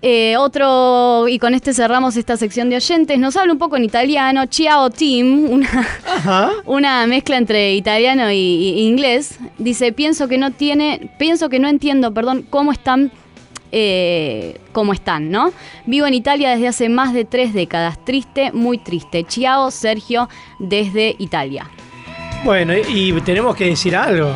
Eh, 0.00 0.36
otro, 0.38 1.28
y 1.28 1.38
con 1.38 1.52
este 1.52 1.74
cerramos 1.74 2.16
esta 2.16 2.38
sección 2.38 2.70
de 2.70 2.76
oyentes, 2.76 3.18
nos 3.18 3.36
habla 3.36 3.52
un 3.52 3.58
poco 3.58 3.76
en 3.76 3.84
italiano, 3.84 4.46
Ciao 4.46 4.90
Team, 4.90 5.50
una, 5.50 5.86
una 6.66 7.06
mezcla 7.06 7.36
entre 7.38 7.74
italiano 7.74 8.30
y, 8.30 8.80
inglés. 8.86 9.38
Dice, 9.58 9.92
pienso 9.92 10.28
que 10.28 10.38
no 10.38 10.50
tiene, 10.50 11.10
pienso 11.18 11.48
que 11.48 11.58
no 11.58 11.68
entiendo, 11.68 12.12
perdón, 12.12 12.46
cómo 12.48 12.72
están 12.72 13.12
eh, 13.76 14.60
cómo 14.70 14.92
están, 14.92 15.32
¿no? 15.32 15.52
Vivo 15.84 16.06
en 16.06 16.14
Italia 16.14 16.50
desde 16.50 16.68
hace 16.68 16.88
más 16.88 17.12
de 17.12 17.24
tres 17.24 17.52
décadas. 17.52 17.98
Triste, 18.04 18.52
muy 18.52 18.78
triste. 18.78 19.24
Ciao, 19.28 19.72
Sergio, 19.72 20.28
desde 20.60 21.16
Italia. 21.18 21.68
Bueno, 22.44 22.72
y 22.76 23.12
tenemos 23.22 23.56
que 23.56 23.64
decir 23.66 23.96
algo. 23.96 24.32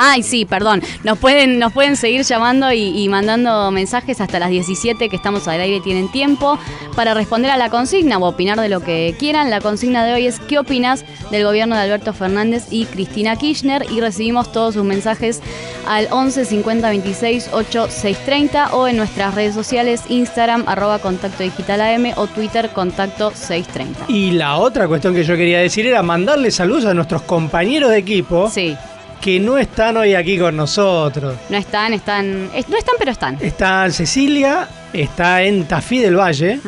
Ay, 0.00 0.22
sí, 0.22 0.44
perdón. 0.44 0.80
Nos 1.02 1.18
pueden, 1.18 1.58
nos 1.58 1.72
pueden 1.72 1.96
seguir 1.96 2.22
llamando 2.22 2.72
y, 2.72 3.08
mandando 3.08 3.70
mensajes 3.72 4.20
hasta 4.20 4.38
las 4.38 4.50
17 4.50 5.08
que 5.08 5.16
estamos 5.16 5.48
al 5.48 5.60
aire 5.60 5.80
tienen 5.80 6.08
tiempo 6.08 6.56
para 6.94 7.14
responder 7.14 7.50
a 7.50 7.56
la 7.56 7.68
consigna 7.68 8.18
o 8.18 8.28
opinar 8.28 8.60
de 8.60 8.68
lo 8.68 8.80
que 8.80 9.16
quieran. 9.18 9.50
La 9.50 9.60
consigna 9.60 10.04
de 10.04 10.12
hoy 10.12 10.26
es 10.26 10.38
¿qué 10.38 10.58
opinas 10.60 11.04
del 11.32 11.42
gobierno 11.42 11.74
de 11.74 11.82
Alberto 11.82 12.12
Fernández 12.12 12.66
y 12.70 12.84
Cristina 12.84 13.34
Kirchner? 13.34 13.86
Y 13.90 14.00
recibimos 14.00 14.52
todos 14.52 14.74
sus 14.74 14.84
mensajes 14.84 15.42
al 15.88 16.06
11 16.12 16.44
50 16.44 16.88
26 16.88 17.50
8 17.52 17.88
630 17.90 18.74
o 18.74 18.86
en 18.86 18.96
nuestras 18.96 19.34
redes 19.34 19.54
sociales 19.54 20.02
Instagram 20.08 20.62
arroba 20.68 21.00
contacto 21.00 21.42
digital 21.42 21.80
AM 21.80 22.12
o 22.14 22.28
Twitter 22.28 22.70
contacto 22.70 23.32
630. 23.34 24.04
Y 24.12 24.30
la 24.30 24.58
otra 24.58 24.86
cuestión 24.86 25.12
que 25.12 25.24
yo 25.24 25.36
quería 25.36 25.58
decir 25.58 25.86
era 25.86 26.02
mandarle 26.04 26.52
saludos 26.52 26.84
a 26.84 26.94
nuestros 26.94 27.22
compañeros 27.22 27.90
de 27.90 27.98
equipo. 27.98 28.48
Sí 28.48 28.76
que 29.20 29.40
no 29.40 29.58
están 29.58 29.96
hoy 29.96 30.14
aquí 30.14 30.38
con 30.38 30.56
nosotros. 30.56 31.36
No 31.48 31.56
están, 31.56 31.92
están. 31.92 32.46
No 32.46 32.76
están, 32.78 32.94
pero 32.98 33.10
están. 33.10 33.38
Está 33.40 33.90
Cecilia, 33.90 34.68
está 34.92 35.42
en 35.42 35.64
Tafí 35.66 35.98
del 35.98 36.16
Valle. 36.16 36.60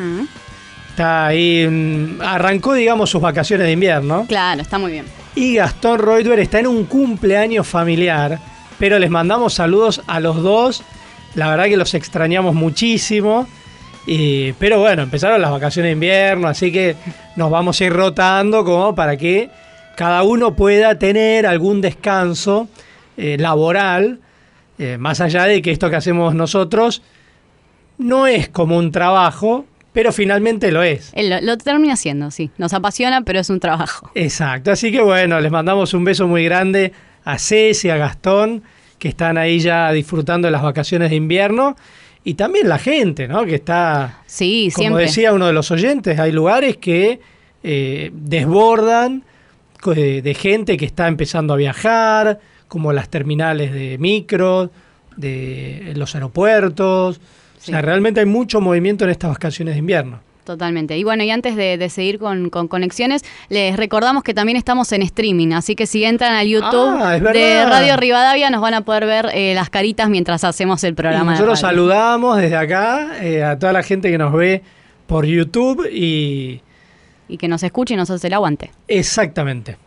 Está 0.89 1.27
ahí. 1.27 1.67
Mm, 1.67 2.21
arrancó, 2.21 2.73
digamos, 2.73 3.09
sus 3.09 3.21
vacaciones 3.21 3.65
de 3.67 3.73
invierno. 3.73 4.25
Claro, 4.27 4.61
está 4.61 4.77
muy 4.77 4.91
bien. 4.91 5.05
Y 5.35 5.55
Gastón 5.55 5.99
Reuter 5.99 6.39
está 6.39 6.59
en 6.59 6.67
un 6.67 6.85
cumpleaños 6.85 7.67
familiar. 7.67 8.39
Pero 8.77 8.99
les 8.99 9.09
mandamos 9.09 9.53
saludos 9.53 10.01
a 10.07 10.19
los 10.19 10.41
dos. 10.41 10.83
La 11.35 11.49
verdad 11.49 11.65
que 11.65 11.77
los 11.77 11.93
extrañamos 11.93 12.55
muchísimo. 12.55 13.47
pero 14.59 14.79
bueno, 14.79 15.03
empezaron 15.03 15.39
las 15.41 15.51
vacaciones 15.51 15.89
de 15.89 15.93
invierno, 15.93 16.47
así 16.47 16.71
que 16.71 16.95
nos 17.35 17.49
vamos 17.49 17.79
a 17.79 17.85
ir 17.85 17.93
rotando 17.93 18.65
como 18.65 18.93
para 18.95 19.15
que 19.15 19.49
cada 19.95 20.23
uno 20.23 20.55
pueda 20.55 20.97
tener 20.97 21.45
algún 21.45 21.81
descanso 21.81 22.67
eh, 23.17 23.37
laboral, 23.37 24.19
eh, 24.77 24.97
más 24.97 25.21
allá 25.21 25.45
de 25.45 25.61
que 25.61 25.71
esto 25.71 25.89
que 25.89 25.95
hacemos 25.95 26.33
nosotros 26.33 27.01
no 27.97 28.25
es 28.27 28.49
como 28.49 28.77
un 28.77 28.91
trabajo, 28.91 29.65
pero 29.93 30.11
finalmente 30.11 30.71
lo 30.71 30.83
es. 30.83 31.11
Lo, 31.15 31.57
termina 31.57 31.95
siendo, 31.95 32.31
sí. 32.31 32.49
Nos 32.57 32.73
apasiona, 32.73 33.21
pero 33.21 33.39
es 33.39 33.49
un 33.49 33.59
trabajo. 33.59 34.09
Exacto. 34.15 34.71
Así 34.71 34.91
que 34.91 35.01
bueno, 35.01 35.39
les 35.39 35.51
mandamos 35.51 35.93
un 35.93 36.03
beso 36.03 36.27
muy 36.27 36.43
grande 36.45 36.93
a 37.23 37.37
Ceci, 37.37 37.89
a 37.89 37.97
Gastón, 37.97 38.63
que 38.97 39.09
están 39.09 39.37
ahí 39.37 39.59
ya 39.59 39.91
disfrutando 39.91 40.47
de 40.47 40.51
las 40.51 40.63
vacaciones 40.63 41.09
de 41.09 41.15
invierno. 41.17 41.75
Y 42.23 42.35
también 42.35 42.69
la 42.69 42.77
gente, 42.77 43.27
¿no? 43.27 43.45
Que 43.45 43.55
está. 43.55 44.21
Sí, 44.27 44.69
como 44.75 44.97
decía 44.97 45.33
uno 45.33 45.47
de 45.47 45.53
los 45.53 45.71
oyentes, 45.71 46.19
hay 46.19 46.31
lugares 46.31 46.77
que 46.77 47.19
eh, 47.63 48.11
desbordan 48.13 49.23
de, 49.85 50.35
gente 50.37 50.77
que 50.77 50.85
está 50.85 51.07
empezando 51.07 51.53
a 51.53 51.57
viajar, 51.57 52.39
como 52.67 52.93
las 52.93 53.09
terminales 53.09 53.73
de 53.73 53.97
micro, 53.97 54.71
de 55.17 55.93
los 55.95 56.13
aeropuertos. 56.15 57.17
O 57.17 57.63
sea, 57.63 57.81
realmente 57.81 58.19
hay 58.19 58.25
mucho 58.25 58.61
movimiento 58.61 59.03
en 59.03 59.11
estas 59.11 59.31
vacaciones 59.31 59.75
de 59.75 59.79
invierno. 59.79 60.19
Totalmente. 60.43 60.97
Y 60.97 61.03
bueno, 61.03 61.23
y 61.23 61.29
antes 61.29 61.55
de, 61.55 61.89
seguir 61.89 62.17
con, 62.17 62.49
conexiones, 62.49 63.23
les 63.49 63.77
recordamos 63.77 64.23
que 64.23 64.33
también 64.33 64.57
estamos 64.57 64.91
en 64.91 65.03
streaming, 65.03 65.53
así 65.53 65.75
que 65.75 65.85
si 65.85 66.03
entran 66.03 66.33
al 66.33 66.47
YouTube 66.47 66.97
ah, 66.99 67.19
de 67.19 67.65
Radio 67.65 67.95
Rivadavia 67.95 68.49
nos 68.49 68.61
van 68.61 68.73
a 68.73 68.81
poder 68.81 69.05
ver 69.05 69.27
eh, 69.33 69.53
las 69.53 69.69
caritas 69.69 70.09
mientras 70.09 70.43
hacemos 70.43 70.83
el 70.83 70.95
programa. 70.95 71.31
nosotros 71.31 71.59
saludamos 71.59 72.37
desde 72.37 72.57
acá 72.57 73.11
eh, 73.21 73.43
a 73.43 73.59
toda 73.59 73.71
la 73.71 73.83
gente 73.83 74.09
que 74.09 74.17
nos 74.17 74.33
ve 74.33 74.63
por 75.05 75.25
YouTube 75.25 75.87
y, 75.91 76.61
y 77.31 77.37
que 77.37 77.47
nos 77.47 77.63
escuche 77.63 77.93
y 77.93 77.97
nos 77.97 78.09
hace 78.09 78.27
el 78.27 78.33
aguante. 78.33 78.71
Exactamente. 78.87 79.77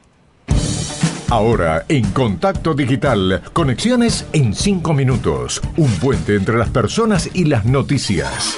Ahora, 1.31 1.85
en 1.89 2.11
Contacto 2.13 2.75
Digital, 2.75 3.43
conexiones 3.53 4.27
en 4.33 4.55
5 4.55 4.93
minutos. 4.95 5.61
Un 5.77 5.91
puente 5.93 6.37
entre 6.37 6.57
las 6.57 6.71
personas 6.71 7.31
y 7.35 7.45
las 7.45 7.65
noticias. 7.65 8.57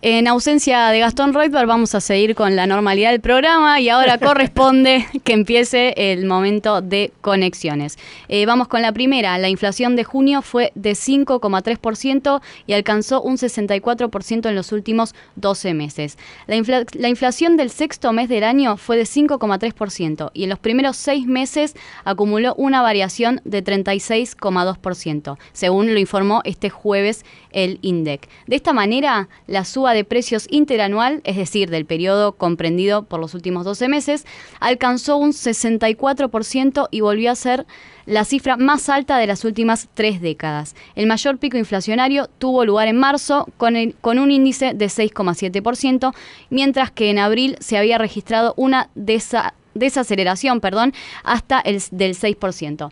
En 0.00 0.28
ausencia 0.28 0.90
de 0.90 1.00
Gastón 1.00 1.34
Reutberg 1.34 1.66
vamos 1.66 1.92
a 1.96 2.00
seguir 2.00 2.36
con 2.36 2.54
la 2.54 2.68
normalidad 2.68 3.10
del 3.10 3.20
programa 3.20 3.80
y 3.80 3.88
ahora 3.88 4.16
corresponde 4.20 5.04
que 5.24 5.32
empiece 5.32 5.92
el 5.96 6.24
momento 6.24 6.82
de 6.82 7.12
conexiones. 7.20 7.98
Eh, 8.28 8.46
vamos 8.46 8.68
con 8.68 8.80
la 8.80 8.92
primera. 8.92 9.36
La 9.38 9.48
inflación 9.48 9.96
de 9.96 10.04
junio 10.04 10.40
fue 10.40 10.70
de 10.76 10.92
5,3% 10.92 12.40
y 12.68 12.74
alcanzó 12.74 13.22
un 13.22 13.38
64% 13.38 14.48
en 14.48 14.54
los 14.54 14.70
últimos 14.70 15.16
12 15.34 15.74
meses. 15.74 16.16
La, 16.46 16.84
la, 16.92 17.08
inflación 17.08 17.56
del 17.56 17.70
sexto 17.70 18.12
mes 18.12 18.28
del 18.28 18.44
año 18.44 18.76
fue 18.76 18.96
de 18.96 19.02
5,3% 19.02 20.30
y 20.32 20.44
en 20.44 20.50
los 20.50 20.60
primeros 20.60 20.96
seis 20.96 21.26
meses 21.26 21.74
acumuló 22.04 22.54
una 22.54 22.82
variación 22.82 23.40
de 23.44 23.64
36,2%, 23.64 25.38
según 25.52 25.92
lo 25.92 25.98
informó 25.98 26.40
este 26.44 26.70
jueves 26.70 27.24
el 27.50 27.80
INDEC. 27.82 28.28
De 28.46 28.54
esta 28.54 28.72
manera, 28.72 29.28
la 29.48 29.64
suba 29.64 29.87
de 29.92 30.04
precios 30.04 30.46
interanual, 30.50 31.20
es 31.24 31.36
decir, 31.36 31.70
del 31.70 31.86
periodo 31.86 32.32
comprendido 32.32 33.02
por 33.02 33.20
los 33.20 33.34
últimos 33.34 33.64
12 33.64 33.88
meses, 33.88 34.26
alcanzó 34.60 35.16
un 35.16 35.32
64% 35.32 36.88
y 36.90 37.00
volvió 37.00 37.30
a 37.30 37.34
ser 37.34 37.66
la 38.06 38.24
cifra 38.24 38.56
más 38.56 38.88
alta 38.88 39.18
de 39.18 39.26
las 39.26 39.44
últimas 39.44 39.88
tres 39.92 40.20
décadas. 40.20 40.74
El 40.94 41.06
mayor 41.06 41.38
pico 41.38 41.58
inflacionario 41.58 42.28
tuvo 42.38 42.64
lugar 42.64 42.88
en 42.88 42.96
marzo 42.96 43.46
con, 43.58 43.74
con 44.00 44.18
un 44.18 44.30
índice 44.30 44.72
de 44.72 44.86
6,7%, 44.86 46.14
mientras 46.48 46.90
que 46.90 47.10
en 47.10 47.18
abril 47.18 47.56
se 47.60 47.76
había 47.76 47.98
registrado 47.98 48.54
una 48.56 48.88
desa 48.94 49.54
desaceleración 49.74 50.60
perdón, 50.60 50.92
hasta 51.24 51.60
el 51.60 51.82
del 51.90 52.14
6%. 52.14 52.90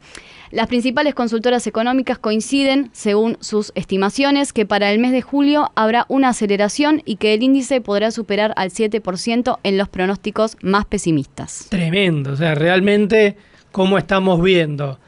Las 0.53 0.69
principales 0.69 1.15
consultoras 1.15 1.67
económicas 1.67 2.19
coinciden, 2.19 2.91
según 2.93 3.37
sus 3.41 3.73
estimaciones, 3.75 4.53
que 4.53 4.65
para 4.65 4.93
el 4.93 4.99
mes 5.01 5.13
de 5.13 5.23
julio 5.23 5.73
habrá 5.75 6.07
una 6.09 6.29
aceleración 6.29 7.03
y 7.05 7.17
que 7.17 7.35
el 7.35 7.43
índice 7.43 7.81
podrá 7.81 8.11
superar 8.11 8.53
al 8.57 8.71
7% 8.71 9.59
en 9.63 9.77
los 9.77 9.89
pronósticos 9.89 10.57
más 10.63 10.85
pesimistas. 10.85 11.67
Tremendo, 11.69 12.33
o 12.33 12.37
sea, 12.37 12.55
realmente, 12.55 13.37
como 13.73 13.99
estamos 13.99 14.41
viendo? 14.41 15.01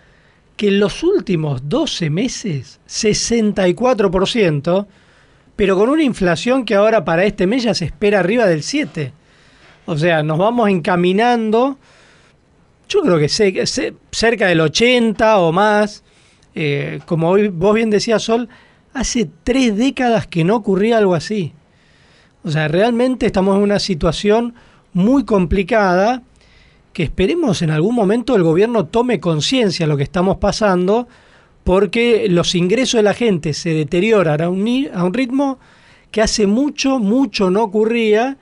Que 0.56 0.68
en 0.68 0.80
los 0.80 1.04
últimos 1.04 1.68
12 1.68 2.10
meses, 2.10 2.80
64%, 2.88 4.86
pero 5.54 5.76
con 5.76 5.88
una 5.88 6.02
inflación 6.02 6.64
que 6.64 6.74
ahora 6.74 7.04
para 7.04 7.24
este 7.24 7.46
mes 7.46 7.62
ya 7.62 7.74
se 7.74 7.84
espera 7.84 8.18
arriba 8.18 8.46
del 8.46 8.62
7%. 8.62 9.12
O 9.91 9.97
sea, 9.97 10.22
nos 10.22 10.36
vamos 10.39 10.68
encaminando 10.68 11.78
yo 12.91 13.03
creo 13.03 13.18
que 13.18 13.28
se- 13.28 13.66
se- 13.66 13.95
cerca 14.11 14.47
del 14.47 14.61
80 14.61 15.39
o 15.41 15.53
más. 15.53 16.03
Eh, 16.55 17.01
como 17.07 17.28
hoy- 17.30 17.49
vos 17.49 17.74
bien 17.74 17.91
decías, 17.91 18.22
Sol, 18.22 18.49
hace 18.95 19.28
tres 19.45 19.76
décadas 19.76 20.26
que 20.26 20.43
no 20.45 20.57
ocurría 20.57 20.97
algo 20.99 21.14
así. 21.14 21.53
O 22.45 22.51
sea, 22.51 22.66
realmente 22.68 23.26
estamos 23.26 23.57
en 23.57 23.62
una 23.62 23.78
situación 23.78 24.55
muy 24.95 25.24
complicada 25.24 26.22
que 26.95 27.03
esperemos 27.03 27.61
en 27.62 27.70
algún 27.70 27.95
momento 27.95 28.34
el 28.36 28.43
gobierno 28.43 28.86
tome 28.86 29.20
conciencia 29.20 29.84
de 29.86 29.91
lo 29.91 29.97
que 29.97 30.03
estamos 30.05 30.39
pasando 30.39 31.09
porque 31.64 32.26
los 32.30 32.55
ingresos 32.55 32.99
de 32.99 33.03
la 33.03 33.14
gente 33.14 33.53
se 33.53 33.70
deterioran 33.74 34.41
a 34.41 34.49
un, 34.49 34.89
a 34.95 35.05
un 35.05 35.12
ritmo 35.14 35.59
que 36.11 36.22
hace 36.22 36.47
mucho, 36.47 36.99
mucho 36.99 37.51
no 37.51 37.64
ocurría 37.64 38.39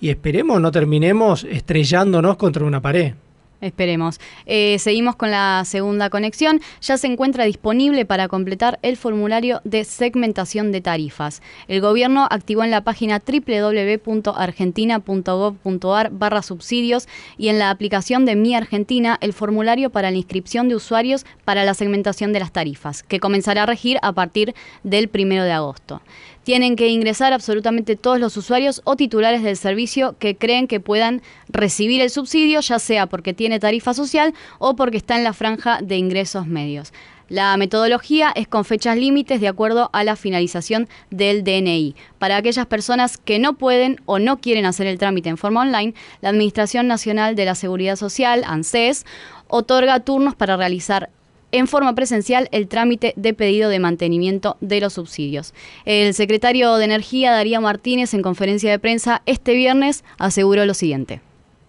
y 0.00 0.10
esperemos 0.10 0.60
no 0.60 0.70
terminemos 0.70 1.44
estrellándonos 1.44 2.36
contra 2.36 2.64
una 2.64 2.80
pared. 2.80 3.14
Esperemos. 3.60 4.20
Eh, 4.46 4.78
seguimos 4.78 5.16
con 5.16 5.30
la 5.30 5.64
segunda 5.66 6.08
conexión. 6.08 6.62
Ya 6.80 6.96
se 6.96 7.08
encuentra 7.08 7.44
disponible 7.44 8.06
para 8.06 8.28
completar 8.28 8.78
el 8.82 8.96
formulario 8.96 9.60
de 9.64 9.84
segmentación 9.84 10.72
de 10.72 10.80
tarifas. 10.80 11.42
El 11.68 11.82
gobierno 11.82 12.26
activó 12.30 12.64
en 12.64 12.70
la 12.70 12.84
página 12.84 13.20
www.argentina.gov.ar 13.20 16.10
barra 16.10 16.40
subsidios 16.42 17.06
y 17.36 17.48
en 17.48 17.58
la 17.58 17.68
aplicación 17.68 18.24
de 18.24 18.36
Mi 18.36 18.54
Argentina 18.54 19.18
el 19.20 19.34
formulario 19.34 19.90
para 19.90 20.10
la 20.10 20.16
inscripción 20.16 20.68
de 20.68 20.76
usuarios 20.76 21.26
para 21.44 21.64
la 21.64 21.74
segmentación 21.74 22.32
de 22.32 22.40
las 22.40 22.52
tarifas, 22.52 23.02
que 23.02 23.20
comenzará 23.20 23.64
a 23.64 23.66
regir 23.66 23.98
a 24.00 24.12
partir 24.12 24.54
del 24.84 25.08
primero 25.08 25.44
de 25.44 25.52
agosto. 25.52 26.00
Tienen 26.44 26.74
que 26.76 26.88
ingresar 26.88 27.32
absolutamente 27.32 27.96
todos 27.96 28.18
los 28.18 28.36
usuarios 28.36 28.80
o 28.84 28.96
titulares 28.96 29.42
del 29.42 29.56
servicio 29.56 30.16
que 30.18 30.36
creen 30.36 30.66
que 30.66 30.80
puedan 30.80 31.22
recibir 31.48 32.00
el 32.00 32.10
subsidio, 32.10 32.60
ya 32.60 32.78
sea 32.78 33.06
porque 33.06 33.34
tiene 33.34 33.60
tarifa 33.60 33.94
social 33.94 34.34
o 34.58 34.74
porque 34.74 34.96
está 34.96 35.16
en 35.16 35.24
la 35.24 35.34
franja 35.34 35.80
de 35.82 35.96
ingresos 35.96 36.46
medios. 36.46 36.92
La 37.30 37.56
metodología 37.56 38.32
es 38.34 38.48
con 38.48 38.64
fechas 38.64 38.96
límites 38.96 39.40
de 39.40 39.46
acuerdo 39.46 39.88
a 39.92 40.02
la 40.02 40.16
finalización 40.16 40.88
del 41.10 41.44
DNI. 41.44 41.94
Para 42.18 42.36
aquellas 42.36 42.66
personas 42.66 43.18
que 43.18 43.38
no 43.38 43.52
pueden 43.52 44.00
o 44.04 44.18
no 44.18 44.40
quieren 44.40 44.66
hacer 44.66 44.88
el 44.88 44.98
trámite 44.98 45.28
en 45.28 45.36
forma 45.36 45.60
online, 45.60 45.94
la 46.22 46.30
Administración 46.30 46.88
Nacional 46.88 47.36
de 47.36 47.44
la 47.44 47.54
Seguridad 47.54 47.94
Social, 47.94 48.42
ANSES, 48.44 49.06
otorga 49.46 50.00
turnos 50.00 50.34
para 50.34 50.56
realizar 50.56 51.10
en 51.52 51.66
forma 51.66 51.94
presencial 51.94 52.48
el 52.52 52.68
trámite 52.68 53.12
de 53.16 53.34
pedido 53.34 53.70
de 53.70 53.78
mantenimiento 53.78 54.56
de 54.60 54.80
los 54.80 54.94
subsidios. 54.94 55.54
El 55.84 56.14
secretario 56.14 56.76
de 56.76 56.84
Energía, 56.84 57.32
Darío 57.32 57.60
Martínez, 57.60 58.14
en 58.14 58.22
conferencia 58.22 58.70
de 58.70 58.78
prensa 58.78 59.22
este 59.26 59.54
viernes 59.54 60.04
aseguró 60.18 60.64
lo 60.66 60.74
siguiente. 60.74 61.20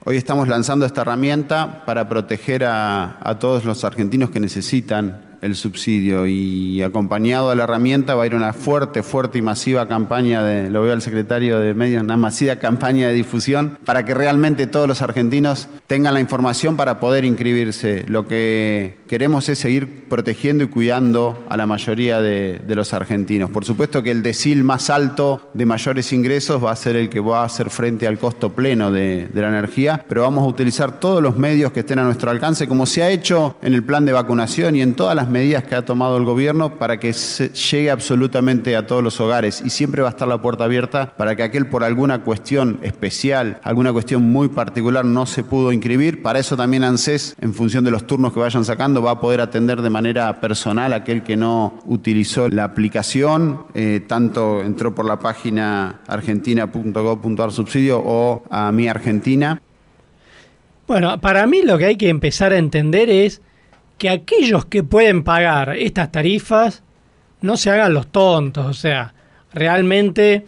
Hoy 0.03 0.17
estamos 0.17 0.47
lanzando 0.47 0.87
esta 0.87 1.01
herramienta 1.01 1.85
para 1.85 2.09
proteger 2.09 2.63
a, 2.65 3.37
todos 3.39 3.65
los 3.65 3.83
argentinos 3.83 4.31
que 4.31 4.39
necesitan 4.39 5.37
el 5.43 5.55
subsidio 5.55 6.25
y 6.25 6.81
acompañado 6.81 7.51
a 7.51 7.55
la 7.55 7.65
herramienta 7.65 8.15
va 8.15 8.23
a 8.23 8.25
ir 8.25 8.33
una 8.33 8.53
fuerte, 8.53 9.03
fuerte 9.03 9.37
y 9.37 9.41
masiva 9.43 9.87
campaña 9.87 10.43
de, 10.43 10.71
lo 10.71 10.81
veo 10.81 10.93
al 10.93 11.03
secretario 11.03 11.59
de 11.59 11.75
Medios, 11.75 12.03
una 12.03 12.17
masiva 12.17 12.55
campaña 12.55 13.07
de 13.07 13.13
difusión 13.13 13.77
para 13.85 14.03
que 14.03 14.15
realmente 14.15 14.65
todos 14.65 14.87
los 14.87 15.03
argentinos 15.03 15.67
tengan 15.85 16.15
la 16.15 16.19
información 16.19 16.77
para 16.77 16.99
poder 16.99 17.23
inscribirse. 17.23 18.03
Lo 18.07 18.27
que 18.27 18.97
queremos 19.11 19.49
es 19.49 19.59
seguir 19.59 20.05
protegiendo 20.07 20.63
y 20.63 20.67
cuidando 20.67 21.43
a 21.49 21.57
la 21.57 21.65
mayoría 21.65 22.21
de, 22.21 22.61
los 22.69 22.93
argentinos. 22.93 23.49
Por 23.49 23.65
supuesto 23.65 24.01
que 24.01 24.09
el 24.09 24.23
decil 24.23 24.63
más 24.63 24.89
alto 24.89 25.49
de 25.53 25.65
mayores 25.65 26.13
ingresos 26.13 26.63
va 26.63 26.71
a 26.71 26.75
ser 26.77 26.95
el 26.95 27.09
que 27.09 27.19
va 27.19 27.41
a 27.41 27.45
hacer 27.45 27.69
frente 27.69 28.07
al 28.07 28.17
costo 28.17 28.53
pleno 28.53 28.89
de, 28.89 29.27
de 29.27 29.41
la 29.41 29.49
energía, 29.49 30.05
pero 30.07 30.21
vamos 30.21 30.45
a 30.45 30.47
utilizar 30.47 30.97
todos 30.97 31.21
los 31.21 31.35
medios 31.35 31.73
que 31.73 31.81
estén 31.81 31.99
a 31.99 32.05
nuestro 32.05 32.31
alcance, 32.31 32.69
como 32.69 32.85
se 32.85 33.03
ha 33.03 33.09
hecho 33.09 33.57
en 33.61 33.73
el 33.73 33.83
plan 33.83 34.05
de 34.05 34.13
vacunación 34.13 34.77
y 34.77 34.81
en 34.81 34.93
todas 34.93 35.13
las 35.13 35.27
medidas 35.27 35.65
que 35.65 35.75
ha 35.75 35.83
tomado 35.83 36.15
el 36.15 36.23
gobierno 36.23 36.79
para 36.79 36.97
que 36.97 37.11
se 37.11 37.49
llegue 37.49 37.91
absolutamente 37.91 38.77
a 38.77 38.87
todos 38.87 39.03
los 39.03 39.19
hogares 39.19 39.61
y 39.65 39.71
siempre 39.71 40.01
va 40.01 40.07
a 40.07 40.11
estar 40.11 40.29
la 40.29 40.41
puerta 40.41 40.63
abierta 40.63 41.13
para 41.17 41.35
que 41.35 41.43
aquel 41.43 41.67
por 41.67 41.83
alguna 41.83 42.23
cuestión 42.23 42.79
especial, 42.81 43.59
alguna 43.63 43.91
cuestión 43.91 44.23
muy 44.31 44.47
particular 44.47 45.03
no 45.03 45.25
se 45.25 45.43
pudo 45.43 45.73
inscribir. 45.73 46.21
Para 46.21 46.39
eso 46.39 46.55
también 46.55 46.85
ANSES, 46.85 47.35
en 47.41 47.53
función 47.53 47.83
de 47.83 47.91
los 47.91 48.07
turnos 48.07 48.31
que 48.31 48.39
vayan 48.39 48.63
sacando, 48.63 49.00
va 49.01 49.11
a 49.11 49.19
poder 49.19 49.41
atender 49.41 49.81
de 49.81 49.89
manera 49.89 50.39
personal 50.39 50.93
aquel 50.93 51.23
que 51.23 51.37
no 51.37 51.79
utilizó 51.85 52.49
la 52.49 52.63
aplicación, 52.63 53.65
eh, 53.73 54.01
tanto 54.07 54.61
entró 54.61 54.93
por 54.93 55.05
la 55.05 55.19
página 55.19 56.01
argentina.gov.ar 56.07 57.51
subsidio 57.51 58.01
o 58.03 58.43
a 58.49 58.71
mi 58.71 58.87
Argentina. 58.87 59.61
Bueno, 60.87 61.19
para 61.21 61.47
mí 61.47 61.61
lo 61.63 61.77
que 61.77 61.85
hay 61.85 61.95
que 61.95 62.09
empezar 62.09 62.51
a 62.53 62.57
entender 62.57 63.09
es 63.09 63.41
que 63.97 64.09
aquellos 64.09 64.65
que 64.65 64.83
pueden 64.83 65.23
pagar 65.23 65.77
estas 65.77 66.11
tarifas 66.11 66.83
no 67.41 67.57
se 67.57 67.69
hagan 67.69 67.93
los 67.93 68.07
tontos, 68.07 68.65
o 68.65 68.73
sea, 68.73 69.13
realmente 69.53 70.45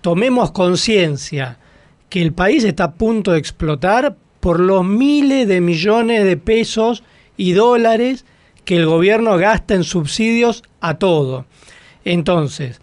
tomemos 0.00 0.50
conciencia 0.50 1.58
que 2.08 2.22
el 2.22 2.32
país 2.32 2.64
está 2.64 2.84
a 2.84 2.94
punto 2.94 3.32
de 3.32 3.38
explotar 3.38 4.16
por 4.40 4.60
los 4.60 4.84
miles 4.84 5.48
de 5.48 5.60
millones 5.60 6.24
de 6.24 6.36
pesos 6.36 7.02
y 7.36 7.52
dólares 7.52 8.24
que 8.64 8.76
el 8.76 8.86
gobierno 8.86 9.36
gasta 9.38 9.74
en 9.74 9.84
subsidios 9.84 10.62
a 10.80 10.98
todo. 10.98 11.46
Entonces, 12.04 12.80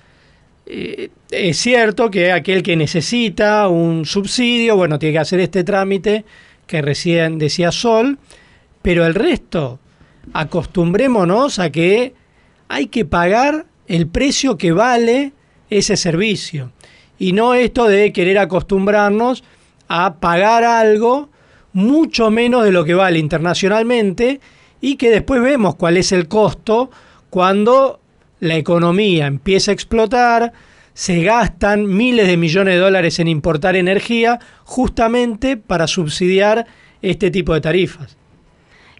eh, 0.66 1.10
es 1.32 1.58
cierto 1.58 2.10
que 2.10 2.32
aquel 2.32 2.64
que 2.64 2.76
necesita 2.76 3.68
un 3.68 4.06
subsidio, 4.06 4.78
bueno, 4.78 5.00
tiene 5.00 5.14
que 5.14 5.20
hacer 5.20 5.40
este 5.40 5.64
trámite 5.64 6.26
que 6.68 6.82
recién 6.82 7.38
decía 7.38 7.72
Sol, 7.72 8.18
pero 8.82 9.06
el 9.06 9.16
resto, 9.16 9.80
acostumbrémonos 10.32 11.60
a 11.60 11.70
que 11.70 12.14
hay 12.70 12.88
que 12.88 13.06
pagar 13.06 13.66
el 13.88 14.08
precio 14.08 14.58
que 14.58 14.72
vale 14.72 15.34
ese 15.70 15.98
servicio. 15.98 16.72
Y 17.20 17.34
no 17.34 17.54
esto 17.54 17.88
de 17.88 18.14
querer 18.14 18.38
acostumbrarnos 18.38 19.44
a 19.88 20.16
pagar 20.16 20.64
algo 20.64 21.30
mucho 21.74 22.32
menos 22.32 22.64
de 22.64 22.72
lo 22.72 22.86
que 22.86 22.94
vale 22.94 23.20
internacionalmente 23.20 24.40
y 24.80 24.96
que 24.96 25.10
después 25.10 25.42
vemos 25.42 25.76
cuál 25.76 25.98
es 25.98 26.12
el 26.12 26.28
costo 26.28 26.92
cuando 27.30 28.00
la 28.40 28.56
economía 28.56 29.28
empieza 29.28 29.72
a 29.72 29.74
explotar, 29.74 30.54
se 30.94 31.24
gastan 31.24 31.88
miles 31.88 32.28
de 32.28 32.38
millones 32.38 32.76
de 32.76 32.80
dólares 32.80 33.20
en 33.20 33.28
importar 33.28 33.76
energía 33.76 34.40
justamente 34.64 35.58
para 35.58 35.88
subsidiar 35.88 36.68
este 37.02 37.32
tipo 37.32 37.54
de 37.54 37.62
tarifas. 37.62 38.18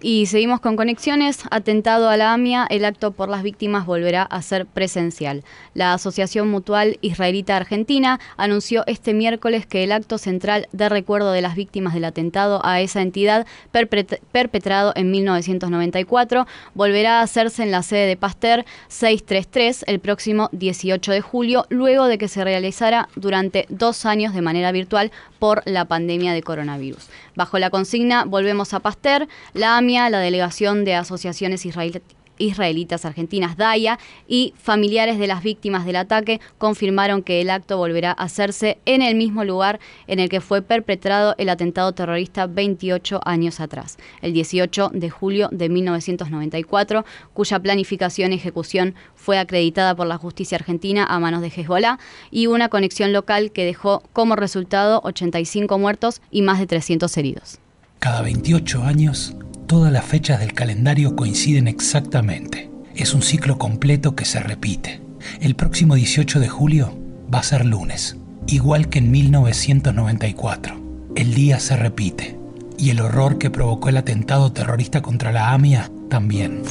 Y 0.06 0.26
seguimos 0.26 0.60
con 0.60 0.76
conexiones. 0.76 1.44
Atentado 1.50 2.10
a 2.10 2.18
la 2.18 2.34
AMIA, 2.34 2.68
el 2.70 2.84
acto 2.84 3.12
por 3.12 3.30
las 3.30 3.42
víctimas 3.42 3.86
volverá 3.86 4.24
a 4.24 4.42
ser 4.42 4.66
presencial. 4.66 5.46
La 5.76 5.94
Asociación 5.94 6.50
Mutual 6.52 6.98
Israelita 7.00 7.56
Argentina 7.56 8.20
anunció 8.36 8.84
este 8.86 9.14
miércoles 9.14 9.66
que 9.66 9.86
el 9.86 9.94
acto 9.94 10.18
central 10.18 10.68
de 10.74 10.90
recuerdo 10.90 11.32
de 11.32 11.40
las 11.40 11.56
víctimas 11.56 11.94
del 11.94 12.04
atentado 12.04 12.60
a 12.66 12.82
esa 12.82 13.02
entidad 13.02 13.48
perpet- 13.72 14.20
perpetrado 14.34 14.92
en 14.98 15.10
1994 15.10 16.48
volverá 16.74 17.20
a 17.20 17.24
hacerse 17.24 17.64
en 17.64 17.72
la 17.72 17.82
sede 17.82 18.06
de 18.06 18.18
Pasteur 18.18 18.66
633 18.90 19.86
el 19.88 20.00
próximo 20.02 20.50
18 20.52 21.14
de 21.14 21.22
julio, 21.22 21.66
luego 21.70 22.08
de 22.08 22.18
que 22.18 22.28
se 22.28 22.44
realizara 22.44 23.08
durante 23.16 23.68
dos 23.70 24.06
años 24.06 24.34
de 24.34 24.42
manera 24.42 24.74
virtual 24.74 25.14
por 25.44 25.62
la 25.66 25.84
pandemia 25.84 26.32
de 26.32 26.42
coronavirus. 26.42 27.10
Bajo 27.36 27.60
la 27.60 27.70
consigna 27.70 28.24
Volvemos 28.24 28.74
a 28.74 28.80
Pasteur, 28.80 29.28
la 29.54 29.76
AMIA, 29.76 30.10
la 30.10 30.20
Delegación 30.20 30.86
de 30.86 30.96
Asociaciones 30.96 31.66
Israel- 31.66 32.02
Israelitas 32.38 33.06
Argentinas 33.06 33.58
DAIA 33.58 34.00
y 34.28 34.54
familiares 34.58 35.20
de 35.20 35.28
las 35.28 35.44
víctimas 35.44 35.86
del 35.86 35.96
ataque 35.96 36.40
confirmaron 36.58 37.24
que 37.24 37.42
el 37.42 37.50
acto 37.50 37.78
volverá 37.78 38.12
a 38.12 38.24
hacerse 38.24 38.78
en 38.86 39.02
el 39.02 39.16
mismo 39.16 39.44
lugar 39.44 39.80
en 40.08 40.20
el 40.20 40.30
que 40.30 40.42
fue 40.42 40.62
perpetrado 40.62 41.36
el 41.38 41.50
atentado 41.50 41.92
terrorista 41.94 42.48
28 42.48 43.22
años 43.26 43.60
atrás, 43.60 43.98
el 44.22 44.34
18 44.34 44.92
de 44.94 45.10
julio 45.10 45.50
de 45.52 45.70
1994, 45.70 47.06
cuya 47.34 47.60
planificación 47.60 48.34
y 48.34 48.36
ejecución 48.36 48.96
fue 49.16 49.38
acreditada 49.38 49.96
por 49.96 50.08
la 50.08 50.18
justicia 50.18 50.58
argentina 50.58 51.06
a 51.06 51.20
manos 51.20 51.42
de 51.42 51.48
Hezbollah 51.48 52.00
y 52.32 52.48
una 52.48 52.70
conexión 52.70 53.14
local 53.14 53.52
que 53.52 53.66
dejó 53.66 54.04
como 54.14 54.36
resultado 54.36 55.02
85 55.04 55.78
muertos 55.78 56.22
y 56.32 56.42
más 56.42 56.60
de 56.60 56.68
300 56.68 57.16
heridos. 57.18 57.60
Cada 58.00 58.22
28 58.22 58.84
años, 58.84 59.34
todas 59.66 59.92
las 59.92 60.06
fechas 60.06 60.40
del 60.40 60.54
calendario 60.54 61.16
coinciden 61.16 61.68
exactamente. 61.68 62.70
Es 62.96 63.14
un 63.14 63.22
ciclo 63.22 63.58
completo 63.58 64.16
que 64.16 64.26
se 64.26 64.40
repite. 64.40 65.02
El 65.42 65.56
próximo 65.56 65.96
18 65.96 66.40
de 66.40 66.50
julio 66.50 66.98
va 67.34 67.40
a 67.40 67.44
ser 67.44 67.66
lunes, 67.66 68.18
igual 68.48 68.90
que 68.90 69.00
en 69.00 69.12
1994. 69.12 70.82
El 71.16 71.34
día 71.34 71.60
se 71.60 71.76
repite 71.76 72.38
y 72.78 72.90
el 72.90 73.00
horror 73.00 73.38
que 73.38 73.50
provocó 73.50 73.90
el 73.90 73.98
atentado 73.98 74.52
terrorista 74.52 75.02
contra 75.02 75.32
la 75.32 75.54
AMIA 75.54 75.90
también. 76.10 76.62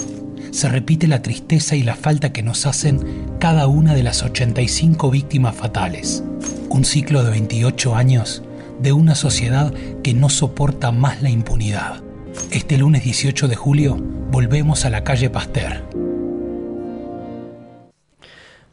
Se 0.50 0.68
repite 0.68 1.08
la 1.08 1.22
tristeza 1.22 1.76
y 1.76 1.82
la 1.82 1.96
falta 1.96 2.32
que 2.32 2.42
nos 2.42 2.66
hacen 2.66 3.00
cada 3.38 3.66
una 3.66 3.94
de 3.94 4.02
las 4.02 4.22
85 4.22 5.10
víctimas 5.10 5.54
fatales. 5.54 6.22
Un 6.68 6.84
ciclo 6.84 7.24
de 7.24 7.30
28 7.30 7.96
años 7.96 8.42
de 8.80 8.92
una 8.92 9.14
sociedad 9.14 9.72
que 10.02 10.12
no 10.12 10.28
soporta 10.28 10.92
más 10.92 11.22
la 11.22 11.30
impunidad. 11.30 12.02
Este 12.50 12.78
lunes 12.78 13.04
18 13.04 13.48
de 13.48 13.56
julio 13.56 13.96
volvemos 14.30 14.84
a 14.84 14.90
la 14.90 15.04
calle 15.04 15.30
Pasteur. 15.30 15.82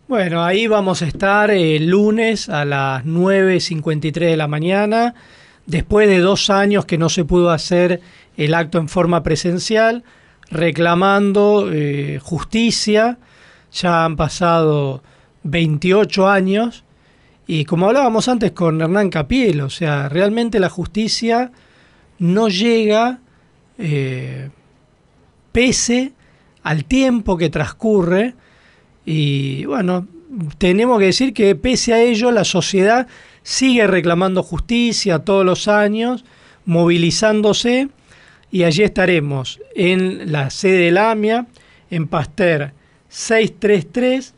Bueno, 0.07 0.43
ahí 0.43 0.67
vamos 0.67 1.01
a 1.01 1.07
estar 1.07 1.51
el 1.51 1.87
lunes 1.87 2.49
a 2.49 2.65
las 2.65 3.05
9.53 3.05 4.11
de 4.11 4.37
la 4.37 4.47
mañana, 4.47 5.13
después 5.65 6.07
de 6.07 6.19
dos 6.19 6.49
años 6.49 6.85
que 6.85 6.97
no 6.97 7.09
se 7.09 7.25
pudo 7.25 7.51
hacer 7.51 8.01
el 8.37 8.53
acto 8.53 8.79
en 8.79 8.89
forma 8.89 9.23
presencial, 9.23 10.03
reclamando 10.49 11.69
eh, 11.71 12.19
justicia. 12.21 13.19
Ya 13.71 14.05
han 14.05 14.15
pasado 14.15 15.03
28 15.43 16.27
años 16.27 16.83
y 17.45 17.65
como 17.65 17.87
hablábamos 17.87 18.27
antes 18.27 18.51
con 18.51 18.79
Hernán 18.79 19.09
Capiel, 19.09 19.61
o 19.61 19.69
sea, 19.69 20.07
realmente 20.07 20.59
la 20.59 20.69
justicia 20.69 21.51
no 22.19 22.47
llega 22.47 23.21
eh, 23.79 24.49
pese 25.53 26.11
al 26.63 26.85
tiempo 26.85 27.37
que 27.37 27.49
transcurre 27.49 28.35
y 29.05 29.65
bueno, 29.65 30.07
tenemos 30.57 30.99
que 30.99 31.05
decir 31.05 31.33
que 31.33 31.55
pese 31.55 31.93
a 31.93 32.01
ello 32.01 32.31
la 32.31 32.43
sociedad 32.43 33.07
sigue 33.41 33.87
reclamando 33.87 34.43
justicia 34.43 35.19
todos 35.19 35.45
los 35.45 35.67
años, 35.67 36.25
movilizándose 36.65 37.89
y 38.51 38.63
allí 38.63 38.83
estaremos 38.83 39.59
en 39.75 40.31
la 40.31 40.49
sede 40.49 40.85
de 40.85 40.91
la 40.91 41.11
AMIA, 41.11 41.47
en 41.89 42.07
Pasteur 42.07 42.73
633, 43.07 44.35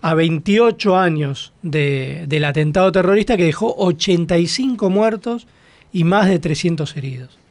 a 0.00 0.14
28 0.14 0.96
años 0.96 1.52
de, 1.62 2.24
del 2.26 2.44
atentado 2.44 2.90
terrorista 2.90 3.36
que 3.36 3.44
dejó 3.44 3.74
85 3.76 4.90
muertos 4.90 5.46
y 5.92 6.02
más 6.02 6.28
de 6.28 6.40
300 6.40 6.96
heridos. 6.96 7.41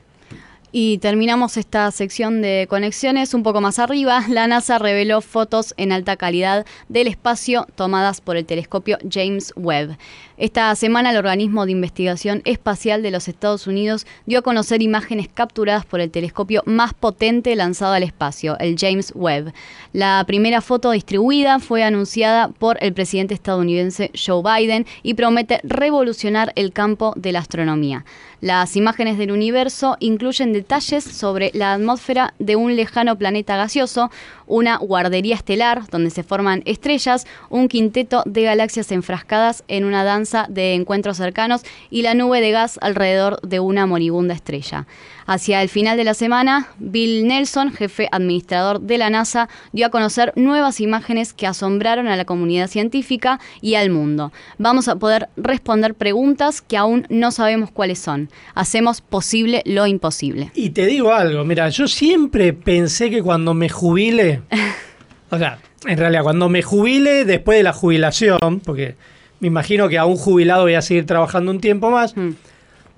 Y 0.73 0.99
terminamos 0.99 1.57
esta 1.57 1.91
sección 1.91 2.41
de 2.41 2.65
conexiones 2.69 3.33
un 3.33 3.43
poco 3.43 3.59
más 3.59 3.77
arriba. 3.77 4.23
La 4.29 4.47
NASA 4.47 4.79
reveló 4.79 5.21
fotos 5.21 5.73
en 5.77 5.91
alta 5.91 6.15
calidad 6.15 6.65
del 6.87 7.07
espacio 7.07 7.67
tomadas 7.75 8.21
por 8.21 8.37
el 8.37 8.45
telescopio 8.45 8.97
James 9.09 9.53
Webb. 9.57 9.97
Esta 10.41 10.73
semana 10.73 11.11
el 11.11 11.17
organismo 11.17 11.67
de 11.67 11.71
investigación 11.71 12.41
espacial 12.45 13.03
de 13.03 13.11
los 13.11 13.27
Estados 13.27 13.67
Unidos 13.67 14.07
dio 14.25 14.39
a 14.39 14.41
conocer 14.41 14.81
imágenes 14.81 15.27
capturadas 15.31 15.85
por 15.85 15.99
el 15.99 16.09
telescopio 16.09 16.63
más 16.65 16.95
potente 16.95 17.55
lanzado 17.55 17.93
al 17.93 18.01
espacio, 18.01 18.57
el 18.57 18.75
James 18.75 19.13
Webb. 19.13 19.53
La 19.93 20.23
primera 20.25 20.61
foto 20.61 20.89
distribuida 20.89 21.59
fue 21.59 21.83
anunciada 21.83 22.47
por 22.47 22.83
el 22.83 22.91
presidente 22.91 23.35
estadounidense 23.35 24.09
Joe 24.15 24.41
Biden 24.41 24.87
y 25.03 25.13
promete 25.13 25.59
revolucionar 25.61 26.53
el 26.55 26.73
campo 26.73 27.13
de 27.15 27.33
la 27.33 27.39
astronomía. 27.39 28.03
Las 28.39 28.75
imágenes 28.75 29.19
del 29.19 29.29
universo 29.29 29.97
incluyen 29.99 30.53
detalles 30.53 31.03
sobre 31.03 31.51
la 31.53 31.73
atmósfera 31.73 32.33
de 32.39 32.55
un 32.55 32.75
lejano 32.75 33.15
planeta 33.15 33.55
gaseoso, 33.55 34.09
una 34.47 34.77
guardería 34.77 35.35
estelar 35.35 35.87
donde 35.91 36.09
se 36.09 36.23
forman 36.23 36.63
estrellas, 36.65 37.27
un 37.51 37.67
quinteto 37.67 38.23
de 38.25 38.41
galaxias 38.41 38.91
enfrascadas 38.91 39.63
en 39.67 39.85
una 39.85 40.03
danza 40.03 40.30
de 40.49 40.73
encuentros 40.73 41.17
cercanos 41.17 41.61
y 41.89 42.01
la 42.01 42.13
nube 42.13 42.41
de 42.41 42.51
gas 42.51 42.79
alrededor 42.81 43.39
de 43.41 43.59
una 43.59 43.85
moribunda 43.85 44.33
estrella. 44.33 44.87
Hacia 45.25 45.61
el 45.61 45.69
final 45.69 45.97
de 45.97 46.03
la 46.03 46.13
semana, 46.13 46.69
Bill 46.79 47.27
Nelson, 47.27 47.71
jefe 47.71 48.07
administrador 48.11 48.81
de 48.81 48.97
la 48.97 49.09
NASA, 49.09 49.49
dio 49.71 49.85
a 49.85 49.89
conocer 49.89 50.33
nuevas 50.35 50.81
imágenes 50.81 51.33
que 51.33 51.47
asombraron 51.47 52.07
a 52.07 52.15
la 52.15 52.25
comunidad 52.25 52.67
científica 52.67 53.39
y 53.61 53.75
al 53.75 53.89
mundo. 53.89 54.31
Vamos 54.57 54.87
a 54.87 54.97
poder 54.97 55.29
responder 55.37 55.95
preguntas 55.95 56.61
que 56.61 56.77
aún 56.77 57.05
no 57.09 57.31
sabemos 57.31 57.71
cuáles 57.71 57.99
son. 57.99 58.29
Hacemos 58.55 59.01
posible 59.01 59.61
lo 59.65 59.85
imposible. 59.87 60.51
Y 60.55 60.71
te 60.71 60.85
digo 60.85 61.13
algo, 61.13 61.45
mira, 61.45 61.69
yo 61.69 61.87
siempre 61.87 62.53
pensé 62.53 63.09
que 63.09 63.21
cuando 63.21 63.53
me 63.53 63.69
jubile, 63.69 64.41
o 65.29 65.37
sea, 65.37 65.59
en 65.85 65.97
realidad 65.97 66.23
cuando 66.23 66.49
me 66.49 66.61
jubile 66.61 67.25
después 67.25 67.57
de 67.57 67.63
la 67.63 67.73
jubilación, 67.73 68.61
porque 68.63 68.95
me 69.41 69.47
imagino 69.47 69.89
que 69.89 69.97
a 69.97 70.05
un 70.05 70.15
jubilado 70.15 70.63
voy 70.63 70.75
a 70.75 70.81
seguir 70.81 71.05
trabajando 71.05 71.51
un 71.51 71.59
tiempo 71.59 71.89
más, 71.89 72.13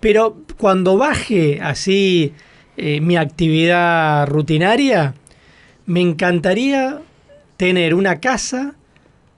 pero 0.02 0.36
cuando 0.58 0.98
baje 0.98 1.60
así 1.62 2.34
eh, 2.76 3.00
mi 3.00 3.16
actividad 3.16 4.28
rutinaria, 4.28 5.16
me 5.86 6.02
encantaría 6.02 7.00
tener 7.56 7.96
una 7.96 8.20
casa 8.20 8.76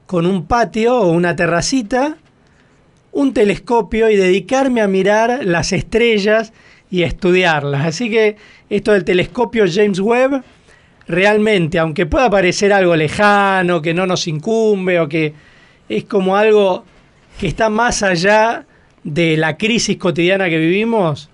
con 0.08 0.26
un 0.26 0.48
patio 0.48 0.98
o 0.98 1.12
una 1.12 1.36
terracita, 1.36 2.18
un 3.12 3.34
telescopio 3.34 4.10
y 4.10 4.16
dedicarme 4.16 4.82
a 4.82 4.88
mirar 4.88 5.46
las 5.46 5.74
estrellas 5.74 6.54
y 6.90 7.04
estudiarlas. 7.04 7.86
Así 7.86 8.10
que 8.10 8.36
esto 8.72 8.94
del 8.94 9.06
telescopio 9.06 9.66
James 9.72 10.00
Webb, 10.00 10.44
realmente, 11.08 11.78
aunque 11.78 12.08
pueda 12.08 12.32
parecer 12.32 12.74
algo 12.74 12.96
lejano, 12.96 13.80
que 13.84 13.94
no 13.94 14.08
nos 14.08 14.28
incumbe 14.28 15.00
o 15.00 15.08
que 15.08 15.34
es 15.88 16.04
como 16.06 16.36
algo 16.36 16.84
que 17.40 17.48
está 17.48 17.70
más 17.70 18.04
allá 18.04 18.66
de 19.04 19.38
la 19.38 19.58
crisis 19.58 19.98
cotidiana 19.98 20.50
que 20.50 20.58
vivimos, 20.58 21.30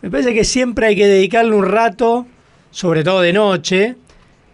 me 0.00 0.10
parece 0.10 0.34
que 0.34 0.44
siempre 0.44 0.86
hay 0.86 0.96
que 0.96 1.06
dedicarle 1.06 1.54
un 1.54 1.64
rato, 1.64 2.26
sobre 2.70 3.04
todo 3.04 3.20
de 3.20 3.32
noche, 3.32 3.96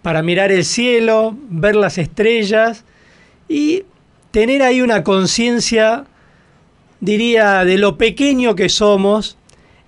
para 0.03 0.23
mirar 0.23 0.53
el 0.53 0.65
cielo, 0.65 1.37
ver 1.49 1.75
las 1.75 1.99
estrellas 1.99 2.85
y 3.49 3.85
tener 4.31 4.63
ahí 4.63 4.83
una 4.83 5.03
conciencia, 5.03 6.05
diría, 7.01 7.65
de 7.65 7.79
lo 7.79 7.97
pequeño 7.97 8.55
que 8.55 8.69
somos 8.69 9.39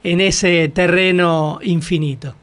en 0.02 0.20
ese 0.20 0.68
terreno 0.68 1.58
infinito. 1.62 2.34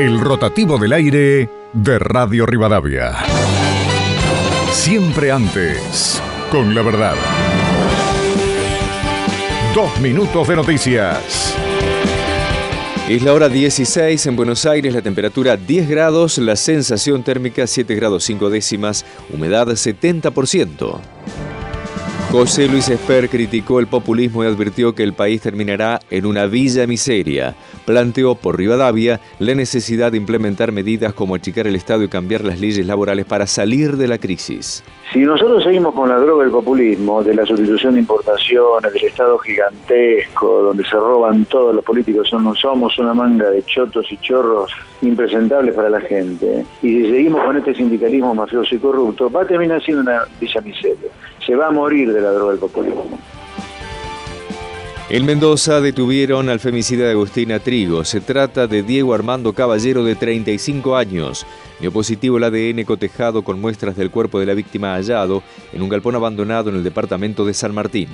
El 0.00 0.20
rotativo 0.20 0.78
del 0.78 0.92
aire 0.92 1.48
de 1.82 1.98
Radio 1.98 2.44
Rivadavia. 2.44 3.14
Siempre 4.72 5.30
antes, 5.30 6.20
con 6.50 6.74
la 6.74 6.82
verdad. 6.82 7.14
Dos 9.74 10.00
minutos 10.00 10.48
de 10.48 10.56
noticias. 10.56 11.54
Es 13.08 13.22
la 13.22 13.32
hora 13.32 13.48
16 13.48 14.26
en 14.26 14.36
Buenos 14.36 14.66
Aires, 14.66 14.92
la 14.92 15.02
temperatura 15.02 15.56
10 15.56 15.88
grados, 15.88 16.38
la 16.38 16.56
sensación 16.56 17.22
térmica 17.22 17.66
7 17.66 17.94
grados 17.94 18.24
5 18.24 18.50
décimas, 18.50 19.04
humedad 19.32 19.68
70%. 19.68 21.00
José 22.30 22.68
Luis 22.68 22.90
Esper 22.90 23.30
criticó 23.30 23.80
el 23.80 23.86
populismo 23.86 24.44
y 24.44 24.46
advirtió 24.46 24.94
que 24.94 25.02
el 25.02 25.14
país 25.14 25.40
terminará 25.40 25.98
en 26.10 26.26
una 26.26 26.44
villa 26.44 26.86
miseria. 26.86 27.56
Planteó 27.86 28.34
por 28.34 28.58
Rivadavia 28.58 29.18
la 29.38 29.54
necesidad 29.54 30.12
de 30.12 30.18
implementar 30.18 30.70
medidas 30.70 31.14
como 31.14 31.34
achicar 31.34 31.66
el 31.66 31.74
Estado 31.74 32.02
y 32.02 32.08
cambiar 32.08 32.44
las 32.44 32.60
leyes 32.60 32.86
laborales 32.86 33.24
para 33.24 33.46
salir 33.46 33.96
de 33.96 34.08
la 34.08 34.18
crisis. 34.18 34.84
Si 35.12 35.20
nosotros 35.20 35.64
seguimos 35.64 35.94
con 35.94 36.10
la 36.10 36.18
droga 36.18 36.42
del 36.44 36.52
populismo, 36.52 37.22
de 37.22 37.34
la 37.34 37.46
sustitución 37.46 37.94
de 37.94 38.00
importaciones, 38.00 38.92
del 38.92 39.04
Estado 39.04 39.38
gigantesco, 39.38 40.62
donde 40.64 40.84
se 40.84 40.96
roban 40.96 41.46
todos 41.46 41.74
los 41.74 41.82
políticos, 41.82 42.28
somos, 42.28 42.58
somos 42.60 42.98
una 42.98 43.14
manga 43.14 43.48
de 43.48 43.64
chotos 43.64 44.04
y 44.12 44.18
chorros 44.18 44.70
impresentables 45.00 45.74
para 45.74 45.88
la 45.88 46.00
gente, 46.02 46.66
y 46.82 46.88
si 46.88 47.10
seguimos 47.10 47.42
con 47.42 47.56
este 47.56 47.74
sindicalismo 47.74 48.34
mafioso 48.34 48.74
y 48.74 48.78
corrupto, 48.78 49.30
va 49.30 49.42
a 49.42 49.46
terminar 49.46 49.82
siendo 49.82 50.02
una 50.02 50.24
villa 50.38 50.60
miseria. 50.60 51.08
Se 51.46 51.56
va 51.56 51.68
a 51.68 51.70
morir 51.70 52.12
de 52.12 52.20
la 52.20 52.30
droga 52.32 52.50
del 52.50 52.60
populismo. 52.60 53.18
En 55.08 55.24
Mendoza 55.24 55.80
detuvieron 55.80 56.50
al 56.50 56.60
femicida 56.60 57.06
de 57.06 57.12
Agustina 57.12 57.60
Trigo. 57.60 58.04
Se 58.04 58.20
trata 58.20 58.66
de 58.66 58.82
Diego 58.82 59.14
Armando 59.14 59.54
Caballero 59.54 60.04
de 60.04 60.16
35 60.16 60.96
años. 60.96 61.46
Dio 61.80 61.92
positivo 61.92 62.38
el 62.38 62.44
ADN 62.44 62.84
cotejado 62.84 63.42
con 63.42 63.60
muestras 63.60 63.96
del 63.96 64.10
cuerpo 64.10 64.40
de 64.40 64.46
la 64.46 64.54
víctima 64.54 64.94
hallado 64.94 65.42
en 65.72 65.82
un 65.82 65.88
galpón 65.88 66.16
abandonado 66.16 66.70
en 66.70 66.76
el 66.76 66.84
departamento 66.84 67.44
de 67.44 67.54
San 67.54 67.72
Martín. 67.74 68.08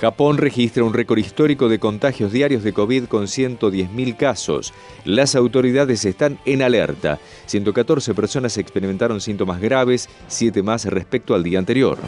Japón 0.00 0.38
registra 0.38 0.82
un 0.82 0.94
récord 0.94 1.18
histórico 1.18 1.68
de 1.68 1.78
contagios 1.78 2.32
diarios 2.32 2.62
de 2.62 2.72
COVID 2.72 3.04
con 3.04 3.24
110.000 3.24 4.16
casos. 4.16 4.72
Las 5.04 5.34
autoridades 5.34 6.06
están 6.06 6.38
en 6.46 6.62
alerta. 6.62 7.18
114 7.44 8.14
personas 8.14 8.56
experimentaron 8.56 9.20
síntomas 9.20 9.60
graves, 9.60 10.08
7 10.28 10.62
más 10.62 10.86
respecto 10.86 11.34
al 11.34 11.42
día 11.42 11.58
anterior. 11.58 11.98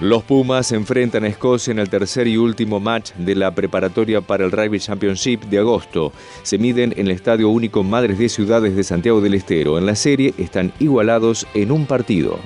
Los 0.00 0.22
Pumas 0.22 0.68
se 0.68 0.76
enfrentan 0.76 1.24
a 1.24 1.28
Escocia 1.28 1.72
en 1.72 1.78
el 1.78 1.90
tercer 1.90 2.26
y 2.26 2.38
último 2.38 2.80
match 2.80 3.12
de 3.16 3.34
la 3.34 3.54
preparatoria 3.54 4.22
para 4.22 4.46
el 4.46 4.50
Rugby 4.50 4.80
Championship 4.80 5.42
de 5.44 5.58
agosto. 5.58 6.12
Se 6.42 6.56
miden 6.56 6.92
en 6.96 7.06
el 7.06 7.10
Estadio 7.10 7.50
Único 7.50 7.82
Madres 7.82 8.18
de 8.18 8.30
Ciudades 8.30 8.74
de 8.74 8.82
Santiago 8.82 9.20
del 9.20 9.34
Estero. 9.34 9.76
En 9.76 9.84
la 9.84 9.94
serie 9.94 10.32
están 10.38 10.72
igualados 10.78 11.46
en 11.52 11.70
un 11.70 11.84
partido. 11.84 12.38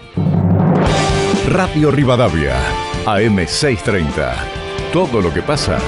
Radio 1.49 1.93
Rivadavia, 1.93 2.57
AM630. 3.07 4.35
Todo 4.93 5.21
lo 5.21 5.33
que 5.33 5.43
pasa. 5.43 5.79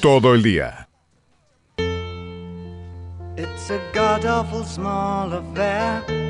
Todo 0.00 0.34
el 0.34 0.42
día. 0.42 0.88
It's 3.36 3.70
a 3.70 3.78
god 3.94 4.24
awful 4.24 4.64
small 4.64 5.32
affair 5.32 6.29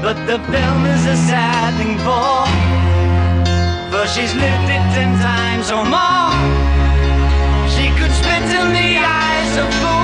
But 0.00 0.16
the 0.26 0.38
film 0.52 0.86
is 0.86 1.06
a 1.06 1.16
sad 1.28 1.74
thing 1.78 1.98
for, 2.06 2.46
for 3.90 4.06
she's 4.06 4.32
lived 4.34 4.70
it 4.76 4.84
ten 4.94 5.18
times 5.18 5.70
or 5.70 5.84
more. 5.84 6.32
She 7.74 7.86
could 7.98 8.12
spit 8.20 8.46
in 8.58 8.68
the 8.72 8.90
eyes 9.02 9.56
of 9.58 9.74
fools 9.80 9.97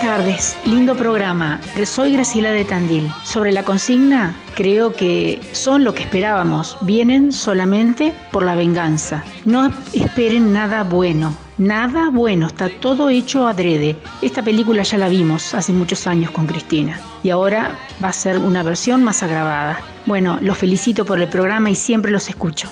buenas 0.00 0.18
tardes, 0.18 0.56
lindo 0.64 0.96
programa. 0.96 1.60
Soy 1.84 2.12
Graciela 2.12 2.52
de 2.52 2.64
Tandil. 2.64 3.10
Sobre 3.24 3.52
la 3.52 3.64
consigna, 3.64 4.34
creo 4.54 4.94
que 4.94 5.40
son 5.52 5.84
lo 5.84 5.94
que 5.94 6.02
esperábamos. 6.02 6.78
Vienen 6.82 7.32
solamente 7.32 8.14
por 8.32 8.42
la 8.42 8.54
venganza. 8.54 9.22
No 9.44 9.70
esperen 9.92 10.52
nada 10.52 10.84
bueno. 10.84 11.34
Nada 11.58 12.08
bueno, 12.10 12.46
está 12.46 12.70
todo 12.80 13.10
hecho 13.10 13.46
adrede. 13.46 13.96
Esta 14.22 14.42
película 14.42 14.82
ya 14.82 14.96
la 14.96 15.08
vimos 15.08 15.54
hace 15.54 15.72
muchos 15.72 16.06
años 16.06 16.30
con 16.30 16.46
Cristina 16.46 16.98
y 17.22 17.28
ahora 17.28 17.76
va 18.02 18.08
a 18.08 18.14
ser 18.14 18.38
una 18.38 18.62
versión 18.62 19.04
más 19.04 19.22
agravada. 19.22 19.80
Bueno, 20.06 20.38
los 20.40 20.56
felicito 20.56 21.04
por 21.04 21.20
el 21.20 21.28
programa 21.28 21.68
y 21.68 21.74
siempre 21.74 22.10
los 22.10 22.28
escucho. 22.30 22.70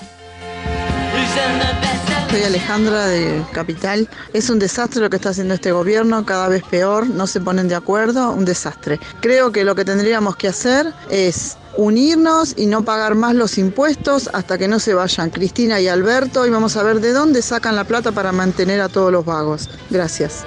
Soy 2.29 2.43
Alejandra 2.43 3.07
de 3.07 3.43
Capital. 3.53 4.07
Es 4.33 4.51
un 4.51 4.59
desastre 4.59 5.01
lo 5.01 5.09
que 5.09 5.15
está 5.15 5.29
haciendo 5.29 5.55
este 5.55 5.71
gobierno, 5.71 6.25
cada 6.25 6.47
vez 6.47 6.63
peor, 6.63 7.07
no 7.07 7.25
se 7.25 7.41
ponen 7.41 7.67
de 7.67 7.75
acuerdo, 7.75 8.31
un 8.31 8.45
desastre. 8.45 8.99
Creo 9.19 9.51
que 9.51 9.63
lo 9.63 9.73
que 9.73 9.83
tendríamos 9.83 10.35
que 10.35 10.47
hacer 10.47 10.93
es 11.09 11.57
unirnos 11.75 12.53
y 12.55 12.67
no 12.67 12.83
pagar 12.83 13.15
más 13.15 13.33
los 13.33 13.57
impuestos 13.57 14.29
hasta 14.33 14.57
que 14.59 14.67
no 14.67 14.79
se 14.79 14.93
vayan 14.93 15.31
Cristina 15.31 15.79
y 15.79 15.87
Alberto 15.87 16.45
y 16.45 16.49
vamos 16.51 16.77
a 16.77 16.83
ver 16.83 16.99
de 16.99 17.13
dónde 17.13 17.41
sacan 17.41 17.75
la 17.75 17.85
plata 17.85 18.11
para 18.11 18.31
mantener 18.31 18.79
a 18.81 18.89
todos 18.89 19.11
los 19.11 19.25
vagos. 19.25 19.69
Gracias. 19.89 20.45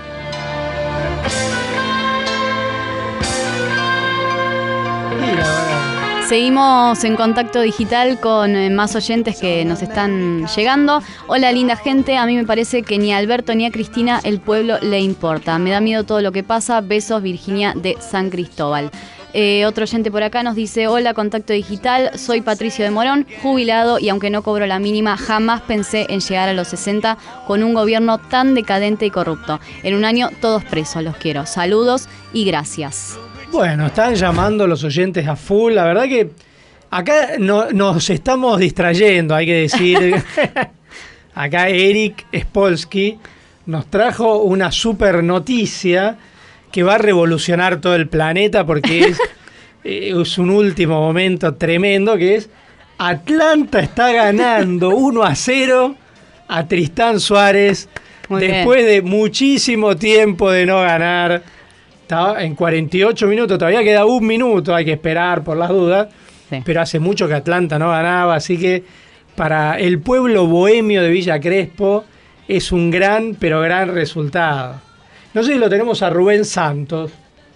Seguimos 6.32 7.04
en 7.04 7.14
contacto 7.14 7.60
digital 7.60 8.18
con 8.18 8.56
eh, 8.56 8.70
más 8.70 8.96
oyentes 8.96 9.38
que 9.38 9.66
nos 9.66 9.82
están 9.82 10.46
llegando. 10.46 11.02
Hola 11.26 11.52
linda 11.52 11.76
gente, 11.76 12.16
a 12.16 12.24
mí 12.24 12.36
me 12.36 12.46
parece 12.46 12.82
que 12.84 12.96
ni 12.96 13.12
a 13.12 13.18
Alberto 13.18 13.54
ni 13.54 13.66
a 13.66 13.70
Cristina 13.70 14.18
el 14.24 14.40
pueblo 14.40 14.78
le 14.80 15.00
importa. 15.00 15.58
Me 15.58 15.72
da 15.72 15.82
miedo 15.82 16.04
todo 16.04 16.22
lo 16.22 16.32
que 16.32 16.42
pasa. 16.42 16.80
Besos 16.80 17.22
Virginia 17.22 17.74
de 17.76 17.98
San 18.00 18.30
Cristóbal. 18.30 18.90
Eh, 19.34 19.66
otro 19.66 19.82
oyente 19.84 20.10
por 20.10 20.22
acá 20.22 20.42
nos 20.42 20.54
dice, 20.54 20.88
hola 20.88 21.12
contacto 21.12 21.52
digital, 21.52 22.18
soy 22.18 22.40
Patricio 22.40 22.82
de 22.82 22.90
Morón, 22.90 23.26
jubilado 23.42 23.98
y 23.98 24.08
aunque 24.08 24.30
no 24.30 24.40
cobro 24.40 24.64
la 24.64 24.78
mínima, 24.78 25.18
jamás 25.18 25.60
pensé 25.60 26.06
en 26.08 26.20
llegar 26.20 26.48
a 26.48 26.54
los 26.54 26.68
60 26.68 27.18
con 27.46 27.62
un 27.62 27.74
gobierno 27.74 28.16
tan 28.16 28.54
decadente 28.54 29.04
y 29.04 29.10
corrupto. 29.10 29.60
En 29.82 29.94
un 29.94 30.06
año 30.06 30.30
todos 30.40 30.64
presos, 30.64 31.02
los 31.02 31.16
quiero. 31.18 31.44
Saludos 31.44 32.08
y 32.32 32.46
gracias. 32.46 33.18
Bueno, 33.52 33.86
están 33.86 34.14
llamando 34.14 34.66
los 34.66 34.82
oyentes 34.84 35.26
a 35.28 35.36
full. 35.36 35.74
La 35.74 35.84
verdad 35.84 36.04
que 36.04 36.30
acá 36.90 37.32
no- 37.38 37.70
nos 37.70 38.08
estamos 38.10 38.58
distrayendo, 38.58 39.34
hay 39.34 39.46
que 39.46 39.54
decir. 39.54 40.14
acá 41.34 41.68
Eric 41.68 42.24
Spolsky 42.34 43.18
nos 43.66 43.86
trajo 43.86 44.38
una 44.38 44.72
super 44.72 45.22
noticia 45.22 46.16
que 46.70 46.82
va 46.82 46.94
a 46.94 46.98
revolucionar 46.98 47.80
todo 47.80 47.94
el 47.94 48.08
planeta 48.08 48.64
porque 48.64 49.00
es, 49.04 49.18
eh, 49.84 50.14
es 50.20 50.38
un 50.38 50.50
último 50.50 51.00
momento 51.00 51.54
tremendo 51.54 52.16
que 52.16 52.36
es 52.36 52.48
Atlanta 52.98 53.80
está 53.80 54.12
ganando 54.12 54.90
1 54.96 55.22
a 55.22 55.34
0 55.34 55.94
a 56.48 56.66
Tristán 56.66 57.20
Suárez 57.20 57.88
Muy 58.28 58.40
bien. 58.40 58.52
después 58.52 58.84
de 58.86 59.02
muchísimo 59.02 59.96
tiempo 59.96 60.50
de 60.50 60.66
no 60.66 60.80
ganar. 60.80 61.42
Estaba 62.02 62.42
en 62.42 62.54
48 62.54 63.26
minutos, 63.26 63.58
todavía 63.58 63.82
queda 63.82 64.04
un 64.04 64.26
minuto, 64.26 64.74
hay 64.74 64.84
que 64.84 64.92
esperar 64.92 65.42
por 65.42 65.56
las 65.56 65.70
dudas. 65.70 66.08
Pero 66.64 66.82
hace 66.82 66.98
mucho 66.98 67.26
que 67.26 67.34
Atlanta 67.34 67.78
no 67.78 67.88
ganaba, 67.88 68.34
así 68.34 68.58
que 68.58 68.84
para 69.34 69.78
el 69.78 70.00
pueblo 70.00 70.46
bohemio 70.46 71.02
de 71.02 71.08
Villa 71.08 71.40
Crespo 71.40 72.04
es 72.46 72.72
un 72.72 72.90
gran, 72.90 73.36
pero 73.38 73.60
gran 73.60 73.94
resultado. 73.94 74.74
No 75.32 75.42
sé 75.42 75.54
si 75.54 75.58
lo 75.58 75.70
tenemos 75.70 76.02
a 76.02 76.10
Rubén 76.10 76.44
Santos. 76.44 77.12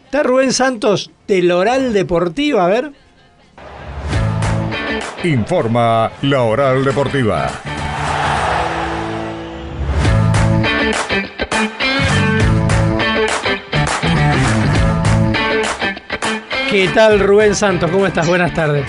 Está 0.07 0.23
Rubén 0.23 0.53
Santos 0.53 1.11
del 1.27 1.51
Oral 1.51 1.93
Deportiva, 1.93 2.65
a 2.65 2.69
ver. 2.69 2.93
Informa 5.25 6.11
la 6.23 6.43
Oral 6.43 6.85
Deportiva. 6.85 7.51
¿Qué 16.71 16.89
tal 16.93 17.21
Rubén 17.21 17.55
Santos? 17.55 17.91
¿Cómo 17.91 18.07
estás? 18.07 18.27
Buenas 18.27 18.53
tardes. 18.53 18.85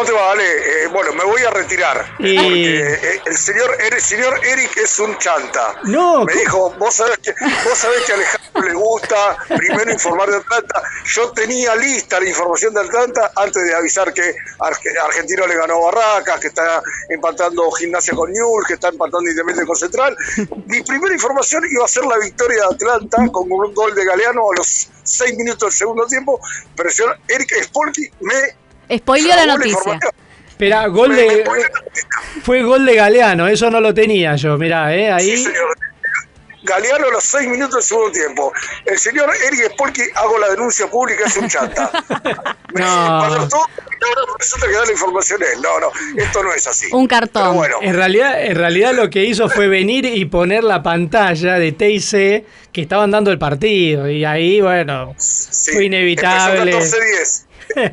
¿Cómo 0.00 0.12
te 0.12 0.16
va, 0.16 0.32
Ale? 0.32 0.44
Eh, 0.44 0.86
bueno, 0.90 1.12
me 1.12 1.24
voy 1.24 1.42
a 1.42 1.50
retirar. 1.50 2.06
Y- 2.20 2.34
Porque 2.36 2.80
eh, 2.94 3.22
el 3.26 3.36
señor, 3.36 3.76
el 3.80 4.00
señor 4.00 4.40
Eric 4.46 4.74
es 4.78 4.98
un 4.98 5.14
chanta. 5.18 5.74
No, 5.82 6.24
Me 6.24 6.32
dijo, 6.32 6.74
vos 6.78 6.94
sabés 6.94 7.18
que, 7.18 7.34
vos 7.68 7.76
sabés 7.76 8.00
que 8.06 8.12
a 8.12 8.14
Alejandro 8.14 8.62
le 8.62 8.72
gusta 8.72 9.36
primero 9.58 9.92
informar 9.92 10.30
de 10.30 10.38
Atlanta. 10.38 10.82
Yo 11.04 11.30
tenía 11.32 11.76
lista 11.76 12.18
la 12.18 12.26
información 12.30 12.72
de 12.72 12.80
Atlanta 12.80 13.30
antes 13.36 13.62
de 13.62 13.74
avisar 13.74 14.10
que 14.14 14.22
Arge- 14.60 14.98
Argentino 15.04 15.46
le 15.46 15.54
ganó 15.56 15.82
Barracas, 15.82 16.40
que 16.40 16.46
está 16.48 16.82
empatando 17.10 17.70
Gimnasia 17.72 18.14
con 18.14 18.32
Newell, 18.32 18.64
que 18.66 18.74
está 18.74 18.88
empatando 18.88 19.28
Independiente 19.28 19.66
con 19.66 19.76
Central. 19.76 20.16
Mi 20.64 20.80
primera 20.82 21.12
información 21.12 21.62
iba 21.70 21.84
a 21.84 21.88
ser 21.88 22.04
la 22.06 22.16
victoria 22.16 22.56
de 22.70 22.74
Atlanta 22.74 23.18
con 23.30 23.52
un 23.52 23.74
gol 23.74 23.94
de 23.94 24.02
Galeano 24.06 24.50
a 24.50 24.56
los 24.56 24.88
seis 25.04 25.36
minutos 25.36 25.60
del 25.68 25.72
segundo 25.72 26.06
tiempo. 26.06 26.40
Pero 26.74 26.88
el 26.88 26.94
señor 26.94 27.18
Eric 27.28 27.52
Spolky 27.64 28.10
me 28.20 28.34
Spoileó 28.96 29.36
la 29.36 29.46
noticia. 29.46 29.98
Espera, 30.48 30.86
gol 30.88 31.16
de. 31.16 31.44
Fue 32.42 32.62
gol 32.62 32.84
de 32.84 32.94
Galeano, 32.94 33.48
eso 33.48 33.70
no 33.70 33.80
lo 33.80 33.94
tenía 33.94 34.36
yo, 34.36 34.58
mirá, 34.58 34.94
¿eh? 34.94 35.10
Ahí. 35.10 35.36
Sí, 35.36 35.44
señor. 35.44 35.76
Galeano 36.62 37.06
a 37.06 37.10
los 37.12 37.24
seis 37.24 37.48
minutos 37.48 37.76
del 37.76 37.82
segundo 37.82 38.12
tiempo. 38.12 38.52
El 38.84 38.98
señor 38.98 39.30
Eric 39.46 39.72
Spolky, 39.72 40.02
hago 40.14 40.38
la 40.38 40.50
denuncia 40.50 40.86
pública, 40.88 41.24
es 41.26 41.36
un 41.36 41.48
chanta. 41.48 41.90
Para 41.90 43.48
todo, 43.48 43.66
y 44.00 44.04
ahora 44.04 44.32
resulta 44.38 44.66
que 44.66 44.72
da 44.72 44.84
la 44.84 44.92
información 44.92 45.40
él. 45.42 45.62
No, 45.62 45.80
no, 45.80 45.90
esto 46.16 46.42
no 46.42 46.52
es 46.52 46.66
así. 46.66 46.86
Un 46.92 47.06
cartón. 47.06 47.42
Pero 47.42 47.54
bueno, 47.54 47.76
En 47.80 47.94
realidad, 47.94 48.44
en 48.44 48.56
realidad 48.56 48.94
lo 48.94 49.10
que 49.10 49.24
hizo 49.24 49.48
fue 49.48 49.68
venir 49.68 50.04
y 50.04 50.24
poner 50.26 50.64
la 50.64 50.82
pantalla 50.82 51.54
de 51.54 51.72
TIC 51.72 52.44
que 52.72 52.82
estaban 52.82 53.10
dando 53.10 53.30
el 53.30 53.38
partido. 53.38 54.08
Y 54.08 54.24
ahí, 54.24 54.60
bueno, 54.60 55.14
sí, 55.18 55.72
fue 55.72 55.84
inevitable. 55.86 56.72
Empezó 56.72 56.96
14-10. 56.96 57.44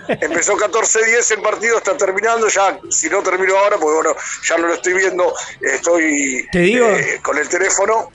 Empezó 0.07 0.57
14-10, 0.57 1.31
el 1.35 1.41
partido 1.41 1.77
está 1.77 1.95
terminando, 1.97 2.47
ya 2.47 2.79
si 2.89 3.09
no 3.09 3.21
termino 3.21 3.57
ahora, 3.57 3.77
porque 3.77 3.95
bueno, 3.95 4.15
ya 4.47 4.57
no 4.57 4.67
lo 4.67 4.73
estoy 4.73 4.93
viendo, 4.93 5.33
estoy 5.61 6.47
Te 6.51 6.59
digo. 6.59 6.87
eh, 6.87 7.19
con 7.21 7.37
el 7.37 7.47
teléfono. 7.47 8.11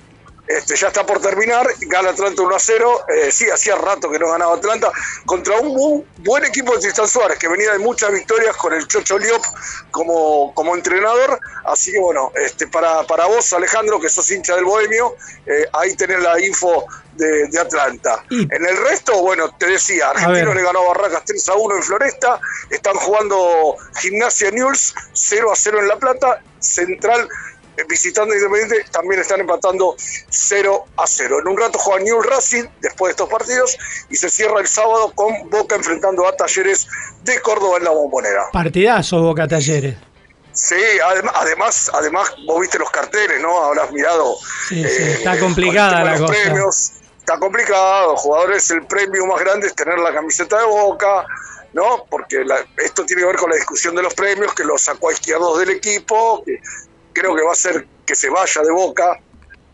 Este, 0.56 0.76
ya 0.76 0.88
está 0.88 1.04
por 1.06 1.20
terminar, 1.20 1.66
gana 1.82 2.10
Atlanta 2.10 2.42
1 2.42 2.54
a 2.54 2.58
0. 2.58 3.04
Eh, 3.08 3.30
sí, 3.32 3.48
hacía 3.50 3.74
rato 3.76 4.10
que 4.10 4.18
no 4.18 4.30
ganaba 4.30 4.54
Atlanta 4.56 4.90
contra 5.26 5.56
un 5.60 5.74
bu- 5.76 6.04
buen 6.18 6.44
equipo 6.44 6.72
de 6.74 6.80
Tristan 6.80 7.08
Suárez 7.08 7.38
que 7.38 7.48
venía 7.48 7.72
de 7.72 7.78
muchas 7.78 8.10
victorias 8.12 8.56
con 8.56 8.72
el 8.72 8.86
Chocho 8.86 9.18
Liop 9.18 9.42
como, 9.90 10.52
como 10.54 10.74
entrenador. 10.74 11.38
Así 11.64 11.92
que 11.92 12.00
bueno, 12.00 12.32
este, 12.36 12.66
para, 12.66 13.02
para 13.04 13.26
vos, 13.26 13.52
Alejandro, 13.52 14.00
que 14.00 14.08
sos 14.08 14.30
hincha 14.30 14.54
del 14.56 14.64
Bohemio, 14.64 15.16
eh, 15.46 15.66
ahí 15.72 15.94
tenés 15.96 16.20
la 16.20 16.40
info 16.40 16.84
de, 17.12 17.46
de 17.48 17.60
Atlanta. 17.60 18.24
En 18.30 18.66
el 18.66 18.76
resto, 18.78 19.20
bueno, 19.22 19.54
te 19.58 19.66
decía, 19.66 20.10
Argentino 20.10 20.54
le 20.54 20.62
ganó 20.62 20.80
a 20.80 20.88
Barracas 20.88 21.22
3 21.26 21.48
a 21.50 21.54
1 21.54 21.76
en 21.76 21.82
Floresta, 21.82 22.40
están 22.70 22.94
jugando 22.94 23.76
Gimnasia 24.00 24.50
Newell's 24.50 24.94
0 25.12 25.52
a 25.52 25.56
0 25.56 25.80
en 25.80 25.88
La 25.88 25.96
Plata, 25.98 26.40
Central 26.58 27.28
visitando 27.88 28.32
a 28.34 28.36
Independiente 28.36 28.84
también 28.90 29.20
están 29.20 29.40
empatando 29.40 29.94
0 30.30 30.84
a 30.96 31.06
0. 31.06 31.40
En 31.40 31.48
un 31.48 31.58
rato 31.58 31.78
juega 31.78 32.02
Newell 32.04 32.28
Racing 32.28 32.64
después 32.80 33.08
de 33.10 33.22
estos 33.22 33.28
partidos 33.28 33.76
y 34.10 34.16
se 34.16 34.28
cierra 34.30 34.60
el 34.60 34.66
sábado 34.66 35.12
con 35.14 35.48
Boca 35.50 35.76
enfrentando 35.76 36.26
a 36.26 36.32
Talleres 36.36 36.86
de 37.24 37.40
Córdoba 37.40 37.78
en 37.78 37.84
la 37.84 37.90
Bombonera. 37.90 38.44
Partidazo 38.52 39.20
Boca 39.22 39.46
Talleres. 39.48 39.96
Sí, 40.54 40.74
adem- 40.74 41.30
además, 41.34 41.90
además 41.94 42.30
vos 42.46 42.60
viste 42.60 42.78
los 42.78 42.90
carteles, 42.90 43.40
¿no? 43.40 43.64
Habrás 43.64 43.90
mirado. 43.90 44.36
Sí, 44.68 44.82
sí, 44.86 45.02
eh, 45.02 45.12
está 45.14 45.30
con 45.30 45.34
el 45.34 45.40
complicada 45.40 46.04
la 46.04 46.12
los 46.16 46.20
cosa. 46.30 46.32
premios. 46.42 46.92
está 47.18 47.38
complicado. 47.38 48.16
Jugadores, 48.16 48.70
el 48.70 48.84
premio 48.86 49.24
más 49.26 49.40
grande 49.40 49.68
es 49.68 49.74
tener 49.74 49.98
la 49.98 50.12
camiseta 50.12 50.58
de 50.58 50.64
Boca, 50.66 51.24
¿no? 51.72 52.04
Porque 52.10 52.44
la- 52.44 52.66
esto 52.76 53.06
tiene 53.06 53.22
que 53.22 53.26
ver 53.28 53.36
con 53.36 53.48
la 53.48 53.56
discusión 53.56 53.94
de 53.94 54.02
los 54.02 54.12
premios, 54.12 54.52
que 54.54 54.64
lo 54.64 54.76
sacó 54.76 55.08
a 55.08 55.12
izquierdos 55.14 55.58
del 55.60 55.70
equipo, 55.70 56.42
que 56.44 56.58
creo 57.12 57.34
que 57.34 57.42
va 57.42 57.52
a 57.52 57.56
ser 57.56 57.86
que 58.06 58.14
se 58.14 58.28
vaya 58.30 58.62
de 58.62 58.72
Boca. 58.72 59.20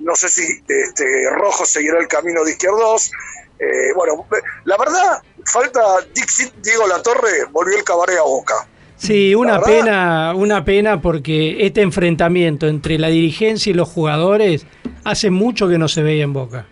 No 0.00 0.14
sé 0.14 0.28
si 0.28 0.42
este, 0.68 1.04
Rojo 1.30 1.64
seguirá 1.66 1.98
el 1.98 2.06
camino 2.08 2.44
de 2.44 2.52
izquierdos. 2.52 3.10
Eh, 3.58 3.92
bueno, 3.96 4.24
la 4.64 4.76
verdad, 4.76 5.22
falta 5.44 5.80
Dixit, 6.14 6.54
Diego 6.62 6.86
Latorre, 6.86 7.44
volvió 7.50 7.76
el 7.76 7.84
cabaret 7.84 8.18
a 8.18 8.22
Boca. 8.22 8.54
Sí, 8.96 9.34
una 9.34 9.60
pena, 9.60 10.32
una 10.34 10.64
pena 10.64 11.00
porque 11.00 11.64
este 11.66 11.82
enfrentamiento 11.82 12.66
entre 12.66 12.98
la 12.98 13.08
dirigencia 13.08 13.70
y 13.70 13.74
los 13.74 13.88
jugadores 13.88 14.66
hace 15.04 15.30
mucho 15.30 15.68
que 15.68 15.78
no 15.78 15.88
se 15.88 16.02
veía 16.02 16.24
en 16.24 16.32
Boca. 16.32 16.66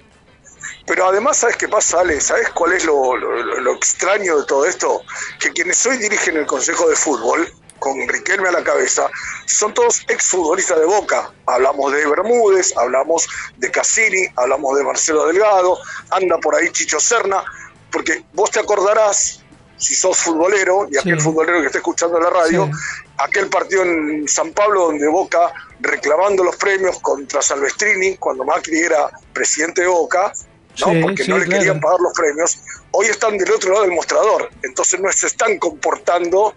Pero 0.86 1.06
además, 1.06 1.36
¿sabes 1.38 1.56
qué 1.56 1.68
pasa, 1.68 2.00
Ale? 2.00 2.20
¿Sabes 2.20 2.48
cuál 2.50 2.72
es 2.72 2.84
lo, 2.84 3.16
lo- 3.16 3.60
lo 3.60 3.74
extraño 3.74 4.38
de 4.38 4.46
todo 4.46 4.64
esto? 4.66 5.02
Que 5.40 5.50
quienes 5.50 5.84
hoy 5.86 5.96
dirigen 5.98 6.36
el 6.36 6.46
Consejo 6.46 6.88
de 6.88 6.94
Fútbol, 6.94 7.48
con 7.78 8.06
Riquelme 8.08 8.48
a 8.48 8.52
la 8.52 8.64
cabeza, 8.64 9.08
son 9.46 9.72
todos 9.74 10.02
exfutbolistas 10.08 10.78
de 10.78 10.86
Boca. 10.86 11.30
Hablamos 11.46 11.92
de 11.92 12.06
Bermúdez, 12.06 12.76
hablamos 12.76 13.26
de 13.56 13.70
Cassini, 13.70 14.26
hablamos 14.36 14.76
de 14.76 14.84
Marcelo 14.84 15.26
Delgado, 15.26 15.78
anda 16.10 16.38
por 16.38 16.54
ahí 16.54 16.70
Chicho 16.70 16.98
Serna, 17.00 17.42
porque 17.90 18.24
vos 18.32 18.50
te 18.50 18.60
acordarás, 18.60 19.42
si 19.78 19.94
sos 19.94 20.16
futbolero, 20.18 20.88
y 20.90 20.96
aquel 20.96 21.18
Sí. 21.18 21.24
futbolero 21.24 21.60
que 21.60 21.66
está 21.66 21.78
escuchando 21.78 22.18
la 22.18 22.30
radio, 22.30 22.70
aquel 23.18 23.48
partido 23.48 23.82
en 23.82 24.26
San 24.26 24.52
Pablo 24.52 24.86
donde 24.86 25.06
Boca 25.08 25.52
reclamando 25.80 26.42
los 26.42 26.56
premios 26.56 26.98
contra 27.00 27.42
Salvestrini, 27.42 28.16
cuando 28.16 28.44
Macri 28.44 28.78
era 28.78 29.10
presidente 29.34 29.82
de 29.82 29.88
Boca, 29.88 30.32
¿no? 30.80 30.92
Sí, 30.92 31.00
porque 31.02 31.24
sí, 31.24 31.30
no 31.30 31.38
le 31.38 31.44
claro. 31.44 31.58
querían 31.60 31.80
pagar 31.80 32.00
los 32.00 32.12
premios, 32.14 32.58
hoy 32.92 33.06
están 33.06 33.36
del 33.36 33.50
otro 33.52 33.72
lado 33.72 33.84
del 33.84 33.92
mostrador, 33.94 34.48
entonces 34.62 34.98
no 35.00 35.12
se 35.12 35.26
están 35.26 35.58
comportando 35.58 36.54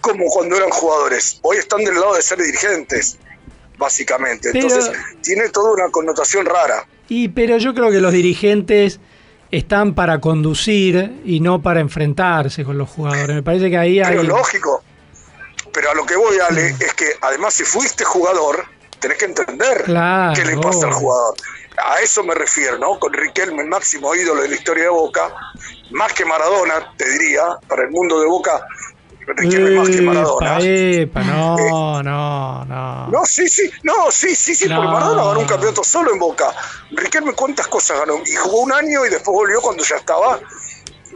como 0.00 0.26
cuando 0.26 0.56
eran 0.56 0.70
jugadores, 0.70 1.38
hoy 1.42 1.56
están 1.58 1.84
del 1.84 1.94
lado 1.94 2.14
de 2.14 2.22
ser 2.22 2.38
dirigentes, 2.38 3.18
básicamente, 3.76 4.50
Pero- 4.52 4.66
entonces 4.68 4.92
tiene 5.22 5.48
toda 5.50 5.72
una 5.72 5.90
connotación 5.90 6.46
rara. 6.46 6.86
Y 7.08 7.28
pero 7.28 7.56
yo 7.58 7.74
creo 7.74 7.90
que 7.90 8.00
los 8.00 8.12
dirigentes 8.12 9.00
están 9.50 9.94
para 9.94 10.20
conducir 10.20 11.22
y 11.24 11.40
no 11.40 11.62
para 11.62 11.80
enfrentarse 11.80 12.64
con 12.64 12.76
los 12.76 12.88
jugadores. 12.90 13.34
Me 13.34 13.42
parece 13.42 13.70
que 13.70 13.78
ahí 13.78 13.98
hay 14.00 14.10
Pero 14.16 14.22
lógico, 14.24 14.82
pero 15.72 15.90
a 15.90 15.94
lo 15.94 16.04
que 16.04 16.16
voy, 16.16 16.36
Ale, 16.38 16.74
es 16.80 16.94
que 16.94 17.06
además 17.22 17.54
si 17.54 17.64
fuiste 17.64 18.04
jugador, 18.04 18.64
tenés 19.00 19.16
que 19.16 19.24
entender 19.26 19.84
Claro, 19.84 20.34
qué 20.34 20.44
le 20.44 20.58
pasa 20.58 20.86
al 20.86 20.92
jugador. 20.92 21.34
A 21.80 22.00
eso 22.00 22.24
me 22.24 22.34
refiero, 22.34 22.76
¿no? 22.78 22.98
Con 22.98 23.12
Riquelme, 23.12 23.62
el 23.62 23.68
máximo 23.68 24.12
ídolo 24.14 24.42
de 24.42 24.48
la 24.48 24.54
historia 24.56 24.84
de 24.84 24.90
Boca, 24.90 25.32
más 25.92 26.12
que 26.12 26.24
Maradona, 26.24 26.92
te 26.96 27.08
diría, 27.08 27.42
para 27.68 27.84
el 27.84 27.90
mundo 27.90 28.20
de 28.20 28.26
Boca, 28.26 28.66
Riquelme 29.36 29.70
más 29.78 29.88
que 29.90 30.02
Maradona. 30.02 30.58
Eh, 30.60 31.02
Epa, 31.02 31.22
no, 31.22 32.02
no, 32.02 32.64
no. 32.64 33.08
No, 33.08 33.24
sí, 33.24 33.48
sí, 33.48 33.70
no, 33.82 34.10
sí, 34.10 34.34
sí, 34.34 34.54
sí, 34.54 34.68
porque 34.68 34.84
No. 34.86 34.92
Maradona 34.92 35.24
ganó 35.24 35.40
un 35.40 35.46
campeonato 35.46 35.84
solo 35.84 36.12
en 36.12 36.18
Boca. 36.18 36.46
Riquelme, 36.92 37.32
¿cuántas 37.34 37.66
cosas 37.68 37.98
ganó? 38.00 38.16
Y 38.24 38.34
jugó 38.36 38.60
un 38.62 38.72
año 38.72 39.04
y 39.06 39.10
después 39.10 39.34
volvió 39.34 39.60
cuando 39.60 39.84
ya 39.84 39.96
estaba. 39.96 40.40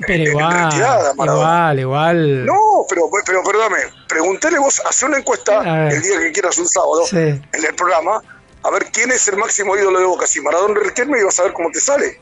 Pero 0.07 0.25
retirada, 0.25 1.13
igual, 1.13 1.17
Maradona. 1.17 1.45
igual, 1.45 1.81
igual. 1.81 2.47
No, 2.47 2.85
pero, 2.89 3.03
pero 3.25 3.43
perdóname, 3.45 3.79
pregúntele 4.09 4.59
vos, 4.59 4.81
hace 4.87 5.07
una 5.07 5.19
encuesta 5.19 5.89
el 5.91 6.03
día 6.03 6.19
que 6.19 6.33
quieras 6.33 6.59
un 6.59 6.67
sábado 6.69 7.05
Sí. 7.07 7.17
en 7.19 7.65
el 7.65 7.75
programa, 7.77 8.21
a 8.65 8.71
ver 8.71 8.87
quién 8.93 9.11
es 9.13 9.29
el 9.29 9.37
máximo 9.37 9.77
ídolo 9.77 9.99
de 10.01 10.07
Boca, 10.07 10.27
si 10.27 10.41
Maradona 10.41 10.81
o 10.81 10.83
Riquelme, 10.83 11.21
y 11.21 11.23
vas 11.23 11.39
a 11.39 11.45
ver 11.45 11.53
cómo 11.53 11.71
te 11.71 11.79
sale. 11.81 12.19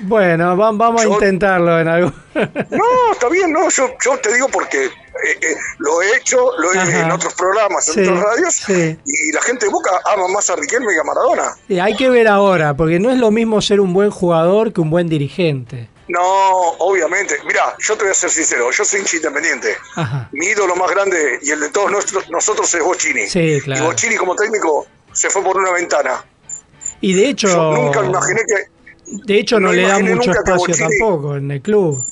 Bueno, 0.00 0.56
va- 0.56 0.72
vamos 0.72 1.00
a 1.00 1.04
Yo- 1.04 1.12
intentarlo 1.14 1.78
en 1.78 1.88
algo. 1.88 2.12
No, 2.70 3.12
está 3.12 3.28
bien, 3.28 3.52
no, 3.52 3.68
yo, 3.70 3.88
yo 4.04 4.18
te 4.18 4.34
digo 4.34 4.48
porque 4.48 4.90
eh, 5.24 5.38
eh, 5.40 5.56
lo 5.78 6.02
he 6.02 6.16
hecho, 6.16 6.50
lo 6.58 6.72
he 6.72 7.00
en 7.00 7.10
otros 7.10 7.34
programas, 7.34 7.86
en 7.88 7.94
Sí, 7.94 8.00
otras 8.00 8.22
radios, 8.22 8.54
sí. 8.54 8.98
y 9.04 9.32
la 9.32 9.40
gente 9.42 9.66
de 9.66 9.72
Boca 9.72 9.90
ama 10.04 10.28
más 10.28 10.48
a 10.50 10.56
Riquelme 10.56 10.92
que 10.92 11.00
a 11.00 11.04
Maradona. 11.04 11.56
Hay 11.84 11.96
que 11.96 12.08
ver 12.10 12.28
ahora, 12.28 12.74
porque 12.76 12.98
no 12.98 13.10
es 13.10 13.18
lo 13.18 13.30
mismo 13.30 13.60
ser 13.62 13.80
un 13.80 13.92
buen 13.92 14.10
jugador 14.10 14.72
que 14.72 14.80
un 14.80 14.90
buen 14.90 15.08
dirigente. 15.08 15.88
No, 16.08 16.20
obviamente. 16.78 17.34
Mira, 17.46 17.74
yo 17.80 17.96
te 17.96 18.04
voy 18.04 18.12
a 18.12 18.14
ser 18.14 18.30
sincero, 18.30 18.70
yo 18.70 18.84
soy 18.84 19.00
hincha 19.00 19.16
independiente. 19.16 19.74
Ajá. 19.96 20.28
Mi 20.32 20.46
ídolo 20.46 20.76
más 20.76 20.88
grande 20.90 21.38
y 21.42 21.50
el 21.50 21.58
de 21.58 21.68
todos 21.70 21.90
nosotros, 21.90 22.30
nosotros 22.30 22.72
es 22.74 22.82
Bochini. 22.84 23.26
Sí, 23.26 23.60
claro. 23.64 23.82
Y 23.82 23.86
Bochini 23.86 24.14
como 24.16 24.36
técnico 24.36 24.86
se 25.12 25.28
fue 25.30 25.42
por 25.42 25.56
una 25.56 25.72
ventana. 25.72 26.24
Y 27.00 27.12
de 27.12 27.28
hecho, 27.30 27.48
Yo 27.48 27.72
nunca 27.72 28.04
imaginé 28.04 28.40
que... 28.46 29.22
de 29.24 29.38
hecho 29.38 29.58
no, 29.58 29.68
no 29.68 29.72
le 29.72 29.82
da 29.82 29.98
mucho 29.98 30.30
espacio 30.30 30.54
Bochini- 30.74 30.88
tampoco 31.00 31.36
en 31.36 31.50
el 31.50 31.60
club. 31.60 32.04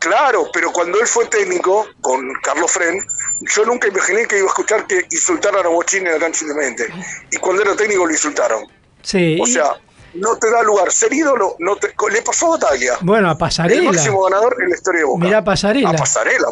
Claro, 0.00 0.48
pero 0.52 0.72
cuando 0.72 0.98
él 0.98 1.06
fue 1.06 1.26
técnico 1.26 1.86
con 2.00 2.32
Carlos 2.42 2.70
Fren, 2.72 3.06
yo 3.54 3.64
nunca 3.66 3.86
imaginé 3.86 4.26
que 4.26 4.38
iba 4.38 4.46
a 4.46 4.48
escuchar 4.48 4.86
que 4.86 5.04
insultaran 5.10 5.64
a 5.64 5.68
Bochini 5.68 6.06
en 6.06 6.12
la 6.14 6.18
cancha 6.18 6.42
independiente. 6.44 6.92
Y 7.30 7.36
cuando 7.36 7.62
era 7.62 7.76
técnico 7.76 8.06
lo 8.06 8.12
insultaron. 8.12 8.64
Sí. 9.02 9.38
O 9.40 9.46
sea, 9.46 9.74
no 10.14 10.36
te 10.38 10.50
da 10.50 10.62
lugar. 10.62 10.90
Ser 10.90 11.12
ídolo 11.12 11.54
no 11.58 11.76
te... 11.76 11.92
le 12.12 12.22
pasó 12.22 12.46
a 12.46 12.58
Bataglia. 12.58 12.94
bueno, 13.02 13.28
a 13.28 13.32
El 13.32 13.38
Pasarela. 13.38 13.92
máximo 13.92 14.22
ganador 14.24 14.56
en 14.62 14.70
la 14.70 14.74
historia 14.74 15.00
de 15.00 15.04
Boca. 15.06 15.24
Mirá 15.24 15.44
Pasarela. 15.44 15.90
A 15.90 15.92
Pasarela, 15.92 16.46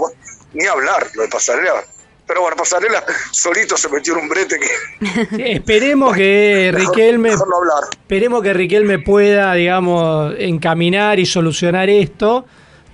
ni 0.52 0.66
hablar 0.66 1.06
lo 1.14 1.22
de 1.22 1.28
Pasarela. 1.28 1.82
Pero 2.26 2.42
bueno, 2.42 2.56
Pasarela 2.56 3.02
solito 3.30 3.78
se 3.78 3.88
metió 3.88 4.12
en 4.12 4.20
un 4.24 4.28
brete 4.28 4.58
que... 4.60 5.26
Sí, 5.36 5.42
esperemos 5.46 6.14
que 6.14 6.70
Mejor- 6.74 6.90
Riquelme 6.94 7.30
mejor 7.30 7.48
no 7.48 7.56
hablar. 7.56 7.84
esperemos 7.92 8.42
que 8.42 8.52
Riquelme 8.52 8.98
pueda, 8.98 9.54
digamos, 9.54 10.34
encaminar 10.38 11.18
y 11.18 11.24
solucionar 11.24 11.88
esto, 11.88 12.44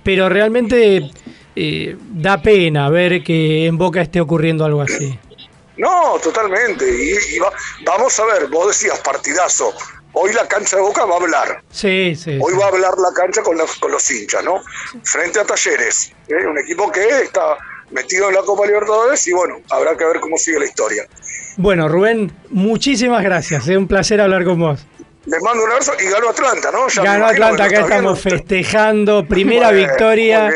pero 0.05 0.29
realmente 0.29 1.09
eh, 1.55 1.97
da 2.13 2.41
pena 2.41 2.87
ver 2.89 3.23
que 3.23 3.65
en 3.65 3.77
Boca 3.77 4.01
esté 4.01 4.21
ocurriendo 4.21 4.63
algo 4.63 4.81
así. 4.83 5.17
No, 5.77 6.13
totalmente. 6.23 6.85
Y, 6.87 7.35
y 7.35 7.39
va- 7.39 7.51
vamos 7.83 8.17
a 8.19 8.25
ver, 8.25 8.47
vos 8.47 8.67
decías 8.67 8.99
partidazo. 8.99 9.73
Hoy 10.13 10.31
la 10.31 10.47
cancha 10.47 10.77
de 10.77 10.83
Boca 10.83 11.03
va 11.05 11.15
a 11.15 11.17
hablar. 11.17 11.61
Sí, 11.71 12.15
sí. 12.15 12.37
Hoy 12.41 12.53
sí. 12.53 12.57
va 12.59 12.65
a 12.65 12.69
hablar 12.69 12.93
la 12.99 13.11
cancha 13.13 13.41
con 13.41 13.57
los, 13.57 13.75
con 13.75 13.91
los 13.91 14.09
hinchas, 14.09 14.43
¿no? 14.45 14.61
Frente 15.03 15.39
a 15.41 15.43
Talleres, 15.43 16.13
¿eh? 16.29 16.45
un 16.47 16.57
equipo 16.59 16.89
que 16.91 17.05
está 17.23 17.57
metido 17.91 18.29
en 18.29 18.35
la 18.35 18.41
Copa 18.43 18.65
Libertadores 18.65 19.27
y 19.27 19.33
bueno, 19.33 19.55
habrá 19.69 19.97
que 19.97 20.05
ver 20.05 20.19
cómo 20.21 20.37
sigue 20.37 20.59
la 20.59 20.65
historia. 20.65 21.03
Bueno, 21.57 21.89
Rubén, 21.89 22.31
muchísimas 22.49 23.23
gracias. 23.23 23.67
Es 23.67 23.75
un 23.75 23.87
placer 23.87 24.21
hablar 24.21 24.45
con 24.45 24.59
vos. 24.59 24.85
Les 25.25 25.41
mando 25.41 25.63
un 25.63 25.71
abrazo 25.71 25.93
y 25.99 26.09
ganó 26.09 26.29
Atlanta, 26.29 26.71
¿no? 26.71 26.87
Ya 26.87 27.03
Ganó 27.03 27.25
Atlanta, 27.27 27.63
acá 27.63 27.79
estamos 27.81 28.23
viendo. 28.23 28.37
festejando 28.43 29.25
primera 29.27 29.71
victoria 29.71 30.51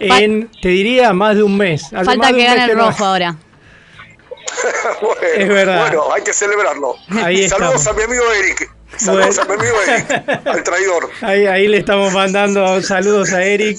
en, 0.00 0.50
te 0.62 0.68
diría, 0.68 1.12
más 1.12 1.36
de 1.36 1.42
un 1.42 1.56
mes. 1.56 1.82
Falta 2.04 2.32
que 2.32 2.44
gane 2.44 2.64
el 2.64 2.78
rojo 2.78 3.04
ahora. 3.04 3.36
bueno, 5.02 5.20
Es 5.36 5.48
verdad. 5.48 5.80
Bueno, 5.80 6.12
hay 6.14 6.22
que 6.22 6.32
celebrarlo. 6.32 6.94
Ahí 7.22 7.48
Saludos 7.48 7.74
estamos. 7.74 7.86
a 7.86 7.92
mi 7.92 8.02
amigo 8.02 8.22
Eric. 8.32 8.70
Saludos 8.96 9.36
Bueno. 9.36 9.42
a 9.42 9.56
mi 9.56 9.60
amigo 9.60 9.76
Eric, 9.88 10.46
al 10.48 10.62
traidor. 10.62 11.10
Ahí, 11.22 11.46
ahí 11.46 11.68
le 11.68 11.78
estamos 11.78 12.12
mandando 12.12 12.80
saludos 12.82 13.32
a 13.32 13.42
Eric. 13.44 13.78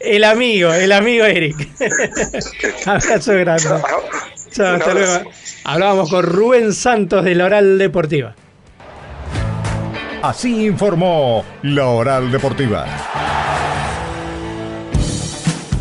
El 0.00 0.24
amigo, 0.24 0.72
el 0.72 0.90
amigo 0.92 1.24
Eric. 1.26 1.56
Abrazo 2.86 3.34
grande. 3.34 3.68
Chao, 4.50 4.74
hasta 4.76 4.94
luego. 4.94 5.30
Hablábamos 5.64 6.10
con 6.10 6.24
Rubén 6.24 6.72
Santos 6.72 7.24
de 7.24 7.34
la 7.34 7.44
Oral 7.44 7.78
Deportiva. 7.78 8.34
Así 10.26 10.66
informó 10.66 11.44
la 11.62 11.86
Oral 11.86 12.32
Deportiva. 12.32 12.84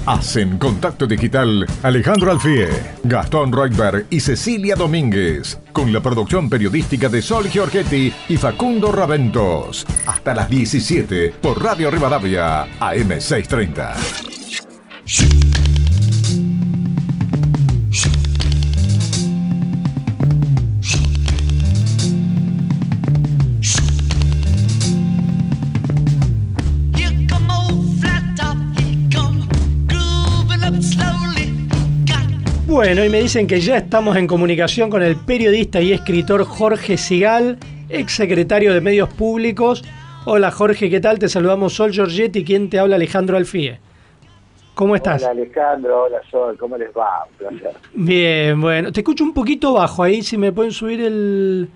Hacen 0.05 0.59
contacto 0.59 1.07
digital 1.07 1.65
Alejandro 1.81 2.29
Alfie, 2.29 2.67
Gastón 3.05 3.51
Reutberg 3.51 4.05
y 4.11 4.19
Cecilia 4.19 4.75
Domínguez, 4.75 5.59
con 5.73 5.91
la 5.91 5.99
producción 5.99 6.47
periodística 6.47 7.09
de 7.09 7.23
Sol 7.23 7.49
Giorgetti 7.49 8.13
y 8.29 8.37
Facundo 8.37 8.91
Raventos. 8.91 9.83
Hasta 10.05 10.35
las 10.35 10.47
17 10.47 11.33
por 11.41 11.63
Radio 11.63 11.89
Rivadavia, 11.89 12.67
AM630. 12.79 15.54
Bueno, 32.75 33.05
y 33.05 33.09
me 33.09 33.21
dicen 33.21 33.47
que 33.47 33.61
ya 33.61 33.77
estamos 33.77 34.17
en 34.17 34.27
comunicación 34.27 34.89
con 34.89 35.01
el 35.01 35.15
periodista 35.15 35.79
y 35.79 35.93
escritor 35.93 36.43
Jorge 36.43 36.97
Sigal, 36.97 37.57
ex 37.87 38.11
secretario 38.11 38.73
de 38.73 38.81
Medios 38.81 39.07
Públicos. 39.13 39.81
Hola 40.25 40.51
Jorge, 40.51 40.89
¿qué 40.89 40.99
tal? 40.99 41.17
Te 41.17 41.29
saludamos 41.29 41.73
Sol 41.73 41.93
Giorgetti, 41.93 42.43
quien 42.43 42.69
te 42.69 42.77
habla 42.77 42.97
Alejandro 42.97 43.37
Alfie. 43.37 43.79
¿Cómo 44.73 44.93
estás? 44.93 45.23
Hola 45.23 45.31
Alejandro, 45.31 46.03
hola 46.03 46.17
Sol, 46.29 46.57
¿cómo 46.57 46.75
les 46.75 46.89
va? 46.89 47.25
Un 47.29 47.37
placer. 47.37 47.79
Bien, 47.93 48.59
bueno. 48.59 48.91
Te 48.91 48.99
escucho 48.99 49.23
un 49.23 49.33
poquito 49.33 49.71
bajo 49.71 50.03
ahí, 50.03 50.21
si 50.21 50.37
me 50.37 50.51
pueden 50.51 50.73
subir 50.73 50.99
el... 50.99 51.69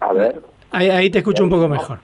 A 0.00 0.12
ver, 0.12 0.38
Ahí, 0.70 0.90
ahí 0.90 1.08
te 1.08 1.20
escucho 1.20 1.44
un 1.44 1.50
poco 1.50 1.66
mejor. 1.66 1.98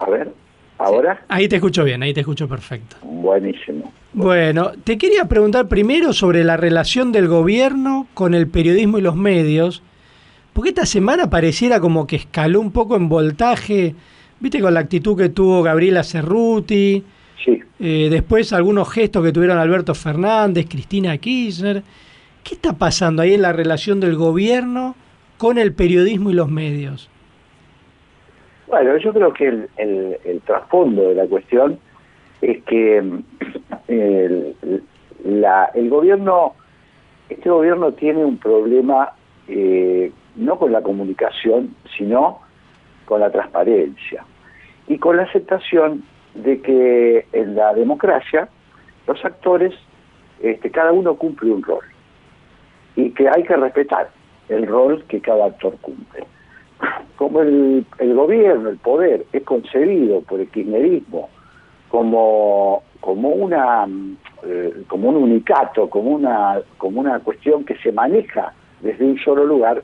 A 0.00 0.10
ver, 0.10 0.30
¿ahora? 0.76 1.24
Ahí 1.28 1.48
te 1.48 1.56
escucho 1.56 1.82
bien, 1.82 2.02
ahí 2.02 2.12
te 2.12 2.20
escucho 2.20 2.46
perfecto. 2.46 2.96
Buenísimo. 3.00 3.90
Bueno, 4.14 4.70
te 4.84 4.96
quería 4.96 5.24
preguntar 5.24 5.66
primero 5.66 6.12
sobre 6.12 6.44
la 6.44 6.56
relación 6.56 7.10
del 7.10 7.26
gobierno 7.26 8.06
con 8.14 8.34
el 8.34 8.46
periodismo 8.46 8.98
y 8.98 9.02
los 9.02 9.16
medios, 9.16 9.82
porque 10.52 10.68
esta 10.70 10.86
semana 10.86 11.28
pareciera 11.30 11.80
como 11.80 12.06
que 12.06 12.16
escaló 12.16 12.60
un 12.60 12.70
poco 12.70 12.94
en 12.94 13.08
voltaje, 13.08 13.94
viste, 14.38 14.60
con 14.60 14.72
la 14.74 14.80
actitud 14.80 15.16
que 15.18 15.30
tuvo 15.30 15.62
Gabriela 15.64 16.04
Cerruti, 16.04 17.02
Sí. 17.44 17.60
eh, 17.80 18.08
después 18.08 18.52
algunos 18.52 18.88
gestos 18.90 19.24
que 19.24 19.32
tuvieron 19.32 19.58
Alberto 19.58 19.94
Fernández, 19.96 20.66
Cristina 20.68 21.18
Kirchner. 21.18 21.82
¿Qué 22.44 22.54
está 22.54 22.74
pasando 22.74 23.20
ahí 23.22 23.34
en 23.34 23.42
la 23.42 23.52
relación 23.52 23.98
del 23.98 24.14
gobierno 24.14 24.94
con 25.38 25.58
el 25.58 25.72
periodismo 25.72 26.30
y 26.30 26.34
los 26.34 26.48
medios? 26.48 27.10
Bueno, 28.68 28.96
yo 28.98 29.12
creo 29.12 29.32
que 29.34 29.48
el, 29.48 29.68
el- 29.76 30.16
el 30.24 30.40
trasfondo 30.42 31.08
de 31.08 31.14
la 31.16 31.26
cuestión 31.26 31.78
es 32.44 32.62
que 32.64 32.98
el 33.88 35.88
gobierno, 35.88 36.54
este 37.30 37.48
gobierno 37.48 37.92
tiene 37.92 38.24
un 38.24 38.36
problema 38.36 39.12
eh, 39.48 40.12
no 40.36 40.58
con 40.58 40.72
la 40.72 40.82
comunicación, 40.82 41.74
sino 41.96 42.40
con 43.06 43.20
la 43.20 43.30
transparencia 43.30 44.24
y 44.88 44.98
con 44.98 45.16
la 45.16 45.22
aceptación 45.22 46.04
de 46.34 46.60
que 46.60 47.26
en 47.32 47.54
la 47.54 47.72
democracia 47.72 48.48
los 49.06 49.24
actores, 49.24 49.72
este, 50.42 50.70
cada 50.70 50.92
uno 50.92 51.16
cumple 51.16 51.50
un 51.50 51.62
rol 51.62 51.84
y 52.96 53.10
que 53.10 53.28
hay 53.28 53.44
que 53.44 53.56
respetar 53.56 54.10
el 54.50 54.66
rol 54.66 55.02
que 55.08 55.20
cada 55.20 55.46
actor 55.46 55.76
cumple. 55.80 56.24
Como 57.16 57.40
el, 57.40 57.86
el 57.98 58.14
gobierno, 58.14 58.68
el 58.68 58.76
poder, 58.76 59.24
es 59.32 59.42
concebido 59.44 60.20
por 60.22 60.40
el 60.40 60.48
kirchnerismo 60.48 61.30
como, 61.94 62.82
como 62.98 63.28
una 63.28 63.86
eh, 64.42 64.82
como 64.88 65.10
un 65.10 65.14
unicato, 65.14 65.88
como 65.88 66.10
una, 66.10 66.60
como 66.76 67.00
una 67.00 67.20
cuestión 67.20 67.64
que 67.64 67.76
se 67.76 67.92
maneja 67.92 68.52
desde 68.80 69.04
un 69.04 69.16
solo 69.20 69.46
lugar, 69.46 69.80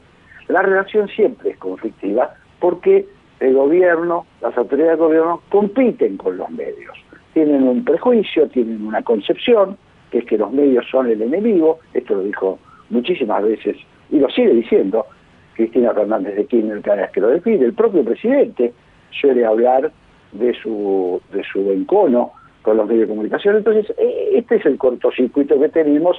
la 0.48 0.60
relación 0.60 1.06
siempre 1.06 1.50
es 1.50 1.58
conflictiva 1.58 2.34
porque 2.58 3.06
el 3.38 3.54
gobierno, 3.54 4.26
las 4.42 4.58
autoridades 4.58 4.98
del 4.98 5.06
gobierno 5.06 5.42
compiten 5.50 6.16
con 6.16 6.36
los 6.36 6.50
medios. 6.50 6.98
Tienen 7.32 7.62
un 7.62 7.84
prejuicio, 7.84 8.48
tienen 8.48 8.84
una 8.84 9.02
concepción, 9.02 9.76
que 10.10 10.18
es 10.18 10.24
que 10.24 10.36
los 10.36 10.50
medios 10.50 10.84
son 10.90 11.06
el 11.06 11.22
enemigo, 11.22 11.78
esto 11.94 12.16
lo 12.16 12.22
dijo 12.22 12.58
muchísimas 12.88 13.44
veces 13.44 13.76
y 14.10 14.18
lo 14.18 14.28
sigue 14.30 14.52
diciendo, 14.52 15.06
Cristina 15.54 15.94
Fernández 15.94 16.34
de 16.34 16.46
Kirchner 16.46 16.82
cada 16.82 17.02
vez 17.02 17.12
que 17.12 17.20
lo 17.20 17.28
define, 17.28 17.66
el 17.66 17.74
propio 17.74 18.02
presidente 18.02 18.72
suele 19.12 19.46
hablar 19.46 19.92
de 20.32 20.55
su, 20.55 21.20
de 21.32 21.43
su 21.44 21.70
encono 21.70 22.32
con 22.62 22.77
los 22.77 22.86
medios 22.86 23.09
de 23.09 23.15
comunicación. 23.15 23.57
Entonces, 23.57 23.93
eh, 23.98 24.31
este 24.35 24.57
es 24.57 24.66
el 24.66 24.78
cortocircuito 24.78 25.59
que 25.59 25.69
tenemos 25.69 26.16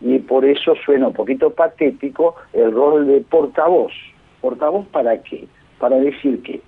y 0.00 0.18
por 0.18 0.44
eso 0.44 0.74
suena 0.84 1.08
un 1.08 1.12
poquito 1.12 1.50
patético 1.50 2.34
el 2.52 2.72
rol 2.72 3.06
de 3.06 3.20
portavoz. 3.20 3.92
¿Portavoz 4.40 4.86
para 4.88 5.22
qué? 5.22 5.46
Para 5.78 5.96
decir 5.96 6.42
qué. 6.42 6.60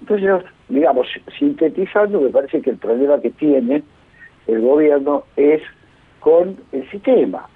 Entonces, 0.00 0.50
digamos, 0.68 1.06
sintetizando, 1.38 2.20
me 2.20 2.30
parece 2.30 2.62
que 2.62 2.70
el 2.70 2.78
problema 2.78 3.20
que 3.20 3.30
tiene 3.30 3.82
el 4.46 4.60
gobierno 4.62 5.24
es 5.36 5.60
con 6.20 6.56
el 6.72 6.88
sistema. 6.90 7.48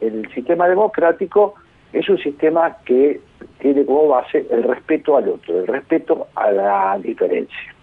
El 0.00 0.28
sistema 0.34 0.68
democrático 0.68 1.54
es 1.92 2.08
un 2.08 2.18
sistema 2.18 2.76
que 2.84 3.20
tiene 3.60 3.84
como 3.84 4.08
base 4.08 4.46
el 4.50 4.64
respeto 4.64 5.16
al 5.16 5.28
otro, 5.28 5.60
el 5.60 5.66
respeto 5.66 6.26
a 6.34 6.50
la 6.50 6.98
diferencia. 7.00 7.73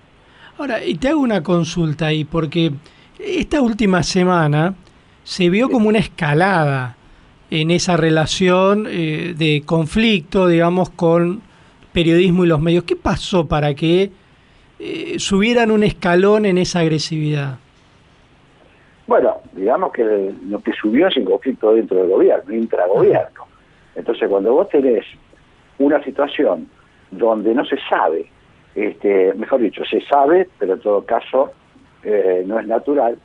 Ahora, 0.57 0.83
y 0.83 0.95
te 0.95 1.09
hago 1.09 1.21
una 1.21 1.41
consulta 1.41 2.07
ahí, 2.07 2.23
porque 2.23 2.71
esta 3.19 3.61
última 3.61 4.03
semana 4.03 4.75
se 5.23 5.49
vio 5.49 5.69
como 5.69 5.89
una 5.89 5.99
escalada 5.99 6.95
en 7.49 7.71
esa 7.71 7.97
relación 7.97 8.87
eh, 8.89 9.33
de 9.37 9.63
conflicto, 9.65 10.47
digamos, 10.47 10.89
con 10.89 11.41
periodismo 11.91 12.45
y 12.45 12.47
los 12.47 12.61
medios. 12.61 12.83
¿Qué 12.85 12.95
pasó 12.95 13.47
para 13.47 13.73
que 13.73 14.11
eh, 14.79 15.15
subieran 15.19 15.71
un 15.71 15.83
escalón 15.83 16.45
en 16.45 16.57
esa 16.57 16.79
agresividad? 16.79 17.57
Bueno, 19.07 19.41
digamos 19.53 19.91
que 19.91 20.33
lo 20.47 20.59
que 20.59 20.71
subió 20.73 21.07
es 21.07 21.17
el 21.17 21.25
conflicto 21.25 21.73
dentro 21.73 21.97
del 21.97 22.09
gobierno, 22.09 22.53
intragobierno. 22.53 23.45
Entonces, 23.95 24.29
cuando 24.29 24.53
vos 24.53 24.69
tenés 24.69 25.05
una 25.79 26.01
situación 26.03 26.69
donde 27.11 27.53
no 27.53 27.65
se 27.65 27.77
sabe, 27.89 28.27
este, 28.75 29.33
mejor 29.33 29.61
dicho, 29.61 29.83
se 29.85 30.01
sabe, 30.01 30.47
pero 30.59 30.73
en 30.73 30.79
todo 30.79 31.05
caso 31.05 31.51
eh, 32.03 32.43
no 32.45 32.59
es 32.59 32.67
natural, 32.67 33.17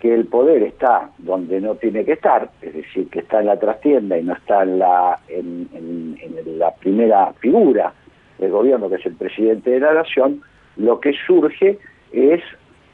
que 0.00 0.12
el 0.12 0.26
poder 0.26 0.64
está 0.64 1.10
donde 1.18 1.60
no 1.60 1.76
tiene 1.76 2.04
que 2.04 2.14
estar, 2.14 2.50
es 2.60 2.74
decir, 2.74 3.08
que 3.08 3.20
está 3.20 3.38
en 3.38 3.46
la 3.46 3.58
trastienda 3.58 4.18
y 4.18 4.24
no 4.24 4.32
está 4.32 4.64
en 4.64 4.80
la, 4.80 5.20
en, 5.28 6.18
la 6.58 6.74
primera 6.74 7.32
figura 7.34 7.92
del 8.38 8.50
gobierno, 8.50 8.88
que 8.88 8.96
es 8.96 9.06
el 9.06 9.14
presidente 9.14 9.70
de 9.70 9.78
la 9.78 9.94
nación, 9.94 10.42
lo 10.76 10.98
que 10.98 11.12
surge 11.24 11.78
es 12.10 12.40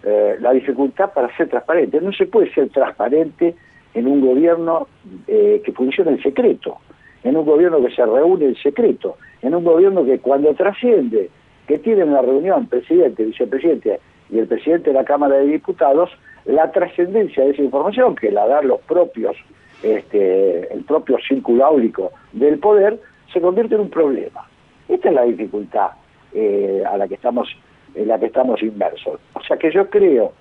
eh, 0.03 0.37
la 0.41 0.53
dificultad 0.53 1.13
para 1.15 1.35
ser 1.37 1.49
transparente. 1.49 1.99
No 2.01 2.13
se 2.13 2.27
puede 2.27 2.53
ser 2.53 2.69
transparente 2.69 3.55
en 3.95 4.07
un 4.07 4.21
gobierno 4.21 4.87
eh, 5.27 5.63
que 5.65 5.73
funciona 5.73 6.11
en 6.11 6.23
secreto, 6.23 6.77
en 7.25 7.37
un 7.39 7.47
gobierno 7.47 7.83
que 7.83 7.95
se 7.95 8.05
reúne 8.05 8.47
en 8.47 8.57
secreto, 8.57 9.17
en 9.41 9.55
un 9.55 9.65
gobierno 9.65 10.05
que 10.05 10.19
cuando 10.19 10.53
trasciende, 10.55 11.31
que 11.69 11.79
tiene 11.79 12.03
una 12.03 12.23
reunión 12.23 12.67
presidente, 12.67 13.25
vicepresidente 13.25 14.01
y 14.31 14.39
el 14.39 14.49
presidente 14.49 14.91
de 14.91 14.95
la 14.95 15.05
Cámara 15.05 15.37
de 15.37 15.47
Diputados, 15.47 16.11
la 16.47 16.73
trascendencia 16.73 17.45
de 17.45 17.51
esa 17.51 17.63
información, 17.63 18.17
que 18.17 18.33
la 18.33 18.47
dan 18.47 18.67
los 18.67 18.81
propios, 18.81 19.37
este, 19.83 20.73
el 20.73 20.83
propio 20.85 21.19
círculo 21.19 21.67
áulico 21.67 22.11
del 22.33 22.59
poder, 22.59 22.99
se 23.33 23.41
convierte 23.41 23.75
en 23.75 23.83
un 23.83 23.91
problema. 23.91 24.49
Esta 24.89 25.11
es 25.11 25.15
la 25.15 25.23
dificultad 25.25 25.91
eh, 26.33 26.83
a 26.91 26.97
la 26.97 27.07
que 27.07 27.15
estamos 27.15 27.49
en 27.95 28.09
la 28.09 28.19
que 28.19 28.27
estamos 28.27 28.63
inmersos. 28.63 29.21
O 29.35 29.43
sea 29.43 29.57
que 29.57 29.71
yo 29.71 29.89
creo 29.91 30.33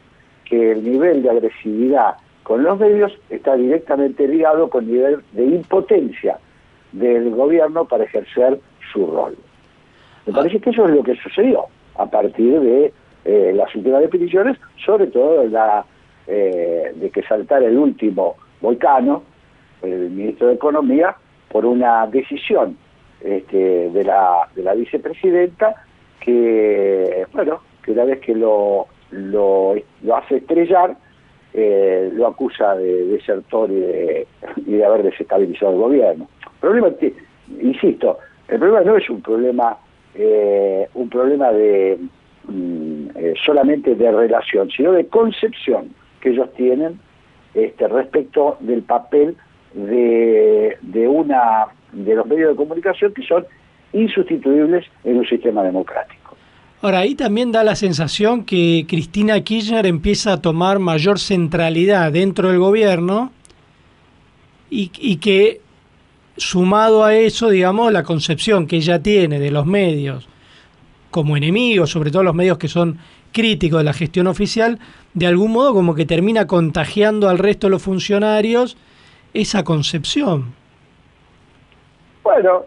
que 0.45 0.71
el 0.71 0.83
nivel 0.83 1.23
de 1.23 1.29
agresividad 1.29 2.15
con 2.43 2.63
los 2.63 2.79
medios 2.79 3.11
está 3.29 3.55
directamente 3.55 4.27
ligado 4.27 4.69
con 4.69 4.85
el 4.85 4.91
nivel 4.91 5.19
de 5.33 5.45
impotencia 5.45 6.39
del 6.93 7.31
gobierno 7.31 7.85
para 7.85 8.05
ejercer 8.05 8.59
su 8.93 9.05
rol. 9.07 9.35
Me 10.27 10.33
parece 10.33 10.59
que 10.59 10.69
eso 10.71 10.85
es 10.87 10.93
lo 10.93 11.03
que 11.03 11.15
sucedió 11.15 11.65
a 11.95 12.05
partir 12.05 12.59
de 12.59 12.93
eh, 13.25 13.53
las 13.55 13.73
últimas 13.73 14.01
definiciones, 14.01 14.57
sobre 14.85 15.07
todo 15.07 15.47
de, 15.47 15.59
eh, 16.27 16.91
de 16.95 17.09
que 17.09 17.23
saltara 17.23 17.65
el 17.65 17.77
último 17.77 18.35
volcano, 18.61 19.23
el 19.81 20.09
ministro 20.09 20.47
de 20.47 20.55
Economía, 20.55 21.15
por 21.49 21.65
una 21.65 22.05
decisión 22.07 22.77
este, 23.21 23.89
de, 23.89 24.03
la, 24.03 24.49
de 24.53 24.63
la 24.63 24.73
vicepresidenta 24.73 25.75
que, 26.19 27.25
bueno, 27.31 27.61
que 27.81 27.91
una 27.91 28.03
vez 28.03 28.19
que 28.19 28.35
lo, 28.35 28.87
lo, 29.11 29.75
lo 30.03 30.15
hace 30.15 30.37
estrellar, 30.37 30.95
eh, 31.53 32.11
lo 32.13 32.27
acusa 32.27 32.75
de 32.75 33.05
desertor 33.05 33.71
y 33.71 33.79
de, 33.79 34.27
y 34.57 34.73
de 34.73 34.85
haber 34.85 35.03
desestabilizado 35.03 35.71
el 35.71 35.77
gobierno. 35.77 36.27
El 36.43 36.59
problema, 36.59 36.89
insisto, 37.61 38.17
el 38.49 38.59
problema 38.59 38.81
no 38.81 38.97
es 38.97 39.09
un 39.09 39.21
problema, 39.21 39.77
eh, 40.17 40.89
un 40.95 41.09
problema 41.09 41.51
de 41.51 41.99
mm, 42.47 43.07
eh, 43.15 43.33
solamente 43.45 43.95
de 43.95 44.11
relación, 44.11 44.69
sino 44.71 44.91
de 44.93 45.05
concepción 45.07 45.93
que 46.19 46.29
ellos 46.29 46.51
tienen 46.55 46.99
este, 47.53 47.87
respecto 47.87 48.57
del 48.59 48.81
papel 48.81 49.35
de, 49.73 50.77
de 50.81 51.07
una 51.07 51.67
de 51.91 52.15
los 52.15 52.25
medios 52.25 52.49
de 52.49 52.55
comunicación 52.55 53.13
que 53.13 53.21
son 53.23 53.45
insustituibles 53.93 54.85
en 55.03 55.17
un 55.17 55.25
sistema 55.27 55.63
democrático. 55.63 56.35
Ahora, 56.81 56.99
ahí 56.99 57.15
también 57.15 57.51
da 57.51 57.63
la 57.63 57.75
sensación 57.75 58.43
que 58.43 58.85
Cristina 58.87 59.39
Kirchner 59.41 59.85
empieza 59.85 60.33
a 60.33 60.41
tomar 60.41 60.79
mayor 60.79 61.19
centralidad 61.19 62.11
dentro 62.11 62.49
del 62.49 62.59
gobierno 62.59 63.31
y, 64.69 64.91
y 64.99 65.17
que 65.17 65.61
sumado 66.37 67.03
a 67.03 67.15
eso, 67.15 67.49
digamos, 67.49 67.91
la 67.91 68.03
concepción 68.03 68.67
que 68.67 68.77
ella 68.77 69.01
tiene 69.01 69.39
de 69.39 69.51
los 69.51 69.65
medios 69.65 70.27
como 71.11 71.35
enemigos, 71.35 71.89
sobre 71.91 72.11
todo 72.11 72.23
los 72.23 72.35
medios 72.35 72.57
que 72.57 72.67
son 72.67 72.99
críticos 73.31 73.79
de 73.79 73.83
la 73.83 73.93
gestión 73.93 74.27
oficial, 74.27 74.79
de 75.13 75.27
algún 75.27 75.51
modo 75.51 75.73
como 75.73 75.95
que 75.95 76.05
termina 76.05 76.47
contagiando 76.47 77.29
al 77.29 77.37
resto 77.37 77.67
de 77.67 77.71
los 77.71 77.81
funcionarios 77.83 78.77
esa 79.33 79.63
concepción. 79.63 80.53
Bueno, 82.23 82.65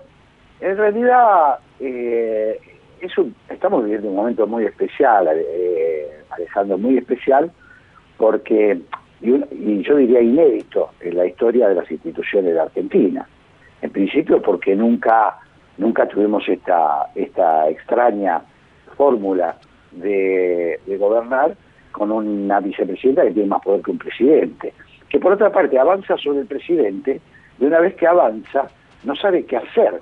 en 0.60 0.76
realidad 0.76 1.58
eh, 1.80 2.58
es 3.00 3.16
un- 3.18 3.34
estamos 3.48 3.84
viviendo 3.84 4.08
un 4.08 4.16
momento 4.16 4.46
muy 4.46 4.64
especial, 4.64 5.28
eh, 5.32 6.06
Alejandro, 6.30 6.78
muy 6.78 6.98
especial, 6.98 7.50
porque, 8.16 8.80
y, 9.22 9.82
yo 9.82 9.96
diría 9.96 10.20
inédito 10.20 10.90
en 11.00 11.16
la 11.16 11.26
historia 11.26 11.68
de 11.68 11.74
las 11.74 11.90
instituciones 11.90 12.54
de 12.54 12.60
Argentina. 12.60 13.26
En 13.82 13.90
principio 13.90 14.42
porque 14.42 14.74
nunca, 14.76 15.38
nunca 15.78 16.06
tuvimos 16.06 16.48
esta, 16.48 17.06
esta 17.14 17.68
extraña 17.68 18.42
fórmula, 18.96 19.56
de, 19.92 20.78
gobernar 20.98 21.56
con 21.92 22.12
una 22.12 22.60
vicepresidenta 22.60 23.22
que 23.24 23.32
tiene 23.32 23.48
más 23.48 23.62
poder 23.62 23.82
que 23.82 23.90
un 23.90 23.98
presidente, 23.98 24.72
que 25.08 25.18
por 25.18 25.32
otra 25.32 25.50
parte 25.50 25.78
avanza 25.78 26.16
sobre 26.16 26.40
el 26.40 26.46
presidente, 26.46 27.20
y 27.58 27.64
una 27.64 27.80
vez 27.80 27.94
que 27.96 28.06
avanza, 28.06 28.68
no 29.04 29.16
sabe 29.16 29.44
qué 29.44 29.56
hacer 29.56 30.00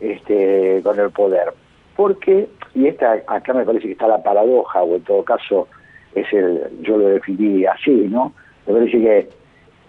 este, 0.00 0.80
con 0.82 0.98
el 0.98 1.10
poder. 1.10 1.52
Porque, 1.96 2.48
y 2.74 2.86
esta 2.86 3.22
acá 3.26 3.52
me 3.52 3.64
parece 3.64 3.86
que 3.86 3.92
está 3.92 4.06
la 4.06 4.22
paradoja, 4.22 4.82
o 4.82 4.96
en 4.96 5.02
todo 5.02 5.24
caso 5.24 5.68
es 6.14 6.32
el, 6.32 6.60
yo 6.82 6.96
lo 6.96 7.08
definí 7.08 7.64
así, 7.64 8.08
¿no? 8.08 8.32
Me 8.66 8.74
parece 8.74 9.00
que 9.00 9.28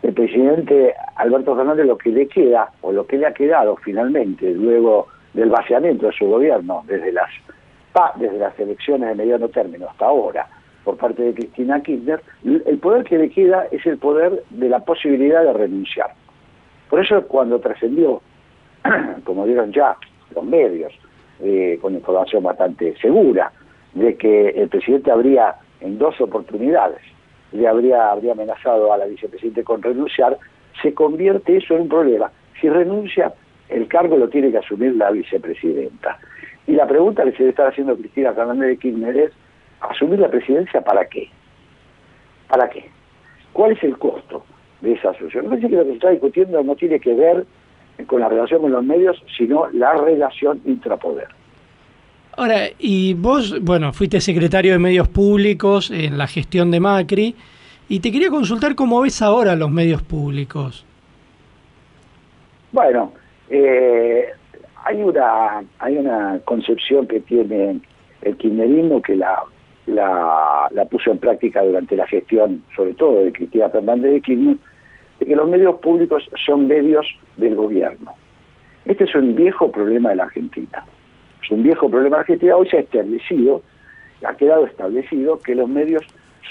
el 0.06 0.14
presidente 0.14 0.94
Alberto 1.16 1.56
Fernández 1.56 1.88
lo 1.88 1.98
que 1.98 2.12
le 2.12 2.28
queda, 2.28 2.70
o 2.82 2.92
lo 2.92 3.08
que 3.08 3.18
le 3.18 3.26
ha 3.26 3.34
quedado 3.34 3.76
finalmente, 3.78 4.52
luego 4.54 5.08
del 5.34 5.50
vaciamiento 5.50 6.06
de 6.06 6.14
su 6.14 6.28
gobierno, 6.28 6.84
desde 6.86 7.12
las, 7.12 7.30
desde 8.16 8.38
las 8.38 8.58
elecciones 8.60 9.10
de 9.10 9.16
mediano 9.16 9.50
término 9.50 9.90
hasta 9.90 10.06
ahora, 10.06 10.48
por 10.84 10.98
parte 10.98 11.24
de 11.24 11.34
Cristina 11.34 11.82
Kirchner, 11.82 12.22
el 12.44 12.78
poder 12.78 13.04
que 13.04 13.18
le 13.18 13.30
queda 13.32 13.66
es 13.72 13.84
el 13.88 13.98
poder 13.98 14.44
de 14.52 14.70
la 14.70 14.80
posibilidad 14.82 15.44
de 15.44 15.54
renunciar. 15.54 16.12
Por 16.88 17.00
eso 17.00 17.26
cuando 17.28 17.60
trascendió, 17.60 18.22
como 19.24 19.48
dieron 19.48 19.72
ya 19.72 19.98
los 20.36 20.44
medios, 20.44 20.94
eh, 21.40 21.80
con 21.82 21.96
información 21.96 22.44
bastante 22.44 22.96
segura, 23.02 23.52
de 23.96 24.16
que 24.18 24.50
el 24.50 24.70
presidente 24.70 25.10
habría 25.10 25.56
en 25.82 25.98
dos 25.98 26.22
oportunidades 26.22 27.02
le 27.56 27.68
habría, 27.68 28.12
habría 28.12 28.34
amenazado 28.34 28.92
a 28.94 28.98
la 28.98 29.06
vicepresidenta 29.06 29.64
con 29.64 29.82
renunciar, 29.82 30.38
se 30.82 30.94
convierte 30.94 31.58
eso 31.58 31.76
en 31.76 31.84
un 31.84 31.90
problema. 31.90 32.32
Si 32.60 32.70
renuncia, 32.70 33.34
el 33.70 33.88
cargo 33.88 34.18
lo 34.18 34.30
tiene 34.30 34.52
que 34.52 34.58
asumir 34.58 34.96
la 34.96 35.12
vicepresidenta. 35.12 36.20
Y 36.68 36.74
la 36.74 36.88
pregunta 36.88 37.24
que 37.24 37.32
se 37.34 37.44
le 37.44 37.50
está 37.50 37.68
haciendo 37.68 37.96
Cristina 37.96 38.34
Fernández 38.34 38.70
de 38.70 38.78
Kirchner 38.78 39.18
es, 39.18 39.32
¿asumir 39.82 40.20
la 40.20 40.30
presidencia 40.30 40.82
para 40.82 41.06
qué? 41.06 41.30
¿Para 42.48 42.70
qué? 42.70 42.90
¿Cuál 43.54 43.74
es 43.74 43.84
el 43.84 43.98
costo 43.98 44.44
de 44.82 44.94
esa 44.94 45.12
asunción? 45.12 45.46
Me 45.46 45.52
parece 45.52 45.70
que 45.70 45.76
lo 45.76 45.84
que 45.84 45.90
se 45.90 45.96
está 45.96 46.10
discutiendo 46.10 46.64
no 46.64 46.76
tiene 46.76 47.00
que 47.00 47.14
ver 47.14 47.46
con 48.08 48.20
la 48.20 48.30
relación 48.30 48.62
con 48.62 48.72
los 48.72 48.84
medios, 48.84 49.22
sino 49.38 49.68
la 49.72 49.94
relación 49.94 50.62
intrapoder. 50.66 51.28
Ahora, 52.38 52.68
y 52.80 53.14
vos, 53.14 53.62
bueno, 53.62 53.94
fuiste 53.94 54.20
secretario 54.20 54.74
de 54.74 54.80
Medios 54.80 55.08
Públicos 55.08 55.90
en 55.90 56.18
la 56.18 56.28
gestión 56.28 56.70
de 56.70 56.82
Macri, 56.82 57.36
y 57.88 58.00
te 58.00 58.12
quería 58.12 58.30
consultar 58.30 58.76
cómo 58.76 59.02
ves 59.02 59.22
ahora 59.22 59.56
los 59.56 59.72
medios 59.72 60.02
públicos. 60.02 60.86
Bueno, 62.72 63.14
eh, 63.50 64.26
hay 64.84 65.02
una 65.02 65.64
hay 65.80 65.98
una 65.98 66.40
concepción 66.44 67.08
que 67.08 67.22
tiene 67.22 67.80
el 68.22 68.36
kirchnerismo 68.36 69.02
que 69.02 69.16
la, 69.16 69.44
la, 69.86 70.68
la 70.72 70.86
puso 70.86 71.12
en 71.12 71.20
práctica 71.20 71.64
durante 71.64 71.96
la 71.96 72.08
gestión, 72.08 72.64
sobre 72.76 72.96
todo 72.96 73.24
de 73.24 73.32
Cristina 73.32 73.70
Fernández 73.70 74.12
de 74.12 74.22
Kirchner, 74.22 74.58
de 75.20 75.26
que 75.26 75.36
los 75.36 75.48
medios 75.48 75.76
públicos 75.76 76.28
son 76.46 76.68
medios 76.68 77.06
del 77.38 77.56
gobierno. 77.56 78.14
Este 78.84 79.06
es 79.06 79.16
un 79.16 79.36
viejo 79.36 79.72
problema 79.72 80.10
de 80.10 80.16
la 80.18 80.24
Argentina. 80.24 80.84
Es 81.46 81.52
un 81.52 81.62
viejo 81.62 81.88
problema 81.90 82.18
de 82.18 82.22
Argentina. 82.22 82.56
Hoy 82.56 82.68
se 82.70 82.78
ha 82.78 82.80
establecido, 82.80 83.62
ha 84.26 84.36
quedado 84.36 84.66
establecido 84.66 85.40
que 85.40 85.54
los 85.54 85.70
medios 85.70 86.04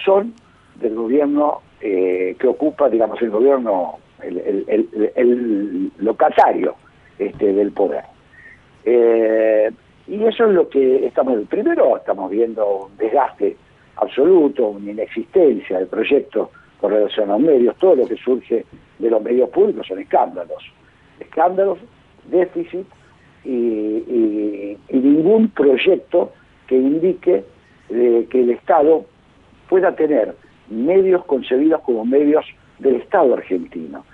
son 0.04 0.32
del 0.76 0.94
gobierno 0.94 1.62
eh, 1.80 2.36
que 2.38 2.46
ocupa, 2.46 2.88
digamos, 2.88 3.20
el 3.20 3.30
gobierno, 3.30 3.96
el, 4.22 4.38
el- 4.68 5.12
el- 5.16 5.90
locatario 5.98 6.76
este, 7.18 7.52
del 7.52 7.72
poder. 7.72 8.04
Eh, 8.84 9.70
y 10.06 10.22
eso 10.24 10.44
es 10.46 10.52
lo 10.52 10.68
que 10.68 11.06
estamos, 11.06 11.38
primero 11.48 11.96
estamos 11.96 12.30
viendo 12.30 12.86
un 12.86 12.96
desgaste 12.96 13.56
absoluto, 13.96 14.68
una 14.68 14.90
inexistencia 14.92 15.78
del 15.78 15.88
proyecto 15.88 16.50
con 16.80 16.92
relación 16.92 17.30
a 17.30 17.34
los 17.34 17.42
medios, 17.42 17.76
todo 17.78 17.96
lo 17.96 18.06
que 18.06 18.16
surge 18.16 18.64
de 18.98 19.10
los 19.10 19.22
medios 19.22 19.48
públicos 19.50 19.86
son 19.86 19.98
escándalos, 19.98 20.62
escándalos, 21.20 21.78
déficit 22.30 22.86
y, 23.44 24.76
ningún 24.90 25.48
proyecto 25.48 26.32
que 26.66 26.76
indique 26.76 27.44
eh, 27.90 28.26
que 28.30 28.40
el 28.40 28.50
Estado 28.50 29.04
pueda 29.68 29.94
tener 29.94 30.34
medios 30.68 31.24
concebidos 31.26 31.82
como 31.82 32.04
medios 32.04 32.44
del 32.78 32.96
Estado 32.96 33.34
argentino. 33.34 34.04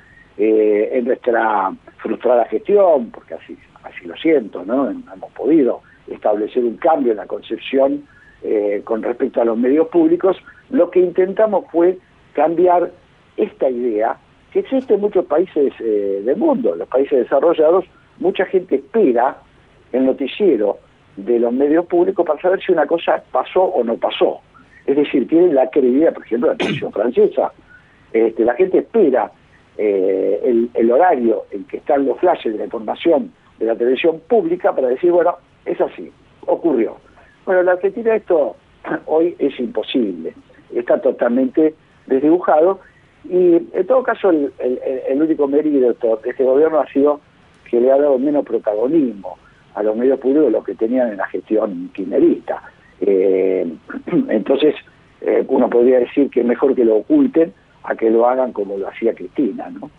Eh, 0.43 0.97
en 0.97 1.05
nuestra 1.05 1.71
frustrada 1.99 2.47
gestión, 2.47 3.11
porque 3.11 3.35
así, 3.35 3.59
así 3.83 4.07
lo 4.07 4.17
siento, 4.17 4.65
¿no? 4.65 4.89
hemos 4.89 5.31
podido 5.33 5.83
establecer 6.07 6.65
un 6.65 6.79
cambio 6.79 7.13
en 7.13 7.19
la 7.19 7.27
concepción 7.27 8.05
eh, 8.43 8.81
con 8.85 9.03
respecto 9.03 9.43
a 9.43 9.45
los 9.45 9.59
medios 9.59 9.89
públicos, 9.89 10.39
lo 10.71 10.91
que 10.91 11.01
intentamos 11.01 11.67
fue 11.71 11.99
cambiar 12.33 12.91
esta 13.37 13.69
idea 13.69 14.17
que 14.51 14.61
existe 14.61 14.95
en 14.95 15.03
muchos 15.03 15.27
países 15.27 15.75
eh, 15.79 16.23
del 16.25 16.37
mundo, 16.39 16.75
los 16.75 16.89
países 16.89 17.19
desarrollados, 17.19 17.85
mucha 18.21 18.45
gente 18.47 18.77
espera 18.77 19.37
el 19.93 20.07
noticiero 20.07 20.79
de 21.17 21.39
los 21.41 21.53
medios 21.53 21.87
públicos 21.87 22.25
para 22.25 22.41
saber 22.41 22.61
si 22.63 22.73
una 22.73 22.87
cosa 22.87 23.23
pasó 23.33 23.63
o 23.65 23.83
no 23.83 23.97
pasó. 23.97 24.41
Es 24.87 24.97
decir, 24.97 25.27
tienen 25.29 25.55
la 25.55 25.69
credibilidad, 25.69 26.15
por 26.15 26.25
ejemplo, 26.25 26.49
la 26.51 26.57
televisión 26.57 26.93
francesa. 26.93 27.53
Este, 28.13 28.45
la 28.45 28.55
gente 28.55 28.79
espera 28.79 29.31
eh, 29.77 30.41
el, 30.45 30.71
el 30.75 30.91
horario 30.91 31.45
en 31.51 31.65
que 31.65 31.79
están 31.79 32.07
los 32.07 32.19
flashes 32.19 32.53
de 32.53 32.59
la 32.59 32.65
información 32.65 33.33
de 33.59 33.67
la 33.67 33.75
televisión 33.77 34.21
pública 34.29 34.75
para 34.75 34.89
decir, 34.89 35.13
bueno, 35.13 35.37
es 35.65 35.81
así, 35.81 36.11
ocurrió. 36.47 36.97
Bueno, 37.45 37.61
en 37.61 37.67
la 37.67 37.73
Argentina 37.73 38.15
esto 38.15 38.57
hoy 39.07 39.35
es 39.39 39.59
imposible, 39.61 40.35
está 40.75 41.01
totalmente 41.01 41.75
desdibujado 42.07 42.81
y 43.25 43.57
en 43.57 43.87
todo 43.87 44.03
caso 44.03 44.31
el, 44.31 44.53
el- 44.59 44.81
el 45.09 45.23
único 45.23 45.47
mérito 45.47 46.17
de 46.23 46.31
este 46.31 46.45
gobierno 46.45 46.81
ha 46.81 46.87
sido 46.89 47.21
que 47.71 47.81
le 47.81 47.93
ha 47.93 47.97
dado 47.97 48.19
menos 48.19 48.45
protagonismo 48.45 49.39
a 49.75 49.83
los 49.83 49.97
medios 49.97 50.19
públicos 50.19 50.47
de 50.47 50.51
los 50.51 50.65
que 50.65 50.75
tenían 50.75 51.11
en 51.11 51.17
la 51.19 51.27
gestión 51.29 51.91
kirchnerista. 51.95 52.63
Eh, 53.01 53.73
entonces, 54.29 54.75
eh, 55.21 55.45
uno 55.47 55.71
podría 55.71 56.01
decir 56.01 56.29
que 56.31 56.41
es 56.41 56.47
mejor 56.47 56.75
que 56.75 56.85
lo 56.85 56.97
oculten 56.97 57.53
a 57.85 57.95
que 57.95 58.11
lo 58.11 58.27
hagan 58.29 58.53
como 58.53 58.77
lo 58.77 58.89
hacía 58.89 59.15
Cristina, 59.15 59.71
¿no? 59.71 59.91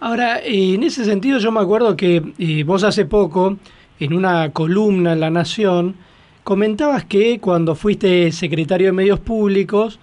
Ahora, 0.00 0.38
eh, 0.38 0.74
en 0.74 0.82
ese 0.82 1.04
sentido 1.04 1.38
yo 1.38 1.52
me 1.52 1.60
acuerdo 1.60 1.94
que 1.94 2.22
vos 2.64 2.84
hace 2.84 3.04
poco, 3.04 3.58
en 3.98 4.14
una 4.14 4.50
columna 4.50 5.12
en 5.12 5.20
La 5.20 5.28
Nación, 5.28 5.96
comentabas 6.42 7.04
que 7.04 7.38
cuando 7.38 7.74
fuiste 7.74 8.32
secretario 8.32 8.88
de 8.88 8.92
Medios 8.92 9.20
Públicos, 9.20 10.00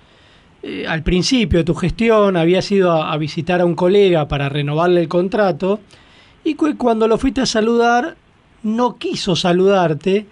al 0.87 1.01
principio 1.01 1.59
de 1.59 1.65
tu 1.65 1.73
gestión 1.73 2.35
habías 2.37 2.69
ido 2.71 2.91
a 2.91 3.15
visitar 3.17 3.61
a 3.61 3.65
un 3.65 3.73
colega 3.73 4.27
para 4.27 4.49
renovarle 4.49 5.01
el 5.01 5.07
contrato 5.07 5.79
y 6.43 6.55
cuando 6.55 7.07
lo 7.07 7.17
fuiste 7.17 7.41
a 7.41 7.45
saludar 7.45 8.15
no 8.63 8.97
quiso 8.97 9.35
saludarte 9.35 10.25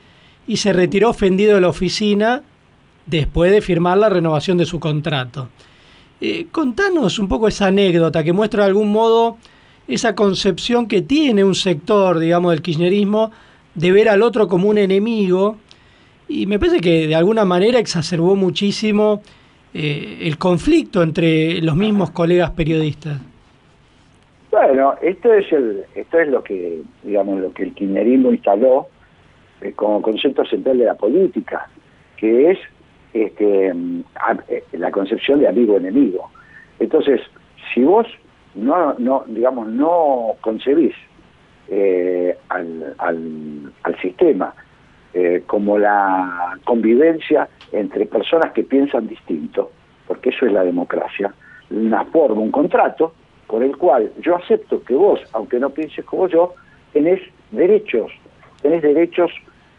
y 0.47 0.57
se 0.57 0.73
retiró 0.73 1.09
ofendido 1.09 1.55
de 1.55 1.61
la 1.61 1.69
oficina 1.69 2.41
después 3.05 3.51
de 3.51 3.61
firmar 3.61 3.97
la 3.97 4.09
renovación 4.09 4.57
de 4.57 4.65
su 4.65 4.79
contrato. 4.79 5.49
Eh, 6.21 6.47
contanos 6.51 7.19
un 7.19 7.27
poco 7.27 7.47
esa 7.47 7.67
anécdota 7.67 8.23
que 8.23 8.33
muestra 8.33 8.63
de 8.63 8.69
algún 8.69 8.91
modo 8.91 9.37
esa 9.87 10.15
concepción 10.15 10.87
que 10.87 11.01
tiene 11.01 11.43
un 11.43 11.55
sector, 11.55 12.19
digamos, 12.19 12.51
del 12.51 12.61
kirchnerismo 12.61 13.31
de 13.75 13.91
ver 13.91 14.09
al 14.09 14.23
otro 14.23 14.47
como 14.47 14.69
un 14.69 14.77
enemigo 14.77 15.57
y 16.27 16.45
me 16.47 16.57
parece 16.57 16.79
que 16.79 17.07
de 17.07 17.15
alguna 17.15 17.45
manera 17.45 17.77
exacerbó 17.77 18.35
muchísimo 18.35 19.21
eh, 19.73 20.19
el 20.21 20.37
conflicto 20.37 21.03
entre 21.03 21.61
los 21.61 21.75
mismos 21.75 22.11
colegas 22.11 22.51
periodistas. 22.51 23.19
Bueno, 24.55 24.95
esto 25.01 25.33
es 25.33 25.51
el, 25.51 25.83
esto 25.95 26.17
es 26.17 26.29
lo 26.29 26.41
que, 26.41 26.81
digamos, 27.03 27.41
lo 27.41 27.51
que 27.51 27.63
el 27.63 27.73
kirchnerismo 27.73 28.31
instaló 28.31 28.87
eh, 29.59 29.73
como 29.73 30.01
concepto 30.01 30.45
central 30.45 30.77
de 30.77 30.85
la 30.85 30.93
política, 30.95 31.67
que 32.15 32.51
es 32.51 32.59
este, 33.13 33.73
mm, 33.73 34.03
eh, 34.47 34.63
la 34.71 34.91
concepción 34.91 35.41
de 35.41 35.49
amigo-enemigo. 35.49 36.29
Entonces, 36.79 37.19
si 37.73 37.83
vos 37.83 38.07
no, 38.53 38.93
no 38.97 39.25
digamos, 39.27 39.67
no 39.67 40.35
concebís 40.39 40.95
eh, 41.67 42.37
al, 42.47 42.95
al- 42.97 43.73
al 43.83 43.99
sistema 43.99 44.53
eh, 45.13 45.43
como 45.47 45.77
la 45.77 46.57
convivencia 46.63 47.49
entre 47.73 48.05
personas 48.05 48.53
que 48.53 48.63
piensan 48.63 49.05
distinto, 49.09 49.69
porque 50.07 50.29
eso 50.29 50.45
es 50.45 50.53
la 50.53 50.63
democracia, 50.63 51.33
una 51.71 52.05
forma, 52.05 52.39
un 52.39 52.51
contrato 52.51 53.15
por 53.47 53.63
el 53.63 53.77
cual 53.77 54.11
yo 54.21 54.35
acepto 54.35 54.83
que 54.83 54.95
vos, 54.95 55.19
aunque 55.33 55.59
no 55.59 55.69
pienses 55.69 56.03
como 56.05 56.27
yo, 56.27 56.53
tenés 56.93 57.21
derechos, 57.51 58.11
tenés 58.61 58.81
derechos 58.81 59.31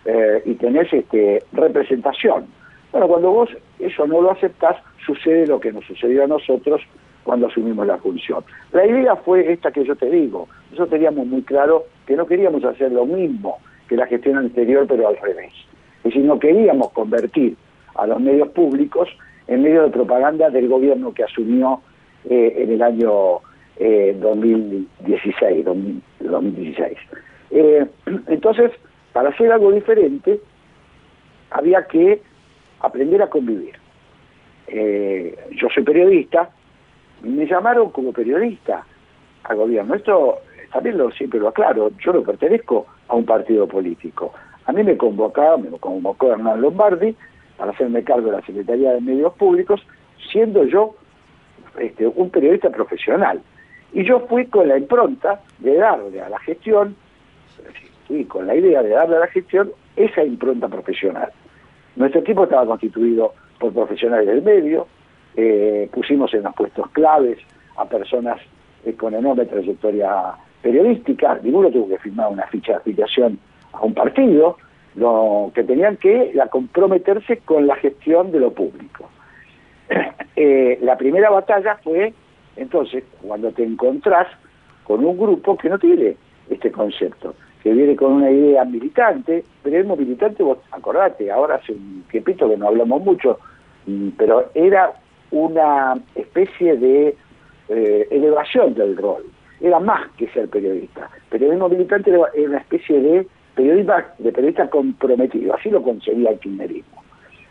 eh, 0.04 0.42
y 0.44 0.54
tenés 0.54 0.92
este, 0.92 1.42
representación. 1.52 2.46
Bueno, 2.92 3.08
cuando 3.08 3.30
vos 3.30 3.50
eso 3.78 4.06
no 4.06 4.20
lo 4.20 4.30
aceptás, 4.30 4.76
sucede 5.04 5.46
lo 5.46 5.60
que 5.60 5.72
nos 5.72 5.84
sucedió 5.84 6.24
a 6.24 6.26
nosotros 6.26 6.80
cuando 7.24 7.48
asumimos 7.48 7.86
la 7.86 7.98
función. 7.98 8.44
La 8.72 8.86
idea 8.86 9.16
fue 9.16 9.52
esta 9.52 9.72
que 9.72 9.84
yo 9.84 9.96
te 9.96 10.08
digo. 10.08 10.48
Nosotros 10.70 10.90
teníamos 10.90 11.26
muy 11.26 11.42
claro 11.42 11.84
que 12.06 12.14
no 12.14 12.26
queríamos 12.26 12.64
hacer 12.64 12.92
lo 12.92 13.04
mismo 13.04 13.58
que 13.88 13.96
la 13.96 14.06
gestión 14.06 14.38
anterior, 14.38 14.86
pero 14.88 15.08
al 15.08 15.16
revés. 15.16 15.52
Es 15.98 16.04
decir, 16.04 16.24
no 16.24 16.38
queríamos 16.38 16.90
convertir 16.92 17.56
a 17.96 18.06
los 18.06 18.20
medios 18.20 18.48
públicos 18.48 19.08
en 19.48 19.62
medio 19.62 19.82
de 19.82 19.90
propaganda 19.90 20.50
del 20.50 20.68
gobierno 20.68 21.12
que 21.12 21.24
asumió 21.24 21.80
eh, 22.28 22.54
en 22.58 22.72
el 22.72 22.82
año 22.82 23.40
eh, 23.78 24.16
2016. 24.20 25.64
2016. 25.64 26.98
Eh, 27.50 27.86
entonces, 28.28 28.72
para 29.12 29.30
hacer 29.30 29.50
algo 29.52 29.72
diferente, 29.72 30.40
había 31.50 31.86
que 31.86 32.20
aprender 32.80 33.22
a 33.22 33.30
convivir. 33.30 33.74
Eh, 34.68 35.36
yo 35.52 35.68
soy 35.72 35.84
periodista, 35.84 36.50
me 37.22 37.46
llamaron 37.46 37.90
como 37.90 38.12
periodista 38.12 38.84
al 39.44 39.56
gobierno. 39.56 39.94
Esto 39.94 40.38
también 40.72 40.98
lo, 40.98 41.10
siempre 41.12 41.40
lo 41.40 41.48
aclaro, 41.48 41.90
yo 41.98 42.12
no 42.12 42.22
pertenezco 42.22 42.86
a 43.08 43.14
un 43.14 43.24
partido 43.24 43.66
político. 43.66 44.32
A 44.66 44.72
mí 44.72 44.82
me 44.82 44.96
convocaba, 44.96 45.56
me 45.56 45.70
convocó 45.78 46.32
Hernán 46.32 46.60
Lombardi 46.60 47.14
para 47.56 47.70
hacerme 47.70 48.02
cargo 48.02 48.26
de 48.26 48.36
la 48.36 48.42
Secretaría 48.44 48.92
de 48.92 49.00
Medios 49.00 49.32
Públicos, 49.34 49.80
siendo 50.30 50.64
yo 50.64 50.96
este, 51.78 52.06
un 52.06 52.30
periodista 52.30 52.70
profesional. 52.70 53.40
Y 53.96 54.04
yo 54.04 54.20
fui 54.28 54.44
con 54.44 54.68
la 54.68 54.76
impronta 54.76 55.40
de 55.58 55.74
darle 55.74 56.20
a 56.20 56.28
la 56.28 56.38
gestión, 56.40 56.94
y 58.10 58.24
con 58.24 58.46
la 58.46 58.54
idea 58.54 58.82
de 58.82 58.90
darle 58.90 59.16
a 59.16 59.20
la 59.20 59.26
gestión 59.28 59.72
esa 59.96 60.22
impronta 60.22 60.68
profesional. 60.68 61.32
Nuestro 61.96 62.20
equipo 62.20 62.44
estaba 62.44 62.66
constituido 62.66 63.32
por 63.58 63.72
profesionales 63.72 64.26
del 64.26 64.42
medio, 64.42 64.86
eh, 65.34 65.88
pusimos 65.94 66.34
en 66.34 66.42
los 66.42 66.54
puestos 66.54 66.90
claves 66.90 67.38
a 67.78 67.86
personas 67.86 68.38
eh, 68.84 68.92
con 68.92 69.14
enorme 69.14 69.46
trayectoria 69.46 70.34
periodística, 70.60 71.40
ninguno 71.42 71.70
tuvo 71.70 71.88
que 71.88 71.98
firmar 71.98 72.30
una 72.30 72.46
ficha 72.48 72.72
de 72.72 72.78
afiliación 72.80 73.38
a 73.72 73.80
un 73.80 73.94
partido, 73.94 74.58
lo 74.96 75.50
que 75.54 75.64
tenían 75.64 75.96
que 75.96 76.38
comprometerse 76.50 77.38
con 77.38 77.66
la 77.66 77.76
gestión 77.76 78.30
de 78.30 78.40
lo 78.40 78.52
público. 78.52 79.08
Eh, 80.38 80.78
la 80.82 80.98
primera 80.98 81.30
batalla 81.30 81.78
fue, 81.82 82.12
entonces, 82.56 83.04
cuando 83.22 83.52
te 83.52 83.64
encontrás 83.64 84.28
con 84.84 85.04
un 85.04 85.16
grupo 85.16 85.56
que 85.56 85.68
no 85.68 85.78
tiene 85.78 86.16
este 86.48 86.70
concepto, 86.70 87.34
que 87.62 87.72
viene 87.72 87.96
con 87.96 88.12
una 88.12 88.30
idea 88.30 88.64
militante, 88.64 89.44
periodismo 89.62 89.96
militante, 89.96 90.42
vos 90.42 90.58
acordate, 90.70 91.30
ahora 91.30 91.56
hace 91.56 91.72
un 91.72 92.04
tiempito 92.10 92.48
que 92.48 92.56
no 92.56 92.68
hablamos 92.68 93.02
mucho, 93.02 93.38
mm, 93.86 94.10
pero 94.16 94.50
era 94.54 94.92
una 95.30 95.94
especie 96.14 96.76
de 96.76 97.16
eh, 97.68 98.08
elevación 98.10 98.74
del 98.74 98.96
rol, 98.96 99.24
era 99.60 99.80
más 99.80 100.08
que 100.16 100.28
ser 100.28 100.48
periodista. 100.48 101.10
Periodismo 101.28 101.68
militante 101.68 102.10
era 102.10 102.20
una 102.46 102.58
especie 102.58 103.00
de 103.00 103.26
periodista, 103.56 104.14
de 104.18 104.30
periodista 104.30 104.70
comprometido, 104.70 105.54
así 105.54 105.70
lo 105.70 105.82
concebía 105.82 106.30
el 106.30 106.38
kirchnerismo. 106.38 107.02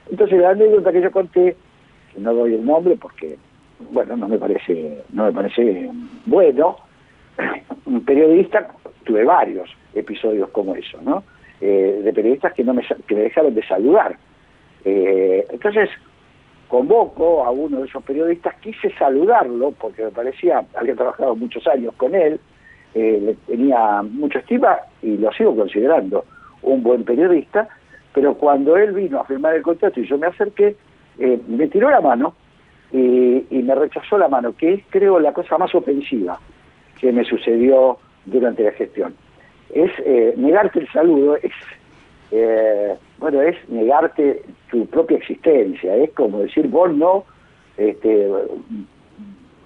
Entonces 0.10 0.40
la 0.40 0.52
anécdota 0.52 0.92
que 0.92 1.02
yo 1.02 1.12
conté, 1.12 1.58
no 2.18 2.34
doy 2.34 2.54
el 2.54 2.66
nombre 2.66 2.96
porque, 2.96 3.38
bueno, 3.92 4.16
no 4.16 4.28
me 4.28 4.38
parece, 4.38 5.04
no 5.12 5.26
me 5.26 5.32
parece 5.32 5.90
bueno, 6.26 6.78
un 7.86 8.04
periodista, 8.06 8.68
tuve 9.04 9.24
varios 9.24 9.70
episodios 9.94 10.50
como 10.50 10.76
eso, 10.76 11.00
¿no? 11.02 11.24
Eh, 11.62 12.02
de 12.04 12.14
periodistas 12.14 12.54
que 12.54 12.64
no 12.64 12.74
me, 12.74 12.84
que 13.08 13.16
me 13.16 13.22
dejaron 13.22 13.54
de 13.56 13.66
saludar. 13.66 14.18
Eh, 14.84 15.46
entonces, 15.50 15.90
convoco 16.68 17.46
a 17.46 17.52
uno 17.52 17.80
de 17.80 17.88
esos 17.88 18.04
periodistas, 18.04 18.56
quise 18.56 18.92
saludarlo 18.98 19.72
porque 19.72 20.04
me 20.04 20.12
parecía, 20.12 20.64
había 20.76 20.96
trabajado 20.96 21.36
muchos 21.36 21.66
años 21.68 21.94
con 21.96 22.16
él, 22.16 22.40
eh, 22.94 23.20
le 23.22 23.34
tenía 23.46 24.02
mucha 24.04 24.40
estima 24.40 24.78
y 25.02 25.18
lo 25.18 25.32
sigo 25.34 25.56
considerando 25.56 26.26
un 26.62 26.82
buen 26.82 27.04
periodista, 27.04 27.68
pero 28.14 28.36
cuando 28.36 28.78
él 28.78 28.94
vino 28.94 29.20
a 29.20 29.26
firmar 29.26 29.56
el 29.56 29.62
contrato 29.62 30.00
y 30.00 30.08
yo 30.08 30.18
me 30.18 30.28
acerqué, 30.28 30.76
eh, 31.20 31.40
me 31.48 31.68
tiró 31.68 31.90
la 31.90 32.02
mano 32.02 32.36
y, 32.92 33.46
y, 33.50 33.64
me 33.64 33.76
rechazó 33.76 34.18
la 34.18 34.28
mano, 34.28 34.56
que 34.56 34.74
es 34.74 34.84
creo 34.90 35.20
la 35.20 35.34
cosa 35.34 35.58
más 35.58 35.74
ofensiva 35.76 36.40
que 37.00 37.12
me 37.12 37.26
sucedió 37.26 37.98
durante 38.26 38.64
la 38.64 38.72
gestión. 38.72 39.16
Es 39.74 39.92
eh, 40.06 40.34
negarte 40.38 40.80
el 40.80 40.92
saludo, 40.92 41.36
es 41.38 41.52
eh, 42.32 42.96
bueno, 43.18 43.42
es 43.42 43.56
negarte 43.70 44.44
tu 44.70 44.86
propia 44.88 45.18
existencia, 45.18 45.96
es 45.96 46.12
como 46.12 46.40
decir, 46.40 46.68
vos 46.68 46.94
no, 46.94 47.24
este, 47.78 48.30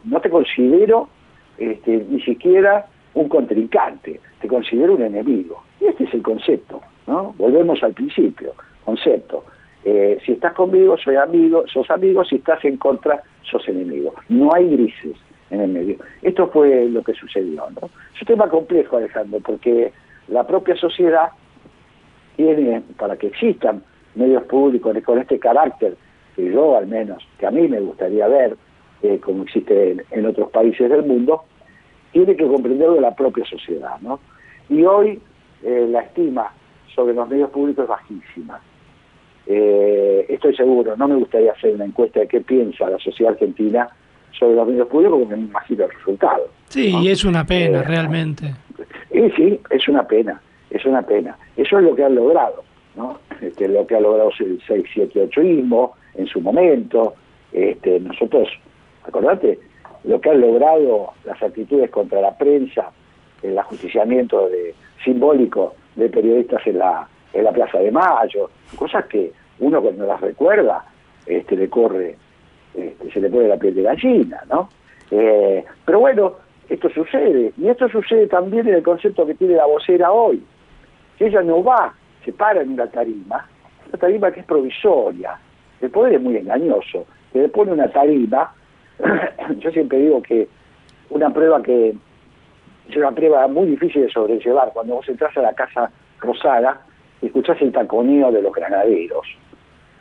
no 0.04 0.22
te 0.22 0.30
considero 0.30 1.10
este, 1.58 2.06
ni 2.10 2.22
siquiera 2.22 2.88
un 3.14 3.30
contrincante, 3.30 4.20
te 4.42 4.48
considero 4.48 4.96
un 4.96 5.02
enemigo. 5.02 5.64
Y 5.82 5.86
este 5.86 6.04
es 6.04 6.14
el 6.14 6.22
concepto, 6.22 6.82
¿no? 7.08 7.34
Volvemos 7.38 7.82
al 7.84 7.94
principio, 7.94 8.54
concepto. 8.86 9.46
Eh, 9.86 10.20
si 10.26 10.34
estás 10.34 10.54
conmigo, 10.54 10.98
soy 10.98 11.16
amigo, 11.16 11.64
sos 11.68 11.90
amigo, 11.90 12.24
si 12.26 12.36
estás 12.38 12.64
en 12.66 12.78
contra, 12.78 13.24
sos 13.44 13.68
enemigo. 13.68 14.14
No 14.28 14.54
hay 14.54 14.70
grises 14.70 15.16
en 15.50 15.62
el 15.62 15.70
medio. 15.70 15.98
Esto 16.22 16.48
fue 16.50 16.86
lo 16.86 17.04
que 17.04 17.14
sucedió, 17.14 17.64
¿no? 17.70 17.90
Es 18.14 18.22
un 18.22 18.28
tema 18.28 18.50
complejo, 18.50 18.98
Alejandro, 18.98 19.40
porque 19.40 19.92
la 20.28 20.46
propia 20.46 20.76
sociedad 20.76 21.30
tiene, 22.36 22.82
para 22.98 23.18
que 23.18 23.28
existan 23.28 23.84
medios 24.16 24.44
públicos 24.44 24.96
con 25.04 25.20
este 25.20 25.40
carácter, 25.40 25.96
que 26.36 26.52
yo 26.52 26.78
al 26.78 26.88
menos, 26.88 27.26
que 27.38 27.46
a 27.46 27.52
mí 27.52 27.68
me 27.68 27.80
gustaría 27.80 28.28
ver, 28.28 28.58
eh, 29.02 29.20
como 29.20 29.44
existe 29.44 29.92
en, 29.92 30.04
en, 30.12 30.26
otros 30.26 30.50
países 30.52 30.90
del 30.90 31.04
mundo, 31.04 31.44
tiene 32.12 32.36
que 32.36 32.48
comprenderlo 32.48 32.96
de 32.96 33.02
la 33.02 33.16
propia 33.16 33.46
sociedad, 33.46 34.00
¿no? 34.02 34.20
Y 34.70 34.84
hoy 34.84 35.22
eh, 35.64 35.88
la 35.90 36.02
estima 36.02 36.52
sobre 36.94 37.14
los 37.14 37.28
medios 37.30 37.50
públicos 37.50 37.84
es 37.84 37.90
bajísima. 37.90 38.60
Eh, 39.52 40.28
estoy 40.30 40.56
seguro, 40.56 40.96
no 40.96 41.08
me 41.08 41.16
gustaría 41.16 41.52
hacer 41.52 41.74
una 41.74 41.86
encuesta 41.86 42.20
de 42.20 42.28
qué 42.28 42.40
piensa 42.40 42.88
la 42.88 43.00
sociedad 43.00 43.34
argentina 43.34 43.90
sobre 44.38 44.56
los 44.56 44.68
medios 44.68 44.88
públicos 44.88 45.22
porque 45.22 45.36
me 45.38 45.48
imagino 45.48 45.86
el 45.86 45.92
resultado. 45.92 46.48
Sí, 46.68 46.94
¿no? 46.94 47.02
y 47.02 47.10
es 47.10 47.26
una 47.26 47.44
pena, 47.44 47.80
Eh, 47.80 47.84
realmente. 47.84 48.54
Y 49.10 49.28
sí, 49.32 49.60
es 49.72 49.88
una 49.88 50.08
pena, 50.08 50.40
es 50.70 50.86
una 50.86 51.02
pena. 51.02 51.36
Eso 51.58 51.80
es 51.80 51.84
lo 51.84 51.96
que 51.96 52.04
han 52.04 52.14
logrado, 52.14 52.64
¿no? 52.96 53.18
Este, 53.42 53.68
lo 53.68 53.88
que 53.88 53.96
ha 53.96 54.00
logrado 54.00 54.30
el 54.40 54.62
678ismo 54.62 55.94
en 56.14 56.28
su 56.28 56.42
momento. 56.42 57.16
Este, 57.52 58.00
nosotros, 58.02 58.50
acordate, 59.04 59.58
lo 60.04 60.22
que 60.22 60.30
han 60.30 60.42
logrado 60.42 61.14
las 61.26 61.42
actitudes 61.42 61.90
contra 61.90 62.22
la 62.22 62.38
prensa, 62.38 62.92
el 63.42 63.58
ajusticiamiento 63.58 64.48
de, 64.48 64.76
simbólico 65.04 65.74
de 65.96 66.08
periodistas 66.08 66.62
en 66.68 66.78
la, 66.78 67.08
en 67.34 67.44
la 67.44 67.52
Plaza 67.52 67.80
de 67.80 67.92
Mayo, 67.92 68.50
cosas 68.76 69.06
que 69.06 69.32
uno 69.60 69.82
cuando 69.82 70.06
las 70.06 70.22
recuerda 70.22 70.84
este, 71.26 71.56
le 71.56 71.70
corre, 71.70 72.16
este, 72.74 73.12
se 73.12 73.20
le 73.20 73.30
pone 73.30 73.48
la 73.48 73.58
piel 73.58 73.76
de 73.76 73.84
gallina, 73.84 74.42
¿no? 74.50 74.70
Eh, 75.12 75.64
pero 75.86 76.00
bueno, 76.00 76.36
esto 76.70 76.90
sucede, 76.90 77.52
y 77.58 77.68
esto 77.68 77.90
sucede 77.90 78.28
también 78.28 78.68
en 78.68 78.76
el 78.76 78.84
concepto 78.84 79.26
que 79.26 79.36
tiene 79.36 79.56
la 79.56 79.66
vocera 79.66 80.12
hoy. 80.12 80.44
Si 81.18 81.26
ella 81.26 81.42
no 81.42 81.64
va, 81.64 81.94
se 82.24 82.32
para 82.32 82.62
en 82.62 82.72
una 82.72 82.88
tarima, 82.88 83.48
una 83.88 83.98
tarima 84.00 84.32
que 84.32 84.42
es 84.42 84.46
provisoria, 84.46 85.38
el 85.82 85.90
poder 85.90 86.14
es 86.14 86.22
muy 86.22 86.38
engañoso, 86.38 87.06
que 87.34 87.40
le 87.40 87.50
pone 87.50 87.72
una 87.72 87.88
tarima, 87.90 88.54
yo 89.58 89.72
siempre 89.72 90.00
digo 90.00 90.22
que 90.22 90.48
una 91.10 91.32
prueba 91.32 91.62
que 91.62 91.96
es 92.90 92.96
una 92.96 93.12
prueba 93.12 93.48
muy 93.48 93.68
difícil 93.68 94.04
de 94.04 94.10
sobrellevar, 94.10 94.72
cuando 94.74 94.96
vos 94.96 95.10
entras 95.10 95.36
a 95.38 95.42
la 95.42 95.54
Casa 95.54 95.92
Rosada 96.20 96.82
escuchás 97.22 97.62
el 97.62 97.72
taconeo 97.72 98.32
de 98.32 98.42
los 98.42 98.54
granaderos. 98.54 99.28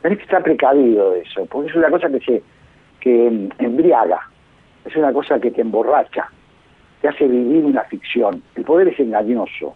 Tenés 0.01 0.19
que 0.19 0.23
estar 0.23 0.43
precavido 0.43 1.11
de 1.11 1.21
eso, 1.21 1.45
porque 1.45 1.69
es 1.69 1.75
una 1.75 1.89
cosa 1.89 2.09
que 2.09 2.19
se 2.19 2.43
que 2.99 3.49
embriaga, 3.59 4.19
es 4.85 4.95
una 4.95 5.13
cosa 5.13 5.39
que 5.39 5.51
te 5.51 5.61
emborracha, 5.61 6.29
te 7.01 7.07
hace 7.07 7.27
vivir 7.27 7.63
una 7.63 7.83
ficción. 7.83 8.43
El 8.55 8.63
poder 8.65 8.89
es 8.89 8.99
engañoso. 8.99 9.75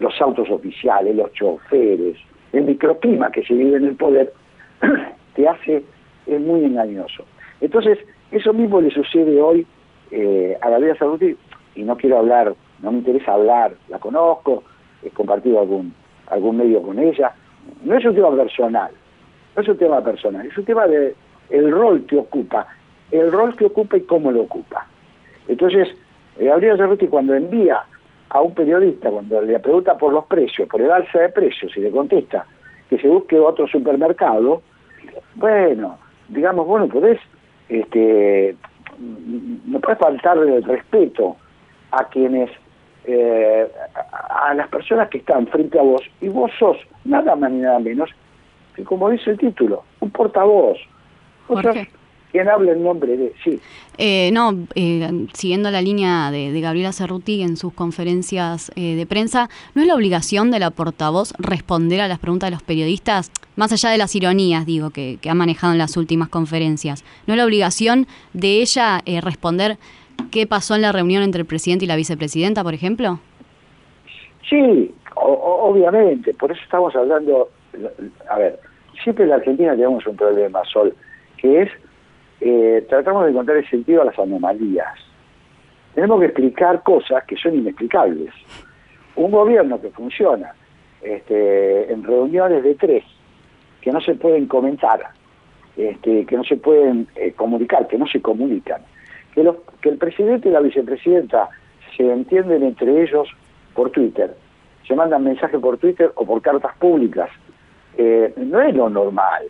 Los 0.00 0.20
autos 0.20 0.50
oficiales, 0.50 1.14
los 1.14 1.32
choferes, 1.32 2.16
el 2.52 2.64
microclima 2.64 3.30
que 3.30 3.42
se 3.44 3.54
vive 3.54 3.76
en 3.76 3.84
el 3.84 3.96
poder, 3.96 4.32
te 5.34 5.48
hace, 5.48 5.84
es 6.26 6.40
muy 6.40 6.64
engañoso. 6.64 7.24
Entonces, 7.60 7.98
eso 8.30 8.52
mismo 8.52 8.80
le 8.80 8.90
sucede 8.90 9.40
hoy 9.40 9.66
eh, 10.10 10.56
a 10.60 10.70
Gabriela 10.70 10.96
Cerruti, 10.96 11.36
y 11.74 11.82
no 11.82 11.96
quiero 11.96 12.18
hablar, 12.18 12.54
no 12.80 12.92
me 12.92 12.98
interesa 12.98 13.32
hablar, 13.32 13.74
la 13.88 13.98
conozco, 13.98 14.62
he 15.02 15.10
compartido 15.10 15.60
algún, 15.60 15.94
algún 16.28 16.56
medio 16.56 16.82
con 16.82 16.98
ella. 16.98 17.32
No 17.82 17.96
es 17.96 18.04
un 18.04 18.14
tema 18.14 18.34
personal, 18.34 18.90
no 19.56 19.62
es 19.62 19.68
un 19.68 19.78
tema 19.78 20.02
personal, 20.02 20.46
es 20.46 20.56
un 20.56 20.64
tema 20.64 20.86
de 20.86 21.14
el 21.50 21.70
rol 21.70 22.04
que 22.06 22.16
ocupa, 22.16 22.66
el 23.10 23.30
rol 23.30 23.56
que 23.56 23.66
ocupa 23.66 23.96
y 23.96 24.02
cómo 24.02 24.32
lo 24.32 24.42
ocupa. 24.42 24.86
Entonces, 25.48 25.88
eh, 26.38 26.46
Gabriela 26.46 26.76
Cerruti 26.76 27.06
cuando 27.06 27.34
envía 27.34 27.82
a 28.30 28.40
un 28.40 28.54
periodista, 28.54 29.10
cuando 29.10 29.40
le 29.42 29.58
pregunta 29.60 29.96
por 29.96 30.12
los 30.12 30.24
precios, 30.24 30.68
por 30.68 30.80
el 30.80 30.90
alza 30.90 31.20
de 31.20 31.28
precios, 31.28 31.76
y 31.76 31.80
le 31.80 31.90
contesta 31.90 32.46
que 32.88 32.98
se 32.98 33.08
busque 33.08 33.38
otro 33.38 33.66
supermercado, 33.66 34.62
bueno, 35.36 35.98
digamos, 36.28 36.66
bueno, 36.66 36.88
podés, 36.88 37.20
este, 37.68 38.56
no 38.98 39.80
puedes 39.80 39.98
faltarle 39.98 40.56
el 40.56 40.64
respeto 40.64 41.36
a 41.90 42.08
quienes, 42.08 42.50
eh, 43.04 43.66
a, 43.94 44.50
a 44.50 44.54
las 44.54 44.68
personas 44.68 45.08
que 45.08 45.18
están 45.18 45.46
frente 45.46 45.78
a 45.78 45.82
vos, 45.82 46.02
y 46.20 46.28
vos 46.28 46.50
sos 46.58 46.76
nada 47.04 47.36
más 47.36 47.50
ni 47.50 47.60
nada 47.60 47.78
menos 47.78 48.10
que 48.74 48.82
como 48.82 49.08
dice 49.08 49.30
el 49.30 49.38
título, 49.38 49.84
un 50.00 50.10
portavoz. 50.10 50.78
Quien 52.32 52.48
habla 52.48 52.72
en 52.72 52.82
nombre 52.82 53.16
de... 53.16 53.32
Sí, 53.44 53.60
Eh, 53.96 54.30
no, 54.32 54.66
eh, 54.74 55.28
siguiendo 55.34 55.70
la 55.70 55.80
línea 55.80 56.32
de, 56.32 56.50
de 56.50 56.60
Gabriela 56.60 56.90
Cerruti 56.90 57.42
en 57.42 57.56
sus 57.56 57.72
conferencias 57.72 58.72
eh, 58.74 58.96
de 58.96 59.06
prensa, 59.06 59.48
¿no 59.76 59.82
es 59.82 59.86
la 59.86 59.94
obligación 59.94 60.50
de 60.50 60.58
la 60.58 60.72
portavoz 60.72 61.32
responder 61.38 62.00
a 62.00 62.08
las 62.08 62.18
preguntas 62.18 62.48
de 62.48 62.56
los 62.56 62.64
periodistas, 62.64 63.30
más 63.54 63.70
allá 63.70 63.90
de 63.90 63.98
las 63.98 64.16
ironías, 64.16 64.66
digo, 64.66 64.90
que, 64.90 65.18
que 65.20 65.30
ha 65.30 65.34
manejado 65.34 65.74
en 65.74 65.78
las 65.78 65.96
últimas 65.96 66.28
conferencias? 66.28 67.04
¿No 67.28 67.34
es 67.34 67.38
la 67.38 67.44
obligación 67.44 68.08
de 68.32 68.60
ella 68.60 69.00
responder 69.22 69.78
qué 70.30 70.46
pasó 70.46 70.74
en 70.74 70.82
la 70.82 70.92
reunión 70.92 71.22
entre 71.22 71.40
el 71.40 71.46
presidente 71.46 71.84
y 71.84 71.88
la 71.88 71.96
vicepresidenta, 71.96 72.62
por 72.62 72.74
ejemplo? 72.74 73.20
Sí, 74.48 74.94
obviamente, 75.14 76.34
por 76.34 76.52
eso 76.52 76.60
estamos 76.62 76.94
hablando, 76.96 77.48
a 78.28 78.38
ver, 78.38 78.58
siempre 79.02 79.24
en 79.24 79.30
la 79.30 79.36
Argentina 79.36 79.72
tenemos 79.72 80.06
un 80.06 80.16
problema, 80.16 80.62
Sol, 80.64 80.94
que 81.36 81.62
es, 81.62 81.70
eh, 82.40 82.84
tratamos 82.88 83.24
de 83.24 83.30
encontrar 83.30 83.58
el 83.58 83.68
sentido 83.68 84.02
a 84.02 84.06
las 84.06 84.18
anomalías. 84.18 84.98
Tenemos 85.94 86.20
que 86.20 86.26
explicar 86.26 86.82
cosas 86.82 87.24
que 87.24 87.36
son 87.36 87.54
inexplicables. 87.54 88.32
Un 89.16 89.30
gobierno 89.30 89.80
que 89.80 89.90
funciona 89.90 90.52
este, 91.00 91.92
en 91.92 92.02
reuniones 92.02 92.64
de 92.64 92.74
tres, 92.74 93.04
que 93.80 93.92
no 93.92 94.00
se 94.00 94.14
pueden 94.14 94.46
comentar, 94.46 95.00
este, 95.76 96.26
que 96.26 96.36
no 96.36 96.44
se 96.44 96.56
pueden 96.56 97.06
eh, 97.14 97.32
comunicar, 97.32 97.86
que 97.86 97.98
no 97.98 98.06
se 98.06 98.20
comunican, 98.20 98.82
que, 99.34 99.42
los, 99.42 99.56
que 99.80 99.88
el 99.90 99.98
presidente 99.98 100.48
y 100.48 100.52
la 100.52 100.60
vicepresidenta 100.60 101.48
se 101.96 102.10
entienden 102.10 102.62
entre 102.62 103.02
ellos 103.02 103.28
por 103.74 103.90
Twitter, 103.90 104.34
se 104.86 104.94
mandan 104.94 105.24
mensajes 105.24 105.60
por 105.60 105.78
Twitter 105.78 106.12
o 106.14 106.24
por 106.24 106.40
cartas 106.40 106.76
públicas, 106.76 107.28
eh, 107.96 108.32
no 108.36 108.60
es 108.60 108.74
lo 108.74 108.88
normal. 108.88 109.44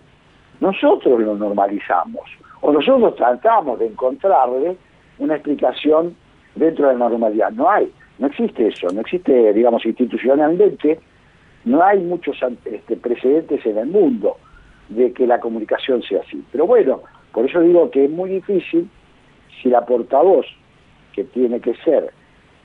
Nosotros 0.61 1.21
lo 1.21 1.37
normalizamos, 1.37 2.23
o 2.61 2.73
nosotros 2.73 3.17
tratamos 3.17 3.79
de 3.79 3.87
encontrarle 3.87 4.77
una 5.19 5.35
explicación 5.35 6.17
dentro 6.55 6.87
de 6.87 6.95
la 6.95 6.99
normalidad. 7.01 7.51
No 7.51 7.69
hay, 7.69 7.93
no 8.19 8.29
existe 8.29 8.69
eso, 8.69 8.89
no 8.93 9.01
existe, 9.01 9.53
digamos, 9.53 9.85
institucionalmente, 9.85 11.01
no 11.65 11.83
hay 11.83 12.01
muchos 12.01 12.37
este, 12.65 12.97
precedentes 12.97 13.65
en 13.67 13.79
el 13.79 13.87
mundo 13.87 14.37
de 14.89 15.13
que 15.13 15.27
la 15.27 15.41
comunicación 15.41 16.03
sea 16.03 16.21
así. 16.21 16.43
Pero 16.53 16.67
bueno, 16.67 17.01
por 17.33 17.47
eso 17.47 17.61
digo 17.61 17.91
que 17.91 18.05
es 18.05 18.11
muy 18.11 18.31
difícil 18.31 18.89
si 19.63 19.69
la 19.69 19.85
portavoz, 19.85 20.47
que 21.15 21.25
tiene 21.25 21.61
que 21.61 21.75
ser 21.77 22.13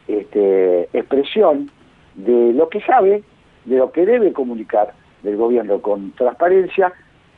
este, 0.07 0.89
expresión 0.93 1.69
de 2.15 2.53
lo 2.53 2.69
que 2.69 2.81
sabe, 2.81 3.23
de 3.65 3.77
lo 3.77 3.91
que 3.91 4.05
debe 4.05 4.33
comunicar 4.33 4.93
del 5.23 5.37
gobierno 5.37 5.81
con 5.81 6.11
transparencia, 6.13 6.91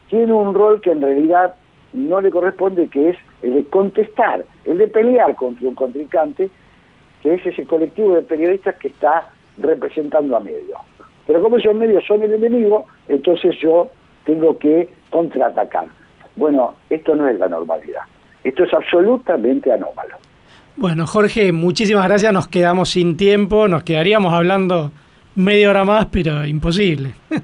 tiene 0.10 0.34
un 0.34 0.53
rol 0.53 0.82
que 0.82 0.91
en 0.91 1.02
realidad 1.02 1.56
no 1.94 2.22
le 2.22 2.32
corresponde, 2.32 2.88
que 2.88 3.10
es 3.10 3.18
el 3.41 3.56
de 3.56 3.65
contestar, 3.65 4.45
el 4.65 4.78
de 4.78 4.88
pelear 4.88 5.36
contra 5.36 5.68
un 5.68 5.76
contrincante, 5.76 6.49
que 7.22 7.34
es 7.34 7.45
ese 7.45 7.65
colectivo 7.65 8.15
de 8.15 8.22
periodistas 8.22 8.76
que 8.76 8.90
está 8.90 9.30
representando 9.57 10.36
a 10.36 10.40
medios. 10.40 10.80
Pero 11.28 11.41
como 11.41 11.57
esos 11.57 11.76
medios 11.76 12.06
son 12.06 12.23
el 12.23 12.34
enemigo, 12.34 12.86
entonces 13.07 13.56
yo 13.60 13.90
tengo 14.26 14.57
que 14.57 14.90
contraatacar. 15.10 15.88
Bueno, 16.36 16.76
esto 16.90 17.15
no 17.15 17.28
es 17.28 17.38
la 17.38 17.48
normalidad. 17.48 18.03
Esto 18.43 18.63
es 18.63 18.73
absolutamente 18.73 19.72
anómalo. 19.72 20.15
Bueno, 20.76 21.05
Jorge, 21.05 21.51
muchísimas 21.51 22.07
gracias. 22.07 22.34
Nos 22.34 22.47
quedamos 22.47 22.89
sin 22.89 23.18
tiempo, 23.18 23.68
nos 23.68 23.84
quedaríamos 23.84 24.34
hablando 24.34 24.91
media 25.35 25.69
hora 25.69 25.84
más, 25.84 26.07
pero 26.11 26.45
imposible. 26.45 27.13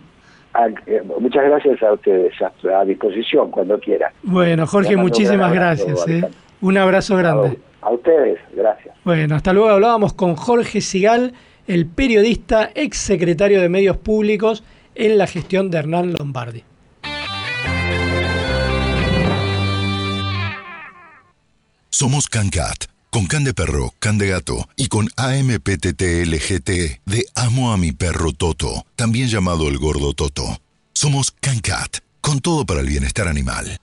Ah, 0.53 0.69
eh, 0.87 1.03
Muchas 1.19 1.43
gracias 1.43 1.83
a 1.83 1.93
ustedes, 1.93 2.33
a, 2.41 2.79
a 2.79 2.83
disposición 2.83 3.51
cuando 3.51 3.79
quieran. 3.79 4.11
Bueno, 4.23 4.65
Jorge, 4.65 4.97
muchísimas 4.97 5.53
gracias. 5.53 6.07
¿eh? 6.07 6.23
Un 6.61 6.77
abrazo 6.77 7.15
grande. 7.15 7.59
A 7.81 7.91
ustedes, 7.91 8.39
gracias. 8.55 8.95
Bueno, 9.03 9.35
hasta 9.35 9.53
luego. 9.53 9.69
Hablábamos 9.69 10.13
con 10.13 10.35
Jorge 10.35 10.81
Sigal, 10.81 11.33
el 11.67 11.85
periodista, 11.85 12.71
ex 12.73 12.97
secretario 12.97 13.61
de 13.61 13.69
Medios 13.69 13.97
Públicos 13.97 14.63
en 14.95 15.19
la 15.19 15.27
gestión 15.27 15.69
de 15.69 15.77
Hernán 15.77 16.13
Lombardi. 16.13 16.63
Somos 21.99 22.27
CanCat, 22.27 22.85
con 23.09 23.25
Can 23.25 23.43
de 23.43 23.55
Perro, 23.55 23.91
Can 23.97 24.19
de 24.19 24.27
Gato 24.27 24.69
y 24.75 24.87
con 24.87 25.09
AMPTTLGT 25.15 26.69
de 27.07 27.25
Amo 27.33 27.73
a 27.73 27.77
mi 27.77 27.91
perro 27.91 28.33
Toto, 28.33 28.85
también 28.95 29.29
llamado 29.29 29.67
el 29.67 29.79
gordo 29.79 30.13
Toto. 30.13 30.61
Somos 30.93 31.31
CanCat, 31.31 32.01
con 32.21 32.39
todo 32.39 32.67
para 32.67 32.81
el 32.81 32.85
bienestar 32.85 33.27
animal. 33.27 33.79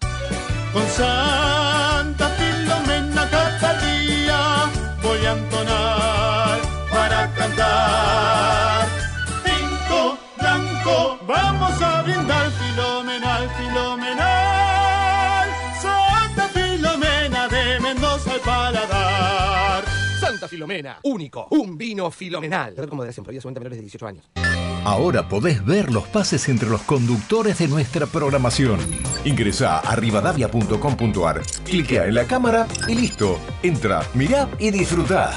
Filomena, 20.49 20.99
único, 21.03 21.47
un 21.51 21.77
vino 21.77 22.11
filomenal. 22.11 22.75
Su 22.75 23.23
venta 23.23 23.61
a 23.61 23.63
menores 23.63 23.79
de 23.79 23.83
18 23.83 24.07
años. 24.07 24.31
Ahora 24.85 25.27
podés 25.29 25.65
ver 25.65 25.91
los 25.91 26.07
pases 26.09 26.49
entre 26.49 26.69
los 26.69 26.83
conductores 26.83 27.59
de 27.59 27.69
nuestra 27.69 28.07
programación. 28.07 28.79
Ingresa 29.25 29.79
a 29.79 29.97
rivadavia.com.ar, 29.97 31.43
cliquea 31.65 32.07
en 32.07 32.15
la 32.15 32.25
cámara 32.25 32.67
y 32.87 32.95
listo. 32.95 33.39
Entra, 33.63 34.03
mirá 34.13 34.49
y 34.59 34.71
disfrutá. 34.71 35.33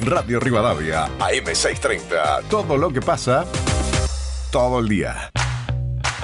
Radio 0.00 0.40
Rivadavia, 0.40 1.06
AM630. 1.18 2.48
Todo 2.48 2.76
lo 2.76 2.90
que 2.90 3.00
pasa, 3.00 3.46
todo 4.50 4.80
el 4.80 4.88
día. 4.88 5.30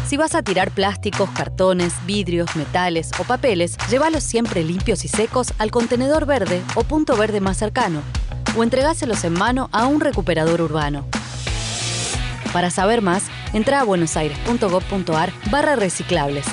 Si 0.09 0.17
vas 0.17 0.37
a 0.37 0.43
tirar 0.43 0.71
plásticos, 0.71 1.29
cartones, 1.31 1.93
vidrios, 2.07 2.55
metales 2.55 3.11
o 3.19 3.25
papeles, 3.25 3.77
llévalos 3.91 4.23
siempre 4.23 4.63
limpios 4.63 5.05
y 5.05 5.09
secos 5.09 5.53
al 5.59 5.73
contenedor 5.73 6.27
verde 6.27 6.63
o 6.77 6.85
punto 6.85 7.17
verde 7.17 7.41
más 7.41 7.57
cercano, 7.57 8.03
o 8.57 8.63
entregáselos 8.63 9.25
en 9.25 9.33
mano 9.33 9.69
a 9.73 9.87
un 9.87 10.01
recuperador 10.01 10.61
urbano. 10.61 11.05
Para 12.53 12.71
saber 12.71 13.03
más, 13.03 13.25
entra 13.53 13.81
a 13.81 13.85
buenosaires.gov.ar 13.85 15.33
barra 15.51 15.75
reciclables. 15.75 16.47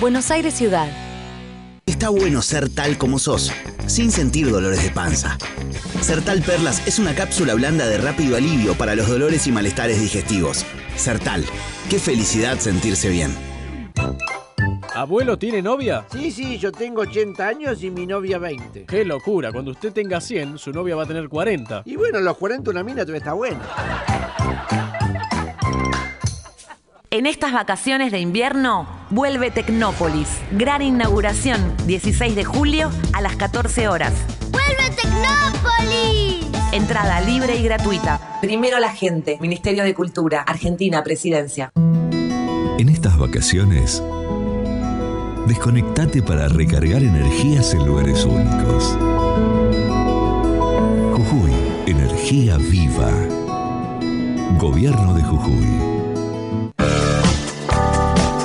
Buenos 0.00 0.30
Aires 0.30 0.54
Ciudad. 0.54 0.88
Está 1.86 2.10
bueno 2.10 2.40
ser 2.40 2.68
tal 2.68 2.98
como 2.98 3.18
sos, 3.18 3.50
sin 3.88 4.12
sentir 4.12 4.48
dolores 4.48 4.84
de 4.84 4.90
panza. 4.90 5.38
Sertal 6.00 6.40
Perlas 6.40 6.86
es 6.86 7.00
una 7.00 7.16
cápsula 7.16 7.54
blanda 7.54 7.86
de 7.86 7.98
rápido 7.98 8.36
alivio 8.36 8.74
para 8.74 8.94
los 8.94 9.08
dolores 9.08 9.48
y 9.48 9.52
malestares 9.52 10.00
digestivos. 10.00 10.64
Sertal, 10.96 11.44
qué 11.88 11.98
felicidad 11.98 12.58
sentirse 12.58 13.08
bien. 13.08 13.32
¿Abuelo 14.94 15.38
tiene 15.38 15.62
novia? 15.62 16.04
Sí, 16.10 16.30
sí, 16.30 16.58
yo 16.58 16.72
tengo 16.72 17.02
80 17.02 17.46
años 17.46 17.82
y 17.82 17.90
mi 17.90 18.06
novia 18.06 18.38
20. 18.38 18.86
Qué 18.86 19.04
locura, 19.04 19.52
cuando 19.52 19.70
usted 19.70 19.92
tenga 19.92 20.20
100, 20.20 20.58
su 20.58 20.72
novia 20.72 20.96
va 20.96 21.04
a 21.04 21.06
tener 21.06 21.28
40. 21.28 21.82
Y 21.84 21.96
bueno, 21.96 22.18
a 22.18 22.20
los 22.22 22.36
40 22.38 22.70
una 22.70 22.82
mina 22.82 23.02
todavía 23.02 23.18
está 23.18 23.34
buena. 23.34 23.60
En 27.10 27.26
estas 27.26 27.52
vacaciones 27.52 28.10
de 28.10 28.18
invierno, 28.18 28.88
vuelve 29.10 29.50
Tecnópolis. 29.50 30.28
Gran 30.52 30.82
inauguración, 30.82 31.74
16 31.86 32.34
de 32.34 32.44
julio 32.44 32.90
a 33.12 33.20
las 33.20 33.36
14 33.36 33.88
horas. 33.88 34.12
¡Vuelve 34.50 34.90
Tecnópolis! 34.96 36.46
Entrada 36.72 37.20
libre 37.20 37.56
y 37.56 37.62
gratuita. 37.62 38.25
Primero 38.40 38.78
la 38.78 38.92
gente. 38.92 39.38
Ministerio 39.40 39.82
de 39.84 39.94
Cultura. 39.94 40.42
Argentina, 40.42 41.02
Presidencia. 41.02 41.70
En 41.74 42.88
estas 42.90 43.18
vacaciones, 43.18 44.02
desconectate 45.46 46.22
para 46.22 46.48
recargar 46.48 47.02
energías 47.02 47.72
en 47.72 47.86
lugares 47.86 48.24
únicos. 48.24 48.96
Jujuy, 51.16 51.52
energía 51.86 52.58
viva. 52.58 53.10
Gobierno 54.58 55.14
de 55.14 55.22
Jujuy. 55.22 55.96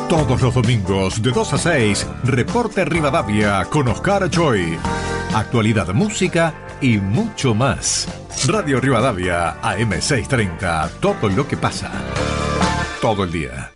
Todos 0.07 0.41
los 0.41 0.53
domingos 0.53 1.21
de 1.21 1.31
2 1.31 1.53
a 1.53 1.57
6, 1.57 2.07
Reporte 2.23 2.85
Rivadavia 2.85 3.65
con 3.65 3.87
Oscar 3.89 4.29
Choi. 4.29 4.77
Actualidad, 5.33 5.93
música 5.93 6.53
y 6.81 6.97
mucho 6.97 7.53
más. 7.53 8.07
Radio 8.47 8.79
Rivadavia, 8.79 9.61
AM630. 9.61 10.89
Todo 10.99 11.29
lo 11.29 11.47
que 11.47 11.57
pasa. 11.57 11.91
Todo 13.01 13.23
el 13.23 13.31
día. 13.31 13.71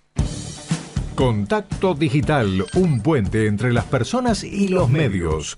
Contacto 1.16 1.94
Digital, 1.94 2.66
un 2.74 3.02
puente 3.02 3.48
entre 3.48 3.72
las 3.72 3.86
personas 3.86 4.44
y 4.44 4.68
los 4.68 4.90
medios. 4.90 5.58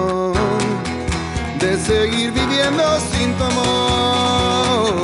de 1.61 1.77
seguir 1.77 2.31
viviendo 2.31 2.83
sin 3.11 3.33
tu 3.35 3.43
amor. 3.43 5.01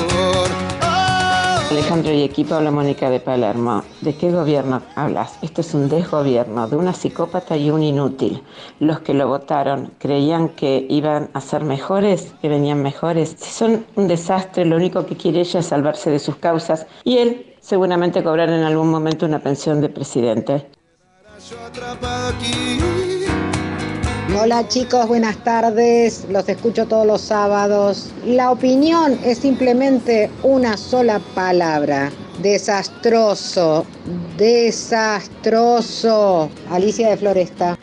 Alejandro 1.69 2.11
y 2.11 2.23
equipo, 2.23 2.55
habla 2.55 2.71
Mónica 2.71 3.11
de 3.11 3.19
Palermo. 3.19 3.83
¿De 4.01 4.15
qué 4.15 4.31
gobierno 4.31 4.81
hablas? 4.95 5.37
Esto 5.43 5.61
es 5.61 5.75
un 5.75 5.87
desgobierno, 5.87 6.67
de 6.67 6.75
una 6.75 6.93
psicópata 6.93 7.55
y 7.55 7.69
un 7.69 7.83
inútil. 7.83 8.41
Los 8.79 9.01
que 9.01 9.13
lo 9.13 9.27
votaron 9.27 9.91
creían 9.99 10.49
que 10.49 10.87
iban 10.89 11.29
a 11.33 11.41
ser 11.41 11.63
mejores, 11.63 12.33
que 12.41 12.49
venían 12.49 12.81
mejores. 12.81 13.35
Si 13.37 13.51
son 13.51 13.85
un 13.95 14.07
desastre, 14.07 14.65
lo 14.65 14.77
único 14.77 15.05
que 15.05 15.15
quiere 15.15 15.41
ella 15.41 15.59
es 15.59 15.67
salvarse 15.67 16.09
de 16.09 16.17
sus 16.17 16.37
causas 16.37 16.87
y 17.03 17.19
él 17.19 17.55
seguramente 17.59 18.23
cobrar 18.23 18.49
en 18.49 18.63
algún 18.63 18.89
momento 18.89 19.27
una 19.27 19.39
pensión 19.39 19.79
de 19.79 19.89
presidente. 19.89 20.67
Hola 24.35 24.67
chicos, 24.67 25.07
buenas 25.07 25.41
tardes. 25.45 26.25
Los 26.29 26.49
escucho 26.49 26.85
todos 26.85 27.07
los 27.07 27.21
sábados. 27.21 28.11
La 28.25 28.51
opinión 28.51 29.17
es 29.23 29.37
simplemente 29.37 30.29
una 30.43 30.75
sola 30.75 31.21
palabra. 31.33 32.11
Desastroso. 32.41 33.85
Desastroso. 34.37 35.69
Alicia 36.69 37.09
de 37.09 37.17
Floresta. 37.17 37.79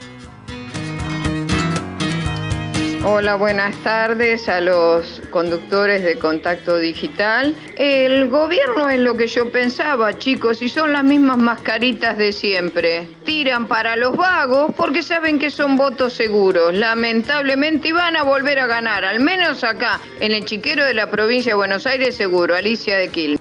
Hola, 3.06 3.34
buenas 3.34 3.76
tardes 3.82 4.48
a 4.48 4.62
los 4.62 5.20
conductores 5.28 6.02
de 6.02 6.18
Contacto 6.18 6.78
Digital. 6.78 7.54
El 7.76 8.30
gobierno 8.30 8.88
es 8.88 8.98
lo 8.98 9.14
que 9.14 9.26
yo 9.26 9.52
pensaba, 9.52 10.18
chicos, 10.18 10.62
y 10.62 10.70
son 10.70 10.94
las 10.94 11.04
mismas 11.04 11.36
mascaritas 11.36 12.16
de 12.16 12.32
siempre. 12.32 13.06
Tiran 13.26 13.68
para 13.68 13.96
los 13.96 14.16
vagos 14.16 14.72
porque 14.74 15.02
saben 15.02 15.38
que 15.38 15.50
son 15.50 15.76
votos 15.76 16.14
seguros. 16.14 16.72
Lamentablemente 16.72 17.92
van 17.92 18.16
a 18.16 18.22
volver 18.22 18.58
a 18.58 18.66
ganar, 18.66 19.04
al 19.04 19.20
menos 19.20 19.64
acá, 19.64 20.00
en 20.20 20.32
el 20.32 20.46
chiquero 20.46 20.82
de 20.82 20.94
la 20.94 21.10
provincia 21.10 21.52
de 21.52 21.56
Buenos 21.56 21.86
Aires, 21.86 22.16
seguro. 22.16 22.56
Alicia 22.56 22.96
de 22.96 23.08
Quil. 23.08 23.38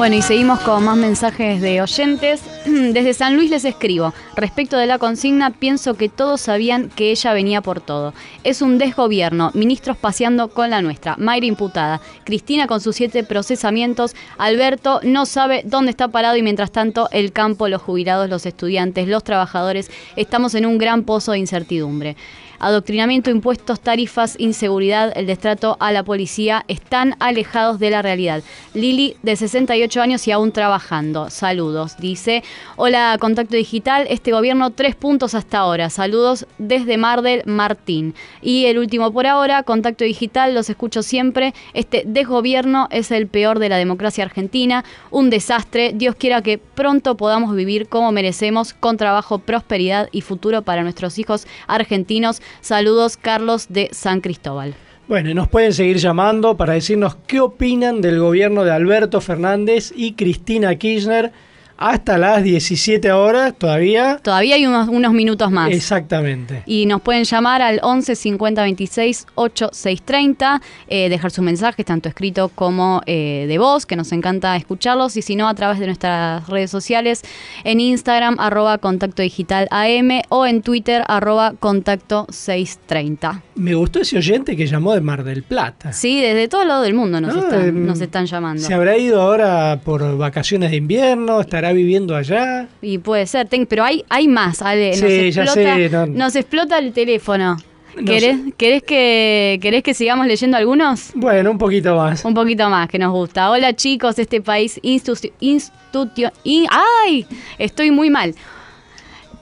Bueno, 0.00 0.16
y 0.16 0.22
seguimos 0.22 0.60
con 0.60 0.82
más 0.82 0.96
mensajes 0.96 1.60
de 1.60 1.82
oyentes. 1.82 2.40
Desde 2.64 3.12
San 3.12 3.36
Luis 3.36 3.50
les 3.50 3.66
escribo. 3.66 4.14
Respecto 4.34 4.78
de 4.78 4.86
la 4.86 4.98
consigna, 4.98 5.50
pienso 5.50 5.92
que 5.92 6.08
todos 6.08 6.40
sabían 6.40 6.88
que 6.88 7.10
ella 7.10 7.34
venía 7.34 7.60
por 7.60 7.82
todo. 7.82 8.14
Es 8.42 8.62
un 8.62 8.78
desgobierno, 8.78 9.50
ministros 9.52 9.98
paseando 9.98 10.48
con 10.48 10.70
la 10.70 10.80
nuestra, 10.80 11.16
Mayra 11.18 11.44
imputada, 11.44 12.00
Cristina 12.24 12.66
con 12.66 12.80
sus 12.80 12.96
siete 12.96 13.24
procesamientos, 13.24 14.16
Alberto 14.38 15.00
no 15.02 15.26
sabe 15.26 15.64
dónde 15.66 15.90
está 15.90 16.08
parado 16.08 16.38
y 16.38 16.42
mientras 16.42 16.72
tanto 16.72 17.10
el 17.12 17.32
campo, 17.32 17.68
los 17.68 17.82
jubilados, 17.82 18.30
los 18.30 18.46
estudiantes, 18.46 19.06
los 19.06 19.22
trabajadores, 19.22 19.90
estamos 20.16 20.54
en 20.54 20.64
un 20.64 20.78
gran 20.78 21.02
pozo 21.02 21.32
de 21.32 21.40
incertidumbre. 21.40 22.16
Adoctrinamiento, 22.60 23.30
impuestos, 23.30 23.80
tarifas, 23.80 24.36
inseguridad, 24.38 25.14
el 25.16 25.26
destrato 25.26 25.78
a 25.80 25.92
la 25.92 26.02
policía 26.02 26.62
están 26.68 27.16
alejados 27.18 27.78
de 27.78 27.88
la 27.88 28.02
realidad. 28.02 28.42
Lili, 28.74 29.16
de 29.22 29.34
68 29.34 30.02
años 30.02 30.28
y 30.28 30.30
aún 30.30 30.52
trabajando. 30.52 31.30
Saludos. 31.30 31.96
Dice, 31.96 32.44
hola, 32.76 33.16
Contacto 33.18 33.56
Digital, 33.56 34.06
este 34.10 34.32
gobierno 34.32 34.72
tres 34.72 34.94
puntos 34.94 35.34
hasta 35.34 35.56
ahora. 35.56 35.88
Saludos 35.88 36.46
desde 36.58 36.98
Mar 36.98 37.22
del 37.22 37.42
Martín. 37.46 38.14
Y 38.42 38.66
el 38.66 38.78
último 38.78 39.10
por 39.10 39.26
ahora, 39.26 39.62
Contacto 39.62 40.04
Digital, 40.04 40.54
los 40.54 40.68
escucho 40.68 41.02
siempre. 41.02 41.54
Este 41.72 42.02
desgobierno 42.04 42.88
es 42.90 43.10
el 43.10 43.26
peor 43.26 43.58
de 43.58 43.70
la 43.70 43.78
democracia 43.78 44.22
argentina. 44.22 44.84
Un 45.10 45.30
desastre. 45.30 45.92
Dios 45.94 46.14
quiera 46.14 46.42
que 46.42 46.58
pronto 46.58 47.16
podamos 47.16 47.56
vivir 47.56 47.88
como 47.88 48.12
merecemos, 48.12 48.74
con 48.74 48.98
trabajo, 48.98 49.38
prosperidad 49.38 50.10
y 50.12 50.20
futuro 50.20 50.60
para 50.60 50.82
nuestros 50.82 51.18
hijos 51.18 51.46
argentinos. 51.66 52.42
Saludos, 52.60 53.16
Carlos 53.16 53.66
de 53.68 53.88
San 53.92 54.20
Cristóbal. 54.20 54.74
Bueno, 55.08 55.34
nos 55.34 55.48
pueden 55.48 55.72
seguir 55.72 55.96
llamando 55.96 56.56
para 56.56 56.74
decirnos 56.74 57.16
qué 57.26 57.40
opinan 57.40 58.00
del 58.00 58.20
gobierno 58.20 58.64
de 58.64 58.70
Alberto 58.70 59.20
Fernández 59.20 59.92
y 59.96 60.12
Cristina 60.12 60.76
Kirchner 60.76 61.32
hasta 61.80 62.18
las 62.18 62.44
17 62.44 63.10
horas 63.10 63.54
todavía. 63.56 64.18
Todavía 64.22 64.54
hay 64.56 64.66
unos, 64.66 64.88
unos 64.88 65.12
minutos 65.12 65.50
más. 65.50 65.70
Exactamente. 65.72 66.62
Y 66.66 66.84
nos 66.84 67.00
pueden 67.00 67.24
llamar 67.24 67.62
al 67.62 67.80
11 67.82 68.14
50 68.14 68.62
26 68.62 69.26
8630, 69.34 70.60
eh, 70.88 71.08
dejar 71.08 71.30
sus 71.30 71.42
mensajes, 71.42 71.84
tanto 71.86 72.08
escrito 72.08 72.50
como 72.54 73.00
eh, 73.06 73.46
de 73.48 73.58
voz, 73.58 73.86
que 73.86 73.96
nos 73.96 74.12
encanta 74.12 74.56
escucharlos, 74.56 75.16
y 75.16 75.22
si 75.22 75.36
no, 75.36 75.48
a 75.48 75.54
través 75.54 75.78
de 75.78 75.86
nuestras 75.86 76.46
redes 76.48 76.70
sociales, 76.70 77.22
en 77.64 77.80
Instagram, 77.80 78.36
arroba 78.38 78.78
contacto 78.78 79.22
digital 79.22 79.66
AM, 79.70 80.20
o 80.28 80.46
en 80.46 80.60
Twitter, 80.62 81.02
arroba 81.08 81.54
contacto 81.58 82.26
630. 82.30 83.42
Me 83.54 83.74
gustó 83.74 84.00
ese 84.00 84.18
oyente 84.18 84.56
que 84.56 84.66
llamó 84.66 84.94
de 84.94 85.00
Mar 85.00 85.24
del 85.24 85.42
Plata. 85.42 85.92
Sí, 85.92 86.20
desde 86.20 86.48
todo 86.48 86.64
lado 86.64 86.82
del 86.82 86.94
mundo 86.94 87.20
nos, 87.20 87.34
Ah, 87.34 87.40
están, 87.40 87.86
nos 87.86 88.00
están 88.00 88.26
llamando. 88.26 88.62
Se 88.62 88.74
habrá 88.74 88.96
ido 88.98 89.20
ahora 89.22 89.80
por 89.82 90.18
vacaciones 90.18 90.70
de 90.70 90.76
invierno, 90.76 91.40
estará 91.40 91.69
viviendo 91.72 92.14
allá. 92.16 92.68
Y 92.82 92.98
puede 92.98 93.26
ser, 93.26 93.48
ten- 93.48 93.66
pero 93.66 93.84
hay, 93.84 94.04
hay 94.08 94.28
más, 94.28 94.62
Ale. 94.62 94.90
Nos, 94.90 94.98
Sí, 94.98 95.04
explota, 95.06 95.52
sé, 95.54 95.88
no- 95.90 96.06
nos 96.06 96.36
explota 96.36 96.78
el 96.78 96.92
teléfono. 96.92 97.56
No 97.96 98.04
¿Querés, 98.04 98.36
querés 98.56 98.82
que, 98.84 99.58
¿Querés 99.60 99.82
que 99.82 99.94
sigamos 99.94 100.26
leyendo 100.28 100.56
algunos? 100.56 101.10
Bueno, 101.14 101.50
un 101.50 101.58
poquito 101.58 101.96
más. 101.96 102.24
Un 102.24 102.34
poquito 102.34 102.68
más, 102.70 102.88
que 102.88 102.98
nos 103.00 103.10
gusta. 103.12 103.50
Hola 103.50 103.74
chicos, 103.74 104.16
este 104.20 104.40
país 104.40 104.78
institu- 104.84 105.32
institutio- 105.40 106.30
y- 106.44 106.66
¡Ay! 107.04 107.26
Estoy 107.58 107.90
muy 107.90 108.08
mal. 108.08 108.34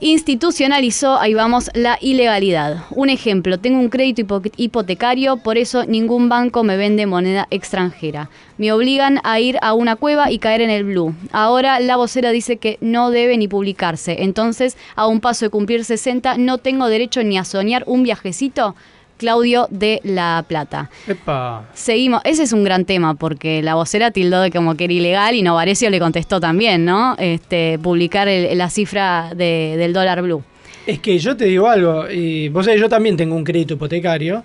Institucionalizó, 0.01 1.19
ahí 1.19 1.33
vamos, 1.33 1.69
la 1.73 1.97
ilegalidad. 1.99 2.85
Un 2.91 3.09
ejemplo, 3.09 3.59
tengo 3.59 3.79
un 3.79 3.89
crédito 3.89 4.21
hipo- 4.21 4.51
hipotecario, 4.55 5.35
por 5.37 5.57
eso 5.57 5.85
ningún 5.85 6.29
banco 6.29 6.63
me 6.63 6.77
vende 6.77 7.05
moneda 7.05 7.47
extranjera. 7.51 8.29
Me 8.57 8.71
obligan 8.71 9.19
a 9.25 9.41
ir 9.41 9.57
a 9.61 9.73
una 9.73 9.97
cueva 9.97 10.31
y 10.31 10.39
caer 10.39 10.61
en 10.61 10.69
el 10.69 10.85
blue. 10.85 11.13
Ahora 11.33 11.81
la 11.81 11.97
vocera 11.97 12.31
dice 12.31 12.55
que 12.57 12.77
no 12.79 13.11
debe 13.11 13.37
ni 13.37 13.49
publicarse. 13.49 14.23
Entonces, 14.23 14.77
a 14.95 15.05
un 15.05 15.19
paso 15.19 15.45
de 15.45 15.49
cumplir 15.49 15.83
60, 15.83 16.37
no 16.37 16.59
tengo 16.59 16.87
derecho 16.87 17.21
ni 17.23 17.37
a 17.37 17.43
soñar 17.43 17.83
un 17.85 18.03
viajecito. 18.03 18.75
Claudio 19.19 19.67
de 19.69 19.99
La 20.03 20.43
Plata. 20.47 20.89
Epa. 21.07 21.65
Seguimos, 21.75 22.21
ese 22.23 22.41
es 22.43 22.53
un 22.53 22.63
gran 22.63 22.85
tema 22.85 23.13
porque 23.13 23.61
la 23.61 23.75
vocera 23.75 24.09
tildó 24.09 24.41
de 24.41 24.49
como 24.49 24.75
que 24.75 24.85
era 24.85 24.93
ilegal 24.93 25.35
y 25.35 25.43
Novarecio 25.43 25.89
le 25.91 25.99
contestó 25.99 26.39
también, 26.39 26.85
¿no? 26.85 27.15
Este, 27.19 27.77
publicar 27.77 28.27
el- 28.27 28.57
la 28.57 28.69
cifra 28.69 29.31
de- 29.35 29.75
del 29.77 29.93
dólar 29.93 30.21
blue. 30.23 30.41
Es 30.87 30.99
que 30.99 31.19
yo 31.19 31.37
te 31.37 31.45
digo 31.45 31.67
algo, 31.67 32.09
y 32.09 32.49
vos 32.49 32.65
sabés, 32.65 32.79
yo 32.81 32.89
también 32.89 33.15
tengo 33.17 33.35
un 33.35 33.43
crédito 33.43 33.75
hipotecario 33.75 34.43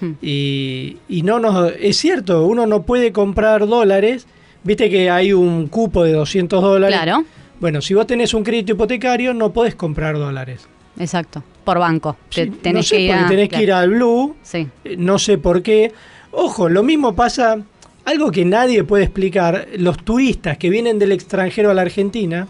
Hmm. 0.00 0.12
y, 0.20 0.98
y 1.08 1.22
no 1.22 1.38
nos, 1.38 1.72
es 1.80 1.96
cierto, 1.96 2.44
uno 2.46 2.66
no 2.66 2.82
puede 2.82 3.12
comprar 3.12 3.66
dólares, 3.66 4.26
viste 4.62 4.90
que 4.90 5.08
hay 5.08 5.32
un 5.32 5.68
cupo 5.68 6.02
de 6.04 6.12
200 6.12 6.60
dólares. 6.60 6.98
Claro. 7.00 7.24
Bueno, 7.60 7.80
si 7.80 7.94
vos 7.94 8.06
tenés 8.06 8.34
un 8.34 8.42
crédito 8.44 8.72
hipotecario 8.72 9.32
no 9.32 9.52
podés 9.54 9.74
comprar 9.74 10.18
dólares. 10.18 10.68
Exacto, 10.98 11.42
por 11.66 11.78
banco. 11.80 12.16
Te- 12.34 12.46
no 12.46 12.56
tenés 12.62 12.88
sé, 12.88 12.96
que 12.96 13.02
ir 13.02 13.10
porque 13.10 13.24
a- 13.24 13.28
tenés 13.28 13.48
que 13.50 13.62
ir 13.62 13.72
al 13.72 13.90
Blue, 13.90 14.36
Sí. 14.42 14.66
eh, 14.84 14.96
no 14.96 15.18
sé 15.18 15.36
por 15.36 15.62
qué. 15.62 15.92
Ojo, 16.30 16.68
lo 16.68 16.82
mismo 16.82 17.14
pasa, 17.14 17.58
algo 18.04 18.30
que 18.30 18.44
nadie 18.44 18.84
puede 18.84 19.04
explicar, 19.04 19.66
los 19.76 19.98
turistas 19.98 20.56
que 20.58 20.70
vienen 20.70 20.98
del 20.98 21.12
extranjero 21.12 21.70
a 21.70 21.74
la 21.74 21.82
Argentina 21.82 22.46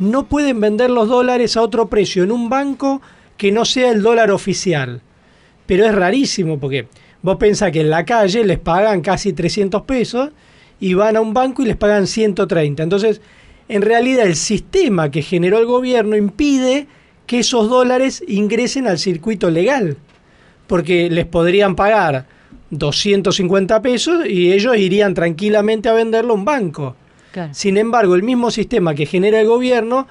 no 0.00 0.24
pueden 0.26 0.60
vender 0.60 0.90
los 0.90 1.08
dólares 1.08 1.56
a 1.56 1.62
otro 1.62 1.88
precio 1.88 2.24
en 2.24 2.32
un 2.32 2.48
banco 2.48 3.00
que 3.36 3.52
no 3.52 3.64
sea 3.64 3.90
el 3.92 4.02
dólar 4.02 4.30
oficial. 4.30 5.00
Pero 5.66 5.86
es 5.86 5.94
rarísimo 5.94 6.58
porque 6.58 6.88
vos 7.22 7.36
pensás 7.36 7.70
que 7.70 7.82
en 7.82 7.90
la 7.90 8.04
calle 8.04 8.44
les 8.44 8.58
pagan 8.58 9.00
casi 9.02 9.32
300 9.32 9.82
pesos 9.82 10.30
y 10.80 10.94
van 10.94 11.16
a 11.16 11.20
un 11.20 11.32
banco 11.34 11.62
y 11.62 11.66
les 11.66 11.76
pagan 11.76 12.06
130. 12.06 12.82
Entonces, 12.82 13.20
en 13.68 13.82
realidad 13.82 14.26
el 14.26 14.34
sistema 14.34 15.10
que 15.10 15.22
generó 15.22 15.58
el 15.58 15.66
gobierno 15.66 16.16
impide 16.16 16.88
que 17.30 17.38
esos 17.38 17.68
dólares 17.70 18.24
ingresen 18.26 18.88
al 18.88 18.98
circuito 18.98 19.50
legal. 19.50 19.96
Porque 20.66 21.08
les 21.08 21.26
podrían 21.26 21.76
pagar 21.76 22.26
250 22.70 23.80
pesos 23.82 24.26
y 24.26 24.52
ellos 24.52 24.76
irían 24.76 25.14
tranquilamente 25.14 25.88
a 25.88 25.92
venderlo 25.92 26.32
a 26.32 26.36
un 26.36 26.44
banco. 26.44 26.96
Claro. 27.30 27.54
Sin 27.54 27.76
embargo, 27.76 28.16
el 28.16 28.24
mismo 28.24 28.50
sistema 28.50 28.96
que 28.96 29.06
genera 29.06 29.38
el 29.40 29.46
gobierno 29.46 30.08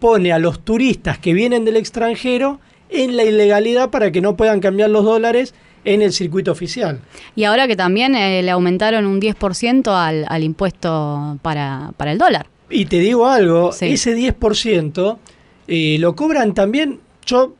pone 0.00 0.32
a 0.32 0.38
los 0.38 0.60
turistas 0.64 1.18
que 1.18 1.34
vienen 1.34 1.66
del 1.66 1.76
extranjero 1.76 2.58
en 2.88 3.18
la 3.18 3.24
ilegalidad 3.24 3.90
para 3.90 4.10
que 4.10 4.22
no 4.22 4.34
puedan 4.34 4.60
cambiar 4.60 4.88
los 4.88 5.04
dólares 5.04 5.54
en 5.84 6.00
el 6.00 6.12
circuito 6.14 6.52
oficial. 6.52 7.00
Y 7.36 7.44
ahora 7.44 7.66
que 7.68 7.76
también 7.76 8.14
eh, 8.14 8.42
le 8.42 8.50
aumentaron 8.50 9.04
un 9.04 9.20
10% 9.20 9.88
al, 9.88 10.24
al 10.26 10.42
impuesto 10.42 11.38
para, 11.42 11.92
para 11.98 12.12
el 12.12 12.18
dólar. 12.18 12.46
Y 12.70 12.86
te 12.86 12.98
digo 12.98 13.26
algo, 13.26 13.72
Sí. 13.72 13.92
ese 13.92 14.16
10% 14.16 15.18
eh, 15.68 15.96
lo 15.98 16.14
cobran 16.14 16.54
también, 16.54 17.00
yo 17.24 17.54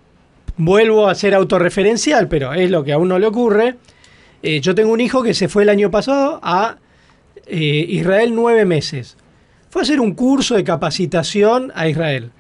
vuelvo 0.56 1.08
a 1.08 1.14
ser 1.14 1.34
autorreferencial, 1.34 2.28
pero 2.28 2.52
es 2.52 2.70
lo 2.70 2.84
que 2.84 2.92
a 2.92 2.98
uno 2.98 3.18
le 3.18 3.26
ocurre. 3.26 3.76
Eh, 4.42 4.60
yo 4.60 4.74
tengo 4.74 4.92
un 4.92 5.00
hijo 5.00 5.22
que 5.22 5.34
se 5.34 5.48
fue 5.48 5.62
el 5.62 5.68
año 5.68 5.90
pasado 5.90 6.40
a 6.42 6.76
eh, 7.46 7.86
Israel 7.88 8.34
nueve 8.34 8.64
meses. 8.64 9.16
Fue 9.70 9.82
a 9.82 9.84
hacer 9.84 10.00
un 10.00 10.14
curso 10.14 10.54
de 10.54 10.64
capacitación 10.64 11.72
a 11.74 11.88
Israel. 11.88 12.30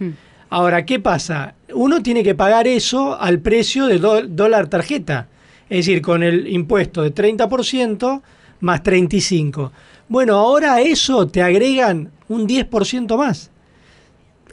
Ahora, 0.50 0.84
¿qué 0.84 1.00
pasa? 1.00 1.54
Uno 1.72 2.02
tiene 2.02 2.22
que 2.22 2.34
pagar 2.34 2.66
eso 2.66 3.18
al 3.18 3.38
precio 3.38 3.86
del 3.86 4.02
dólar 4.36 4.66
tarjeta. 4.68 5.28
Es 5.70 5.86
decir, 5.86 6.02
con 6.02 6.22
el 6.22 6.46
impuesto 6.48 7.02
de 7.02 7.14
30% 7.14 8.20
más 8.60 8.82
35%. 8.82 9.70
Bueno, 10.08 10.36
ahora 10.36 10.74
a 10.74 10.80
eso 10.82 11.26
te 11.26 11.40
agregan 11.40 12.10
un 12.28 12.46
10% 12.46 13.16
más. 13.16 13.50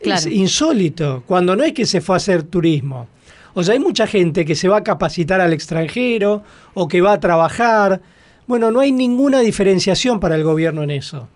Es 0.02 0.26
insólito, 0.26 1.24
cuando 1.26 1.56
no 1.56 1.64
es 1.64 1.74
que 1.74 1.86
se 1.86 2.02
fue 2.02 2.16
a 2.16 2.18
hacer 2.18 2.44
turismo. 2.44 3.08
O 3.54 3.64
sea, 3.64 3.74
hay 3.74 3.80
mucha 3.80 4.08
gente 4.08 4.46
que 4.46 4.56
se 4.56 4.68
va 4.68 4.78
a 4.78 4.84
capacitar 4.84 5.42
al 5.42 5.54
extranjero 5.54 6.44
o 6.74 6.88
que 6.88 7.02
va 7.02 7.14
a 7.14 7.20
trabajar. 7.20 8.02
Bueno, 8.48 8.72
no 8.72 8.80
hay 8.80 8.92
ninguna 8.92 9.40
diferenciación 9.40 10.20
para 10.20 10.36
el 10.36 10.44
gobierno 10.44 10.84
en 10.84 10.92
eso. 10.92 11.28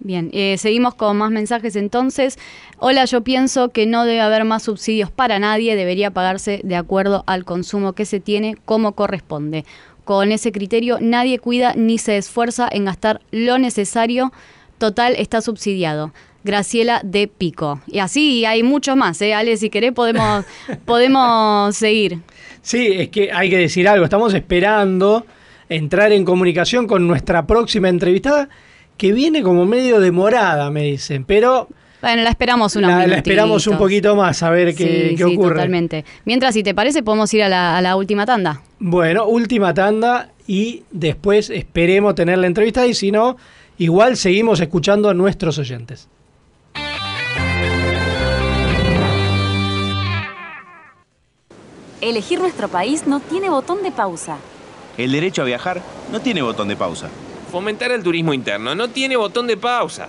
Bien, 0.00 0.30
eh, 0.32 0.56
seguimos 0.58 0.94
con 0.94 1.16
más 1.16 1.30
mensajes 1.30 1.74
entonces. 1.74 2.38
Hola, 2.78 3.04
yo 3.04 3.22
pienso 3.22 3.70
que 3.70 3.86
no 3.86 4.04
debe 4.04 4.20
haber 4.20 4.44
más 4.44 4.62
subsidios 4.62 5.10
para 5.10 5.40
nadie, 5.40 5.74
debería 5.74 6.12
pagarse 6.12 6.60
de 6.62 6.76
acuerdo 6.76 7.24
al 7.26 7.44
consumo 7.44 7.94
que 7.94 8.04
se 8.04 8.20
tiene 8.20 8.56
como 8.64 8.92
corresponde. 8.92 9.64
Con 10.04 10.30
ese 10.30 10.52
criterio 10.52 10.98
nadie 11.00 11.40
cuida 11.40 11.74
ni 11.74 11.98
se 11.98 12.16
esfuerza 12.16 12.68
en 12.70 12.84
gastar 12.84 13.20
lo 13.32 13.58
necesario, 13.58 14.32
total 14.78 15.14
está 15.16 15.40
subsidiado. 15.40 16.12
Graciela 16.48 17.00
de 17.04 17.28
Pico. 17.28 17.80
Y 17.86 17.98
así 18.00 18.44
hay 18.46 18.62
muchos 18.62 18.96
más, 18.96 19.20
¿eh? 19.22 19.34
Ale, 19.34 19.56
si 19.58 19.68
querés 19.70 19.92
podemos, 19.92 20.44
podemos 20.86 21.76
seguir. 21.76 22.18
Sí, 22.62 22.88
es 22.92 23.08
que 23.10 23.30
hay 23.32 23.50
que 23.50 23.58
decir 23.58 23.86
algo. 23.86 24.04
Estamos 24.04 24.32
esperando 24.34 25.26
entrar 25.68 26.10
en 26.12 26.24
comunicación 26.24 26.86
con 26.86 27.06
nuestra 27.06 27.46
próxima 27.46 27.88
entrevistada, 27.90 28.48
que 28.96 29.12
viene 29.12 29.42
como 29.42 29.66
medio 29.66 30.00
demorada, 30.00 30.70
me 30.70 30.82
dicen. 30.84 31.24
Pero 31.24 31.68
Bueno, 32.00 32.22
la 32.22 32.30
esperamos 32.30 32.74
unos 32.76 32.90
la, 32.90 33.06
la 33.06 33.16
esperamos 33.18 33.66
un 33.66 33.76
poquito 33.76 34.16
más 34.16 34.42
a 34.42 34.50
ver 34.50 34.74
qué, 34.74 35.10
Sí, 35.10 35.16
qué 35.16 35.24
sí, 35.24 35.34
ocurre. 35.36 35.54
totalmente. 35.56 36.04
Mientras, 36.24 36.54
si 36.54 36.62
te 36.62 36.74
parece, 36.74 37.02
podemos 37.02 37.32
ir 37.34 37.42
a 37.42 37.48
la, 37.48 37.76
a 37.76 37.82
la 37.82 37.94
última 37.96 38.24
tanda. 38.26 38.62
Bueno, 38.78 39.26
última 39.26 39.74
tanda 39.74 40.30
y 40.46 40.82
después 40.90 41.50
esperemos 41.50 42.14
tener 42.14 42.38
la 42.38 42.46
entrevista 42.46 42.86
y 42.86 42.94
si 42.94 43.12
no, 43.12 43.36
igual 43.76 44.16
seguimos 44.16 44.60
escuchando 44.60 45.10
a 45.10 45.14
nuestros 45.14 45.58
oyentes. 45.58 46.08
Elegir 52.00 52.38
nuestro 52.38 52.68
país 52.68 53.06
no 53.08 53.18
tiene 53.18 53.50
botón 53.50 53.82
de 53.82 53.90
pausa. 53.90 54.36
El 54.96 55.10
derecho 55.10 55.42
a 55.42 55.44
viajar 55.44 55.82
no 56.12 56.20
tiene 56.20 56.42
botón 56.42 56.68
de 56.68 56.76
pausa. 56.76 57.08
Fomentar 57.50 57.90
el 57.90 58.04
turismo 58.04 58.32
interno 58.32 58.74
no 58.74 58.88
tiene 58.88 59.16
botón 59.16 59.48
de 59.48 59.56
pausa. 59.56 60.08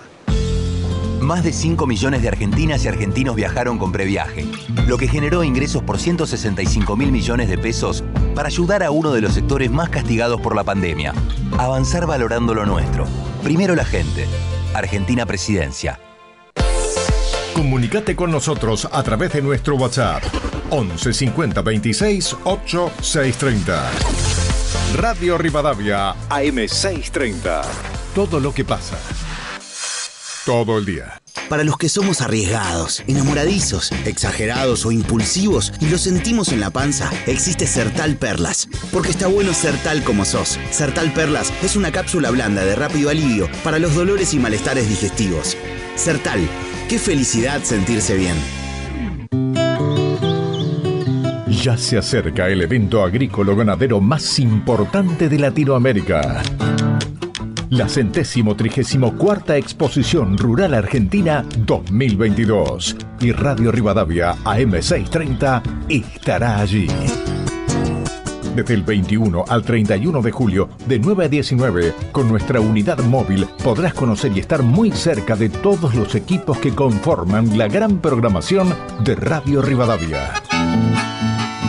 Más 1.19 1.43
de 1.43 1.51
5 1.51 1.87
millones 1.87 2.21
de 2.21 2.27
argentinas 2.27 2.85
y 2.85 2.87
argentinos 2.87 3.35
viajaron 3.35 3.77
con 3.77 3.91
previaje, 3.91 4.45
lo 4.87 4.97
que 4.97 5.07
generó 5.07 5.43
ingresos 5.43 5.83
por 5.83 5.99
165 5.99 6.95
mil 6.95 7.11
millones 7.11 7.49
de 7.49 7.57
pesos 7.57 8.03
para 8.35 8.47
ayudar 8.47 8.83
a 8.83 8.91
uno 8.91 9.11
de 9.11 9.21
los 9.21 9.33
sectores 9.33 9.71
más 9.71 9.89
castigados 9.89 10.39
por 10.41 10.55
la 10.55 10.63
pandemia. 10.63 11.13
Avanzar 11.57 12.05
valorando 12.05 12.53
lo 12.53 12.65
nuestro. 12.65 13.05
Primero 13.43 13.75
la 13.75 13.85
gente. 13.85 14.27
Argentina 14.73 15.25
Presidencia. 15.25 15.99
Comunicate 17.53 18.15
con 18.15 18.31
nosotros 18.31 18.87
a 18.91 19.03
través 19.03 19.33
de 19.33 19.41
nuestro 19.41 19.75
WhatsApp 19.75 20.23
11 20.69 21.13
50 21.13 21.61
26 21.61 22.37
8 22.43 22.91
630. 23.01 23.91
Radio 24.95 25.37
Rivadavia 25.37 26.11
AM 26.29 26.67
630. 26.67 27.61
Todo 28.15 28.39
lo 28.39 28.53
que 28.53 28.63
pasa. 28.63 28.97
Todo 30.45 30.77
el 30.77 30.85
día. 30.85 31.21
Para 31.47 31.63
los 31.63 31.77
que 31.77 31.89
somos 31.89 32.21
arriesgados, 32.21 33.03
enamoradizos, 33.07 33.91
exagerados 34.05 34.85
o 34.85 34.91
impulsivos 34.91 35.73
y 35.79 35.89
lo 35.89 35.97
sentimos 35.97 36.51
en 36.51 36.59
la 36.59 36.69
panza, 36.69 37.11
existe 37.25 37.65
Sertal 37.65 38.17
Perlas. 38.17 38.67
Porque 38.91 39.09
está 39.09 39.27
bueno 39.27 39.53
ser 39.53 39.75
tal 39.83 40.03
como 40.03 40.25
sos. 40.25 40.59
Sertal 40.71 41.11
Perlas 41.13 41.51
es 41.63 41.75
una 41.75 41.91
cápsula 41.91 42.29
blanda 42.29 42.63
de 42.63 42.75
rápido 42.75 43.09
alivio 43.09 43.49
para 43.63 43.79
los 43.79 43.95
dolores 43.95 44.33
y 44.33 44.39
malestares 44.39 44.87
digestivos. 44.87 45.57
Sertal, 45.95 46.39
qué 46.89 46.97
felicidad 46.97 47.61
sentirse 47.63 48.17
bien. 48.17 48.35
Ya 51.63 51.77
se 51.77 51.97
acerca 51.97 52.49
el 52.49 52.61
evento 52.61 53.03
agrícola 53.03 53.53
ganadero 53.53 54.01
más 54.01 54.39
importante 54.39 55.29
de 55.29 55.37
Latinoamérica. 55.37 56.41
La 57.69 57.87
centésimo 57.87 58.55
trigésimo 58.55 59.15
cuarta 59.15 59.55
Exposición 59.55 60.35
Rural 60.37 60.73
Argentina 60.73 61.45
2022. 61.59 62.95
Y 63.19 63.33
Radio 63.33 63.71
Rivadavia 63.71 64.35
AM630 64.43 65.61
estará 65.89 66.59
allí. 66.59 66.87
Desde 68.59 68.73
el 68.73 68.83
21 68.83 69.45
al 69.47 69.63
31 69.63 70.21
de 70.21 70.31
julio, 70.31 70.67
de 70.85 70.99
9 70.99 71.23
a 71.23 71.27
19, 71.29 71.93
con 72.11 72.27
nuestra 72.27 72.59
unidad 72.59 72.99
móvil 73.05 73.47
podrás 73.63 73.93
conocer 73.93 74.33
y 74.35 74.41
estar 74.41 74.63
muy 74.63 74.91
cerca 74.91 75.37
de 75.37 75.47
todos 75.47 75.95
los 75.95 76.13
equipos 76.13 76.57
que 76.57 76.75
conforman 76.75 77.57
la 77.57 77.69
gran 77.69 77.99
programación 77.99 78.75
de 79.05 79.15
Radio 79.15 79.61
Rivadavia. 79.61 80.33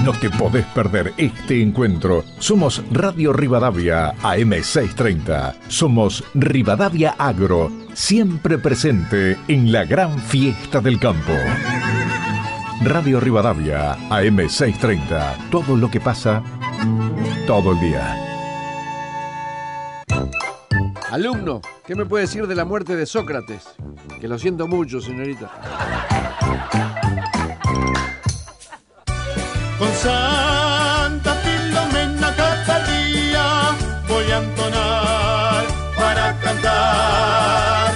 No 0.05 0.11
te 0.15 0.31
podés 0.31 0.67
perder 0.67 1.15
este 1.17 1.63
encuentro. 1.63 2.25
Somos 2.41 2.83
Radio 2.91 3.33
Rivadavia 3.33 4.13
AM630. 4.23 5.59
Somos 5.69 6.25
Rivadavia 6.35 7.15
Agro, 7.19 7.71
siempre 7.93 8.59
presente 8.59 9.39
en 9.47 9.71
la 9.71 9.85
gran 9.85 10.19
fiesta 10.19 10.81
del 10.81 10.99
campo. 10.99 11.35
Radio 12.83 13.21
Rivadavia 13.21 13.97
AM630. 14.09 15.51
Todo 15.51 15.77
lo 15.77 15.89
que 15.89 16.01
pasa 16.01 16.43
todo 17.47 17.73
el 17.73 17.81
día. 17.81 18.17
Alumno, 21.11 21.61
¿qué 21.85 21.97
me 21.97 22.07
puede 22.07 22.25
decir 22.25 22.47
de 22.47 22.55
la 22.55 22.65
muerte 22.65 22.95
de 22.95 23.05
Sócrates? 23.05 23.65
Que 24.21 24.29
lo 24.29 24.39
siento 24.39 24.69
mucho, 24.69 25.01
señorita. 25.01 25.51
Con 29.79 29.93
Santa 29.95 31.35
Filomena 31.35 32.35
cada 32.37 32.85
día 32.87 33.77
voy 34.09 34.31
a 34.31 34.39
entonar 34.39 35.65
para 35.97 36.39
cantar. 36.41 37.93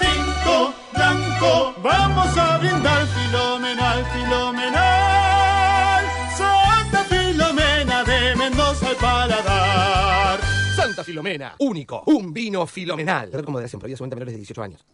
Cinco 0.00 0.74
blanco, 0.92 1.74
vamos 1.82 2.36
a 2.36 2.49
Filomena, 11.10 11.56
único, 11.58 12.04
un 12.06 12.32
vino 12.32 12.64
filomenal. 12.68 13.30
Prohibida 13.30 13.66
su 13.66 13.78
venta 13.80 14.14
a 14.14 14.16
menores 14.16 14.32
de 14.32 14.38
18 14.38 14.62
años. 14.62 14.86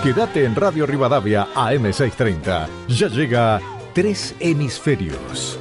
Quédate 0.00 0.44
en 0.44 0.54
Radio 0.54 0.86
Rivadavia 0.86 1.48
AM630. 1.56 2.68
Ya 2.86 3.08
llega 3.08 3.60
Tres 3.94 4.36
Hemisferios. 4.38 5.58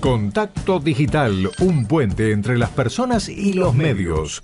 Contacto 0.00 0.78
Digital, 0.80 1.50
un 1.60 1.86
puente 1.86 2.32
entre 2.32 2.56
las 2.56 2.70
personas 2.70 3.28
y 3.28 3.52
los 3.52 3.74
medios. 3.74 4.42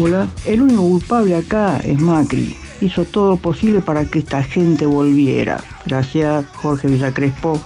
Hola, 0.00 0.28
el 0.46 0.62
único 0.62 0.82
culpable 0.82 1.34
acá 1.34 1.78
es 1.78 2.00
Macri. 2.00 2.56
Hizo 2.80 3.04
todo 3.04 3.30
lo 3.30 3.36
posible 3.36 3.80
para 3.80 4.04
que 4.04 4.20
esta 4.20 4.44
gente 4.44 4.86
volviera. 4.86 5.58
Gracias, 5.86 6.46
Jorge 6.54 6.86
Villacrespo. 6.86 7.60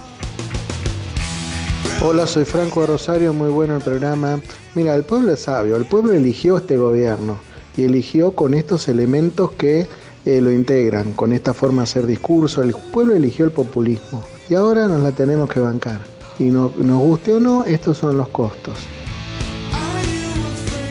Hola, 2.01 2.25
soy 2.25 2.45
Franco 2.45 2.87
Rosario, 2.87 3.33
muy 3.33 3.51
bueno 3.51 3.75
el 3.75 3.83
programa. 3.83 4.39
Mira, 4.73 4.95
el 4.95 5.03
pueblo 5.03 5.31
es 5.31 5.41
sabio, 5.41 5.75
el 5.75 5.85
pueblo 5.85 6.11
eligió 6.11 6.57
este 6.57 6.75
gobierno 6.75 7.37
y 7.77 7.83
eligió 7.83 8.31
con 8.31 8.55
estos 8.55 8.87
elementos 8.87 9.51
que 9.51 9.85
eh, 10.25 10.41
lo 10.41 10.51
integran, 10.51 11.13
con 11.13 11.33
esta 11.33 11.53
forma 11.53 11.83
de 11.83 11.83
hacer 11.83 12.07
discurso. 12.07 12.63
El 12.63 12.73
pueblo 12.91 13.13
eligió 13.13 13.45
el 13.45 13.51
populismo 13.51 14.23
y 14.49 14.55
ahora 14.55 14.87
nos 14.87 15.03
la 15.03 15.11
tenemos 15.11 15.51
que 15.51 15.59
bancar. 15.59 15.99
Y 16.39 16.45
no, 16.45 16.73
nos 16.79 16.99
guste 16.99 17.35
o 17.35 17.39
no, 17.39 17.63
estos 17.65 17.99
son 17.99 18.17
los 18.17 18.29
costos. 18.29 18.73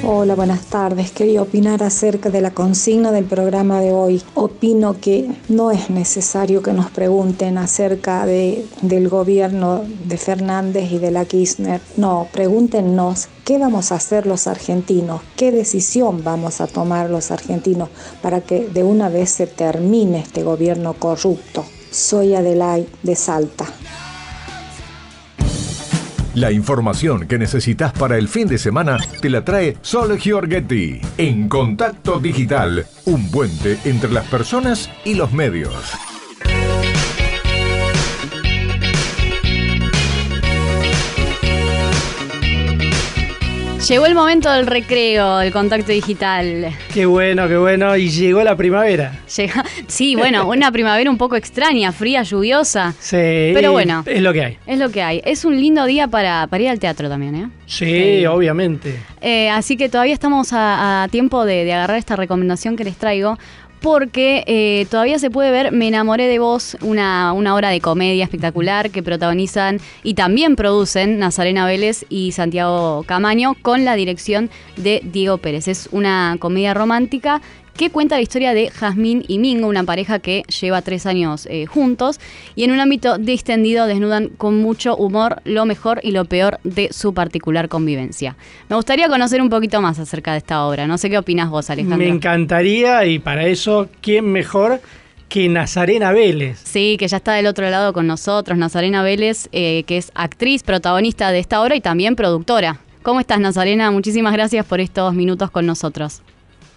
Hola, 0.04 0.34
buenas 0.34 0.62
tardes. 0.66 1.12
Quería 1.12 1.42
opinar 1.42 1.84
acerca 1.84 2.28
de 2.28 2.40
la 2.40 2.50
consigna 2.50 3.12
del 3.12 3.24
programa 3.24 3.80
de 3.80 3.92
hoy. 3.92 4.20
Opino 4.34 4.96
que 5.00 5.30
no 5.48 5.70
es 5.70 5.90
necesario 5.90 6.60
que 6.60 6.72
nos 6.72 6.90
pregunten 6.90 7.56
acerca 7.56 8.26
de, 8.26 8.66
del 8.80 9.08
gobierno 9.08 9.84
de 10.04 10.16
Fernández 10.16 10.90
y 10.90 10.98
de 10.98 11.12
la 11.12 11.24
Kirchner. 11.24 11.80
No, 11.96 12.26
pregúntenos 12.32 13.28
qué 13.44 13.58
vamos 13.58 13.92
a 13.92 13.94
hacer 13.94 14.26
los 14.26 14.48
argentinos, 14.48 15.20
qué 15.36 15.52
decisión 15.52 16.24
vamos 16.24 16.60
a 16.60 16.66
tomar 16.66 17.08
los 17.08 17.30
argentinos 17.30 17.88
para 18.22 18.40
que 18.40 18.66
de 18.66 18.82
una 18.82 19.08
vez 19.08 19.30
se 19.30 19.46
termine 19.46 20.18
este 20.18 20.42
gobierno 20.42 20.94
corrupto. 20.94 21.64
Soy 21.92 22.34
Adelay 22.34 22.88
de 23.04 23.14
Salta. 23.14 23.66
La 26.34 26.50
información 26.50 27.26
que 27.26 27.36
necesitas 27.36 27.92
para 27.92 28.16
el 28.16 28.26
fin 28.26 28.48
de 28.48 28.56
semana 28.56 28.96
te 29.20 29.28
la 29.28 29.44
trae 29.44 29.76
Sol 29.82 30.18
Giorgetti 30.18 30.98
en 31.18 31.46
Contacto 31.46 32.18
Digital, 32.20 32.86
un 33.04 33.30
puente 33.30 33.78
entre 33.84 34.10
las 34.10 34.26
personas 34.28 34.88
y 35.04 35.14
los 35.14 35.30
medios. 35.32 35.72
Llegó 43.88 44.06
el 44.06 44.14
momento 44.14 44.50
del 44.50 44.66
recreo, 44.66 45.38
del 45.38 45.52
contacto 45.52 45.90
digital. 45.90 46.72
Qué 46.94 47.04
bueno, 47.04 47.48
qué 47.48 47.56
bueno. 47.56 47.96
Y 47.96 48.08
llegó 48.10 48.42
la 48.44 48.56
primavera. 48.56 49.20
Llega, 49.36 49.64
sí, 49.88 50.14
bueno, 50.14 50.46
una 50.48 50.70
primavera 50.70 51.10
un 51.10 51.18
poco 51.18 51.34
extraña, 51.34 51.90
fría, 51.90 52.22
lluviosa. 52.22 52.94
Sí. 53.00 53.16
Pero 53.52 53.72
bueno. 53.72 54.04
Es 54.06 54.22
lo 54.22 54.32
que 54.32 54.44
hay. 54.44 54.58
Es 54.66 54.78
lo 54.78 54.90
que 54.90 55.02
hay. 55.02 55.20
Es 55.24 55.44
un 55.44 55.60
lindo 55.60 55.84
día 55.84 56.06
para, 56.06 56.46
para 56.46 56.62
ir 56.62 56.68
al 56.70 56.78
teatro 56.78 57.08
también, 57.08 57.34
¿eh? 57.34 57.48
Sí, 57.66 58.24
obviamente. 58.24 59.00
Eh, 59.20 59.50
así 59.50 59.76
que 59.76 59.88
todavía 59.88 60.14
estamos 60.14 60.52
a, 60.52 61.02
a 61.02 61.08
tiempo 61.08 61.44
de, 61.44 61.64
de 61.64 61.72
agarrar 61.72 61.98
esta 61.98 62.14
recomendación 62.14 62.76
que 62.76 62.84
les 62.84 62.96
traigo 62.96 63.36
porque 63.82 64.44
eh, 64.46 64.86
todavía 64.90 65.18
se 65.18 65.30
puede 65.30 65.50
ver 65.50 65.72
Me 65.72 65.88
enamoré 65.88 66.28
de 66.28 66.38
vos, 66.38 66.76
una, 66.80 67.32
una 67.32 67.54
obra 67.54 67.68
de 67.70 67.80
comedia 67.80 68.24
espectacular 68.24 68.90
que 68.90 69.02
protagonizan 69.02 69.80
y 70.02 70.14
también 70.14 70.56
producen 70.56 71.18
Nazarena 71.18 71.66
Vélez 71.66 72.06
y 72.08 72.32
Santiago 72.32 73.02
Camaño 73.06 73.54
con 73.60 73.84
la 73.84 73.96
dirección 73.96 74.50
de 74.76 75.02
Diego 75.04 75.38
Pérez. 75.38 75.68
Es 75.68 75.88
una 75.92 76.36
comedia 76.38 76.74
romántica 76.74 77.42
que 77.76 77.90
cuenta 77.90 78.16
la 78.16 78.22
historia 78.22 78.54
de 78.54 78.70
Jazmín 78.70 79.24
y 79.28 79.38
Mingo, 79.38 79.66
una 79.68 79.84
pareja 79.84 80.18
que 80.18 80.42
lleva 80.60 80.82
tres 80.82 81.06
años 81.06 81.46
eh, 81.50 81.66
juntos 81.66 82.20
y 82.54 82.64
en 82.64 82.72
un 82.72 82.80
ámbito 82.80 83.18
distendido 83.18 83.86
desnudan 83.86 84.28
con 84.28 84.60
mucho 84.60 84.96
humor 84.96 85.40
lo 85.44 85.64
mejor 85.64 86.00
y 86.02 86.12
lo 86.12 86.24
peor 86.24 86.58
de 86.64 86.92
su 86.92 87.14
particular 87.14 87.68
convivencia. 87.68 88.36
Me 88.68 88.76
gustaría 88.76 89.08
conocer 89.08 89.40
un 89.40 89.48
poquito 89.48 89.80
más 89.80 89.98
acerca 89.98 90.32
de 90.32 90.38
esta 90.38 90.64
obra. 90.64 90.86
No 90.86 90.98
sé 90.98 91.08
qué 91.10 91.18
opinas 91.18 91.50
vos, 91.50 91.70
Alejandro. 91.70 91.98
Me 91.98 92.08
encantaría 92.08 93.04
y 93.06 93.18
para 93.18 93.46
eso, 93.46 93.88
¿quién 94.00 94.30
mejor 94.30 94.80
que 95.28 95.48
Nazarena 95.48 96.12
Vélez? 96.12 96.60
Sí, 96.62 96.96
que 96.98 97.08
ya 97.08 97.16
está 97.16 97.32
del 97.32 97.46
otro 97.46 97.68
lado 97.70 97.92
con 97.92 98.06
nosotros. 98.06 98.58
Nazarena 98.58 99.02
Vélez, 99.02 99.48
eh, 99.52 99.84
que 99.86 99.96
es 99.96 100.12
actriz, 100.14 100.62
protagonista 100.62 101.32
de 101.32 101.38
esta 101.38 101.62
obra 101.62 101.74
y 101.74 101.80
también 101.80 102.16
productora. 102.16 102.80
¿Cómo 103.02 103.18
estás, 103.18 103.40
Nazarena? 103.40 103.90
Muchísimas 103.90 104.32
gracias 104.32 104.66
por 104.66 104.80
estos 104.80 105.14
minutos 105.14 105.50
con 105.50 105.66
nosotros. 105.66 106.22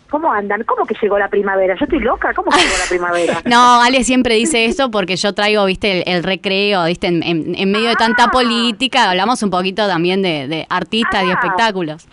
¿Cómo 0.09 0.31
andan? 0.31 0.63
¿Cómo 0.63 0.85
que 0.85 0.95
llegó 1.01 1.17
la 1.19 1.27
primavera? 1.29 1.75
Yo 1.79 1.85
estoy 1.85 1.99
loca, 1.99 2.33
¿cómo 2.33 2.51
que 2.51 2.57
llegó 2.59 2.77
la 2.77 2.89
primavera? 2.89 3.41
No, 3.45 3.81
Ale 3.81 4.03
siempre 4.03 4.35
dice 4.35 4.65
esto 4.65 4.91
porque 4.91 5.15
yo 5.15 5.33
traigo, 5.33 5.65
viste, 5.65 6.01
el, 6.03 6.15
el 6.17 6.23
recreo, 6.23 6.85
viste, 6.85 7.07
en, 7.07 7.23
en- 7.23 7.55
en 7.55 7.71
medio 7.71 7.89
de 7.89 7.95
tanta 7.95 8.27
política, 8.29 9.09
hablamos 9.09 9.41
un 9.43 9.49
poquito 9.49 9.87
también 9.87 10.21
de, 10.21 10.47
de 10.47 10.65
artistas 10.69 11.23
y 11.23 11.29
Ah. 11.29 11.33
espectáculos. 11.33 12.07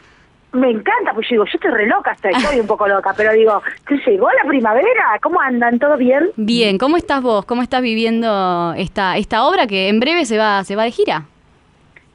Me 0.52 0.68
encanta, 0.70 1.14
pues 1.14 1.26
yo 1.30 1.34
digo, 1.36 1.44
yo 1.46 1.50
estoy 1.54 1.70
re 1.70 1.86
loca, 1.86 2.12
estoy, 2.12 2.32
estoy 2.36 2.60
un 2.60 2.66
poco 2.66 2.86
loca, 2.86 3.14
pero 3.16 3.32
digo, 3.32 3.62
¿que 3.86 3.96
llegó 4.06 4.28
la 4.32 4.46
primavera? 4.46 5.18
¿Cómo 5.22 5.40
andan? 5.40 5.78
¿Todo 5.78 5.96
bien? 5.96 6.28
Bien, 6.36 6.76
¿cómo 6.76 6.98
estás 6.98 7.22
vos? 7.22 7.46
¿Cómo 7.46 7.62
estás 7.62 7.80
viviendo 7.80 8.74
esta, 8.76 9.16
esta 9.16 9.44
obra 9.46 9.66
que 9.66 9.88
en 9.88 9.98
breve 9.98 10.26
se 10.26 10.36
va, 10.36 10.62
se 10.64 10.76
va 10.76 10.84
de 10.84 10.90
gira? 10.90 11.24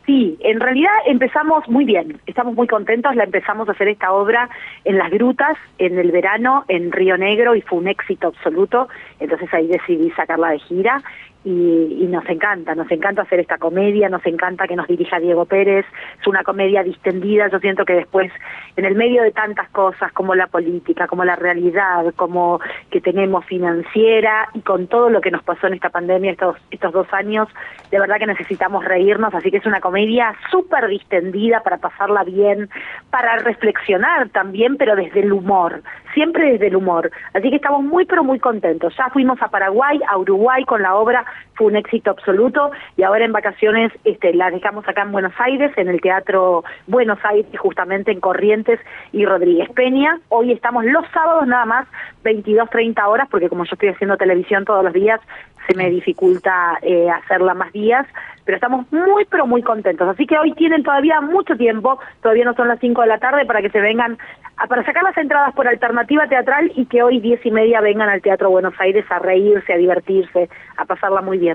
Sí, 0.07 0.37
en 0.39 0.61
realidad 0.61 0.93
empezamos 1.05 1.67
muy 1.67 1.83
bien, 1.83 2.21
estamos 2.27 2.55
muy 2.55 2.65
contentos, 2.65 3.13
la 3.13 3.25
empezamos 3.25 3.67
a 3.67 3.73
hacer 3.73 3.89
esta 3.89 4.13
obra 4.13 4.49
en 4.85 4.97
las 4.97 5.11
grutas, 5.11 5.57
en 5.79 5.99
el 5.99 6.11
verano, 6.11 6.63
en 6.69 6.93
Río 6.93 7.17
Negro, 7.17 7.55
y 7.55 7.61
fue 7.61 7.79
un 7.79 7.89
éxito 7.89 8.27
absoluto, 8.27 8.87
entonces 9.19 9.53
ahí 9.53 9.67
decidí 9.67 10.09
sacarla 10.11 10.51
de 10.51 10.59
gira, 10.59 11.03
y, 11.47 12.03
y 12.03 12.07
nos 12.07 12.27
encanta, 12.27 12.75
nos 12.75 12.91
encanta 12.91 13.21
hacer 13.21 13.39
esta 13.39 13.57
comedia, 13.57 14.09
nos 14.09 14.25
encanta 14.25 14.67
que 14.67 14.75
nos 14.75 14.85
dirija 14.85 15.17
Diego 15.17 15.45
Pérez, 15.45 15.85
es 16.19 16.27
una 16.27 16.43
comedia 16.43 16.83
distendida, 16.83 17.47
yo 17.47 17.59
siento 17.59 17.85
que 17.85 17.93
después, 17.93 18.29
en 18.75 18.83
el 18.83 18.95
medio 18.95 19.23
de 19.23 19.31
tantas 19.31 19.69
cosas 19.69 20.11
como 20.11 20.35
la 20.35 20.47
política, 20.47 21.07
como 21.07 21.23
la 21.23 21.37
realidad, 21.37 22.13
como 22.17 22.59
que 22.91 22.99
tenemos 22.99 23.45
financiera, 23.45 24.49
y 24.53 24.59
con 24.59 24.87
todo 24.87 25.09
lo 25.09 25.21
que 25.21 25.31
nos 25.31 25.41
pasó 25.43 25.67
en 25.67 25.75
esta 25.75 25.89
pandemia 25.89 26.31
estos, 26.31 26.57
estos 26.69 26.91
dos 26.91 27.07
años, 27.13 27.47
de 27.91 27.99
verdad 27.99 28.17
que 28.17 28.27
necesitamos 28.27 28.83
reírnos, 28.83 29.33
así 29.33 29.49
que 29.49 29.57
es 29.57 29.65
una 29.65 29.79
comedia 29.79 30.35
súper 30.51 30.87
distendida 30.87 31.61
para 31.63 31.77
pasarla 31.77 32.25
bien, 32.25 32.69
para 33.09 33.37
reflexionar 33.37 34.27
también, 34.29 34.75
pero 34.75 34.97
desde 34.97 35.21
el 35.21 35.31
humor, 35.31 35.81
siempre 36.17 36.53
desde 36.53 36.67
el 36.67 36.75
humor. 36.75 37.11
Así 37.35 37.47
que 37.51 37.57
estamos 37.57 37.83
muy, 37.83 38.03
pero 38.05 38.23
muy 38.23 38.39
contentos. 38.39 38.91
Ya 38.97 39.07
fuimos 39.11 39.39
a 39.39 39.49
Paraguay, 39.49 39.99
a 40.09 40.17
Uruguay 40.17 40.63
con 40.65 40.81
la 40.81 40.95
obra, 40.95 41.23
fue 41.57 41.67
un 41.67 41.75
éxito 41.75 42.11
absoluto, 42.11 42.71
y 42.95 43.03
ahora 43.03 43.25
en 43.25 43.31
vacaciones 43.31 43.91
este, 44.03 44.33
la 44.33 44.51
dejamos 44.51 44.87
acá 44.87 45.01
en 45.01 45.11
Buenos 45.11 45.33
Aires, 45.39 45.71
en 45.77 45.87
el 45.89 45.99
Teatro 45.99 46.63
Buenos 46.85 47.19
Aires, 47.23 47.47
justamente 47.59 48.11
en 48.11 48.19
Corrientes 48.19 48.79
y 49.11 49.25
Rodríguez 49.25 49.69
Peña. 49.71 50.19
Hoy 50.29 50.51
estamos 50.51 50.85
los 50.85 51.05
sábados 51.13 51.47
nada 51.47 51.65
más, 51.65 51.87
22, 52.23 52.69
30 52.69 53.07
horas, 53.07 53.27
porque 53.31 53.49
como 53.49 53.63
yo 53.65 53.71
estoy 53.73 53.89
haciendo 53.89 54.17
televisión 54.17 54.65
todos 54.65 54.83
los 54.83 54.93
días, 54.93 55.19
se 55.67 55.75
me 55.75 55.89
dificulta 55.89 56.77
eh, 56.81 57.09
hacerla 57.09 57.53
más 57.53 57.71
días, 57.73 58.05
pero 58.45 58.55
estamos 58.55 58.85
muy, 58.93 59.25
pero 59.25 59.45
muy 59.45 59.61
contentos. 59.61 60.07
Así 60.07 60.25
que 60.25 60.37
hoy 60.37 60.53
tienen 60.53 60.83
todavía 60.83 61.19
mucho 61.19 61.55
tiempo, 61.57 61.99
todavía 62.21 62.45
no 62.45 62.53
son 62.53 62.69
las 62.69 62.79
5 62.79 63.01
de 63.01 63.07
la 63.07 63.17
tarde, 63.17 63.45
para 63.45 63.61
que 63.61 63.69
se 63.69 63.81
vengan, 63.81 64.17
a- 64.55 64.67
para 64.67 64.85
sacar 64.85 65.03
las 65.03 65.17
entradas 65.17 65.53
por 65.53 65.67
alternativa 65.67 66.25
teatral 66.27 66.71
y 66.75 66.85
que 66.85 67.03
hoy 67.03 67.19
10 67.19 67.45
y 67.45 67.51
media 67.51 67.81
vengan 67.81 68.07
al 68.09 68.21
Teatro 68.21 68.49
Buenos 68.49 68.73
Aires 68.79 69.05
a 69.09 69.19
reírse, 69.19 69.73
a 69.73 69.77
divertirse, 69.77 70.49
a 70.77 70.85
pasarla 70.85 71.21
muy 71.21 71.37
bien. 71.37 71.46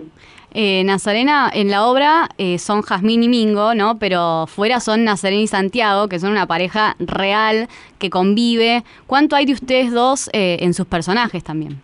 Eh, 0.54 0.84
Nazarena, 0.84 1.50
en 1.52 1.70
la 1.70 1.86
obra 1.86 2.28
eh, 2.36 2.58
son 2.58 2.82
Jazmín 2.82 3.22
y 3.22 3.28
Mingo, 3.28 3.74
¿no? 3.74 3.98
Pero 3.98 4.46
fuera 4.46 4.80
son 4.80 5.04
Nazarena 5.04 5.42
y 5.42 5.46
Santiago, 5.46 6.08
que 6.08 6.18
son 6.18 6.30
una 6.30 6.46
pareja 6.46 6.94
real 6.98 7.68
que 7.98 8.10
convive. 8.10 8.82
¿Cuánto 9.06 9.34
hay 9.34 9.46
de 9.46 9.54
ustedes 9.54 9.92
dos 9.92 10.28
eh, 10.34 10.58
en 10.60 10.74
sus 10.74 10.86
personajes 10.86 11.42
también? 11.42 11.80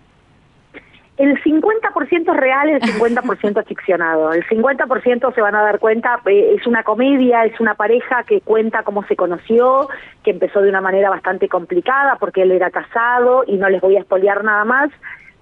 El 1.18 1.36
50% 1.42 2.30
es 2.30 2.36
real, 2.36 2.68
el 2.68 2.80
50% 2.80 3.60
es 3.60 3.66
ficcionado. 3.68 4.32
El 4.32 4.46
50% 4.46 5.34
se 5.34 5.40
van 5.40 5.54
a 5.56 5.62
dar 5.62 5.80
cuenta, 5.80 6.20
eh, 6.26 6.54
es 6.56 6.66
una 6.66 6.84
comedia, 6.84 7.44
es 7.44 7.58
una 7.58 7.74
pareja 7.74 8.22
que 8.22 8.40
cuenta 8.40 8.84
cómo 8.84 9.02
se 9.04 9.16
conoció, 9.16 9.88
que 10.22 10.30
empezó 10.30 10.60
de 10.60 10.68
una 10.68 10.80
manera 10.80 11.10
bastante 11.10 11.48
complicada 11.48 12.16
porque 12.20 12.42
él 12.42 12.52
era 12.52 12.70
casado 12.70 13.42
y 13.46 13.56
no 13.56 13.68
les 13.68 13.80
voy 13.80 13.96
a 13.96 14.00
espolear 14.00 14.44
nada 14.44 14.64
más, 14.64 14.90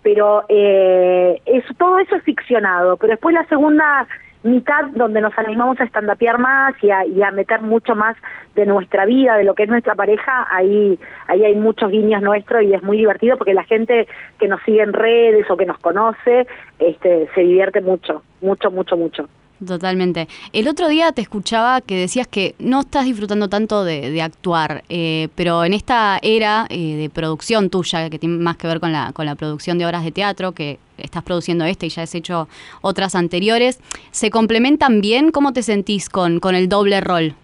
pero 0.07 0.45
eh, 0.49 1.43
todo 1.77 1.99
eso 1.99 2.15
es 2.15 2.23
ficcionado. 2.23 2.97
Pero 2.97 3.11
después 3.11 3.35
la 3.35 3.45
segunda 3.47 4.07
mitad 4.45 4.85
donde 4.95 5.21
nos 5.21 5.37
animamos 5.37 5.81
a 5.81 5.85
estandapear 5.85 6.39
más 6.39 6.75
y 6.81 6.93
a, 6.93 7.05
y 7.05 7.21
a 7.25 7.33
meter 7.33 7.61
mucho 7.61 7.97
más 7.97 8.17
de 8.55 8.67
nuestra 8.67 9.05
vida, 9.05 9.37
de 9.37 9.43
lo 9.43 9.57
que 9.57 9.65
es 9.65 9.69
nuestra 9.69 9.97
pareja, 9.97 10.47
ahí, 10.49 10.97
ahí 11.27 11.45
hay 11.45 11.57
muchos 11.57 11.91
guiños 11.91 12.23
nuestros 12.23 12.63
y 12.63 12.73
es 12.73 12.85
muy 12.85 12.99
divertido 12.99 13.37
porque 13.37 13.53
la 13.53 13.65
gente 13.65 14.07
que 14.39 14.47
nos 14.47 14.63
sigue 14.63 14.83
en 14.83 14.93
redes 14.93 15.51
o 15.51 15.57
que 15.57 15.67
nos 15.67 15.79
conoce 15.79 16.47
este, 16.79 17.29
se 17.35 17.41
divierte 17.41 17.81
mucho, 17.81 18.23
mucho, 18.41 18.71
mucho, 18.71 18.97
mucho. 18.97 19.29
Totalmente. 19.65 20.29
El 20.53 20.69
otro 20.69 20.89
día 20.89 21.13
te 21.13 21.23
escuchaba 21.23 21.81
que 21.81 21.97
decías 21.97 22.29
que 22.29 22.55
no 22.59 22.81
estás 22.81 23.07
disfrutando 23.07 23.49
tanto 23.49 23.85
de, 23.85 24.21
actuar, 24.21 24.85
eh, 24.91 25.29
pero 25.35 25.65
en 25.65 25.73
esta 25.73 26.19
era 26.21 26.67
eh, 26.69 26.97
de 26.97 27.09
producción 27.09 27.71
tuya, 27.71 28.11
que 28.11 28.19
tiene 28.19 28.37
más 28.37 28.59
que 28.59 28.67
ver 28.67 28.81
con 28.81 28.93
la, 28.93 29.13
con 29.13 29.25
la 29.25 29.35
producción 29.35 29.79
de 29.79 29.87
obras 29.87 30.05
de 30.05 30.13
teatro, 30.13 30.53
que 30.53 30.79
estás 30.99 31.23
produciendo 31.23 31.65
esta 31.65 31.87
y 31.87 31.89
ya 31.89 32.03
has 32.03 32.15
hecho 32.15 32.49
otras 32.83 33.15
anteriores, 33.15 33.79
¿se 34.11 34.31
complementan 34.31 35.01
bien? 35.01 35.31
¿Cómo 35.31 35.55
te 35.55 35.63
sentís 35.63 36.11
con, 36.11 36.39
con 36.39 36.55
el 36.55 36.69
doble 36.69 37.01
rol? 37.01 37.35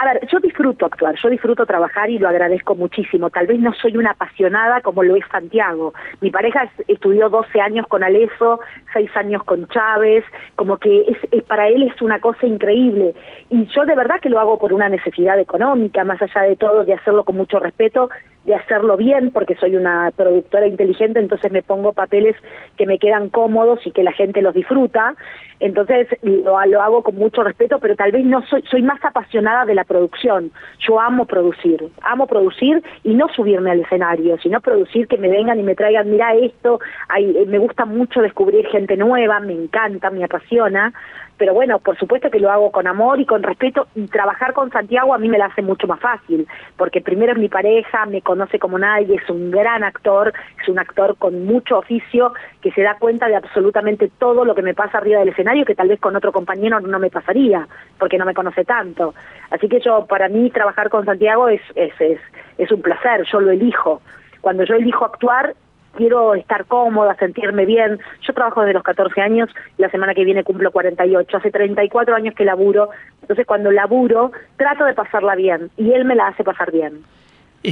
A 0.00 0.04
ver, 0.04 0.28
yo 0.30 0.38
disfruto 0.38 0.86
actuar, 0.86 1.16
yo 1.20 1.28
disfruto 1.28 1.66
trabajar 1.66 2.08
y 2.08 2.20
lo 2.20 2.28
agradezco 2.28 2.76
muchísimo. 2.76 3.30
Tal 3.30 3.48
vez 3.48 3.58
no 3.58 3.72
soy 3.72 3.96
una 3.96 4.12
apasionada 4.12 4.80
como 4.80 5.02
lo 5.02 5.16
es 5.16 5.24
Santiago. 5.28 5.92
Mi 6.20 6.30
pareja 6.30 6.62
es- 6.62 6.84
estudió 6.88 7.28
12 7.28 7.60
años 7.60 7.84
con 7.88 8.04
Aleso, 8.04 8.60
6 8.92 9.10
años 9.16 9.42
con 9.42 9.66
Chávez, 9.66 10.24
como 10.54 10.76
que 10.76 11.00
es, 11.00 11.18
es- 11.32 11.42
para 11.42 11.66
él 11.66 11.82
es 11.82 12.00
una 12.00 12.20
cosa 12.20 12.46
increíble. 12.46 13.12
Y 13.50 13.66
yo 13.74 13.84
de 13.86 13.96
verdad 13.96 14.20
que 14.20 14.30
lo 14.30 14.38
hago 14.38 14.56
por 14.56 14.72
una 14.72 14.88
necesidad 14.88 15.36
económica, 15.40 16.04
más 16.04 16.22
allá 16.22 16.42
de 16.42 16.54
todo, 16.54 16.84
de 16.84 16.94
hacerlo 16.94 17.24
con 17.24 17.36
mucho 17.36 17.58
respeto, 17.58 18.08
de 18.44 18.54
hacerlo 18.54 18.96
bien, 18.96 19.30
porque 19.30 19.56
soy 19.56 19.76
una 19.76 20.10
productora 20.16 20.66
inteligente, 20.66 21.20
entonces 21.20 21.52
me 21.52 21.62
pongo 21.62 21.92
papeles 21.92 22.34
que 22.76 22.86
me 22.86 22.98
quedan 22.98 23.28
cómodos 23.28 23.86
y 23.86 23.90
que 23.90 24.02
la 24.02 24.12
gente 24.12 24.40
los 24.42 24.54
disfruta. 24.54 25.14
Entonces 25.60 26.06
lo, 26.22 26.56
hago 26.56 27.02
con 27.02 27.16
mucho 27.16 27.42
respeto, 27.42 27.78
pero 27.78 27.96
tal 27.96 28.12
vez 28.12 28.24
no 28.24 28.42
soy, 28.46 28.62
soy 28.70 28.82
más 28.82 29.04
apasionada 29.04 29.64
de 29.64 29.74
la 29.74 29.84
producción. 29.84 30.52
Yo 30.78 31.00
amo 31.00 31.26
producir, 31.26 31.88
amo 32.02 32.26
producir 32.26 32.82
y 33.02 33.14
no 33.14 33.28
subirme 33.28 33.72
al 33.72 33.80
escenario, 33.80 34.38
sino 34.38 34.60
producir 34.60 35.08
que 35.08 35.18
me 35.18 35.28
vengan 35.28 35.58
y 35.58 35.62
me 35.62 35.74
traigan, 35.74 36.10
mira 36.10 36.34
esto, 36.34 36.80
eh, 37.18 37.44
me 37.46 37.58
gusta 37.58 37.84
mucho 37.84 38.20
descubrir 38.20 38.66
gente 38.68 38.96
nueva, 38.96 39.40
me 39.40 39.52
encanta, 39.52 40.10
me 40.10 40.24
apasiona, 40.24 40.92
pero 41.38 41.54
bueno, 41.54 41.78
por 41.78 41.96
supuesto 41.96 42.30
que 42.30 42.40
lo 42.40 42.50
hago 42.50 42.70
con 42.72 42.86
amor 42.86 43.20
y 43.20 43.26
con 43.26 43.42
respeto 43.42 43.86
y 43.94 44.06
trabajar 44.08 44.52
con 44.52 44.70
Santiago 44.70 45.14
a 45.14 45.18
mí 45.18 45.28
me 45.28 45.38
la 45.38 45.46
hace 45.46 45.62
mucho 45.62 45.86
más 45.86 46.00
fácil, 46.00 46.46
porque 46.76 47.00
primero 47.00 47.32
es 47.32 47.38
mi 47.38 47.48
pareja, 47.48 48.04
me 48.06 48.20
conoce 48.22 48.58
como 48.58 48.78
nadie, 48.78 49.16
es 49.16 49.30
un 49.30 49.50
gran 49.50 49.84
actor, 49.84 50.32
es 50.60 50.68
un 50.68 50.78
actor 50.78 51.16
con 51.16 51.46
mucho 51.46 51.78
oficio 51.78 52.32
que 52.60 52.72
se 52.72 52.82
da 52.82 52.96
cuenta 52.98 53.28
de 53.28 53.36
absolutamente 53.36 54.10
todo 54.18 54.44
lo 54.44 54.54
que 54.54 54.62
me 54.62 54.74
pasa 54.74 54.98
arriba 54.98 55.20
del 55.20 55.28
escenario 55.28 55.64
que 55.64 55.74
tal 55.74 55.88
vez 55.88 56.00
con 56.00 56.16
otro 56.16 56.32
compañero 56.32 56.80
no 56.80 56.98
me 56.98 57.10
pasaría, 57.10 57.68
porque 57.98 58.18
no 58.18 58.24
me 58.24 58.34
conoce 58.34 58.64
tanto. 58.64 59.14
Así 59.50 59.68
que 59.68 59.80
yo, 59.80 60.06
para 60.06 60.28
mí, 60.28 60.50
trabajar 60.50 60.90
con 60.90 61.04
Santiago 61.04 61.48
es, 61.48 61.62
es, 61.74 61.92
es, 62.00 62.20
es 62.58 62.72
un 62.72 62.82
placer, 62.82 63.24
yo 63.30 63.40
lo 63.40 63.52
elijo. 63.52 64.02
Cuando 64.40 64.64
yo 64.64 64.74
elijo 64.74 65.04
actuar, 65.04 65.54
quiero 65.98 66.34
estar 66.34 66.64
cómoda, 66.66 67.14
sentirme 67.18 67.66
bien. 67.66 67.98
Yo 68.26 68.32
trabajo 68.32 68.60
desde 68.62 68.74
los 68.74 68.82
14 68.84 69.20
años, 69.20 69.50
la 69.76 69.90
semana 69.90 70.14
que 70.14 70.24
viene 70.24 70.44
cumplo 70.44 70.70
48, 70.70 71.36
hace 71.36 71.50
34 71.50 72.14
años 72.14 72.34
que 72.34 72.44
laburo, 72.44 72.88
entonces 73.20 73.44
cuando 73.46 73.70
laburo 73.70 74.30
trato 74.56 74.84
de 74.84 74.94
pasarla 74.94 75.34
bien 75.34 75.70
y 75.76 75.92
él 75.92 76.04
me 76.04 76.14
la 76.14 76.28
hace 76.28 76.44
pasar 76.44 76.70
bien. 76.72 77.02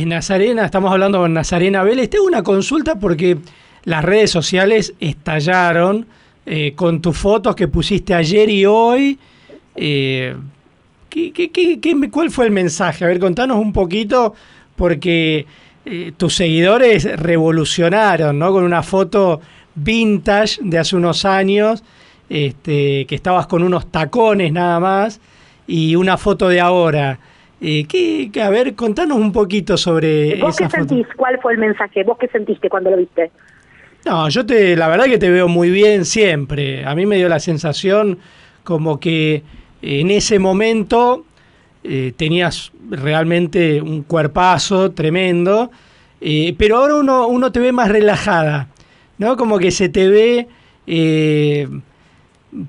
Nazarena, 0.07 0.65
estamos 0.65 0.90
hablando 0.93 1.19
con 1.20 1.32
Nazarena 1.32 1.82
Vélez. 1.85 2.11
Tengo 2.11 2.27
una 2.27 2.43
consulta 2.43 2.97
porque 2.98 3.39
las 3.85 4.05
redes 4.05 4.31
sociales 4.31 4.93
estallaron 5.01 6.07
eh, 6.44 6.74
con 6.74 7.01
tus 7.01 7.16
fotos 7.16 7.55
que 7.57 7.69
pusiste 7.69 8.12
ayer 8.12 8.51
y 8.51 8.66
hoy. 8.66 9.19
Eh, 9.77 10.35
¿qué, 11.09 11.32
qué- 11.32 11.51
qué- 11.51 11.81
qué- 11.81 12.11
cuál 12.11 12.31
fue 12.31 12.47
el 12.47 12.51
mensaje? 12.53 13.05
A 13.05 13.09
ver, 13.09 13.19
contanos 13.19 13.59
un 13.59 13.73
poquito 13.73 14.35
porque 14.74 15.47
eh, 15.87 16.13
tus 16.17 16.35
seguidores 16.35 17.05
revolucionaron, 17.19 18.39
¿no? 18.39 18.53
Con 18.53 18.65
una 18.65 18.83
foto 18.83 19.41
vintage 19.75 20.59
de 20.63 20.79
hace 20.79 20.97
unos 20.97 21.25
años, 21.25 21.83
este, 22.29 23.07
que 23.07 23.15
estabas 23.15 23.47
con 23.47 23.63
unos 23.63 23.91
tacones 23.91 24.53
nada 24.53 24.81
más, 24.81 25.21
y 25.67 25.95
una 25.97 26.17
foto 26.19 26.49
de 26.49 26.61
ahora. 26.61 27.19
Eh, 27.61 27.87
¿qué, 27.89 28.31
qué- 28.33 28.43
a 28.43 28.51
ver, 28.51 28.75
contanos 28.75 29.17
un 29.19 29.33
poquito 29.33 29.77
sobre 29.77 30.37
¿Vos 30.41 30.57
qué 30.57 30.65
esa 30.65 30.79
foto. 30.79 30.89
sentís? 30.95 31.07
¿Cuál 31.17 31.39
fue 31.41 31.53
el 31.55 31.59
mensaje? 31.59 32.03
¿Vos 32.05 32.19
qué 32.19 32.29
sentiste 32.29 32.69
cuando 32.69 32.91
lo 32.91 32.97
viste? 32.99 33.31
No, 34.05 34.29
yo 34.29 34.45
te, 34.45 34.77
la 34.77 34.89
verdad 34.89 35.07
que 35.07 35.19
te 35.19 35.31
veo 35.31 35.49
muy 35.49 35.71
bien 35.71 36.05
siempre. 36.05 36.85
A 36.85 36.95
mí 36.95 37.07
me 37.07 37.17
dio 37.17 37.29
la 37.29 37.41
sensación 37.41 38.19
como 38.63 39.01
que 39.01 39.43
en 39.83 40.11
ese 40.11 40.39
momento 40.39 41.25
eh, 41.89 42.13
tenías 42.17 42.73
realmente 42.91 43.81
un 43.81 44.03
cuerpazo 44.03 44.91
tremendo, 44.91 45.71
eh, 46.21 46.53
pero 46.59 46.79
ahora 46.79 46.97
uno, 46.97 47.29
uno 47.29 47.53
te 47.53 47.61
ve 47.61 47.71
más 47.71 47.89
relajada, 47.89 48.69
¿no? 49.19 49.37
Como 49.37 49.59
que 49.59 49.71
se 49.71 49.89
te 49.89 50.09
ve, 50.09 50.49
eh, 50.89 51.69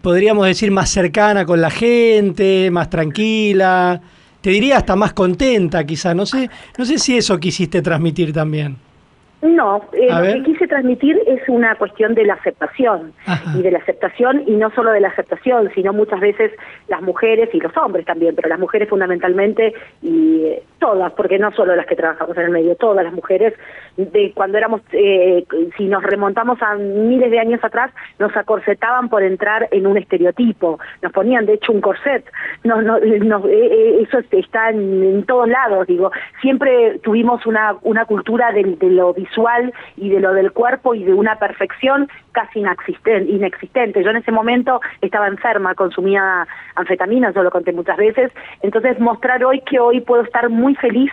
podríamos 0.03 0.45
decir, 0.45 0.69
más 0.69 0.91
cercana 0.91 1.45
con 1.45 1.61
la 1.61 1.71
gente, 1.71 2.69
más 2.69 2.91
tranquila, 2.91 4.01
te 4.41 4.51
diría 4.51 4.77
hasta 4.77 4.95
más 4.95 5.13
contenta 5.13 5.83
quizá, 5.83 6.13
no 6.13 6.27
sé, 6.27 6.49
no 6.77 6.85
sé 6.85 6.99
si 6.99 7.17
eso 7.17 7.39
quisiste 7.39 7.81
transmitir 7.81 8.31
también. 8.31 8.77
No, 9.41 9.83
eh, 9.93 10.07
lo 10.09 10.21
ver. 10.21 10.37
que 10.37 10.43
quise 10.43 10.67
transmitir 10.67 11.21
es 11.27 11.47
una 11.47 11.75
cuestión 11.75 12.15
de 12.15 12.25
la 12.25 12.33
aceptación 12.33 13.13
y 13.55 13.61
de 13.61 13.69
la 13.69 13.77
aceptación 13.77 14.43
y 14.47 14.55
no 14.55 14.71
solo 14.71 14.91
de 14.91 14.99
la 14.99 15.09
aceptación, 15.09 15.69
sino 15.75 15.93
muchas 15.93 16.19
veces 16.19 16.51
las 16.87 17.03
mujeres 17.03 17.49
y 17.53 17.59
los 17.59 17.75
hombres 17.77 18.05
también, 18.05 18.35
pero 18.35 18.49
las 18.49 18.59
mujeres 18.59 18.89
fundamentalmente 18.89 19.73
y 20.01 20.41
eh, 20.43 20.63
todas, 20.79 21.13
porque 21.13 21.37
no 21.37 21.51
solo 21.51 21.75
las 21.75 21.85
que 21.85 21.95
trabajamos 21.95 22.35
en 22.37 22.45
el 22.45 22.49
medio, 22.49 22.75
todas 22.77 23.03
las 23.03 23.13
mujeres 23.13 23.53
de 23.97 24.31
cuando 24.33 24.57
éramos, 24.57 24.81
eh, 24.91 25.43
si 25.75 25.85
nos 25.85 26.03
remontamos 26.03 26.61
a 26.61 26.75
miles 26.75 27.31
de 27.31 27.39
años 27.39 27.63
atrás, 27.63 27.91
nos 28.19 28.35
acorsetaban 28.37 29.09
por 29.09 29.23
entrar 29.23 29.67
en 29.71 29.87
un 29.87 29.97
estereotipo, 29.97 30.79
nos 31.01 31.11
ponían 31.11 31.45
de 31.45 31.53
hecho 31.53 31.71
un 31.71 31.81
corset, 31.81 32.23
no, 32.63 32.81
no, 32.81 32.99
no, 32.99 33.47
eh, 33.47 33.51
eh, 33.51 34.07
eso 34.07 34.19
está 34.31 34.69
en, 34.69 35.23
todos 35.25 35.49
lados, 35.49 35.87
digo, 35.87 36.11
siempre 36.41 36.99
tuvimos 36.99 37.45
una, 37.45 37.75
una 37.81 38.05
cultura 38.05 38.51
de, 38.51 38.77
lo 38.89 39.13
visual 39.13 39.73
y 39.97 40.09
de 40.09 40.19
lo 40.19 40.33
del 40.33 40.51
cuerpo 40.51 40.93
y 40.93 41.03
de 41.03 41.13
una 41.13 41.37
perfección 41.37 42.07
casi 42.31 42.61
inexisten- 42.61 43.27
inexistente. 43.27 44.03
Yo 44.03 44.11
en 44.11 44.17
ese 44.17 44.31
momento 44.31 44.79
estaba 45.01 45.27
enferma, 45.27 45.73
consumía 45.73 46.47
anfetaminas, 46.75 47.33
yo 47.33 47.43
lo 47.43 47.51
conté 47.51 47.73
muchas 47.73 47.97
veces, 47.97 48.31
entonces 48.61 48.99
mostrar 48.99 49.43
hoy 49.43 49.61
que 49.61 49.79
hoy 49.79 50.01
puedo 50.01 50.23
estar 50.23 50.49
muy 50.49 50.75
feliz 50.75 51.11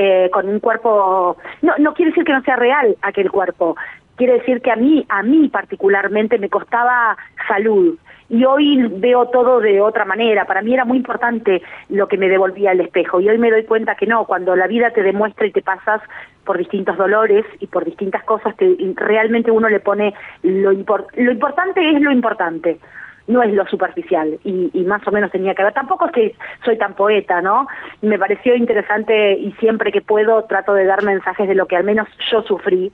eh, 0.00 0.30
con 0.30 0.48
un 0.48 0.60
cuerpo, 0.60 1.36
no, 1.60 1.74
no 1.76 1.92
quiere 1.92 2.12
decir 2.12 2.22
que 2.22 2.32
no 2.32 2.40
sea 2.42 2.54
real 2.54 2.96
aquel 3.02 3.32
cuerpo, 3.32 3.74
quiere 4.14 4.34
decir 4.34 4.62
que 4.62 4.70
a 4.70 4.76
mí, 4.76 5.04
a 5.08 5.24
mí 5.24 5.48
particularmente 5.48 6.38
me 6.38 6.48
costaba 6.48 7.16
salud. 7.48 7.98
Y 8.28 8.44
hoy 8.44 8.86
veo 8.98 9.26
todo 9.30 9.58
de 9.58 9.80
otra 9.80 10.04
manera. 10.04 10.44
Para 10.44 10.62
mí 10.62 10.72
era 10.72 10.84
muy 10.84 10.98
importante 10.98 11.62
lo 11.88 12.06
que 12.06 12.16
me 12.16 12.28
devolvía 12.28 12.70
el 12.70 12.80
espejo. 12.80 13.20
Y 13.20 13.28
hoy 13.28 13.38
me 13.38 13.50
doy 13.50 13.64
cuenta 13.64 13.96
que 13.96 14.06
no, 14.06 14.24
cuando 14.24 14.54
la 14.54 14.68
vida 14.68 14.90
te 14.92 15.02
demuestra 15.02 15.46
y 15.46 15.50
te 15.50 15.62
pasas 15.62 16.00
por 16.44 16.58
distintos 16.58 16.96
dolores 16.96 17.44
y 17.58 17.66
por 17.66 17.84
distintas 17.84 18.22
cosas, 18.22 18.54
que 18.54 18.76
realmente 18.94 19.50
uno 19.50 19.68
le 19.68 19.80
pone 19.80 20.14
lo, 20.44 20.70
lo 20.70 21.32
importante 21.32 21.90
es 21.90 22.00
lo 22.00 22.12
importante 22.12 22.78
no 23.28 23.42
es 23.42 23.52
lo 23.52 23.64
superficial 23.66 24.38
y, 24.44 24.70
y 24.72 24.84
más 24.84 25.06
o 25.06 25.12
menos 25.12 25.30
tenía 25.30 25.54
que 25.54 25.62
ver. 25.62 25.72
Tampoco 25.74 26.06
es 26.06 26.12
que 26.12 26.34
soy 26.64 26.76
tan 26.76 26.94
poeta, 26.94 27.40
¿no? 27.40 27.66
Me 28.02 28.18
pareció 28.18 28.56
interesante 28.56 29.34
y 29.34 29.52
siempre 29.60 29.92
que 29.92 30.00
puedo 30.00 30.44
trato 30.44 30.74
de 30.74 30.84
dar 30.84 31.04
mensajes 31.04 31.46
de 31.46 31.54
lo 31.54 31.66
que 31.66 31.76
al 31.76 31.84
menos 31.84 32.08
yo 32.30 32.42
sufrí 32.42 32.90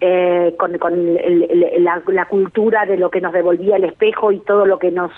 eh, 0.00 0.54
con, 0.58 0.76
con 0.78 0.92
el- 0.94 1.46
el- 1.50 1.84
la, 1.84 2.02
la 2.08 2.24
cultura 2.26 2.84
de 2.84 2.96
lo 2.96 3.10
que 3.10 3.20
nos 3.20 3.32
devolvía 3.32 3.76
el 3.76 3.84
espejo 3.84 4.32
y 4.32 4.40
todo 4.40 4.66
lo 4.66 4.78
que 4.78 4.90
nos, 4.90 5.12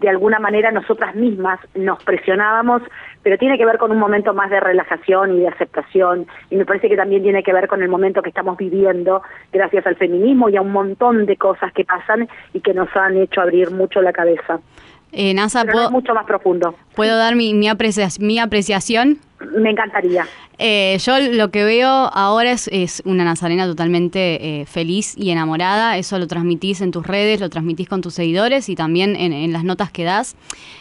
de 0.00 0.08
alguna 0.08 0.38
manera, 0.38 0.70
nosotras 0.70 1.14
mismas 1.14 1.58
nos 1.74 2.02
presionábamos, 2.04 2.82
pero 3.22 3.36
tiene 3.36 3.58
que 3.58 3.66
ver 3.66 3.78
con 3.78 3.90
un 3.90 3.98
momento 3.98 4.32
más 4.32 4.48
de 4.50 4.60
relajación 4.60 5.36
y 5.36 5.40
de 5.40 5.48
aceptación, 5.48 6.26
y 6.50 6.56
me 6.56 6.64
parece 6.64 6.88
que 6.88 6.96
también 6.96 7.22
tiene 7.22 7.42
que 7.42 7.52
ver 7.52 7.66
con 7.66 7.82
el 7.82 7.88
momento 7.88 8.22
que 8.22 8.28
estamos 8.28 8.56
viviendo 8.56 9.22
gracias 9.52 9.86
al 9.86 9.96
feminismo 9.96 10.48
y 10.48 10.56
a 10.56 10.62
un 10.62 10.72
montón 10.72 11.26
de 11.26 11.36
cosas 11.36 11.72
que 11.72 11.84
pasan 11.84 12.28
y 12.52 12.60
que 12.60 12.74
nos 12.74 12.94
han 12.96 13.16
hecho 13.16 13.40
abrir 13.40 13.70
mucho 13.70 14.00
la 14.00 14.12
cabeza. 14.12 14.60
Eh, 15.12 15.32
Nasa, 15.34 15.60
Pero 15.62 15.72
no 15.72 15.72
¿puedo, 15.74 15.86
es 15.86 15.92
mucho 15.92 16.14
más 16.14 16.26
profundo. 16.26 16.74
¿puedo 16.94 17.16
dar 17.16 17.34
mi, 17.34 17.54
mi, 17.54 17.68
aprecia- 17.68 18.08
mi 18.20 18.38
apreciación? 18.38 19.18
Me 19.56 19.70
encantaría. 19.70 20.26
Eh, 20.58 20.98
yo 21.00 21.18
lo 21.20 21.50
que 21.52 21.62
veo 21.64 21.88
ahora 21.88 22.50
es, 22.50 22.68
es 22.72 23.00
una 23.06 23.24
Nazarena 23.24 23.64
totalmente 23.66 24.60
eh, 24.62 24.66
feliz 24.66 25.14
y 25.16 25.30
enamorada. 25.30 25.96
Eso 25.96 26.18
lo 26.18 26.26
transmitís 26.26 26.80
en 26.80 26.90
tus 26.90 27.06
redes, 27.06 27.40
lo 27.40 27.48
transmitís 27.48 27.88
con 27.88 28.00
tus 28.02 28.14
seguidores 28.14 28.68
y 28.68 28.74
también 28.74 29.14
en, 29.14 29.32
en 29.32 29.52
las 29.52 29.62
notas 29.62 29.92
que 29.92 30.02
das. 30.04 30.34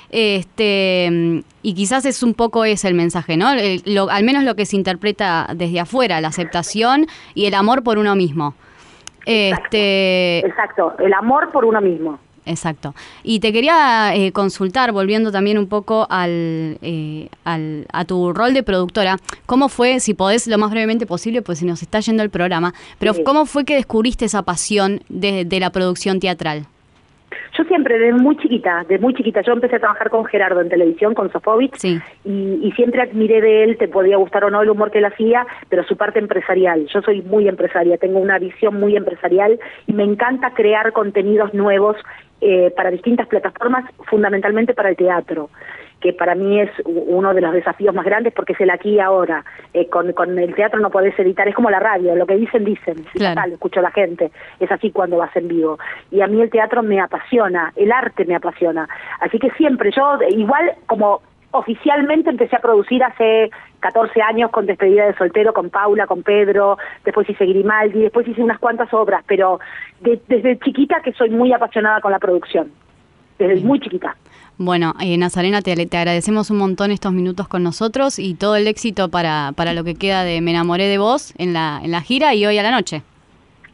Este, 0.09 1.43
y 1.61 1.73
quizás 1.75 2.05
es 2.05 2.23
un 2.23 2.33
poco 2.33 2.65
ese 2.65 2.87
el 2.87 2.95
mensaje, 2.95 3.37
¿no? 3.37 3.51
El- 3.53 3.83
lo- 3.85 4.09
al 4.09 4.23
menos 4.23 4.43
lo 4.43 4.55
que 4.55 4.65
se 4.65 4.75
interpreta 4.75 5.47
desde 5.55 5.79
afuera, 5.79 6.19
la 6.19 6.29
aceptación 6.29 7.05
y 7.35 7.45
el 7.45 7.53
amor 7.53 7.83
por 7.83 7.97
uno 7.99 8.15
mismo. 8.15 8.55
Este, 9.25 10.39
Exacto, 10.39 10.95
el 10.99 11.13
amor 11.13 11.51
por 11.51 11.65
uno 11.65 11.81
mismo. 11.81 12.19
Exacto. 12.47 12.93
Y 13.23 13.39
te 13.39 13.51
quería 13.51 14.15
eh, 14.15 14.31
consultar, 14.31 14.91
volviendo 14.91 15.31
también 15.31 15.57
un 15.57 15.67
poco 15.67 16.07
al, 16.09 16.77
eh, 16.81 17.27
al- 17.43 17.85
a 17.91 18.05
tu 18.05 18.33
rol 18.33 18.53
de 18.53 18.63
productora, 18.63 19.17
¿cómo 19.45 19.69
fue, 19.69 19.99
si 19.99 20.13
podés 20.13 20.47
lo 20.47 20.57
más 20.57 20.71
brevemente 20.71 21.05
posible, 21.05 21.41
pues 21.41 21.59
se 21.59 21.65
nos 21.65 21.81
está 21.81 21.99
yendo 21.99 22.23
el 22.23 22.29
programa, 22.29 22.73
pero 22.99 23.13
Sí. 23.13 23.23
cómo 23.23 23.45
fue 23.45 23.65
que 23.65 23.75
descubriste 23.75 24.25
esa 24.25 24.43
pasión 24.43 25.01
de, 25.09 25.43
de 25.45 25.59
la 25.59 25.69
producción 25.71 26.19
teatral? 26.19 26.65
Yo 27.57 27.63
siempre, 27.63 27.97
desde 27.97 28.13
muy 28.13 28.37
chiquita, 28.37 28.85
de 28.87 28.99
muy 28.99 29.15
chiquita, 29.15 29.41
yo 29.41 29.51
empecé 29.53 29.77
a 29.77 29.79
trabajar 29.79 30.11
con 30.11 30.25
Gerardo 30.25 30.61
en 30.61 30.69
televisión, 30.69 31.15
con 31.15 31.31
Sofovich, 31.31 31.83
y, 31.83 31.99
y 32.61 32.71
siempre 32.75 33.01
admiré 33.01 33.41
de 33.41 33.63
él, 33.63 33.77
te 33.77 33.87
podía 33.87 34.17
gustar 34.17 34.43
o 34.43 34.51
no 34.51 34.61
el 34.61 34.69
humor 34.69 34.91
que 34.91 34.99
él 34.99 35.05
hacía, 35.05 35.45
pero 35.67 35.83
su 35.83 35.97
parte 35.97 36.19
empresarial. 36.19 36.87
Yo 36.93 37.01
soy 37.01 37.23
muy 37.23 37.47
empresaria, 37.47 37.97
tengo 37.97 38.19
una 38.19 38.37
visión 38.37 38.79
muy 38.79 38.95
empresarial 38.95 39.59
y 39.87 39.93
me 39.93 40.03
encanta 40.03 40.51
crear 40.53 40.93
contenidos 40.93 41.51
nuevos 41.55 41.95
eh, 42.41 42.71
para 42.75 42.91
distintas 42.91 43.27
plataformas, 43.27 43.85
fundamentalmente 44.09 44.73
para 44.73 44.89
el 44.89 44.95
teatro. 44.95 45.49
que 45.99 46.13
para 46.13 46.35
mí 46.35 46.61
es 46.61 46.69
uno 46.85 47.33
de 47.33 47.41
los 47.41 47.51
desafíos 47.51 47.95
más 47.95 48.05
grandes 48.05 48.31
porque 48.31 48.53
es 48.53 48.61
el 48.61 48.69
aquí 48.69 48.91
y 48.91 48.99
ahora. 48.99 49.43
Eh, 49.73 49.89
con, 49.89 50.13
con 50.13 50.37
el 50.37 50.53
teatro 50.53 50.79
no 50.79 50.91
podés 50.91 51.17
editar, 51.17 51.47
es 51.47 51.55
como 51.55 51.71
la 51.71 51.79
radio, 51.79 52.15
lo 52.15 52.27
que 52.27 52.35
dicen, 52.35 52.65
dicen. 52.65 53.03
Claro. 53.13 53.51
escucho 53.51 53.79
a 53.79 53.83
la 53.83 53.91
gente. 53.91 54.31
Es 54.59 54.71
así 54.71 54.91
cuando 54.91 55.17
vas 55.17 55.35
en 55.35 55.47
vivo. 55.47 55.79
Y 56.11 56.21
a 56.21 56.27
mí 56.27 56.39
el 56.39 56.51
teatro 56.51 56.83
me 56.83 56.99
apasiona, 56.99 57.73
el 57.75 57.91
arte 57.91 58.25
me 58.25 58.35
apasiona. 58.35 58.87
Así 59.19 59.39
que 59.39 59.49
siempre, 59.51 59.91
yo 59.91 60.19
igual 60.29 60.73
como 60.85 61.21
oficialmente 61.57 62.29
empecé 62.29 62.55
a 62.55 62.59
producir 62.59 63.03
hace 63.03 63.49
14 63.79 64.21
años 64.21 64.49
con 64.51 64.65
Despedida 64.65 65.05
de 65.05 65.15
Soltero, 65.15 65.53
con 65.53 65.69
Paula, 65.69 66.07
con 66.07 66.23
Pedro, 66.23 66.77
después 67.05 67.29
hice 67.29 67.45
Grimaldi, 67.45 67.99
después 68.01 68.27
hice 68.27 68.41
unas 68.41 68.59
cuantas 68.59 68.93
obras, 68.93 69.23
pero 69.27 69.59
de- 70.01 70.19
desde 70.27 70.57
chiquita 70.59 71.01
que 71.03 71.13
soy 71.13 71.29
muy 71.29 71.53
apasionada 71.53 72.01
con 72.01 72.11
la 72.11 72.19
producción, 72.19 72.71
desde 73.37 73.61
muy 73.63 73.79
chiquita. 73.79 74.15
Bueno, 74.59 74.93
eh, 74.99 75.15
Nazarena, 75.17 75.61
te, 75.61 75.75
te 75.85 75.97
agradecemos 75.97 76.49
un 76.49 76.57
montón 76.57 76.89
estos 76.89 77.13
minutos 77.13 77.47
con 77.47 77.61
nosotros 77.61 78.17
y 78.17 78.33
todo 78.33 78.55
el 78.55 78.65
éxito 78.67 79.09
para, 79.09 79.51
para 79.55 79.73
lo 79.73 79.83
que 79.83 79.93
queda 79.93 80.23
de 80.23 80.41
Me 80.41 80.49
enamoré 80.51 80.87
de 80.87 80.97
vos 80.97 81.33
en 81.37 81.53
la, 81.53 81.79
en 81.83 81.91
la 81.91 82.01
gira 82.01 82.33
y 82.33 82.43
hoy 82.45 82.57
a 82.57 82.63
la 82.63 82.71
noche. 82.71 83.03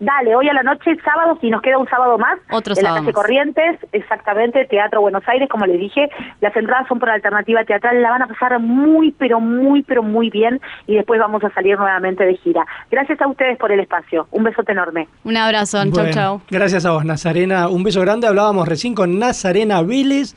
Dale, 0.04 0.36
hoy 0.36 0.50
a 0.50 0.54
la 0.54 0.64
noche, 0.64 0.92
sábado, 1.04 1.38
si 1.40 1.50
nos 1.50 1.62
queda 1.62 1.78
un 1.78 1.88
sábado 1.88 2.18
más, 2.18 2.38
Otro 2.52 2.74
en 2.74 2.76
sábado 2.76 2.96
la 2.96 3.00
calle 3.00 3.14
más. 3.14 3.16
Corrientes, 3.16 3.80
exactamente, 3.94 4.66
Teatro 4.66 5.00
Buenos 5.00 5.24
Aires, 5.28 5.48
como 5.50 5.66
les 5.66 5.80
dije, 5.80 6.10
las 6.42 6.54
entradas 6.56 6.88
son 6.90 7.00
por 7.00 7.10
alternativa 7.10 7.64
teatral, 7.64 8.02
la 8.02 8.10
van 8.10 8.24
a 8.24 8.28
pasar 8.28 8.60
muy, 8.60 9.12
pero 9.12 9.40
muy, 9.40 9.82
pero 9.84 10.04
muy 10.04 10.30
bien 10.30 10.60
y 10.88 10.96
después 10.96 11.22
vamos 11.22 11.42
a 11.46 11.50
salir 11.52 11.78
nuevamente 11.78 12.26
de 12.26 12.36
gira. 12.36 12.66
Gracias 12.92 13.22
a 13.22 13.28
ustedes 13.28 13.58
por 13.58 13.72
el 13.72 13.80
espacio, 13.80 14.28
un 14.32 14.44
besote 14.44 14.74
enorme. 14.74 15.08
Un 15.24 15.38
abrazo, 15.38 15.82
chau, 15.84 15.92
Bueno, 15.92 16.12
chau. 16.12 16.42
Gracias 16.50 16.86
a 16.86 16.92
vos, 16.92 17.06
Nazarena. 17.06 17.70
Un 17.70 17.84
beso 17.84 18.02
grande. 18.02 18.28
Hablábamos 18.28 18.68
recién 18.68 18.96
con 18.96 19.20
Nazarena 19.20 19.82
Vélez 19.84 20.36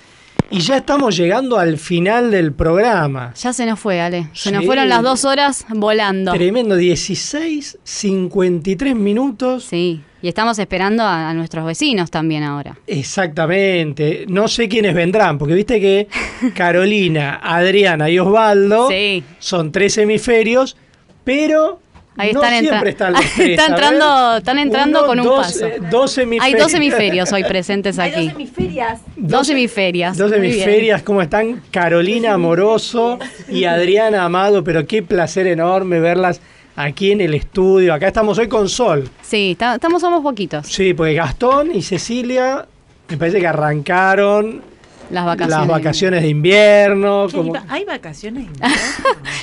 y 0.50 0.60
ya 0.60 0.76
estamos 0.76 1.16
llegando 1.16 1.58
al 1.58 1.76
final 1.78 2.30
del 2.30 2.52
programa. 2.52 3.32
Ya 3.34 3.52
se 3.52 3.66
nos 3.66 3.78
fue, 3.80 4.00
Ale. 4.00 4.28
Se 4.32 4.52
nos 4.52 4.64
fueron 4.64 4.88
las 4.88 5.02
dos 5.02 5.24
horas 5.24 5.66
volando. 5.70 6.32
Tremendo, 6.32 6.76
16, 6.76 7.78
53 7.82 8.94
minutos. 8.94 9.64
Sí, 9.64 10.00
y 10.22 10.28
estamos 10.28 10.58
esperando 10.58 11.02
a, 11.02 11.30
a 11.30 11.34
nuestros 11.34 11.64
vecinos 11.66 12.10
también 12.10 12.42
ahora. 12.42 12.76
Exactamente. 12.86 14.24
No 14.28 14.48
sé 14.48 14.68
quiénes 14.68 14.94
vendrán, 14.94 15.38
porque 15.38 15.54
viste 15.54 15.80
que 15.80 16.08
Carolina, 16.54 17.40
Adriana 17.42 18.08
y 18.08 18.18
Osvaldo 18.18 18.88
Sí. 18.88 19.24
son 19.38 19.72
tres 19.72 19.98
hemisferios, 19.98 20.76
pero 21.24 21.80
Ahí 22.16 22.32
no 22.32 22.42
están 22.42 22.60
siempre 22.60 22.90
están 22.90 23.12
los 23.14 23.20
tres. 23.34 23.50
Está 23.50 23.64
a 23.64 23.68
ver. 23.68 23.74
entrando, 23.84 24.36
están 24.38 24.58
entrando 24.58 24.98
Uno, 25.00 25.06
con 25.08 25.20
un 25.20 25.26
dos, 25.26 25.46
paso. 25.46 25.66
eh, 25.66 25.78
dos 25.90 26.18
Hay 26.40 26.54
dos 26.54 26.74
hemisferios 26.74 27.32
hoy 27.32 27.44
presentes 27.44 27.98
Hay 27.98 28.12
aquí. 28.12 28.24
dos 28.28 28.34
hemisferias. 28.34 29.00
Dos 29.16 29.48
hemisferias. 29.50 30.16
Dos 30.18 30.32
hemisferias, 30.32 31.02
¿cómo 31.02 31.22
están? 31.22 31.62
Carolina 31.70 32.32
Amoroso 32.34 33.18
y 33.48 33.64
Adriana 33.64 34.24
Amado, 34.24 34.64
pero 34.64 34.86
qué 34.86 35.02
placer 35.02 35.46
enorme 35.46 36.00
verlas 36.00 36.40
aquí 36.74 37.12
en 37.12 37.20
el 37.20 37.34
estudio. 37.34 37.94
Acá 37.94 38.06
estamos 38.08 38.38
hoy 38.38 38.48
con 38.48 38.68
Sol. 38.68 39.08
Sí, 39.22 39.52
está- 39.52 39.74
estamos 39.76 40.00
somos 40.02 40.22
poquitos. 40.22 40.66
Sí, 40.66 40.94
pues 40.94 41.14
Gastón 41.16 41.74
y 41.74 41.82
Cecilia 41.82 42.66
me 43.08 43.16
parece 43.16 43.40
que 43.40 43.46
arrancaron 43.46 44.62
Las 45.10 45.24
vacaciones. 45.24 45.58
las 45.58 45.68
vacaciones 45.68 46.22
de 46.22 46.28
invierno. 46.28 47.26
¿Qué, 47.30 47.36
como- 47.36 47.52
¿Hay 47.68 47.84
vacaciones? 47.84 48.44
de 48.44 48.48
invierno? 48.52 48.74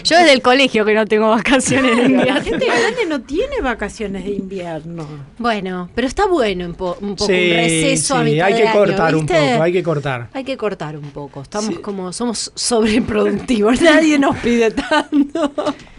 Yo 0.03 0.17
desde 0.17 0.33
el 0.33 0.41
colegio 0.41 0.83
que 0.85 0.93
no 0.93 1.05
tengo 1.05 1.29
vacaciones 1.29 1.95
de 1.95 2.03
La 2.03 2.09
invierno. 2.09 2.41
gente 2.41 2.65
grande 2.65 3.05
no 3.07 3.21
tiene 3.21 3.61
vacaciones 3.61 4.25
de 4.25 4.31
invierno. 4.31 5.07
Bueno, 5.37 5.89
pero 5.95 6.07
está 6.07 6.25
bueno 6.27 6.65
un, 6.65 6.73
po- 6.75 6.97
un 7.01 7.15
poco 7.15 7.27
Sí, 7.31 7.49
un 7.51 7.55
receso 7.57 8.15
a 8.17 8.23
sí, 8.25 8.31
mitad 8.31 8.47
hay 8.47 8.53
de 8.53 8.59
que 8.61 8.67
año, 8.67 8.77
cortar 8.77 9.15
un 9.15 9.25
poco, 9.25 9.63
hay 9.63 9.71
que 9.73 9.83
cortar. 9.83 10.27
Hay 10.33 10.43
que 10.43 10.57
cortar 10.57 10.97
un 10.97 11.11
poco. 11.11 11.41
Estamos 11.41 11.79
como, 11.79 12.11
somos 12.11 12.51
sobreproductivos. 12.55 13.81
Nadie 13.81 14.19
nos 14.19 14.35
pide 14.37 14.71
tanto. 14.71 15.53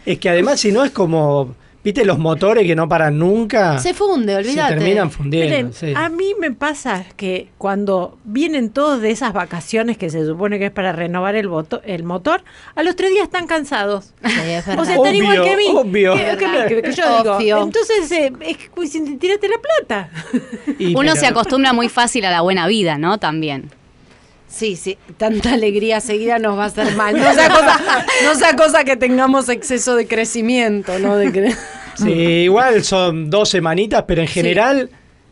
Es 0.04 0.18
que 0.18 0.28
además 0.28 0.60
si 0.60 0.70
no 0.72 0.84
es 0.84 0.90
como, 0.90 1.54
viste 1.84 2.04
los 2.04 2.18
motores 2.18 2.66
que 2.66 2.74
no 2.74 2.88
paran 2.88 3.18
nunca. 3.18 3.78
Se 3.78 3.92
funde, 3.94 4.32
se 4.32 4.38
olvídate. 4.38 4.74
terminan 4.76 5.10
fundiendo. 5.10 5.50
Miren, 5.54 5.72
sí. 5.72 5.92
a 5.94 6.08
mí 6.08 6.32
me 6.40 6.50
pasa 6.50 7.04
que 7.16 7.50
cuando 7.58 8.18
vienen 8.24 8.70
todos 8.70 9.00
de 9.02 9.10
esas 9.10 9.32
vacaciones 9.32 9.98
que 9.98 10.08
se 10.10 10.24
supone 10.26 10.58
que 10.58 10.66
es 10.66 10.70
para 10.72 10.92
renovar 10.92 11.34
el, 11.36 11.48
voto- 11.48 11.82
el 11.84 12.02
motor, 12.02 12.42
a 12.74 12.82
los 12.82 12.96
tres 12.96 13.10
días 13.10 13.24
están 13.24 13.46
cansados. 13.46 14.14
Sí, 14.24 14.30
es 14.46 14.66
O 14.68 14.84
sea, 14.84 14.94
están 14.96 15.14
igual 15.14 15.42
que 15.44 15.56
mí. 15.56 15.64
obvio. 15.74 16.14
Que- 16.14 16.36
que 16.38 16.48
mí, 16.48 16.56
que- 16.68 16.82
que 16.82 16.92
yo 16.92 17.18
digo. 17.22 17.36
Obvio. 17.36 17.62
Entonces, 17.62 18.10
eh, 18.12 18.32
es 18.40 18.56
que 18.56 18.70
pues, 18.74 18.90
tírate 18.90 19.48
la 19.48 19.58
plata. 19.58 20.10
Y 20.78 20.94
Uno 20.94 21.10
pero- 21.12 21.16
se 21.16 21.26
acostumbra 21.26 21.72
muy 21.72 21.88
fácil 21.88 22.24
a 22.24 22.30
la 22.30 22.40
buena 22.40 22.66
vida, 22.66 22.96
¿no? 22.98 23.18
También. 23.18 23.70
Sí, 24.54 24.76
sí, 24.76 24.96
tanta 25.16 25.52
alegría 25.54 26.00
seguida 26.00 26.38
nos 26.38 26.56
va 26.56 26.64
a 26.64 26.66
hacer 26.66 26.94
mal. 26.94 27.16
No 27.16 27.34
sea 27.34 27.48
cosa, 27.48 27.80
no 28.24 28.34
sea 28.36 28.56
cosa 28.56 28.84
que 28.84 28.96
tengamos 28.96 29.48
exceso 29.48 29.96
de 29.96 30.06
crecimiento, 30.06 30.98
¿no? 31.00 31.16
De 31.16 31.32
cre- 31.32 31.56
Sí, 31.96 32.10
igual 32.10 32.84
son 32.84 33.30
dos 33.30 33.48
semanitas, 33.48 34.04
pero 34.06 34.20
en 34.22 34.28
general 34.28 34.90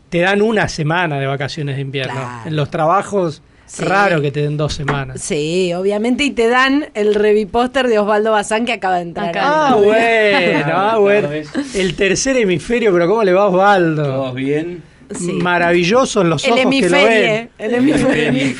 te 0.09 0.19
dan 0.19 0.41
una 0.41 0.67
semana 0.67 1.19
de 1.19 1.25
vacaciones 1.25 1.75
de 1.75 1.81
invierno. 1.81 2.13
Claro. 2.13 2.47
En 2.49 2.55
los 2.55 2.69
trabajos, 2.69 3.41
Sí. 3.65 3.83
raro 3.85 4.21
que 4.21 4.29
te 4.31 4.41
den 4.41 4.57
dos 4.57 4.73
semanas. 4.73 5.21
Sí, 5.21 5.73
obviamente, 5.73 6.23
y 6.25 6.31
te 6.31 6.47
dan 6.49 6.89
el 6.93 7.15
revipóster 7.15 7.87
de 7.87 7.97
Osvaldo 7.97 8.31
Bazán 8.31 8.65
que 8.65 8.73
acaba 8.73 8.97
de 8.97 9.03
entrar. 9.03 9.29
Acá. 9.29 9.41
Ah, 9.69 9.75
bueno, 9.75 10.71
ah, 10.75 10.97
bueno. 10.99 11.29
El 11.73 11.95
tercer 11.95 12.35
hemisferio, 12.37 12.91
pero 12.93 13.07
¿cómo 13.07 13.23
le 13.23 13.31
va 13.33 13.43
a 13.43 13.47
Osvaldo? 13.47 14.03
¿Todos 14.03 14.35
bien? 14.35 14.83
Sí. 15.17 15.33
Maravillosos 15.33 16.25
los 16.25 16.43
El 16.45 16.51
ojos 16.53 16.59
que 16.61 16.65
lo 16.65 16.71
hemisferie, 16.97 17.31
ven. 17.31 17.49
el 17.57 17.73
Hemisferie. 17.75 18.27
el 18.27 18.55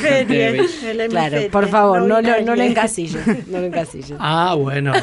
Claro, 1.09 1.35
hemisferie, 1.37 1.49
por 1.49 1.67
favor, 1.69 2.01
no, 2.01 2.21
lo- 2.21 2.41
no, 2.41 2.55
lo 2.55 2.63
encasilles, 2.63 3.47
no 3.47 3.59
lo 3.59 3.65
encasilles. 3.65 4.13
Ah, 4.19 4.55
bueno. 4.57 4.93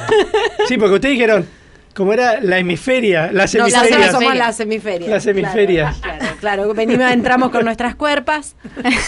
Sí, 0.69 0.77
porque 0.79 0.95
ustedes 0.95 1.15
dijeron, 1.15 1.47
¿cómo 1.95 2.13
era? 2.13 2.41
La 2.41 2.59
hemisferia, 2.59 3.31
las 3.33 3.55
Nosotros 3.55 3.75
hemisferias. 3.83 4.13
somos 4.13 4.37
las 4.37 4.61
hemisferias. 4.61 5.11
Las 5.11 5.27
hemisferias. 5.27 5.97
Claro, 5.99 6.19
claro, 6.19 6.30
claro. 6.41 6.73
Venimos, 6.75 7.11
entramos 7.11 7.51
con 7.51 7.65
nuestras 7.65 7.95
cuerpas. 7.95 8.57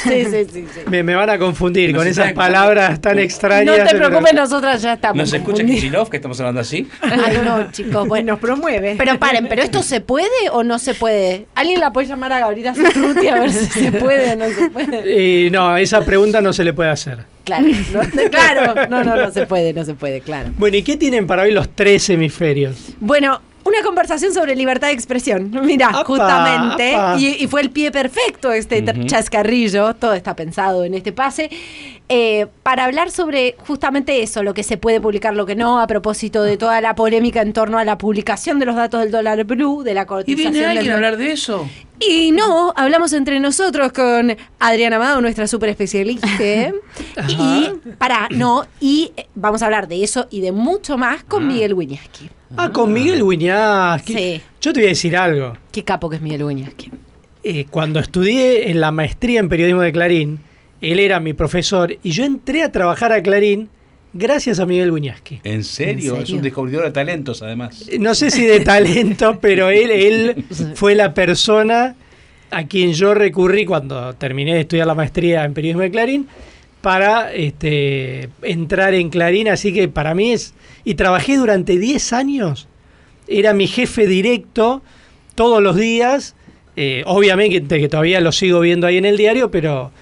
Sí, 0.04 0.24
sí, 0.24 0.44
sí. 0.52 0.66
sí. 0.72 0.80
Me, 0.88 1.02
me 1.02 1.14
van 1.14 1.30
a 1.30 1.38
confundir 1.38 1.90
Nos 1.92 2.00
con 2.02 2.08
esas 2.08 2.32
palabras 2.32 3.00
tan 3.00 3.18
extrañas. 3.18 3.66
No 3.78 3.84
te 3.84 3.90
pero- 3.94 4.08
preocupes, 4.08 4.34
nosotras 4.34 4.82
ya 4.82 4.92
estamos. 4.94 5.16
¿Nos 5.16 5.32
escucha. 5.32 5.64
Kicillof 5.64 6.08
que 6.10 6.16
estamos 6.18 6.38
hablando 6.40 6.60
así? 6.60 6.88
Ay, 7.00 7.38
no, 7.44 7.70
chicos, 7.72 8.06
bueno. 8.06 8.32
Nos 8.32 8.38
promueve. 8.40 8.94
Pero 8.98 9.18
paren, 9.18 9.48
¿pero 9.48 9.62
esto 9.62 9.82
se 9.82 10.00
puede 10.00 10.28
o 10.52 10.62
no 10.62 10.78
se 10.78 10.94
puede? 10.94 11.46
¿Alguien 11.54 11.80
la 11.80 11.92
puede 11.92 12.06
llamar 12.08 12.32
a 12.32 12.38
Gabriela 12.40 12.74
Cerruti 12.74 13.28
a 13.28 13.34
ver 13.40 13.50
si 13.52 13.66
se 13.66 13.92
puede 13.92 14.32
o 14.32 14.36
no 14.36 14.48
se 14.48 14.70
puede? 14.70 15.46
Y 15.46 15.50
no, 15.50 15.76
esa 15.76 16.04
pregunta 16.04 16.40
no 16.40 16.52
se 16.52 16.64
le 16.64 16.72
puede 16.72 16.90
hacer. 16.90 17.18
Claro, 17.44 17.66
no, 17.92 18.30
claro, 18.30 18.88
no, 18.88 19.02
no, 19.02 19.16
no 19.16 19.30
se 19.32 19.46
puede, 19.46 19.72
no 19.72 19.84
se 19.84 19.94
puede, 19.94 20.20
claro. 20.20 20.50
Bueno, 20.58 20.76
¿y 20.76 20.82
qué 20.84 20.96
tienen 20.96 21.26
para 21.26 21.42
hoy 21.42 21.50
los 21.52 21.68
tres 21.74 22.08
hemisferios? 22.10 22.76
Bueno, 23.00 23.40
una 23.64 23.82
conversación 23.82 24.32
sobre 24.34 24.54
libertad 24.56 24.88
de 24.88 24.94
expresión. 24.94 25.50
Mira, 25.64 25.88
Apa, 25.88 26.04
justamente. 26.04 26.94
apa. 26.94 27.18
Y, 27.18 27.36
y 27.42 27.46
fue 27.46 27.60
el 27.60 27.70
pie 27.70 27.90
perfecto 27.90 28.52
este 28.52 28.82
Ujú. 28.82 29.04
chascarrillo. 29.04 29.94
Todo 29.94 30.14
está 30.14 30.34
pensado 30.36 30.84
en 30.84 30.94
este 30.94 31.12
pase. 31.12 31.50
eh, 32.08 32.46
para 32.62 32.84
hablar 32.84 33.10
sobre 33.10 33.54
justamente 33.66 34.22
eso, 34.22 34.42
lo 34.42 34.52
que 34.54 34.62
se 34.62 34.76
puede 34.76 35.00
publicar, 35.00 35.34
lo 35.34 35.46
que 35.46 35.54
no, 35.54 35.80
a 35.80 35.86
propósito 35.86 36.42
de 36.42 36.56
toda 36.58 36.80
la 36.80 36.94
polémica 36.94 37.40
en 37.40 37.52
torno 37.52 37.78
a 37.78 37.84
la 37.84 37.96
publicación 37.96 38.58
de 38.58 38.66
los 38.66 38.76
datos 38.76 39.00
del 39.00 39.10
dólar 39.10 39.44
blue, 39.44 39.82
de 39.82 39.94
la 39.94 40.02
¿Y 40.02 40.06
cotización 40.06 40.52
viene 40.52 40.66
del 40.68 40.76
alguien 40.78 40.92
a 40.92 40.96
hablar 40.96 41.16
de 41.16 41.32
eso? 41.32 41.66
Y 42.08 42.32
no, 42.32 42.72
hablamos 42.76 43.12
entre 43.12 43.38
nosotros 43.40 43.92
con 43.92 44.36
Adriana 44.58 44.96
Amado, 44.96 45.20
nuestra 45.20 45.46
super 45.46 45.68
especialista. 45.68 46.26
y 47.28 47.70
para, 47.98 48.28
no, 48.30 48.66
y 48.80 49.12
vamos 49.34 49.62
a 49.62 49.66
hablar 49.66 49.88
de 49.88 50.02
eso 50.02 50.26
y 50.30 50.40
de 50.40 50.52
mucho 50.52 50.98
más 50.98 51.24
con 51.24 51.46
Miguel 51.46 51.74
Wiñaski. 51.74 52.30
Ah, 52.56 52.70
con 52.70 52.92
Miguel 52.92 53.22
Wiñaski. 53.22 54.14
Sí. 54.14 54.42
Yo 54.60 54.72
te 54.72 54.80
voy 54.80 54.86
a 54.86 54.90
decir 54.90 55.16
algo. 55.16 55.56
Qué 55.70 55.84
capo 55.84 56.10
que 56.10 56.16
es 56.16 56.22
Miguel 56.22 56.44
Wiñaski. 56.44 56.90
Eh, 57.44 57.66
cuando 57.70 57.98
estudié 57.98 58.70
en 58.70 58.80
la 58.80 58.92
maestría 58.92 59.40
en 59.40 59.48
periodismo 59.48 59.80
de 59.80 59.92
Clarín, 59.92 60.40
él 60.80 60.98
era 60.98 61.20
mi 61.20 61.32
profesor 61.32 61.96
y 62.02 62.10
yo 62.10 62.24
entré 62.24 62.62
a 62.62 62.72
trabajar 62.72 63.12
a 63.12 63.22
Clarín 63.22 63.68
gracias 64.12 64.60
a 64.60 64.66
Miguel 64.66 64.90
Wiñaski. 64.90 65.40
¿En 65.44 65.64
serio? 65.64 66.16
¿En 66.16 66.22
Es 66.22 66.30
un 66.30 66.42
descubridor 66.42 66.84
de 66.84 66.90
talentos, 66.90 67.42
además. 67.42 67.86
Eh, 67.88 67.98
No 67.98 68.14
sé 68.14 68.30
si 68.30 68.44
de 68.44 68.60
talento, 68.60 69.38
pero 69.40 69.70
él, 69.70 69.90
él 69.90 70.44
fue 70.74 70.94
la 70.94 71.14
persona 71.14 71.94
a 72.50 72.66
quien 72.66 72.92
yo 72.92 73.14
recurrí 73.14 73.64
cuando 73.64 74.14
terminé 74.14 74.54
de 74.54 74.60
estudiar 74.60 74.86
la 74.86 74.94
maestría 74.94 75.44
en 75.44 75.54
periodismo 75.54 75.82
de 75.82 75.90
Clarín 75.90 76.28
para 76.82 77.32
este, 77.32 78.28
entrar 78.42 78.94
en 78.94 79.08
Clarín. 79.08 79.48
Así 79.48 79.72
que 79.72 79.88
para 79.88 80.14
mí 80.14 80.32
es... 80.32 80.54
Y 80.84 80.94
trabajé 80.94 81.36
durante 81.36 81.78
10 81.78 82.12
años. 82.12 82.68
Era 83.26 83.54
mi 83.54 83.66
jefe 83.66 84.06
directo 84.06 84.82
todos 85.34 85.62
los 85.62 85.76
días. 85.76 86.34
Eh, 86.76 87.02
obviamente 87.06 87.78
que 87.78 87.88
todavía 87.88 88.20
lo 88.20 88.32
sigo 88.32 88.60
viendo 88.60 88.86
ahí 88.86 88.96
en 88.96 89.04
el 89.04 89.16
diario, 89.16 89.50
pero 89.50 89.92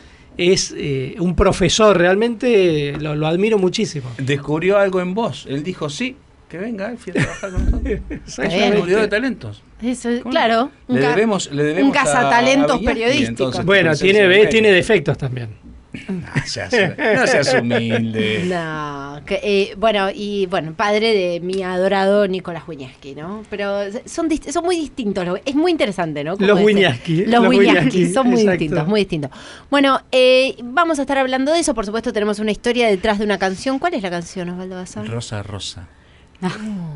es 0.40 0.74
eh, 0.76 1.14
un 1.18 1.36
profesor, 1.36 1.96
realmente 1.98 2.92
lo, 2.98 3.14
lo 3.14 3.26
admiro 3.26 3.58
muchísimo. 3.58 4.10
Descubrió 4.18 4.78
algo 4.78 5.00
en 5.00 5.14
vos. 5.14 5.46
Él 5.48 5.62
dijo, 5.62 5.88
sí, 5.90 6.16
que 6.48 6.58
venga 6.58 6.88
Alfie 6.88 7.12
a 7.12 7.14
trabajar 7.14 7.50
con 7.52 7.64
nosotros. 7.70 8.00
Es 8.26 8.80
un 8.80 8.86
de 8.88 9.08
talentos. 9.08 9.62
Eso, 9.82 10.08
claro. 10.28 10.70
Le 10.88 11.00
debemos, 11.00 11.50
le 11.52 11.62
debemos 11.62 11.88
un 11.88 11.94
cazatalentos 11.94 12.70
a- 12.70 12.74
a 12.74 12.78
Viñaski, 12.78 12.86
periodístico. 12.86 13.28
entonces, 13.30 13.64
Bueno, 13.64 13.94
tiene, 13.96 14.46
tiene 14.46 14.72
defectos 14.72 15.16
también. 15.16 15.48
No 16.08 16.46
seas, 16.46 16.72
no 16.72 17.26
seas 17.26 17.54
humilde. 17.60 18.44
No, 18.46 19.20
que, 19.26 19.40
eh, 19.42 19.74
bueno, 19.76 20.08
y 20.14 20.46
bueno, 20.46 20.72
padre 20.74 21.12
de 21.12 21.40
mi 21.40 21.62
adorado 21.62 22.28
Nicolás 22.28 22.62
Wiñaski, 22.68 23.14
¿no? 23.16 23.42
Pero 23.50 23.80
son, 24.06 24.28
son 24.52 24.64
muy 24.64 24.76
distintos, 24.76 25.26
lo- 25.26 25.36
es 25.44 25.54
muy 25.54 25.72
interesante, 25.72 26.22
¿no? 26.22 26.36
Como 26.36 26.46
Los 26.46 26.60
Wiñaski, 26.62 27.24
Los 27.26 27.42
los 27.42 27.48
Wiñaski, 27.48 28.12
son 28.12 28.28
muy 28.28 28.40
exacto. 28.42 28.58
distintos, 28.60 28.86
muy 28.88 29.00
distintos. 29.00 29.30
Bueno, 29.70 30.00
eh, 30.12 30.56
vamos 30.62 30.98
a 30.98 31.02
estar 31.02 31.18
hablando 31.18 31.52
de 31.52 31.58
eso, 31.60 31.74
por 31.74 31.84
supuesto 31.86 32.12
tenemos 32.12 32.38
una 32.38 32.52
historia 32.52 32.86
detrás 32.88 33.18
de 33.18 33.24
una 33.24 33.38
canción. 33.38 33.78
¿Cuál 33.80 33.94
es 33.94 34.02
la 34.02 34.10
canción, 34.10 34.48
Osvaldo 34.50 34.76
Bazán? 34.76 35.06
Rosa 35.06 35.42
Rosa. 35.42 35.88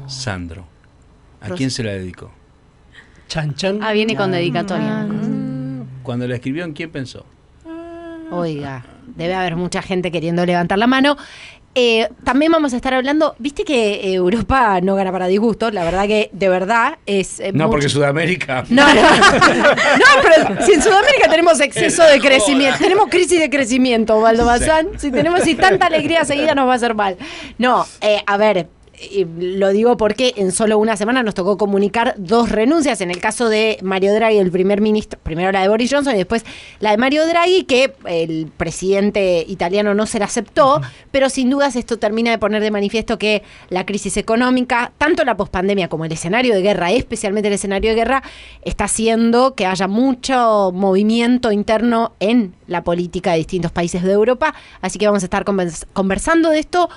Sandro. 0.07 0.67
¿A 1.41 1.49
Rosa. 1.49 1.57
quién 1.59 1.71
se 1.71 1.83
la 1.83 1.93
dedicó? 1.93 2.31
Chan 3.29 3.55
Chan. 3.55 3.81
Ah, 3.83 3.93
viene 3.93 4.15
con 4.17 4.31
dedicatoria. 4.31 5.07
Cuando 6.03 6.27
la 6.29 6.35
escribió, 6.37 6.65
¿en 6.65 6.73
quién 6.75 6.91
pensó? 6.91 7.27
Oiga, 8.37 8.85
debe 9.17 9.35
haber 9.35 9.57
mucha 9.57 9.83
gente 9.83 10.11
queriendo 10.11 10.45
levantar 10.47 10.79
la 10.79 10.87
mano. 10.87 11.17
Eh, 11.77 12.09
también 12.23 12.53
vamos 12.53 12.73
a 12.73 12.77
estar 12.77 12.95
hablando, 12.95 13.35
viste 13.41 13.65
que 13.65 13.95
eh, 13.95 14.15
Europa 14.15 14.81
no 14.81 14.95
gana 14.95 15.11
para 15.11 15.27
disgusto, 15.27 15.73
la 15.73 15.83
verdad 15.83 16.07
que 16.07 16.31
de 16.33 16.49
verdad 16.49 16.99
es... 17.05 17.41
eh, 17.41 17.51
No, 17.53 17.65
mucho- 17.65 17.71
porque 17.73 17.89
Sudamérica. 17.89 18.63
No, 18.71 18.87
no. 18.87 18.95
No, 19.03 20.07
pero 20.23 20.65
si 20.65 20.73
en 20.75 20.83
Sudamérica 20.83 21.29
tenemos 21.29 21.61
exceso 21.61 22.05
de 22.05 22.21
crecimiento, 22.21 22.79
tenemos 22.79 23.09
crisis 23.09 23.41
de 23.41 23.51
crecimiento, 23.51 24.21
Valdo 24.21 24.45
Bazán. 24.47 24.91
Si 24.99 25.11
tenemos 25.11 25.41
si 25.43 25.57
tanta 25.57 25.87
alegría 25.87 26.25
seguida 26.25 26.55
nos 26.55 26.69
va 26.69 26.75
a 26.75 26.77
hacer 26.77 26.95
mal. 26.95 27.17
No, 27.59 27.85
eh, 28.01 28.23
a 28.25 28.37
ver. 28.37 28.69
Eh, 29.13 29.27
Lo 29.39 29.71
digo 29.71 29.97
porque 29.97 30.35
en 30.37 30.53
solo 30.53 30.79
una 30.79 30.97
semana 30.97 31.23
nos 31.23 31.35
tocó 31.35 31.57
comunicar 31.57 32.15
dos 32.19 32.51
renuncias. 32.51 33.01
En 33.01 33.11
el 33.11 33.21
caso 33.21 33.49
de 33.49 33.79
Mario 33.83 34.15
Draghi, 34.15 34.39
el 34.39 34.51
primer 34.51 34.81
ministro, 34.81 35.19
primero 35.23 35.53
la 35.53 35.63
de 35.63 35.69
Boris 35.69 35.93
Johnson 35.93 36.15
y 36.15 36.19
después 36.19 36.45
la 36.81 36.91
de 36.91 36.97
Mario 36.97 37.27
Draghi, 37.27 37.65
que 37.65 37.95
el 38.07 38.51
presidente 38.57 39.45
italiano 39.49 39.95
no 39.95 40.07
se 40.07 40.19
la 40.19 40.25
aceptó, 40.25 40.81
pero 41.11 41.31
sin 41.31 41.51
dudas 41.51 41.77
esto 41.77 41.99
termina 41.99 42.31
de 42.31 42.39
poner 42.39 42.63
de 42.63 42.71
manifiesto 42.71 43.19
que 43.19 43.43
la 43.71 43.87
crisis 43.87 44.17
económica, 44.17 44.93
tanto 44.99 45.25
la 45.25 45.37
pospandemia 45.37 45.89
como 45.89 46.05
el 46.05 46.13
escenario 46.13 46.55
de 46.55 46.63
guerra, 46.63 46.93
especialmente 46.93 47.49
el 47.49 47.55
escenario 47.55 47.91
de 47.91 47.97
guerra, 47.97 48.23
está 48.63 48.85
haciendo 48.85 49.55
que 49.55 49.67
haya 49.67 49.89
mucho 49.89 50.71
movimiento 50.73 51.53
interno 51.53 52.13
en 52.21 52.55
la 52.67 52.83
política 52.83 53.33
de 53.33 53.39
distintos 53.39 53.73
países 53.73 54.03
de 54.03 54.13
Europa. 54.13 54.55
Así 54.81 54.99
que 54.99 55.07
vamos 55.07 55.23
a 55.23 55.27
estar 55.27 55.45
convers- 55.45 55.87
conversando 55.93 56.51
de 56.51 56.59
esto 56.59 56.89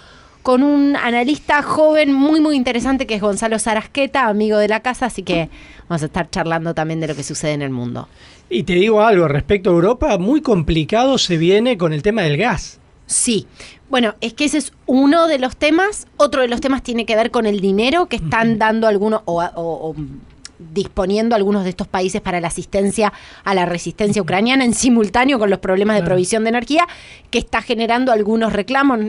con 0.47 0.63
un 0.63 0.95
analista 0.95 1.61
joven 1.61 2.13
muy 2.13 2.39
muy 2.39 2.55
interesante 2.55 3.05
que 3.05 3.15
es 3.15 3.21
Gonzalo 3.21 3.59
Sarasqueta, 3.59 4.27
amigo 4.29 4.57
de 4.59 4.69
la 4.69 4.79
casa, 4.79 5.07
así 5.07 5.21
que 5.21 5.49
vamos 5.89 6.03
a 6.03 6.05
estar 6.05 6.29
charlando 6.29 6.73
también 6.73 7.01
de 7.01 7.07
lo 7.09 7.15
que 7.17 7.23
sucede 7.23 7.51
en 7.51 7.61
el 7.61 7.69
mundo. 7.69 8.07
Y 8.49 8.63
te 8.63 8.71
digo 8.75 9.01
algo 9.01 9.27
respecto 9.27 9.71
a 9.71 9.73
Europa, 9.73 10.17
muy 10.17 10.39
complicado 10.39 11.17
se 11.17 11.35
viene 11.35 11.77
con 11.77 11.91
el 11.91 12.01
tema 12.01 12.21
del 12.21 12.37
gas. 12.37 12.79
Sí. 13.07 13.45
Bueno, 13.89 14.15
es 14.21 14.33
que 14.35 14.45
ese 14.45 14.59
es 14.59 14.71
uno 14.85 15.27
de 15.27 15.37
los 15.37 15.57
temas. 15.57 16.07
Otro 16.15 16.43
de 16.43 16.47
los 16.47 16.61
temas 16.61 16.81
tiene 16.81 17.05
que 17.05 17.17
ver 17.17 17.29
con 17.29 17.45
el 17.45 17.59
dinero 17.59 18.05
que 18.05 18.15
están 18.15 18.57
dando 18.57 18.87
algunos 18.87 19.23
o, 19.25 19.43
o- 19.43 19.89
o 19.89 19.95
disponiendo 20.73 21.35
algunos 21.35 21.65
de 21.65 21.71
estos 21.71 21.89
países 21.89 22.21
para 22.21 22.39
la 22.39 22.47
asistencia 22.47 23.11
a 23.43 23.53
la 23.53 23.65
resistencia 23.65 24.21
ucraniana 24.21 24.63
en 24.63 24.73
simultáneo 24.73 25.39
con 25.39 25.49
los 25.49 25.59
problemas 25.59 25.97
de 25.97 26.03
provisión 26.03 26.43
de 26.45 26.49
energía, 26.51 26.87
que 27.31 27.37
está 27.37 27.61
generando 27.61 28.13
algunos 28.13 28.53
reclamos, 28.53 28.99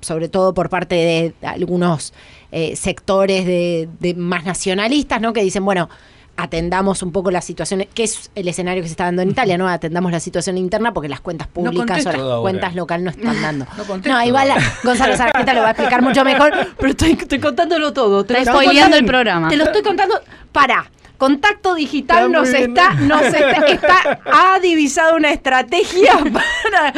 sobre 0.00 0.28
todo 0.28 0.54
por 0.54 0.68
parte 0.70 0.94
de 0.94 1.46
algunos 1.46 2.12
eh, 2.52 2.76
sectores 2.76 3.44
de, 3.46 3.88
de 4.00 4.14
más 4.14 4.44
nacionalistas, 4.44 5.20
¿no? 5.20 5.32
Que 5.32 5.42
dicen, 5.42 5.64
bueno, 5.64 5.88
atendamos 6.36 7.02
un 7.02 7.10
poco 7.10 7.32
la 7.32 7.40
situación, 7.40 7.84
que 7.94 8.04
es 8.04 8.30
el 8.36 8.46
escenario 8.46 8.80
que 8.82 8.88
se 8.88 8.92
está 8.92 9.04
dando 9.04 9.22
en 9.22 9.30
Italia, 9.30 9.58
¿no? 9.58 9.66
Atendamos 9.68 10.12
la 10.12 10.20
situación 10.20 10.56
interna 10.56 10.94
porque 10.94 11.08
las 11.08 11.20
cuentas 11.20 11.48
No 11.48 11.52
públicas 11.72 12.06
o 12.06 12.12
las 12.12 12.20
ahora. 12.20 12.40
cuentas 12.42 12.74
local 12.76 13.02
no 13.04 13.10
están 13.10 13.42
dando. 13.42 13.66
No 13.76 13.96
No, 13.96 14.24
igual 14.24 14.48
la- 14.48 14.54
ahora. 14.54 14.72
Gonzalo 14.84 15.16
Sargenta 15.16 15.52
lo 15.52 15.62
va 15.62 15.68
a 15.68 15.70
explicar 15.72 16.00
mucho 16.00 16.24
mejor, 16.24 16.52
pero 16.78 16.90
estoy, 16.90 17.12
estoy 17.12 17.40
contándolo 17.40 17.92
todo. 17.92 18.24
Te 18.24 18.38
estoy 18.38 18.54
spoileando 18.54 18.96
el 18.96 19.04
programa. 19.04 19.48
Te 19.48 19.56
lo 19.56 19.64
estoy 19.64 19.82
contando. 19.82 20.14
Para. 20.52 20.90
Contacto 21.18 21.74
Digital 21.74 22.26
Está 22.26 22.38
nos 22.38 22.48
está, 22.48 22.94
nos 22.94 23.22
está, 23.22 23.66
está- 23.66 24.20
ha 24.24 24.58
divisado 24.60 25.16
una 25.16 25.32
estrategia 25.32 26.12
para, 26.32 26.92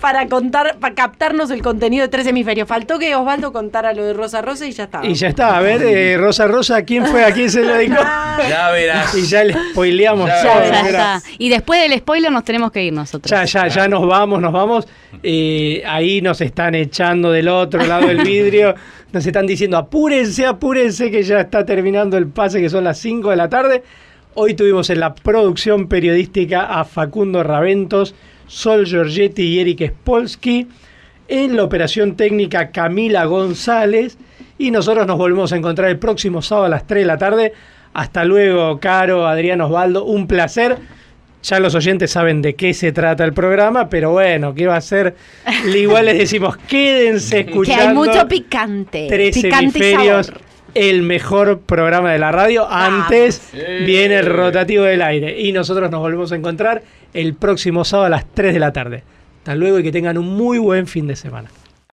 para 0.00 0.28
contar, 0.28 0.76
para 0.78 0.94
captarnos 0.94 1.50
el 1.50 1.62
contenido 1.62 2.02
de 2.02 2.08
tres 2.08 2.26
hemisferios. 2.26 2.68
Faltó 2.68 2.98
que 2.98 3.14
Osvaldo 3.16 3.50
contara 3.52 3.94
lo 3.94 4.04
de 4.04 4.12
Rosa 4.12 4.42
Rosa 4.42 4.66
y 4.66 4.72
ya 4.72 4.84
está. 4.84 5.00
Y 5.04 5.14
ya 5.14 5.28
está, 5.28 5.56
a 5.56 5.60
ver, 5.62 5.82
eh, 5.82 6.16
Rosa 6.18 6.46
Rosa, 6.46 6.82
¿quién 6.84 7.06
fue? 7.06 7.24
¿A 7.24 7.32
quién 7.32 7.50
se 7.50 7.62
lo 7.62 7.72
dedicó? 7.74 7.96
Ya 8.48 8.70
verás. 8.70 9.14
Y 9.14 9.26
ya 9.26 9.44
le 9.44 9.54
spoileamos 9.70 10.26
Ya. 10.28 10.42
Ya 10.42 10.60
mira. 10.82 10.86
está. 11.16 11.22
Y 11.38 11.48
después 11.48 11.80
del 11.80 11.98
spoiler 11.98 12.30
nos 12.32 12.44
tenemos 12.44 12.72
que 12.72 12.82
ir 12.82 12.92
nosotros. 12.92 13.30
Ya, 13.30 13.44
ya, 13.44 13.68
ya 13.68 13.88
nos 13.88 14.06
vamos, 14.06 14.40
nos 14.40 14.52
vamos. 14.52 14.86
Eh, 15.22 15.82
ahí 15.86 16.20
nos 16.20 16.40
están 16.40 16.74
echando 16.74 17.30
del 17.32 17.48
otro 17.48 17.84
lado 17.84 18.06
del 18.08 18.22
vidrio. 18.22 18.74
Nos 19.12 19.26
están 19.26 19.46
diciendo, 19.46 19.76
apúrense, 19.76 20.46
apúrense, 20.46 21.10
que 21.10 21.22
ya 21.22 21.40
está 21.40 21.66
terminando 21.66 22.16
el 22.16 22.28
pase, 22.28 22.62
que 22.62 22.70
son 22.70 22.84
las 22.84 22.96
5 22.98 23.28
de 23.28 23.36
la 23.36 23.50
tarde. 23.50 23.82
Hoy 24.32 24.54
tuvimos 24.54 24.88
en 24.88 25.00
la 25.00 25.14
producción 25.14 25.86
periodística 25.86 26.64
a 26.64 26.84
Facundo 26.86 27.42
Raventos, 27.42 28.14
Sol 28.46 28.86
Giorgetti 28.86 29.42
y 29.42 29.60
Eric 29.60 29.86
Spolsky. 29.90 30.66
En 31.28 31.56
la 31.56 31.64
operación 31.64 32.16
técnica 32.16 32.70
Camila 32.70 33.26
González. 33.26 34.16
Y 34.56 34.70
nosotros 34.70 35.06
nos 35.06 35.18
volvemos 35.18 35.52
a 35.52 35.56
encontrar 35.56 35.90
el 35.90 35.98
próximo 35.98 36.40
sábado 36.40 36.66
a 36.66 36.70
las 36.70 36.86
3 36.86 37.02
de 37.02 37.06
la 37.06 37.18
tarde. 37.18 37.52
Hasta 37.92 38.24
luego, 38.24 38.80
Caro, 38.80 39.26
Adrián 39.26 39.60
Osvaldo. 39.60 40.06
Un 40.06 40.26
placer. 40.26 40.78
Ya 41.42 41.58
los 41.58 41.74
oyentes 41.74 42.10
saben 42.12 42.40
de 42.40 42.54
qué 42.54 42.72
se 42.72 42.92
trata 42.92 43.24
el 43.24 43.32
programa, 43.32 43.88
pero 43.88 44.12
bueno, 44.12 44.54
¿qué 44.54 44.66
va 44.66 44.76
a 44.76 44.80
ser? 44.80 45.16
Igual 45.74 46.06
les 46.06 46.18
decimos, 46.18 46.56
quédense 46.68 47.44
que 47.44 47.50
escuchando. 47.50 47.88
hay 47.88 47.94
mucho 47.94 48.28
picante. 48.28 49.06
Tres 49.08 49.34
picante 49.34 49.56
y 49.56 49.64
hemisferios, 49.64 50.26
sabor. 50.26 50.40
el 50.74 51.02
mejor 51.02 51.60
programa 51.60 52.12
de 52.12 52.18
la 52.18 52.30
radio. 52.30 52.70
Antes 52.70 53.50
viene 53.84 54.18
el 54.18 54.26
rotativo 54.26 54.84
del 54.84 55.02
aire. 55.02 55.40
Y 55.40 55.52
nosotros 55.52 55.90
nos 55.90 56.00
volvemos 56.00 56.30
a 56.32 56.36
encontrar 56.36 56.82
el 57.12 57.34
próximo 57.34 57.84
sábado 57.84 58.06
a 58.06 58.10
las 58.10 58.24
3 58.32 58.54
de 58.54 58.60
la 58.60 58.72
tarde. 58.72 59.02
Hasta 59.38 59.56
luego 59.56 59.80
y 59.80 59.82
que 59.82 59.90
tengan 59.90 60.18
un 60.18 60.28
muy 60.36 60.58
buen 60.58 60.86
fin 60.86 61.08
de 61.08 61.16
semana. 61.16 61.50